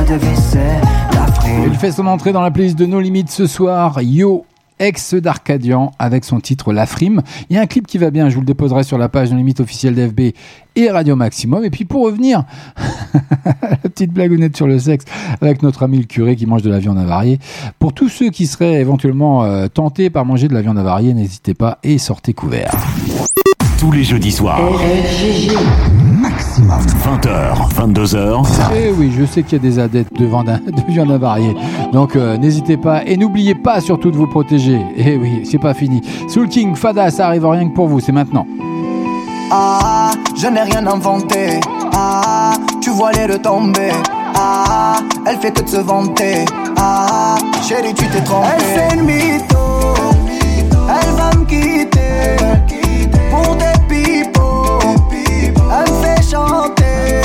devait, 0.05 1.67
Il 1.67 1.75
fait 1.75 1.91
son 1.91 2.07
entrée 2.07 2.33
dans 2.33 2.41
la 2.41 2.49
playlist 2.49 2.77
de 2.77 2.87
No 2.87 2.99
Limites 2.99 3.29
ce 3.29 3.45
soir. 3.45 4.01
Yo 4.01 4.45
ex 4.79 5.13
d'Arcadian 5.13 5.91
avec 5.99 6.25
son 6.25 6.39
titre 6.39 6.73
La 6.73 6.87
Frime. 6.87 7.21
Il 7.49 7.55
y 7.55 7.59
a 7.59 7.61
un 7.61 7.67
clip 7.67 7.85
qui 7.85 7.99
va 7.99 8.09
bien, 8.09 8.29
je 8.29 8.35
vous 8.35 8.41
le 8.41 8.47
déposerai 8.47 8.83
sur 8.83 8.97
la 8.97 9.07
page 9.07 9.29
No 9.31 9.37
Limites 9.37 9.59
officielle 9.59 9.93
d'FB 9.93 10.33
et 10.75 10.89
Radio 10.89 11.15
Maximum. 11.15 11.63
Et 11.63 11.69
puis 11.69 11.85
pour 11.85 12.03
revenir, 12.03 12.43
la 13.45 13.77
petite 13.77 14.11
blagounette 14.11 14.57
sur 14.57 14.65
le 14.65 14.79
sexe 14.79 15.05
avec 15.41 15.61
notre 15.61 15.83
ami 15.83 15.99
le 15.99 16.05
curé 16.05 16.35
qui 16.35 16.47
mange 16.47 16.63
de 16.63 16.71
la 16.71 16.79
viande 16.79 16.97
avariée. 16.97 17.37
Pour 17.77 17.93
tous 17.93 18.09
ceux 18.09 18.31
qui 18.31 18.47
seraient 18.47 18.81
éventuellement 18.81 19.43
euh, 19.43 19.67
tentés 19.67 20.09
par 20.09 20.25
manger 20.25 20.47
de 20.47 20.55
la 20.55 20.63
viande 20.63 20.79
avariée, 20.79 21.13
n'hésitez 21.13 21.53
pas 21.53 21.77
et 21.83 21.99
sortez 21.99 22.33
couverts. 22.33 22.73
Tous 23.85 23.91
les 23.91 24.03
jeudis 24.03 24.31
soirs. 24.31 24.59
Maximum. 26.19 26.79
20h, 26.81 27.69
22h. 27.71 28.43
Eh 28.75 28.91
oui, 28.97 29.13
je 29.15 29.25
sais 29.25 29.43
qu'il 29.43 29.53
y 29.53 29.55
a 29.57 29.59
des 29.59 29.77
adeptes 29.77 30.19
de 30.19 30.25
viande, 30.25 30.47
de 30.65 30.91
viande 30.91 31.11
avariée. 31.11 31.55
Donc 31.93 32.15
euh, 32.15 32.35
n'hésitez 32.35 32.77
pas 32.77 33.05
et 33.05 33.15
n'oubliez 33.15 33.53
pas 33.53 33.81
surtout 33.81 34.09
de 34.09 34.17
vous 34.17 34.25
protéger. 34.25 34.81
Eh 34.97 35.17
oui, 35.17 35.43
c'est 35.45 35.59
pas 35.59 35.75
fini. 35.75 36.01
Soul 36.27 36.49
King, 36.49 36.75
Fada, 36.75 37.11
ça 37.11 37.27
arrive 37.27 37.45
rien 37.45 37.69
que 37.69 37.75
pour 37.75 37.87
vous, 37.87 37.99
c'est 37.99 38.11
maintenant. 38.11 38.47
Ah, 39.51 40.09
je 40.35 40.47
n'ai 40.47 40.61
rien 40.63 40.87
inventé. 40.87 41.59
Ah, 41.93 42.53
tu 42.81 42.89
vois 42.89 43.11
les 43.11 43.27
deux 43.27 43.37
tomber. 43.37 43.91
Ah, 44.35 44.95
elle 45.27 45.37
fait 45.37 45.51
que 45.51 45.61
de 45.61 45.69
se 45.69 45.77
vanter. 45.77 46.43
Ah, 46.75 47.35
chérie, 47.61 47.93
tu 47.93 48.07
t'es 48.07 48.21
trompé. 48.21 48.47
Elle 48.55 48.63
fait 48.63 48.95
une 48.95 49.03
mytho. 49.03 49.57
Elle 50.89 51.15
va 51.15 51.29
me 51.37 51.45
quitter. 51.45 52.35
Pour 53.29 53.55
des. 53.57 53.74
Elle 55.71 55.91
me 55.91 56.01
fait 56.03 56.21
chanter. 56.21 57.21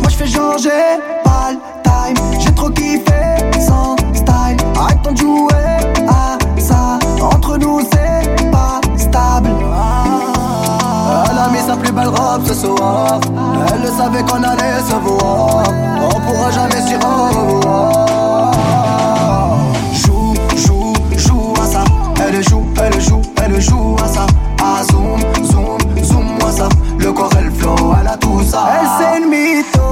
Moi, 0.00 0.08
je 0.08 0.16
fais 0.16 0.26
genre, 0.26 0.56
j'ai 0.58 0.98
pas 1.24 1.52
le 1.52 1.58
time. 1.82 2.16
J'ai 2.38 2.52
trop 2.54 2.70
kiffé 2.70 3.60
sans 3.60 3.96
style. 4.14 4.56
Arrête 4.78 5.02
de 5.02 5.16
jouer 5.16 5.50
à 6.08 6.38
ça. 6.60 6.98
Entre 7.20 7.56
nous, 7.58 7.80
c'est 7.80 8.50
pas 8.50 8.80
stable. 8.96 9.50
Elle 11.30 11.38
a 11.38 11.48
mis 11.50 11.58
sa 11.66 11.76
plus 11.76 11.92
belle 11.92 12.08
robe 12.08 12.46
ce 12.46 12.54
soir. 12.54 13.20
Elle 13.72 13.82
le 13.82 13.88
savait 13.88 14.22
qu'on 14.22 14.42
allait 14.42 14.80
se 14.88 14.94
voir. 14.94 15.64
On 16.02 16.20
pourra 16.20 16.50
jamais 16.50 16.80
s'y 16.86 16.94
revoir. 16.94 18.52
Joue, 19.92 20.34
joue, 20.56 20.94
joue 21.16 21.54
à 21.62 21.66
ça. 21.66 21.84
Elle 22.26 22.42
joue, 22.48 22.64
elle 22.82 23.00
joue, 23.00 23.22
elle 23.42 23.60
joue 23.60 23.96
à 24.02 24.08
ça. 24.08 24.26
Flow, 28.10 28.16
elle 28.16 28.16
a 28.16 28.16
tout 28.16 28.42
ça. 28.42 28.68
Elle, 28.80 28.88
c'est 28.98 29.89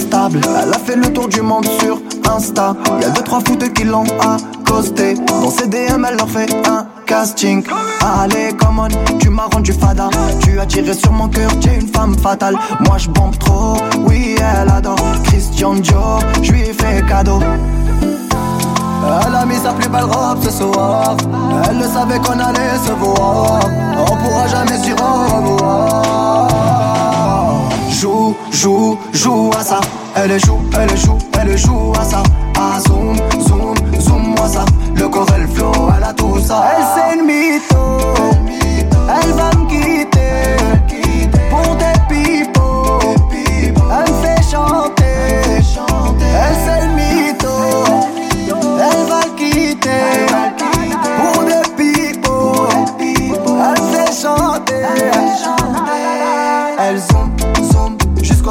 Elle 0.00 0.72
a 0.72 0.78
fait 0.78 0.94
le 0.94 1.12
tour 1.12 1.28
du 1.28 1.42
monde 1.42 1.66
sur 1.80 2.00
Insta. 2.32 2.76
Y'a 3.00 3.10
deux 3.10 3.22
trois 3.22 3.40
foutes 3.40 3.72
qui 3.72 3.82
l'ont 3.82 4.04
accosté. 4.20 5.14
Dans 5.14 5.50
ses 5.50 5.66
DM, 5.66 6.04
elle 6.08 6.16
leur 6.16 6.28
fait 6.28 6.48
un 6.68 6.86
casting. 7.04 7.64
Allez, 8.00 8.52
come 8.60 8.78
on, 8.78 9.18
tu 9.18 9.28
m'as 9.28 9.48
rendu 9.52 9.72
fada. 9.72 10.08
Tu 10.40 10.60
as 10.60 10.66
tiré 10.66 10.94
sur 10.94 11.10
mon 11.10 11.26
cœur, 11.26 11.50
tu 11.58 11.68
es 11.68 11.80
une 11.80 11.88
femme 11.88 12.16
fatale. 12.16 12.56
Moi 12.86 12.98
je 12.98 13.08
bombe 13.08 13.36
trop, 13.38 13.76
oui, 14.06 14.36
elle 14.38 14.68
adore. 14.68 15.00
Christian 15.24 15.74
Dior, 15.74 16.20
je 16.42 16.52
lui 16.52 16.60
ai 16.60 16.72
fait 16.72 17.04
cadeau. 17.08 17.40
Elle 19.26 19.34
a 19.34 19.44
mis 19.46 19.56
sa 19.56 19.72
plus 19.72 19.88
belle 19.88 20.04
robe 20.04 20.38
ce 20.42 20.50
soir. 20.50 21.16
Elle 21.68 21.78
le 21.78 21.88
savait 21.88 22.20
qu'on 22.20 22.38
allait 22.38 22.78
se 22.86 22.92
voir. 22.92 23.60
On 23.98 24.16
pourra 24.16 24.46
jamais 24.46 24.78
s'y 24.78 24.92
revoir 24.92 26.97
joue, 27.98 28.36
joue, 28.52 28.98
joue 29.12 29.50
à 29.58 29.64
ça. 29.64 29.80
Elle 30.14 30.38
joue, 30.44 30.60
elle 30.78 30.96
joue, 30.96 31.18
elle 31.40 31.58
joue 31.58 31.92
à 32.00 32.04
ça. 32.04 32.22
Ah 32.56 32.78
zoom, 32.86 33.16
zoom, 33.40 33.74
zoom 34.00 34.34
moi 34.36 34.48
ça. 34.48 34.64
Le 34.94 35.08
corps 35.08 35.26
elle 35.34 35.48
flow, 35.48 35.72
elle 35.96 36.04
a 36.04 36.12
tout 36.12 36.38
ça. 36.38 36.64
Elle 36.76 36.84
c'est 36.94 37.18
une 37.18 37.26
mytho. 37.26 37.98
Elle 39.20 39.32
va 39.32 39.50
me 39.56 39.66
quitter 39.68 40.56
pour 41.50 41.74
des 41.76 41.98
pipeaux. 42.08 43.16
Elle 43.32 44.12
me 44.12 44.18
fait 44.22 44.42
chanter. 44.50 45.16
Elle 45.46 46.56
c'est 46.64 46.80
le 46.86 46.92
mytho. 46.98 47.54
Elle 48.48 49.04
va 49.08 49.20
le 49.24 49.30
quitter 49.36 50.04
pour 51.18 51.44
des 51.44 51.64
pipeaux. 51.76 52.68
Elle 53.00 53.82
me 53.82 53.88
fait 53.92 54.12
chanter. 54.12 54.84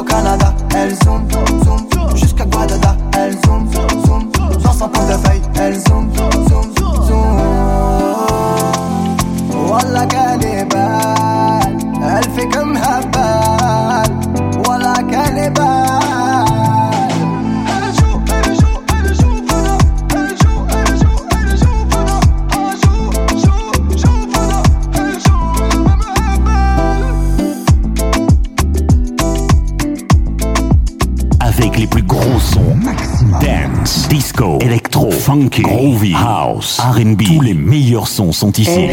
Canada, 0.07 0.53
elle 0.75 0.95
zoom, 1.03 1.27
zoom, 1.63 2.15
jusqu'à 2.15 2.45
Guadada, 2.45 2.95
elle 3.17 3.34
zoom, 3.45 3.71
zoom, 3.71 4.05
zoom, 4.05 4.31
sans 4.61 4.73
sa 4.73 4.88
de 4.88 5.27
feuille, 5.27 5.41
elle 5.55 5.79
zoom, 5.79 6.09
zoom. 6.15 6.36
Funky, 35.27 35.61
groovy, 35.61 36.13
house, 36.13 36.79
R&B. 36.79 37.21
Tous 37.25 37.41
les 37.41 37.53
meilleurs 37.53 38.07
sons 38.07 38.31
sont 38.31 38.53
ici. 38.53 38.87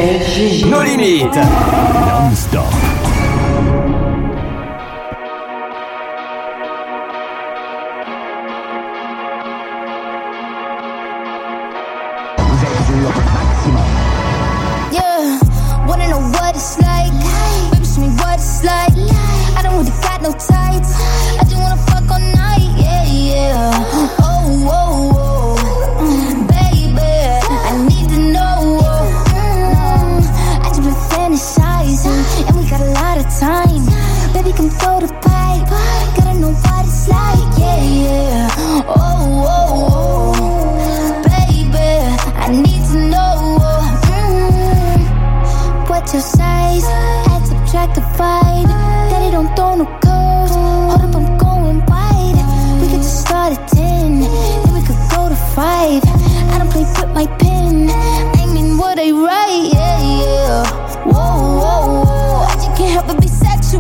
Nos 0.66 0.82
limites. 0.82 1.36
Non-stop. 1.36 2.65
Yeah, 14.90 15.39
wanna 15.86 16.09
know 16.09 16.19
what 16.32 16.56
it's 16.56 16.77
like? 16.81 17.12
Baby, 17.70 17.86
show 17.86 18.01
me 18.01 18.09
what 18.19 18.40
it's 18.40 18.65
like. 18.65 18.90
I 19.56 19.62
don't 19.62 19.77
really 19.78 19.93
got 20.02 20.20
no 20.20 20.32
tights. 20.32 20.98
I 21.39 21.44
just 21.44 21.61
wanna 21.62 21.77
fuck 21.86 22.11
all 22.11 22.19
night. 22.19 22.74
Yeah, 22.77 23.05
yeah. 23.06 23.74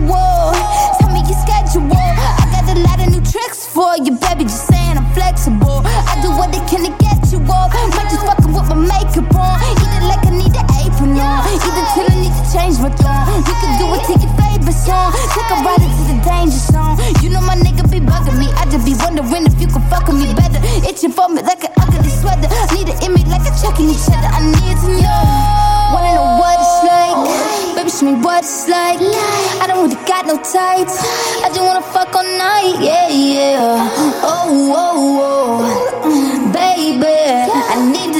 But 0.00 0.08
sexual. 0.10 0.52
Tell 0.98 1.10
me 1.10 1.20
your 1.26 1.38
schedule. 1.38 1.88
I 1.92 2.46
got 2.50 2.66
a 2.66 2.80
lot 2.80 2.98
of 3.00 3.12
new 3.12 3.22
tricks 3.22 3.66
for 3.66 3.96
you, 3.98 4.18
baby. 4.18 4.44
Just 4.44 4.66
saying 4.66 4.98
I'm 4.98 5.06
flexible. 5.12 5.82
I 5.84 6.18
do 6.22 6.30
what 6.30 6.50
they 6.52 6.62
can 6.66 6.84
to 6.84 6.92
get 6.98 7.18
you 7.30 7.38
off. 7.50 7.72
Might 7.74 8.10
just 8.10 8.24
fucking 8.26 8.52
with 8.52 8.68
my 8.68 8.74
makeup 8.74 9.34
on. 9.34 9.60
It 9.62 10.02
like 10.04 10.24
I 10.26 10.30
need 10.30 10.54
an 10.54 10.66
apron 10.82 11.18
on. 11.18 11.46
Either 11.46 11.86
till 11.94 12.06
I 12.10 12.16
need 12.18 12.34
to 12.34 12.44
change 12.50 12.78
my 12.82 12.90
tone. 12.90 13.42
We 13.46 13.54
can 13.54 13.72
do 13.78 13.86
it 13.94 14.02
to 14.08 14.14
your 14.18 14.32
favorite 14.34 14.78
song. 14.78 15.12
Take 15.34 15.50
a 15.50 15.56
ride 15.62 15.82
into 15.82 16.02
the 16.10 16.16
danger 16.22 16.58
zone. 16.58 16.98
You 17.22 17.30
know 17.30 17.42
my 17.42 17.56
nigga 17.56 17.86
be 17.90 18.00
bugging 18.00 18.38
me. 18.38 18.50
I 18.58 18.66
just 18.66 18.84
be 18.86 18.94
wondering 18.98 19.46
if 19.46 19.56
you 19.60 19.68
can 19.68 19.82
fuck 19.90 20.06
with 20.08 20.18
me 20.18 20.34
better. 20.34 20.60
Itching 20.86 21.12
for 21.12 21.28
me 21.28 21.42
like 21.42 21.64
an 21.64 21.72
ugly 21.78 22.10
sweater. 22.10 22.50
Need 22.74 22.90
an 22.90 22.98
image 23.02 23.28
like 23.30 23.46
a 23.46 23.52
checking 23.62 23.90
each 23.90 24.06
other. 24.10 24.30
I 24.30 24.42
need 24.42 24.76
to 24.82 24.88
know. 24.98 25.94
Wanna 25.94 26.14
know? 26.14 26.33
Show 27.94 28.06
me 28.06 28.14
what 28.24 28.42
it's 28.42 28.66
like. 28.66 28.98
I 29.62 29.66
don't 29.68 29.84
really 29.84 29.94
got 30.04 30.26
no 30.26 30.34
tights. 30.34 30.98
I 31.44 31.48
just 31.48 31.60
wanna 31.60 31.80
fuck 31.80 32.12
all 32.16 32.24
night. 32.24 32.74
Yeah, 32.80 33.08
yeah. 33.08 33.88
Oh, 34.22 34.72
oh, 34.74 35.62
oh. 36.02 36.52
Baby, 36.52 37.06
I 37.06 37.76
need 37.92 38.13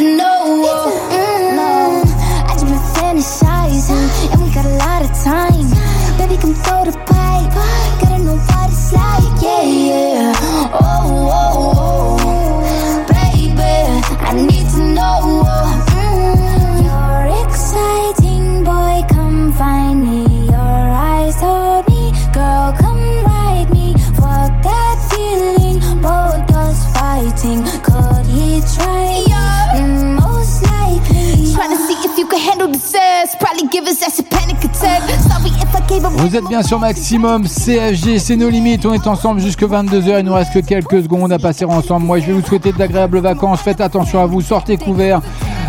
Vous 36.01 36.37
êtes 36.37 36.49
bien 36.49 36.63
sur 36.63 36.81
Maximum 36.81 37.45
CFG, 37.45 38.19
c'est 38.19 38.35
nos 38.35 38.49
limites. 38.49 38.85
On 38.85 38.93
est 38.93 39.07
ensemble 39.07 39.41
jusque 39.41 39.63
22h. 39.63 40.19
Il 40.19 40.25
nous 40.25 40.35
reste 40.35 40.53
que 40.53 40.59
quelques 40.59 41.03
secondes 41.03 41.33
à 41.33 41.39
passer 41.39 41.65
ensemble. 41.65 42.07
Moi, 42.07 42.19
je 42.19 42.27
vais 42.27 42.33
vous 42.33 42.43
souhaiter 42.43 42.73
d'agréables 42.73 43.19
vacances. 43.19 43.61
Faites 43.61 43.81
attention 43.81 44.21
à 44.21 44.27
vous, 44.27 44.41
sortez 44.41 44.77
couverts. 44.77 45.21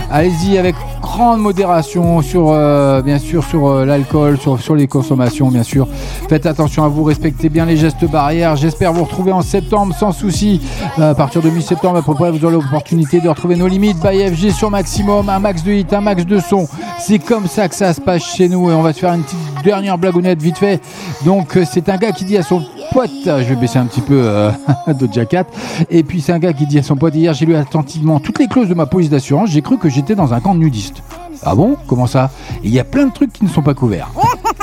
Allez-y 0.09 0.57
avec 0.57 0.75
grande 1.05 1.39
modération 1.39 2.23
sur, 2.23 2.49
euh, 2.49 3.03
bien 3.03 3.19
sûr, 3.19 3.43
sur 3.43 3.67
euh, 3.67 3.85
l'alcool, 3.85 4.39
sur, 4.39 4.75
les 4.75 4.87
consommations, 4.87 5.49
bien 5.49 5.61
sûr. 5.61 5.87
Faites 6.27 6.47
attention 6.47 6.83
à 6.83 6.87
vous, 6.87 7.03
respectez 7.03 7.47
bien 7.47 7.65
les 7.65 7.77
gestes 7.77 8.09
barrières. 8.09 8.55
J'espère 8.55 8.91
vous 8.91 9.03
retrouver 9.03 9.31
en 9.31 9.43
septembre 9.43 9.93
sans 9.95 10.11
souci. 10.11 10.61
Euh, 10.97 11.11
à 11.11 11.15
partir 11.15 11.43
de 11.43 11.49
mi-septembre, 11.51 11.97
à 11.97 12.01
peu 12.01 12.15
près, 12.15 12.31
vous 12.31 12.43
aurez 12.43 12.55
l'opportunité 12.55 13.21
de 13.21 13.29
retrouver 13.29 13.55
nos 13.55 13.67
limites 13.67 13.99
by 13.99 14.35
FG 14.35 14.49
sur 14.51 14.71
Maximum. 14.71 15.29
Un 15.29 15.39
max 15.39 15.63
de 15.63 15.73
hit, 15.73 15.93
un 15.93 16.01
max 16.01 16.25
de 16.25 16.39
son. 16.39 16.67
C'est 16.99 17.19
comme 17.19 17.47
ça 17.47 17.69
que 17.69 17.75
ça 17.75 17.93
se 17.93 18.01
passe 18.01 18.23
chez 18.23 18.49
nous. 18.49 18.71
Et 18.71 18.73
on 18.73 18.81
va 18.81 18.91
se 18.91 18.99
faire 18.99 19.13
une 19.13 19.23
petite 19.23 19.63
dernière 19.63 19.99
blagounette 19.99 20.41
vite 20.41 20.57
fait. 20.57 20.81
Donc, 21.23 21.57
c'est 21.71 21.87
un 21.87 21.97
gars 21.97 22.13
qui 22.13 22.25
dit 22.25 22.37
à 22.37 22.43
son 22.43 22.63
pote, 22.91 23.09
je 23.25 23.31
vais 23.31 23.55
baisser 23.55 23.79
un 23.79 23.85
petit 23.85 24.01
peu 24.01 24.21
euh, 24.23 24.51
de 24.87 25.11
Jacket. 25.11 25.47
Et 25.89 26.03
puis, 26.03 26.21
c'est 26.21 26.33
un 26.33 26.39
gars 26.39 26.53
qui 26.53 26.65
dit 26.65 26.79
à 26.79 26.83
son 26.83 26.95
pote, 26.95 27.15
hier, 27.15 27.33
j'ai 27.33 27.45
lu 27.45 27.55
attentivement 27.55 28.19
toutes 28.19 28.39
les 28.39 28.47
clauses 28.47 28.69
de 28.69 28.73
ma 28.73 28.85
police 28.85 29.09
d'assurance. 29.09 29.49
J'ai 29.49 29.61
cru 29.61 29.77
que 29.77 29.89
j'étais 29.89 30.15
dans 30.15 30.33
un 30.33 30.39
camp 30.39 30.55
de 30.55 30.59
nudistes. 30.59 31.01
Ah 31.43 31.55
bon? 31.55 31.75
Comment 31.87 32.07
ça? 32.07 32.31
Il 32.63 32.71
y 32.71 32.79
a 32.79 32.83
plein 32.83 33.07
de 33.07 33.13
trucs 33.13 33.33
qui 33.33 33.43
ne 33.43 33.49
sont 33.49 33.61
pas 33.61 33.73
couverts. 33.73 34.09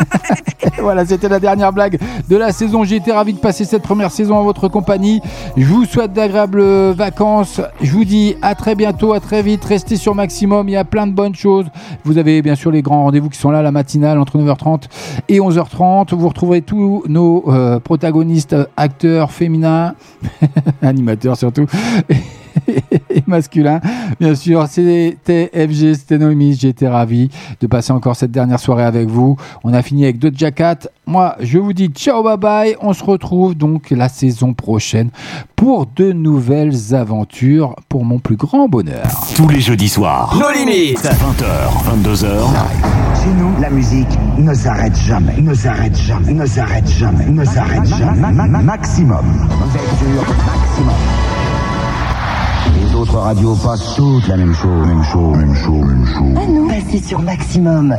voilà, 0.81 1.05
c'était 1.05 1.29
la 1.29 1.41
dernière 1.41 1.73
blague 1.73 1.99
de 2.29 2.37
la 2.37 2.53
saison. 2.53 2.85
J'ai 2.85 2.97
été 2.97 3.13
ravi 3.13 3.33
de 3.33 3.39
passer 3.39 3.65
cette 3.65 3.83
première 3.83 4.11
saison 4.11 4.37
en 4.37 4.43
votre 4.43 4.69
compagnie. 4.69 5.21
Je 5.57 5.67
vous 5.67 5.85
souhaite 5.85 6.13
d'agréables 6.13 6.91
vacances. 6.93 7.61
Je 7.81 7.93
vous 7.93 8.05
dis 8.05 8.37
à 8.43 8.55
très 8.55 8.75
bientôt, 8.75 9.13
à 9.13 9.21
très 9.21 9.43
vite. 9.43 9.65
Restez 9.65 9.97
sur 9.97 10.15
Maximum, 10.15 10.69
il 10.69 10.73
y 10.73 10.77
a 10.77 10.85
plein 10.85 11.07
de 11.07 11.13
bonnes 11.13 11.35
choses. 11.35 11.67
Vous 12.05 12.19
avez 12.19 12.43
bien 12.43 12.55
sûr 12.55 12.71
les 12.71 12.83
grands 12.83 13.05
rendez-vous 13.05 13.29
qui 13.29 13.39
sont 13.39 13.51
là, 13.51 13.63
la 13.63 13.73
matinale 13.73 14.19
entre 14.19 14.39
9h30 14.39 14.85
et 15.29 15.39
11h30. 15.39 16.15
Vous 16.15 16.29
retrouverez 16.29 16.63
tous 16.63 17.05
nos 17.09 17.45
euh, 17.49 17.79
protagonistes, 17.81 18.57
acteurs 18.77 19.33
féminins, 19.33 19.95
animateurs 20.83 21.37
surtout. 21.37 21.67
et 23.11 23.23
masculin. 23.27 23.81
Bien 24.21 24.35
sûr, 24.35 24.67
c'était 24.69 25.51
FG, 25.55 25.95
c'était 25.95 26.19
Noémie. 26.19 26.55
J'ai 26.59 26.69
été 26.69 26.89
ravi 26.89 27.31
de 27.61 27.67
passer 27.67 27.93
encore 27.93 28.17
cette 28.17 28.31
dernière 28.31 28.61
soirée 28.61 28.85
avec 28.85 29.09
vous. 29.09 29.37
On 29.65 29.73
a 29.73 29.83
fini 29.83 30.05
avec 30.05 30.19
deux 30.19 30.31
Cat. 30.31 30.79
Moi, 31.07 31.37
je 31.41 31.59
vous 31.59 31.73
dis 31.73 31.87
ciao, 31.89 32.23
bye 32.23 32.37
bye. 32.37 32.77
On 32.81 32.93
se 32.93 33.05
retrouve 33.05 33.55
donc 33.55 33.91
la 33.91 34.09
saison 34.09 34.55
prochaine 34.55 35.11
pour 35.57 35.87
de 35.87 36.13
nouvelles 36.13 36.95
aventures 36.95 37.77
pour 37.89 38.05
mon 38.05 38.19
plus 38.19 38.37
grand 38.37 38.69
bonheur. 38.69 39.07
Tous 39.37 39.49
les 39.49 39.61
jeudis 39.61 39.89
soirs. 39.89 40.35
Nos 40.39 40.51
limites. 40.59 40.99
20h, 41.05 42.03
22h. 42.03 42.27
Chez 43.23 43.31
nous, 43.39 43.61
la 43.61 43.71
musique 43.71 44.09
ne 44.39 44.53
s'arrête 44.55 44.97
jamais, 44.97 45.41
ne 45.41 45.55
s'arrête 45.55 45.97
jamais, 45.97 46.33
ne 46.33 46.45
s'arrête 46.47 46.89
jamais, 46.89 47.27
ne 47.27 47.45
s'arrête 47.45 47.87
jamais. 47.87 48.21
Ma- 48.21 48.33
ma- 48.33 48.63
Maximum. 48.63 49.25
Vous 49.25 49.77
êtes 49.77 49.99
sur 49.99 50.35
Maximum. 50.45 51.32
Autres 53.03 53.19
radios 53.19 53.57
passent 53.57 53.97
toutes 53.97 54.29
la 54.29 54.37
même 54.37 54.55
chose, 54.55 54.87
même 54.87 55.03
chose, 55.03 55.37
même 55.37 55.55
chose, 55.57 55.87
même 55.87 56.07
chose. 56.07 56.37
À 56.37 56.47
nous, 56.47 56.69
passez 56.69 57.01
sur 57.01 57.21
Maximum. 57.21 57.97